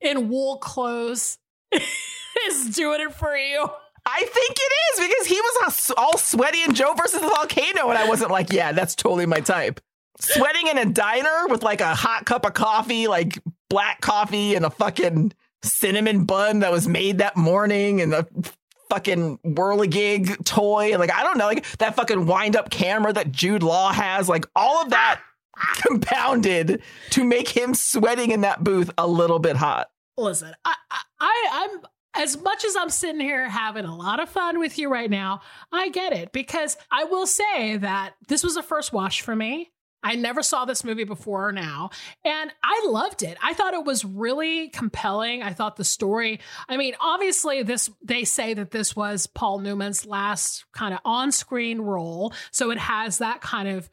in 0.00 0.28
wool 0.28 0.56
clothes 0.58 1.38
is 1.72 2.74
doing 2.74 3.00
it 3.02 3.14
for 3.14 3.36
you. 3.36 3.68
I 4.08 4.20
think 4.20 4.56
it 4.56 4.72
is 4.92 5.08
because 5.08 5.26
he 5.26 5.40
was 5.40 5.92
all- 5.96 6.16
sweaty 6.16 6.62
in 6.62 6.74
Joe 6.74 6.94
versus 6.94 7.20
the 7.20 7.28
volcano, 7.28 7.88
and 7.90 7.98
I 7.98 8.08
wasn't 8.08 8.30
like, 8.30 8.52
yeah, 8.52 8.72
that's 8.72 8.94
totally 8.94 9.26
my 9.26 9.40
type. 9.40 9.80
Sweating 10.20 10.68
in 10.68 10.78
a 10.78 10.86
diner 10.86 11.48
with 11.48 11.62
like 11.62 11.80
a 11.80 11.94
hot 11.94 12.24
cup 12.24 12.46
of 12.46 12.54
coffee, 12.54 13.08
like 13.08 13.38
black 13.68 14.00
coffee, 14.00 14.54
and 14.54 14.64
a 14.64 14.70
fucking 14.70 15.32
cinnamon 15.66 16.24
bun 16.24 16.60
that 16.60 16.72
was 16.72 16.88
made 16.88 17.18
that 17.18 17.36
morning, 17.36 18.00
and 18.00 18.12
the 18.12 18.52
fucking 18.90 19.38
whirligig 19.44 20.44
toy, 20.44 20.96
like 20.98 21.12
I 21.12 21.22
don't 21.22 21.38
know, 21.38 21.46
like 21.46 21.66
that 21.78 21.96
fucking 21.96 22.26
wind 22.26 22.56
up 22.56 22.70
camera 22.70 23.12
that 23.12 23.32
Jude 23.32 23.62
Law 23.62 23.92
has, 23.92 24.28
like 24.28 24.46
all 24.54 24.82
of 24.82 24.90
that 24.90 25.20
compounded 25.76 26.82
to 27.10 27.24
make 27.24 27.48
him 27.48 27.74
sweating 27.74 28.30
in 28.30 28.42
that 28.42 28.62
booth 28.62 28.90
a 28.96 29.06
little 29.06 29.38
bit 29.38 29.56
hot. 29.56 29.88
Listen, 30.16 30.54
I, 30.64 30.74
I, 30.90 31.00
I 31.20 31.48
I'm 31.52 31.80
as 32.16 32.40
much 32.40 32.64
as 32.64 32.76
I'm 32.76 32.90
sitting 32.90 33.20
here 33.20 33.48
having 33.48 33.84
a 33.84 33.94
lot 33.94 34.20
of 34.20 34.28
fun 34.28 34.58
with 34.58 34.78
you 34.78 34.90
right 34.90 35.10
now, 35.10 35.42
I 35.70 35.90
get 35.90 36.12
it 36.12 36.32
because 36.32 36.76
I 36.90 37.04
will 37.04 37.26
say 37.26 37.76
that 37.76 38.14
this 38.28 38.42
was 38.42 38.56
a 38.56 38.62
first 38.62 38.92
watch 38.92 39.22
for 39.22 39.36
me. 39.36 39.70
I 40.02 40.14
never 40.14 40.42
saw 40.42 40.64
this 40.64 40.84
movie 40.84 41.04
before 41.04 41.48
or 41.48 41.52
now, 41.52 41.90
and 42.24 42.52
I 42.62 42.86
loved 42.88 43.22
it. 43.22 43.36
I 43.42 43.54
thought 43.54 43.74
it 43.74 43.84
was 43.84 44.04
really 44.04 44.68
compelling. 44.68 45.42
I 45.42 45.52
thought 45.52 45.76
the 45.76 45.84
story, 45.84 46.40
I 46.68 46.76
mean, 46.76 46.94
obviously 47.00 47.62
this 47.64 47.90
they 48.04 48.24
say 48.24 48.54
that 48.54 48.70
this 48.70 48.94
was 48.94 49.26
Paul 49.26 49.58
Newman's 49.58 50.06
last 50.06 50.64
kind 50.72 50.94
of 50.94 51.00
on-screen 51.04 51.80
role, 51.80 52.32
so 52.52 52.70
it 52.70 52.78
has 52.78 53.18
that 53.18 53.40
kind 53.40 53.68
of 53.68 53.90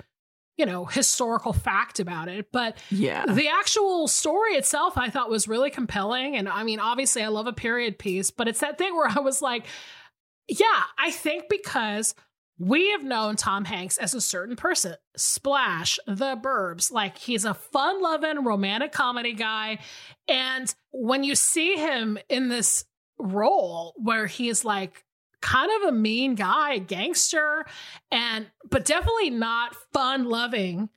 you 0.56 0.68
know, 0.68 0.86
historical 0.86 1.52
fact 1.52 2.00
about 2.00 2.28
it, 2.28 2.52
but 2.52 2.78
Yeah. 2.92 3.26
the 3.26 3.48
actual 3.48 4.08
story 4.08 4.52
itself 4.52 5.00
I 5.00 5.10
thought 5.10 5.28
was 5.32 5.48
really 5.48 5.72
compelling. 5.72 6.36
And 6.36 6.48
I 6.48 6.62
mean, 6.62 6.80
obviously, 6.80 7.24
I 7.24 7.30
love 7.30 7.48
a 7.48 7.54
period 7.54 7.98
piece, 7.98 8.30
but 8.30 8.48
it's 8.48 8.60
that 8.60 8.78
thing 8.78 8.96
where 8.96 9.08
I 9.10 9.20
was 9.20 9.42
like, 9.42 9.66
yeah, 10.48 10.84
I 10.96 11.10
think 11.10 11.46
because 11.50 12.14
we 12.60 12.92
have 12.92 13.04
known 13.04 13.36
Tom 13.36 13.66
Hanks 13.66 13.98
as 13.98 14.14
a 14.14 14.22
certain 14.22 14.56
person, 14.56 14.96
Splash, 15.18 16.00
The 16.06 16.36
Burbs, 16.36 16.92
like 16.92 17.18
he's 17.18 17.46
a 17.46 17.54
fun 17.54 18.02
loving 18.02 18.44
romantic 18.44 18.92
comedy 18.92 19.34
guy. 19.34 19.80
And 20.28 20.74
when 20.92 21.24
you 21.24 21.36
see 21.36 21.76
him 21.76 22.18
in 22.30 22.50
this 22.50 22.86
role 23.18 23.94
where 23.98 24.28
he's 24.28 24.64
like, 24.64 25.04
kind 25.42 25.70
of 25.82 25.90
a 25.90 25.92
mean 25.92 26.36
guy, 26.36 26.78
gangster, 26.78 27.66
and 28.12 28.48
but 28.70 28.86
definitely 28.86 29.30
not 29.30 29.76
fun 29.92 30.24
loving, 30.24 30.88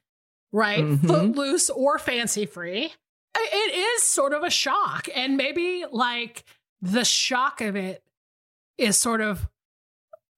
right? 0.52 0.84
Mhm. 0.84 1.04
Footloose 1.04 1.68
or 1.70 1.98
fancy 1.98 2.46
free. 2.46 2.92
It 3.38 3.74
is 3.74 4.02
sort 4.04 4.32
of 4.32 4.44
a 4.44 4.50
shock. 4.50 5.08
And 5.14 5.36
maybe 5.36 5.84
like 5.90 6.44
the 6.80 7.04
shock 7.04 7.60
of 7.60 7.74
it 7.74 8.04
is 8.78 8.96
sort 8.96 9.20
of 9.20 9.48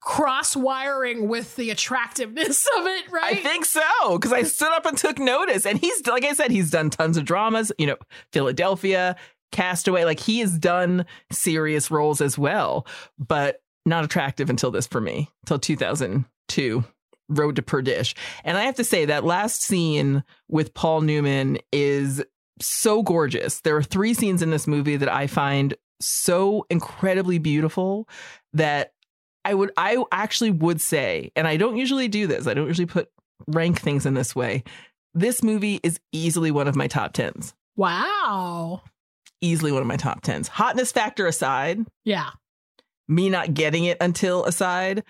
cross 0.00 0.54
wiring 0.54 1.28
with 1.28 1.56
the 1.56 1.70
attractiveness 1.70 2.66
of 2.78 2.86
it, 2.86 3.10
right? 3.10 3.36
I 3.36 3.42
think 3.42 3.64
so 3.64 3.80
because 4.12 4.32
I 4.32 4.42
stood 4.42 4.72
up 4.72 4.86
and 4.86 4.96
took 4.96 5.18
notice. 5.18 5.66
And 5.66 5.78
he's 5.78 6.06
like 6.06 6.24
I 6.24 6.32
said, 6.32 6.50
he's 6.50 6.70
done 6.70 6.90
tons 6.90 7.16
of 7.16 7.24
dramas. 7.24 7.72
You 7.78 7.88
know, 7.88 7.96
Philadelphia, 8.32 9.16
Castaway. 9.52 10.04
Like 10.04 10.20
he 10.20 10.40
has 10.40 10.58
done 10.58 11.06
serious 11.32 11.90
roles 11.90 12.20
as 12.20 12.38
well, 12.38 12.86
but 13.18 13.60
not 13.86 14.04
attractive 14.04 14.50
until 14.50 14.70
this 14.70 14.86
for 14.86 15.00
me, 15.00 15.28
till 15.46 15.58
2002. 15.58 16.84
Road 17.30 17.56
to 17.56 17.62
Perdish. 17.62 18.14
And 18.42 18.56
I 18.56 18.64
have 18.64 18.76
to 18.76 18.84
say 18.84 19.04
that 19.04 19.24
last 19.24 19.62
scene 19.62 20.24
with 20.48 20.72
Paul 20.72 21.02
Newman 21.02 21.58
is 21.72 22.24
so 22.60 23.02
gorgeous. 23.02 23.60
There 23.60 23.76
are 23.76 23.82
three 23.82 24.14
scenes 24.14 24.40
in 24.40 24.50
this 24.50 24.66
movie 24.66 24.96
that 24.96 25.12
I 25.12 25.26
find 25.26 25.74
so 26.00 26.64
incredibly 26.70 27.38
beautiful 27.38 28.08
that 28.54 28.92
I 29.44 29.54
would 29.54 29.70
I 29.76 30.02
actually 30.12 30.50
would 30.50 30.80
say, 30.80 31.30
and 31.36 31.46
I 31.46 31.56
don't 31.56 31.76
usually 31.76 32.08
do 32.08 32.26
this. 32.26 32.46
I 32.46 32.54
don't 32.54 32.66
usually 32.66 32.86
put 32.86 33.08
rank 33.46 33.80
things 33.80 34.04
in 34.06 34.14
this 34.14 34.34
way. 34.36 34.64
This 35.14 35.42
movie 35.42 35.80
is 35.82 35.98
easily 36.12 36.50
one 36.50 36.68
of 36.68 36.76
my 36.76 36.86
top 36.86 37.12
10s. 37.14 37.52
wow. 37.76 38.82
Easily 39.40 39.70
one 39.70 39.82
of 39.82 39.86
my 39.88 39.96
top 39.96 40.22
10s. 40.22 40.48
Hotness 40.48 40.90
factor 40.92 41.26
aside, 41.26 41.78
Yeah. 42.04 42.30
me 43.06 43.30
not 43.30 43.54
getting 43.54 43.84
it 43.84 43.96
until 44.00 44.44
aside, 44.44 45.04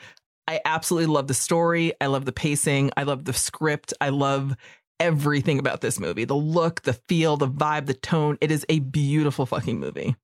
I 0.46 0.60
absolutely 0.66 1.06
love 1.12 1.26
the 1.28 1.34
story. 1.34 1.94
I 2.00 2.06
love 2.06 2.26
the 2.26 2.32
pacing. 2.32 2.90
I 2.96 3.02
love 3.04 3.24
the 3.24 3.32
script. 3.32 3.92
I 4.00 4.10
love 4.10 4.54
everything 5.00 5.58
about 5.58 5.80
this 5.80 5.98
movie. 5.98 6.24
The 6.26 6.36
look, 6.36 6.82
the 6.82 6.92
feel, 6.92 7.36
the 7.38 7.48
vibe, 7.48 7.86
the 7.86 7.94
tone. 7.94 8.36
It 8.40 8.50
is 8.50 8.66
a 8.68 8.78
beautiful 8.80 9.46
fucking 9.46 9.80
movie. 9.80 10.14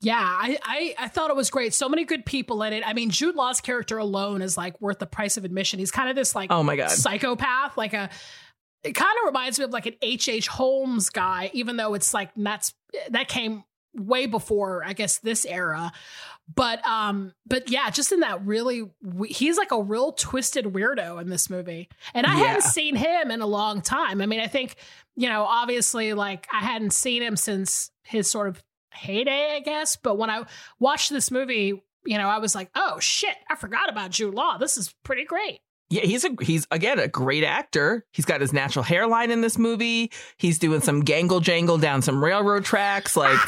Yeah, 0.00 0.18
I, 0.18 0.58
I 0.62 0.94
I 0.98 1.08
thought 1.08 1.30
it 1.30 1.36
was 1.36 1.50
great. 1.50 1.74
So 1.74 1.88
many 1.88 2.04
good 2.04 2.24
people 2.26 2.62
in 2.62 2.72
it. 2.72 2.82
I 2.86 2.92
mean, 2.92 3.10
Jude 3.10 3.34
Law's 3.34 3.60
character 3.60 3.98
alone 3.98 4.42
is 4.42 4.56
like 4.56 4.80
worth 4.80 4.98
the 4.98 5.06
price 5.06 5.36
of 5.36 5.44
admission. 5.44 5.78
He's 5.78 5.90
kind 5.90 6.08
of 6.08 6.16
this 6.16 6.34
like 6.34 6.50
Oh 6.50 6.62
my 6.62 6.76
god. 6.76 6.90
psychopath, 6.90 7.76
like 7.76 7.94
a. 7.94 8.10
It 8.84 8.94
kind 8.94 9.12
of 9.22 9.26
reminds 9.26 9.58
me 9.60 9.64
of 9.64 9.70
like 9.70 9.86
an 9.86 9.94
H. 10.02 10.28
H. 10.28 10.48
Holmes 10.48 11.08
guy, 11.10 11.50
even 11.52 11.76
though 11.76 11.94
it's 11.94 12.12
like 12.12 12.30
that's 12.36 12.74
that 13.10 13.28
came 13.28 13.62
way 13.94 14.26
before 14.26 14.82
I 14.84 14.92
guess 14.92 15.18
this 15.18 15.44
era. 15.46 15.92
But 16.52 16.84
um, 16.86 17.32
but 17.46 17.70
yeah, 17.70 17.88
just 17.90 18.10
in 18.10 18.20
that 18.20 18.44
really, 18.44 18.90
he's 19.28 19.56
like 19.56 19.70
a 19.70 19.80
real 19.80 20.10
twisted 20.12 20.64
weirdo 20.64 21.20
in 21.20 21.30
this 21.30 21.48
movie, 21.48 21.88
and 22.12 22.26
I 22.26 22.36
Yeah. 22.38 22.46
hadn't 22.46 22.62
seen 22.64 22.96
him 22.96 23.30
in 23.30 23.40
a 23.40 23.46
long 23.46 23.80
time. 23.80 24.20
I 24.20 24.26
mean, 24.26 24.40
I 24.40 24.48
think 24.48 24.74
you 25.14 25.28
know, 25.28 25.44
obviously, 25.44 26.12
like 26.14 26.48
I 26.52 26.58
hadn't 26.58 26.92
seen 26.92 27.22
him 27.22 27.36
since 27.36 27.92
his 28.02 28.28
sort 28.28 28.48
of 28.48 28.60
heyday, 28.92 29.54
I 29.56 29.60
guess. 29.60 29.96
But 29.96 30.18
when 30.18 30.30
I 30.30 30.44
watched 30.78 31.10
this 31.10 31.30
movie, 31.30 31.82
you 32.04 32.18
know, 32.18 32.28
I 32.28 32.38
was 32.38 32.54
like, 32.54 32.70
oh 32.74 32.98
shit, 33.00 33.36
I 33.50 33.56
forgot 33.56 33.88
about 33.88 34.10
Jude 34.10 34.34
Law. 34.34 34.58
This 34.58 34.76
is 34.76 34.94
pretty 35.04 35.24
great. 35.24 35.60
Yeah, 35.90 36.02
he's 36.02 36.24
a 36.24 36.30
he's 36.40 36.66
again 36.70 36.98
a 36.98 37.06
great 37.06 37.44
actor. 37.44 38.06
He's 38.12 38.24
got 38.24 38.40
his 38.40 38.52
natural 38.52 38.82
hairline 38.82 39.30
in 39.30 39.42
this 39.42 39.58
movie. 39.58 40.10
He's 40.38 40.58
doing 40.58 40.80
some 40.80 41.02
gangle 41.02 41.42
jangle 41.42 41.76
down 41.76 42.00
some 42.00 42.24
railroad 42.24 42.64
tracks. 42.64 43.14
Like 43.14 43.38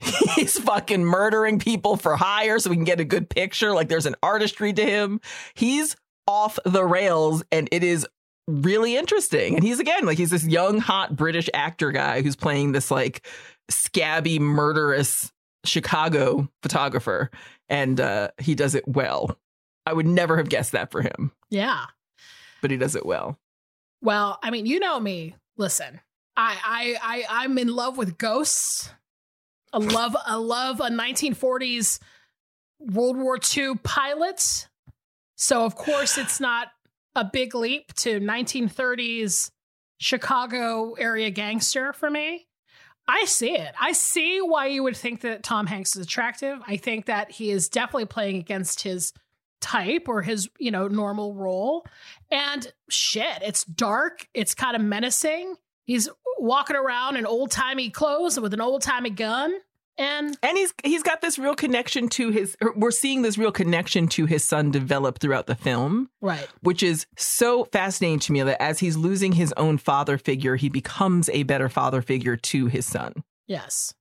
he's 0.34 0.58
fucking 0.58 1.04
murdering 1.04 1.58
people 1.58 1.96
for 1.96 2.16
hire 2.16 2.58
so 2.58 2.70
we 2.70 2.76
can 2.76 2.84
get 2.84 3.00
a 3.00 3.04
good 3.04 3.28
picture. 3.28 3.72
Like 3.72 3.88
there's 3.88 4.06
an 4.06 4.16
artistry 4.22 4.72
to 4.72 4.84
him. 4.84 5.20
He's 5.54 5.94
off 6.26 6.58
the 6.64 6.84
rails 6.84 7.42
and 7.52 7.68
it 7.70 7.84
is 7.84 8.06
really 8.46 8.96
interesting. 8.96 9.54
And 9.54 9.62
he's 9.62 9.78
again 9.78 10.06
like 10.06 10.16
he's 10.18 10.30
this 10.30 10.46
young 10.46 10.78
hot 10.78 11.16
British 11.16 11.50
actor 11.52 11.92
guy 11.92 12.22
who's 12.22 12.36
playing 12.36 12.72
this 12.72 12.90
like 12.90 13.26
scabby 13.70 14.38
murderous 14.38 15.32
Chicago 15.64 16.48
photographer 16.62 17.30
and 17.68 18.00
uh 18.00 18.28
he 18.38 18.54
does 18.54 18.74
it 18.74 18.86
well. 18.88 19.38
I 19.86 19.92
would 19.92 20.06
never 20.06 20.36
have 20.36 20.48
guessed 20.48 20.72
that 20.72 20.90
for 20.90 21.02
him 21.02 21.32
Yeah. 21.50 21.84
but 22.62 22.70
he 22.70 22.76
does 22.76 22.94
it 22.96 23.04
well. 23.06 23.38
Well, 24.02 24.38
I 24.42 24.50
mean, 24.50 24.66
you 24.66 24.78
know 24.78 24.98
me. 25.00 25.34
Listen, 25.56 26.00
I 26.36 26.56
I 27.02 27.24
I 27.30 27.42
I'm 27.44 27.58
in 27.58 27.68
love 27.68 27.98
with 27.98 28.16
ghosts. 28.18 28.90
I 29.72 29.78
love 29.78 30.16
I 30.24 30.36
love 30.36 30.80
a 30.80 30.88
1940s 30.88 31.98
World 32.78 33.16
War 33.16 33.38
II 33.56 33.74
pilot. 33.82 34.68
So 35.36 35.64
of 35.64 35.74
course 35.74 36.16
it's 36.16 36.38
not 36.48 36.68
a 37.16 37.24
big 37.24 37.54
leap 37.54 37.92
to 37.94 38.20
1930s 38.20 39.50
Chicago 39.98 40.92
area 40.94 41.30
gangster 41.30 41.92
for 41.92 42.08
me. 42.08 42.46
I 43.08 43.24
see 43.24 43.56
it. 43.56 43.74
I 43.80 43.92
see 43.92 44.40
why 44.40 44.66
you 44.66 44.82
would 44.82 44.96
think 44.96 45.22
that 45.22 45.42
Tom 45.42 45.66
Hanks 45.66 45.96
is 45.96 46.04
attractive. 46.04 46.58
I 46.66 46.76
think 46.76 47.06
that 47.06 47.30
he 47.30 47.50
is 47.50 47.70
definitely 47.70 48.04
playing 48.04 48.36
against 48.36 48.82
his 48.82 49.14
type 49.60 50.08
or 50.08 50.20
his, 50.20 50.48
you 50.58 50.70
know, 50.70 50.88
normal 50.88 51.34
role. 51.34 51.86
And 52.30 52.70
shit, 52.90 53.38
it's 53.42 53.64
dark. 53.64 54.28
It's 54.34 54.54
kind 54.54 54.76
of 54.76 54.82
menacing. 54.82 55.54
He's 55.84 56.08
walking 56.38 56.76
around 56.76 57.16
in 57.16 57.24
old 57.24 57.50
timey 57.50 57.88
clothes 57.88 58.38
with 58.38 58.52
an 58.52 58.60
old 58.60 58.82
timey 58.82 59.10
gun. 59.10 59.54
And 59.98 60.38
And 60.42 60.56
he's 60.56 60.72
he's 60.84 61.02
got 61.02 61.20
this 61.20 61.38
real 61.38 61.56
connection 61.56 62.08
to 62.10 62.30
his 62.30 62.56
we're 62.76 62.92
seeing 62.92 63.22
this 63.22 63.36
real 63.36 63.50
connection 63.50 64.06
to 64.08 64.26
his 64.26 64.44
son 64.44 64.70
develop 64.70 65.18
throughout 65.18 65.46
the 65.46 65.56
film, 65.56 66.08
right. 66.20 66.48
which 66.60 66.82
is 66.82 67.06
so 67.16 67.64
fascinating 67.64 68.20
to 68.20 68.32
me 68.32 68.42
that 68.42 68.62
as 68.62 68.78
he's 68.78 68.96
losing 68.96 69.32
his 69.32 69.52
own 69.56 69.76
father 69.76 70.16
figure, 70.16 70.56
he 70.56 70.68
becomes 70.68 71.28
a 71.30 71.42
better 71.42 71.68
father 71.68 72.00
figure 72.00 72.36
to 72.36 72.66
his 72.66 72.86
son. 72.86 73.12
Yes. 73.48 73.92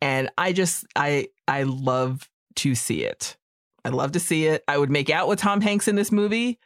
And 0.00 0.30
I 0.38 0.52
just 0.52 0.86
I 0.96 1.28
I 1.46 1.64
love 1.64 2.30
to 2.56 2.74
see 2.74 3.04
it. 3.04 3.36
I 3.84 3.90
love 3.90 4.12
to 4.12 4.20
see 4.20 4.46
it. 4.46 4.64
I 4.66 4.78
would 4.78 4.90
make 4.90 5.10
out 5.10 5.28
with 5.28 5.38
Tom 5.38 5.60
Hanks 5.60 5.86
in 5.86 5.96
this 5.96 6.10
movie. 6.10 6.58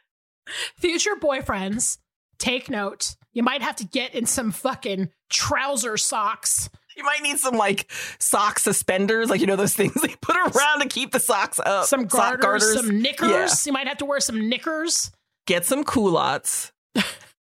Future 0.77 1.15
boyfriends, 1.21 1.97
take 2.39 2.69
note. 2.69 3.15
You 3.33 3.43
might 3.43 3.61
have 3.61 3.75
to 3.77 3.85
get 3.85 4.15
in 4.15 4.25
some 4.25 4.51
fucking 4.51 5.09
trouser 5.29 5.97
socks. 5.97 6.69
You 6.95 7.03
might 7.03 7.21
need 7.21 7.39
some 7.39 7.55
like 7.55 7.91
sock 8.19 8.59
suspenders, 8.59 9.29
like 9.29 9.41
you 9.41 9.47
know 9.47 9.55
those 9.55 9.73
things 9.73 9.93
they 10.01 10.15
put 10.21 10.35
around 10.35 10.81
to 10.81 10.87
keep 10.87 11.11
the 11.11 11.19
socks 11.19 11.59
up. 11.59 11.85
some 11.85 12.09
Sock 12.09 12.41
garters, 12.41 12.73
some 12.73 13.01
knickers. 13.01 13.29
Yeah. 13.65 13.69
You 13.69 13.73
might 13.73 13.87
have 13.87 13.97
to 13.97 14.05
wear 14.05 14.19
some 14.19 14.49
knickers. 14.49 15.11
Get 15.47 15.65
some 15.65 15.83
culottes. 15.83 16.71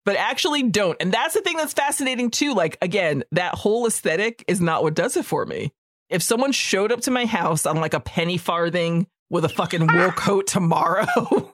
but 0.06 0.16
actually 0.16 0.64
don't. 0.64 0.98
And 1.00 1.12
that's 1.12 1.34
the 1.34 1.42
thing 1.42 1.58
that's 1.58 1.74
fascinating 1.74 2.32
too. 2.32 2.54
Like 2.54 2.78
again, 2.82 3.24
that 3.32 3.56
whole 3.56 3.86
aesthetic 3.88 4.44
is 4.48 4.62
not 4.62 4.84
what 4.84 4.94
does 4.94 5.18
it 5.18 5.26
for 5.26 5.46
me. 5.46 5.72
If 6.10 6.24
someone 6.24 6.52
showed 6.52 6.92
up 6.92 7.02
to 7.02 7.12
my 7.12 7.26
house 7.26 7.66
on 7.66 7.78
like 7.78 7.94
a 7.94 8.00
penny 8.00 8.38
farthing 8.38 9.08
with 9.30 9.46
a 9.46 9.50
fucking 9.50 9.86
wool 9.86 10.12
coat 10.16 10.48
tomorrow, 10.48 11.54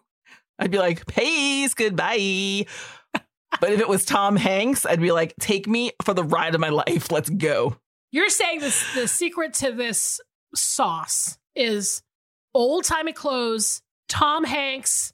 I'd 0.57 0.72
be 0.72 0.77
like, 0.77 1.05
peace, 1.07 1.73
goodbye. 1.73 2.65
But 3.59 3.72
if 3.72 3.80
it 3.80 3.88
was 3.88 4.05
Tom 4.05 4.35
Hanks, 4.35 4.85
I'd 4.85 5.01
be 5.01 5.11
like, 5.11 5.34
take 5.39 5.67
me 5.67 5.91
for 6.03 6.13
the 6.13 6.23
ride 6.23 6.55
of 6.55 6.61
my 6.61 6.69
life. 6.69 7.11
Let's 7.11 7.30
go. 7.30 7.77
You're 8.16 8.30
saying 8.30 8.62
this 8.62 8.94
the 8.94 9.10
secret 9.10 9.56
to 9.56 9.74
this 9.74 10.22
sauce 10.56 11.38
is 11.54 12.02
old 12.54 12.86
timey 12.86 13.12
clothes, 13.12 13.82
Tom 14.08 14.46
Hanks, 14.46 15.12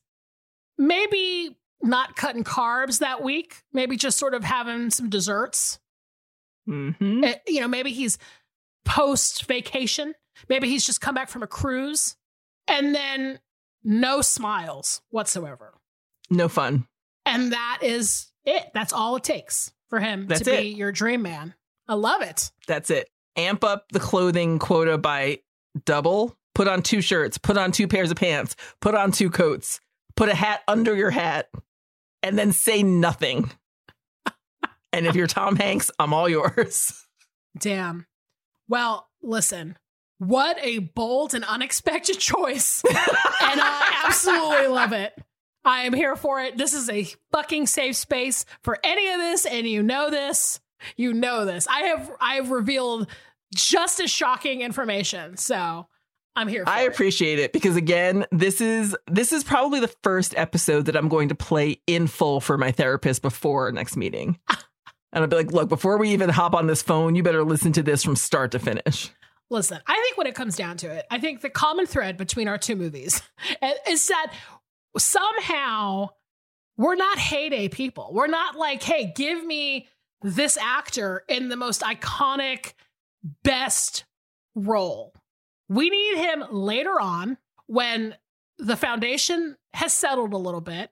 maybe 0.77 1.57
not 1.81 2.15
cutting 2.15 2.43
carbs 2.43 2.99
that 2.99 3.23
week, 3.23 3.63
maybe 3.73 3.97
just 3.97 4.19
sort 4.19 4.35
of 4.35 4.43
having 4.43 4.91
some 4.91 5.09
desserts. 5.09 5.79
Mm-hmm. 6.69 7.23
Eh, 7.23 7.35
you 7.47 7.59
know, 7.59 7.67
maybe 7.67 7.91
he's 7.91 8.19
post 8.85 9.47
vacation, 9.47 10.13
maybe 10.47 10.69
he's 10.69 10.85
just 10.85 11.01
come 11.01 11.15
back 11.15 11.29
from 11.29 11.41
a 11.41 11.47
cruise, 11.47 12.15
and 12.67 12.93
then 12.93 13.39
no 13.83 14.21
smiles 14.21 15.01
whatsoever. 15.09 15.73
No 16.29 16.47
fun. 16.47 16.85
And 17.25 17.51
that 17.51 17.79
is 17.81 18.31
it. 18.45 18.69
That's 18.75 18.93
all 18.93 19.15
it 19.15 19.23
takes 19.23 19.73
for 19.89 19.99
him 19.99 20.27
That's 20.27 20.41
to 20.41 20.53
it. 20.53 20.61
be 20.61 20.67
your 20.67 20.91
dream 20.91 21.23
man. 21.23 21.55
I 21.91 21.95
love 21.95 22.21
it. 22.21 22.53
That's 22.67 22.89
it. 22.89 23.09
Amp 23.35 23.65
up 23.65 23.89
the 23.91 23.99
clothing 23.99 24.59
quota 24.59 24.97
by 24.97 25.39
double. 25.83 26.37
Put 26.55 26.69
on 26.69 26.83
two 26.83 27.01
shirts, 27.01 27.37
put 27.37 27.57
on 27.57 27.73
two 27.73 27.85
pairs 27.85 28.11
of 28.11 28.15
pants, 28.15 28.55
put 28.79 28.95
on 28.95 29.11
two 29.11 29.29
coats, 29.29 29.81
put 30.15 30.29
a 30.29 30.33
hat 30.33 30.61
under 30.69 30.95
your 30.95 31.09
hat, 31.09 31.49
and 32.23 32.39
then 32.39 32.53
say 32.53 32.81
nothing. 32.81 33.51
and 34.93 35.05
if 35.05 35.17
you're 35.17 35.27
Tom 35.27 35.57
Hanks, 35.57 35.91
I'm 35.99 36.13
all 36.13 36.29
yours. 36.29 37.05
Damn. 37.59 38.05
Well, 38.69 39.09
listen, 39.21 39.77
what 40.17 40.57
a 40.61 40.79
bold 40.79 41.33
and 41.33 41.43
unexpected 41.43 42.19
choice. 42.19 42.83
and 42.85 42.95
I 43.61 44.03
absolutely 44.05 44.67
love 44.67 44.93
it. 44.93 45.13
I 45.65 45.81
am 45.81 45.93
here 45.93 46.15
for 46.15 46.41
it. 46.41 46.57
This 46.57 46.73
is 46.73 46.89
a 46.89 47.05
fucking 47.33 47.67
safe 47.67 47.97
space 47.97 48.45
for 48.63 48.77
any 48.81 49.09
of 49.09 49.19
this, 49.19 49.45
and 49.45 49.67
you 49.67 49.83
know 49.83 50.09
this. 50.09 50.61
You 50.97 51.13
know 51.13 51.45
this. 51.45 51.67
I 51.67 51.81
have 51.81 52.11
I 52.19 52.35
have 52.35 52.51
revealed 52.51 53.07
just 53.53 53.99
as 53.99 54.09
shocking 54.09 54.61
information. 54.61 55.37
So 55.37 55.87
I'm 56.35 56.47
here 56.47 56.65
for 56.65 56.71
I 56.71 56.83
it. 56.83 56.87
appreciate 56.87 57.39
it 57.39 57.51
because 57.53 57.75
again, 57.75 58.25
this 58.31 58.61
is 58.61 58.95
this 59.09 59.31
is 59.33 59.43
probably 59.43 59.79
the 59.79 59.93
first 60.03 60.33
episode 60.37 60.85
that 60.85 60.95
I'm 60.95 61.09
going 61.09 61.29
to 61.29 61.35
play 61.35 61.81
in 61.87 62.07
full 62.07 62.39
for 62.39 62.57
my 62.57 62.71
therapist 62.71 63.21
before 63.21 63.65
our 63.65 63.71
next 63.71 63.97
meeting. 63.97 64.39
And 65.13 65.21
I'll 65.21 65.27
be 65.27 65.35
like, 65.35 65.51
look, 65.51 65.67
before 65.67 65.97
we 65.97 66.11
even 66.11 66.29
hop 66.29 66.55
on 66.55 66.67
this 66.67 66.81
phone, 66.81 67.15
you 67.15 67.23
better 67.23 67.43
listen 67.43 67.73
to 67.73 67.83
this 67.83 68.01
from 68.01 68.15
start 68.15 68.51
to 68.51 68.59
finish. 68.59 69.09
Listen, 69.49 69.79
I 69.85 70.01
think 70.05 70.17
when 70.17 70.25
it 70.25 70.35
comes 70.35 70.55
down 70.55 70.77
to 70.77 70.87
it, 70.89 71.05
I 71.11 71.19
think 71.19 71.41
the 71.41 71.49
common 71.49 71.85
thread 71.85 72.15
between 72.15 72.47
our 72.47 72.57
two 72.57 72.77
movies 72.77 73.21
is 73.89 74.07
that 74.07 74.33
somehow 74.97 76.09
we're 76.77 76.95
not 76.95 77.17
heyday 77.17 77.67
people. 77.67 78.11
We're 78.13 78.27
not 78.27 78.55
like, 78.55 78.81
hey, 78.81 79.11
give 79.13 79.45
me 79.45 79.89
this 80.21 80.57
actor 80.57 81.23
in 81.27 81.49
the 81.49 81.55
most 81.57 81.81
iconic, 81.81 82.73
best 83.43 84.05
role. 84.55 85.13
We 85.69 85.89
need 85.89 86.17
him 86.17 86.43
later 86.51 86.99
on 86.99 87.37
when 87.67 88.15
the 88.57 88.75
foundation 88.75 89.55
has 89.73 89.93
settled 89.93 90.33
a 90.33 90.37
little 90.37 90.61
bit. 90.61 90.89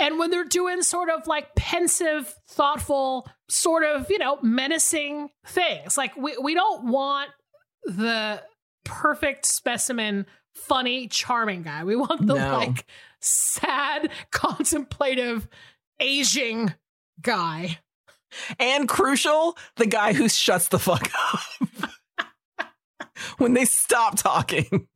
And 0.00 0.18
when 0.20 0.30
they're 0.30 0.44
doing 0.44 0.82
sort 0.82 1.10
of 1.10 1.26
like 1.26 1.56
pensive, 1.56 2.32
thoughtful, 2.48 3.28
sort 3.50 3.82
of, 3.82 4.08
you 4.10 4.18
know, 4.18 4.38
menacing 4.42 5.30
things. 5.44 5.98
Like 5.98 6.16
we, 6.16 6.36
we 6.40 6.54
don't 6.54 6.84
want 6.86 7.30
the 7.82 8.40
perfect 8.84 9.44
specimen, 9.44 10.26
funny, 10.54 11.08
charming 11.08 11.62
guy. 11.62 11.82
We 11.82 11.96
want 11.96 12.24
the 12.26 12.34
No. 12.34 12.58
like 12.58 12.84
sad, 13.20 14.10
contemplative, 14.30 15.48
aging 15.98 16.72
guy. 17.20 17.80
And 18.58 18.88
crucial, 18.88 19.56
the 19.76 19.86
guy 19.86 20.12
who 20.12 20.28
shuts 20.28 20.68
the 20.68 20.78
fuck 20.78 21.10
up. 21.34 21.90
when 23.38 23.54
they 23.54 23.64
stop 23.64 24.16
talking, 24.16 24.86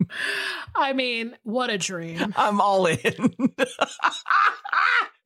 I 0.74 0.92
mean, 0.92 1.36
what 1.42 1.70
a 1.70 1.78
dream. 1.78 2.32
I'm 2.36 2.60
all 2.60 2.86
in. 2.86 2.98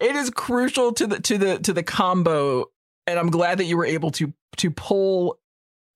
it 0.00 0.16
is 0.16 0.30
crucial 0.30 0.92
to 0.92 1.06
the 1.06 1.20
to 1.20 1.38
the 1.38 1.58
to 1.58 1.72
the 1.72 1.82
combo 1.82 2.66
and 3.06 3.18
I'm 3.18 3.30
glad 3.30 3.58
that 3.58 3.64
you 3.64 3.76
were 3.76 3.86
able 3.86 4.10
to 4.12 4.32
to 4.58 4.70
pull 4.70 5.38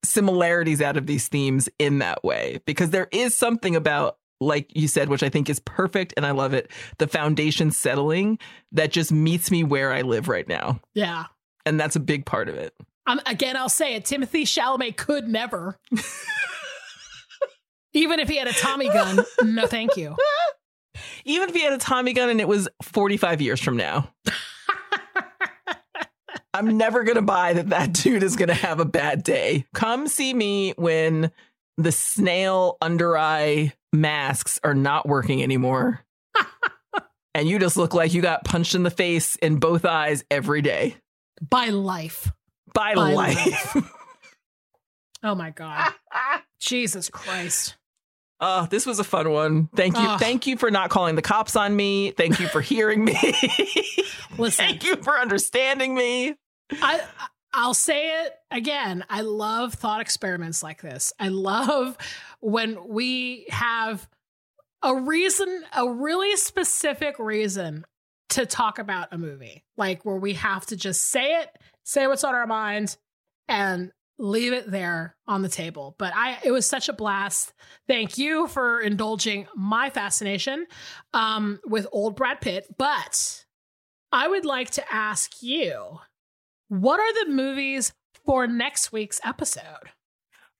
similarities 0.04 0.80
out 0.80 0.96
of 0.96 1.06
these 1.06 1.28
themes 1.28 1.68
in 1.78 1.98
that 1.98 2.24
way 2.24 2.60
because 2.64 2.90
there 2.90 3.08
is 3.12 3.36
something 3.36 3.76
about 3.76 4.16
like 4.40 4.74
you 4.74 4.88
said 4.88 5.10
which 5.10 5.22
I 5.22 5.28
think 5.28 5.50
is 5.50 5.60
perfect 5.60 6.14
and 6.16 6.24
I 6.24 6.30
love 6.30 6.54
it 6.54 6.70
the 6.98 7.06
foundation 7.06 7.70
settling 7.70 8.38
that 8.72 8.90
just 8.92 9.12
meets 9.12 9.50
me 9.50 9.62
where 9.64 9.92
I 9.92 10.00
live 10.02 10.28
right 10.28 10.48
now 10.48 10.80
Yeah. 10.94 11.24
And 11.70 11.78
that's 11.78 11.94
a 11.94 12.00
big 12.00 12.26
part 12.26 12.48
of 12.48 12.56
it. 12.56 12.74
Um, 13.06 13.20
again, 13.26 13.56
I'll 13.56 13.68
say 13.68 13.94
it. 13.94 14.02
Timothée 14.02 14.42
Chalamet 14.42 14.96
could 14.96 15.28
never. 15.28 15.78
Even 17.92 18.18
if 18.18 18.28
he 18.28 18.38
had 18.38 18.48
a 18.48 18.52
Tommy 18.52 18.88
gun, 18.88 19.20
no, 19.44 19.68
thank 19.68 19.96
you. 19.96 20.16
Even 21.24 21.48
if 21.48 21.54
he 21.54 21.62
had 21.62 21.72
a 21.72 21.78
Tommy 21.78 22.12
gun 22.12 22.28
and 22.28 22.40
it 22.40 22.48
was 22.48 22.68
45 22.82 23.40
years 23.40 23.60
from 23.60 23.76
now. 23.76 24.12
I'm 26.52 26.76
never 26.76 27.04
going 27.04 27.14
to 27.14 27.22
buy 27.22 27.52
that 27.52 27.68
that 27.68 27.92
dude 27.92 28.24
is 28.24 28.34
going 28.34 28.48
to 28.48 28.54
have 28.54 28.80
a 28.80 28.84
bad 28.84 29.22
day. 29.22 29.64
Come 29.72 30.08
see 30.08 30.34
me 30.34 30.74
when 30.76 31.30
the 31.76 31.92
snail 31.92 32.78
under 32.80 33.16
eye 33.16 33.74
masks 33.92 34.58
are 34.64 34.74
not 34.74 35.06
working 35.06 35.40
anymore. 35.40 36.00
and 37.32 37.48
you 37.48 37.60
just 37.60 37.76
look 37.76 37.94
like 37.94 38.12
you 38.12 38.22
got 38.22 38.44
punched 38.44 38.74
in 38.74 38.82
the 38.82 38.90
face 38.90 39.36
in 39.36 39.60
both 39.60 39.84
eyes 39.84 40.24
every 40.32 40.62
day 40.62 40.96
By 41.40 41.68
life. 41.68 42.30
by, 42.74 42.94
By 42.94 43.12
life. 43.12 43.76
Oh 45.22 45.34
my 45.34 45.50
God. 45.50 45.92
Jesus 46.60 47.10
Christ. 47.10 47.76
Oh, 48.40 48.66
this 48.70 48.86
was 48.86 48.98
a 48.98 49.04
fun 49.04 49.30
one. 49.30 49.68
Thank 49.76 49.98
you. 49.98 50.18
Thank 50.18 50.46
you 50.46 50.56
for 50.56 50.70
not 50.70 50.88
calling 50.88 51.14
the 51.14 51.22
cops 51.22 51.56
on 51.56 51.76
me. 51.76 52.12
Thank 52.12 52.40
you 52.40 52.48
for 52.48 52.62
hearing 52.62 53.04
me. 53.04 53.14
Listen. 54.38 54.64
Thank 54.64 54.84
you 54.84 54.96
for 54.96 55.18
understanding 55.18 55.94
me. 55.94 56.36
I 56.72 57.02
I'll 57.52 57.74
say 57.74 58.22
it 58.22 58.32
again. 58.50 59.04
I 59.10 59.20
love 59.22 59.74
thought 59.74 60.00
experiments 60.00 60.62
like 60.62 60.80
this. 60.80 61.12
I 61.18 61.28
love 61.28 61.98
when 62.40 62.88
we 62.88 63.46
have 63.50 64.08
a 64.82 64.94
reason, 64.94 65.62
a 65.76 65.86
really 65.90 66.34
specific 66.36 67.18
reason 67.18 67.84
to 68.30 68.46
talk 68.46 68.78
about 68.78 69.08
a 69.12 69.18
movie. 69.18 69.64
Like 69.76 70.04
where 70.04 70.16
we 70.16 70.34
have 70.34 70.66
to 70.66 70.76
just 70.76 71.10
say 71.10 71.40
it, 71.40 71.48
say 71.84 72.06
what's 72.06 72.24
on 72.24 72.34
our 72.34 72.46
mind 72.46 72.96
and 73.48 73.92
leave 74.18 74.52
it 74.52 74.70
there 74.70 75.16
on 75.26 75.42
the 75.42 75.48
table. 75.48 75.94
But 75.98 76.12
I 76.14 76.38
it 76.44 76.50
was 76.50 76.66
such 76.66 76.88
a 76.88 76.92
blast. 76.92 77.52
Thank 77.88 78.18
you 78.18 78.46
for 78.46 78.80
indulging 78.80 79.46
my 79.56 79.90
fascination 79.90 80.66
um 81.14 81.60
with 81.64 81.86
old 81.92 82.16
Brad 82.16 82.40
Pitt, 82.40 82.66
but 82.78 83.44
I 84.12 84.28
would 84.28 84.44
like 84.44 84.70
to 84.70 84.92
ask 84.92 85.42
you 85.42 85.98
what 86.68 87.00
are 87.00 87.24
the 87.24 87.32
movies 87.32 87.92
for 88.24 88.46
next 88.46 88.92
week's 88.92 89.20
episode? 89.24 89.90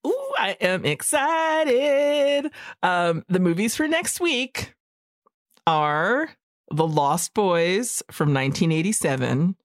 Ooh, 0.06 0.32
I 0.38 0.56
am 0.60 0.84
excited. 0.84 2.50
Um, 2.82 3.24
the 3.28 3.38
movies 3.38 3.76
for 3.76 3.86
next 3.86 4.20
week 4.20 4.74
are 5.66 6.30
The 6.72 6.86
Lost 6.86 7.34
Boys 7.34 8.00
from 8.12 8.28
1987 8.28 9.56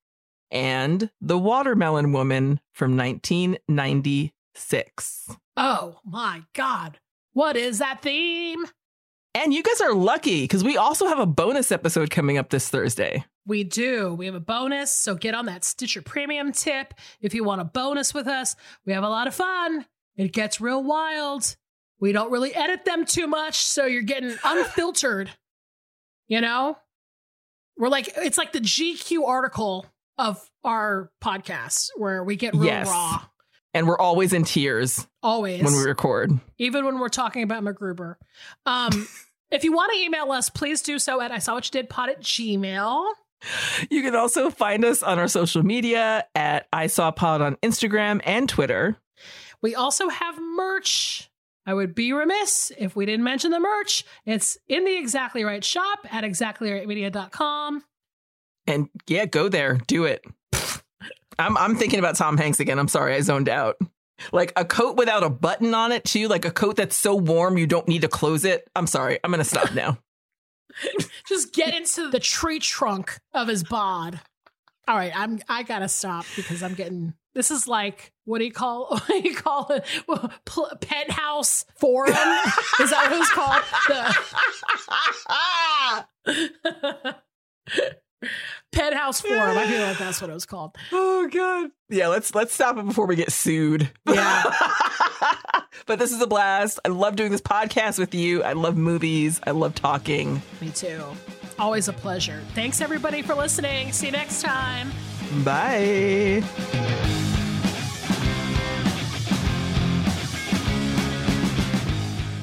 and 0.50 1.12
The 1.22 1.38
Watermelon 1.38 2.12
Woman 2.14 2.60
from 2.74 2.98
1996. 2.98 5.38
Oh 5.56 6.00
my 6.04 6.42
God. 6.54 6.98
What 7.34 7.58
is 7.58 7.78
that 7.78 8.02
theme? 8.02 8.66
And 9.36 9.54
you 9.54 9.62
guys 9.62 9.82
are 9.82 9.94
lucky 9.94 10.46
because 10.46 10.64
we 10.64 10.78
also 10.78 11.06
have 11.08 11.20
a 11.20 11.28
bonus 11.28 11.72
episode 11.72 12.10
coming 12.10 12.40
up 12.40 12.50
this 12.50 12.70
Thursday. 12.70 13.24
We 13.46 13.64
do. 13.64 14.16
We 14.16 14.26
have 14.26 14.34
a 14.34 14.40
bonus. 14.40 14.92
So 14.92 15.14
get 15.14 15.36
on 15.36 15.46
that 15.46 15.64
Stitcher 15.64 16.02
Premium 16.02 16.54
tip 16.54 16.96
if 17.22 17.36
you 17.36 17.44
want 17.44 17.62
a 17.62 17.66
bonus 17.66 18.16
with 18.16 18.28
us. 18.28 18.56
We 18.86 18.94
have 18.94 19.04
a 19.04 19.10
lot 19.10 19.28
of 19.28 19.36
fun. 19.36 19.86
It 20.16 20.34
gets 20.34 20.60
real 20.60 20.82
wild. 20.82 21.56
We 22.00 22.14
don't 22.14 22.32
really 22.32 22.56
edit 22.56 22.84
them 22.86 23.06
too 23.06 23.28
much. 23.28 23.58
So 23.58 23.86
you're 23.86 24.02
getting 24.02 24.36
unfiltered. 24.44 25.30
You 26.28 26.42
know? 26.42 26.80
We're 27.78 27.90
like, 27.90 28.10
it's 28.18 28.38
like 28.38 28.54
the 28.54 28.60
GQ 28.62 29.26
article 29.28 29.86
of 30.18 30.50
our 30.64 31.12
podcast 31.24 31.90
where 31.98 32.24
we 32.24 32.36
get 32.36 32.54
real 32.54 32.66
Yes. 32.66 32.88
raw. 32.88 33.22
And 33.74 33.88
we're 33.88 33.98
always 34.00 34.32
in 34.32 34.46
tears 34.46 35.06
Always. 35.22 35.62
when 35.62 35.74
we 35.74 35.84
record. 35.84 36.32
even 36.58 36.86
when 36.86 36.98
we're 37.00 37.10
talking 37.10 37.44
about 37.44 37.62
MacGruber. 37.64 38.16
Um, 38.66 39.08
if 39.52 39.66
you 39.66 39.74
want 39.74 39.92
to 39.94 40.00
email 40.00 40.32
us, 40.32 40.50
please 40.50 40.82
do 40.82 40.98
so 41.00 41.20
at 41.20 41.32
I 41.32 41.40
saw 41.40 41.56
what 41.56 41.66
you 41.66 41.72
did 41.72 41.90
pod 41.90 42.10
at 42.10 42.22
Gmail. 42.22 43.06
You 43.92 44.02
can 44.02 44.16
also 44.16 44.50
find 44.50 44.86
us 44.86 45.04
on 45.04 45.20
our 45.20 45.28
social 45.28 45.62
media 45.62 46.26
at 46.34 46.68
I 46.72 46.88
Saw 46.88 47.12
Pod 47.12 47.42
on 47.42 47.58
Instagram 47.58 48.22
and 48.24 48.48
Twitter. 48.48 48.96
We 49.62 49.76
also 49.76 50.08
have 50.08 50.40
merch. 50.40 51.30
I 51.66 51.74
would 51.74 51.96
be 51.96 52.14
remiss 52.14 52.72
if 52.78 52.96
we 52.96 53.06
didn't 53.06 53.24
mention 53.24 53.52
the 53.52 53.60
merch. 53.60 54.04
It's 54.26 54.58
in 54.68 54.86
the 54.86 54.96
Exactly 54.96 55.44
Right 55.44 55.64
shop 55.64 56.00
at 56.12 56.24
exactlyrightmedia.com. 56.24 57.84
And 58.68 58.90
yeah, 59.08 59.26
go 59.26 59.50
there, 59.50 59.76
do 59.88 60.06
it. 60.06 60.24
I'm 61.38 61.58
I'm 61.58 61.76
thinking 61.76 62.00
about 62.00 62.16
Tom 62.16 62.38
Hanks 62.38 62.60
again. 62.60 62.80
I'm 62.80 62.88
sorry, 62.88 63.16
I 63.16 63.22
zoned 63.22 63.50
out. 63.50 63.78
Like 64.32 64.54
a 64.56 64.64
coat 64.64 64.96
without 64.96 65.24
a 65.24 65.30
button 65.30 65.74
on 65.74 65.92
it 65.92 66.06
too, 66.06 66.28
like 66.28 66.46
a 66.46 66.52
coat 66.52 66.78
that's 66.78 66.96
so 66.96 67.16
warm 67.16 67.58
you 67.58 67.68
don't 67.68 67.88
need 67.88 68.02
to 68.02 68.08
close 68.08 68.46
it. 68.46 68.70
I'm 68.76 68.88
sorry, 68.88 69.20
I'm 69.24 69.32
gonna 69.32 69.44
stop 69.44 69.74
now. 69.74 69.98
Just 71.28 71.54
get 71.54 71.76
into 71.76 72.10
the 72.10 72.20
tree 72.20 72.60
trunk 72.60 73.20
of 73.34 73.48
his 73.48 73.64
bod. 73.64 74.20
All 74.88 74.96
right, 74.96 75.12
I'm 75.16 75.40
I 75.50 75.64
gotta 75.64 75.90
stop 75.90 76.26
because 76.36 76.64
I'm 76.64 76.74
getting 76.74 77.14
this 77.36 77.52
is 77.52 77.68
like 77.68 78.12
what 78.24 78.40
do 78.40 78.46
you 78.46 78.52
call 78.52 78.88
what 78.90 79.08
do 79.08 79.20
you 79.20 79.36
call 79.36 79.70
it? 79.72 79.86
Penthouse 80.82 81.66
forum? 81.76 82.10
is 82.10 82.90
that 82.90 83.12
what 83.12 83.22
it's 83.22 83.32
called? 83.32 83.62
The 86.98 87.16
penthouse 88.72 89.22
forum. 89.22 89.58
I 89.58 89.68
feel 89.68 89.82
like 89.82 89.98
that's 89.98 90.22
what 90.22 90.30
it 90.30 90.34
was 90.34 90.46
called. 90.46 90.76
oh 90.92 91.30
god. 91.32 91.70
Yeah, 91.90 92.08
let's 92.08 92.34
let's 92.34 92.54
stop 92.54 92.78
it 92.78 92.86
before 92.86 93.06
we 93.06 93.16
get 93.16 93.32
sued. 93.32 93.92
Yeah. 94.08 94.44
but 95.86 96.00
this 96.00 96.12
is 96.12 96.22
a 96.22 96.28
blast. 96.28 96.80
I 96.86 96.88
love 96.90 97.16
doing 97.16 97.32
this 97.32 97.42
podcast 97.42 98.00
with 98.00 98.16
you. 98.16 98.42
I 98.42 98.54
love 98.54 98.76
movies. 98.76 99.40
I 99.46 99.52
love 99.52 99.76
talking. 99.76 100.42
Me 100.62 100.70
too. 100.70 101.04
Always 101.60 101.88
a 101.88 101.94
pleasure. 101.94 102.42
Thanks 102.54 102.82
everybody 102.82 103.22
for 103.22 103.36
listening. 103.36 103.92
See 103.92 104.08
you 104.08 104.12
next 104.12 104.42
time. 104.42 104.92
Bye. 105.44 106.44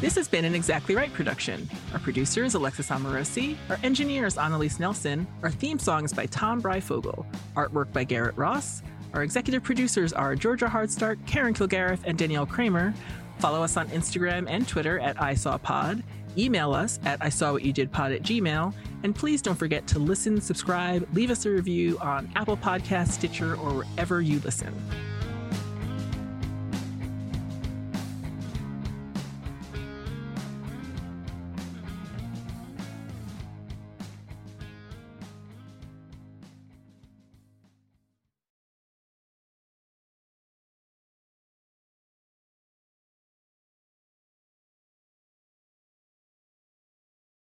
This 0.02 0.16
has 0.16 0.26
been 0.26 0.44
an 0.44 0.56
Exactly 0.56 0.96
Right 0.96 1.12
production. 1.12 1.70
Our 1.92 2.00
producer 2.00 2.42
is 2.42 2.56
Alexis 2.56 2.88
Amorosi. 2.88 3.56
Our 3.70 3.78
engineer 3.84 4.26
is 4.26 4.36
Annalise 4.36 4.80
Nelson. 4.80 5.28
Our 5.44 5.50
theme 5.52 5.78
song 5.78 6.04
is 6.04 6.12
by 6.12 6.26
Tom 6.26 6.60
Breyfogle. 6.60 7.24
Artwork 7.54 7.92
by 7.92 8.02
Garrett 8.02 8.36
Ross. 8.36 8.82
Our 9.14 9.22
executive 9.22 9.62
producers 9.62 10.12
are 10.12 10.34
Georgia 10.34 10.66
Hardstark, 10.66 11.24
Karen 11.28 11.54
Kilgariff, 11.54 12.00
and 12.04 12.18
Danielle 12.18 12.46
Kramer. 12.46 12.92
Follow 13.38 13.62
us 13.62 13.76
on 13.76 13.86
Instagram 13.90 14.46
and 14.48 14.66
Twitter 14.66 14.98
at 14.98 15.16
ISawPod. 15.18 16.02
Email 16.36 16.72
us 16.72 16.98
at 17.04 17.22
I 17.22 17.28
saw 17.28 17.52
what 17.52 17.62
you 17.62 17.72
did 17.72 17.92
pod 17.92 18.10
at 18.10 18.22
Gmail. 18.22 18.74
And 19.04 19.14
please 19.14 19.40
don't 19.40 19.54
forget 19.54 19.86
to 19.86 20.00
listen, 20.00 20.40
subscribe, 20.40 21.06
leave 21.12 21.30
us 21.30 21.46
a 21.46 21.50
review 21.50 21.96
on 22.00 22.28
Apple 22.34 22.56
Podcasts, 22.56 23.12
Stitcher, 23.12 23.52
or 23.54 23.84
wherever 23.84 24.20
you 24.20 24.40
listen. 24.40 24.74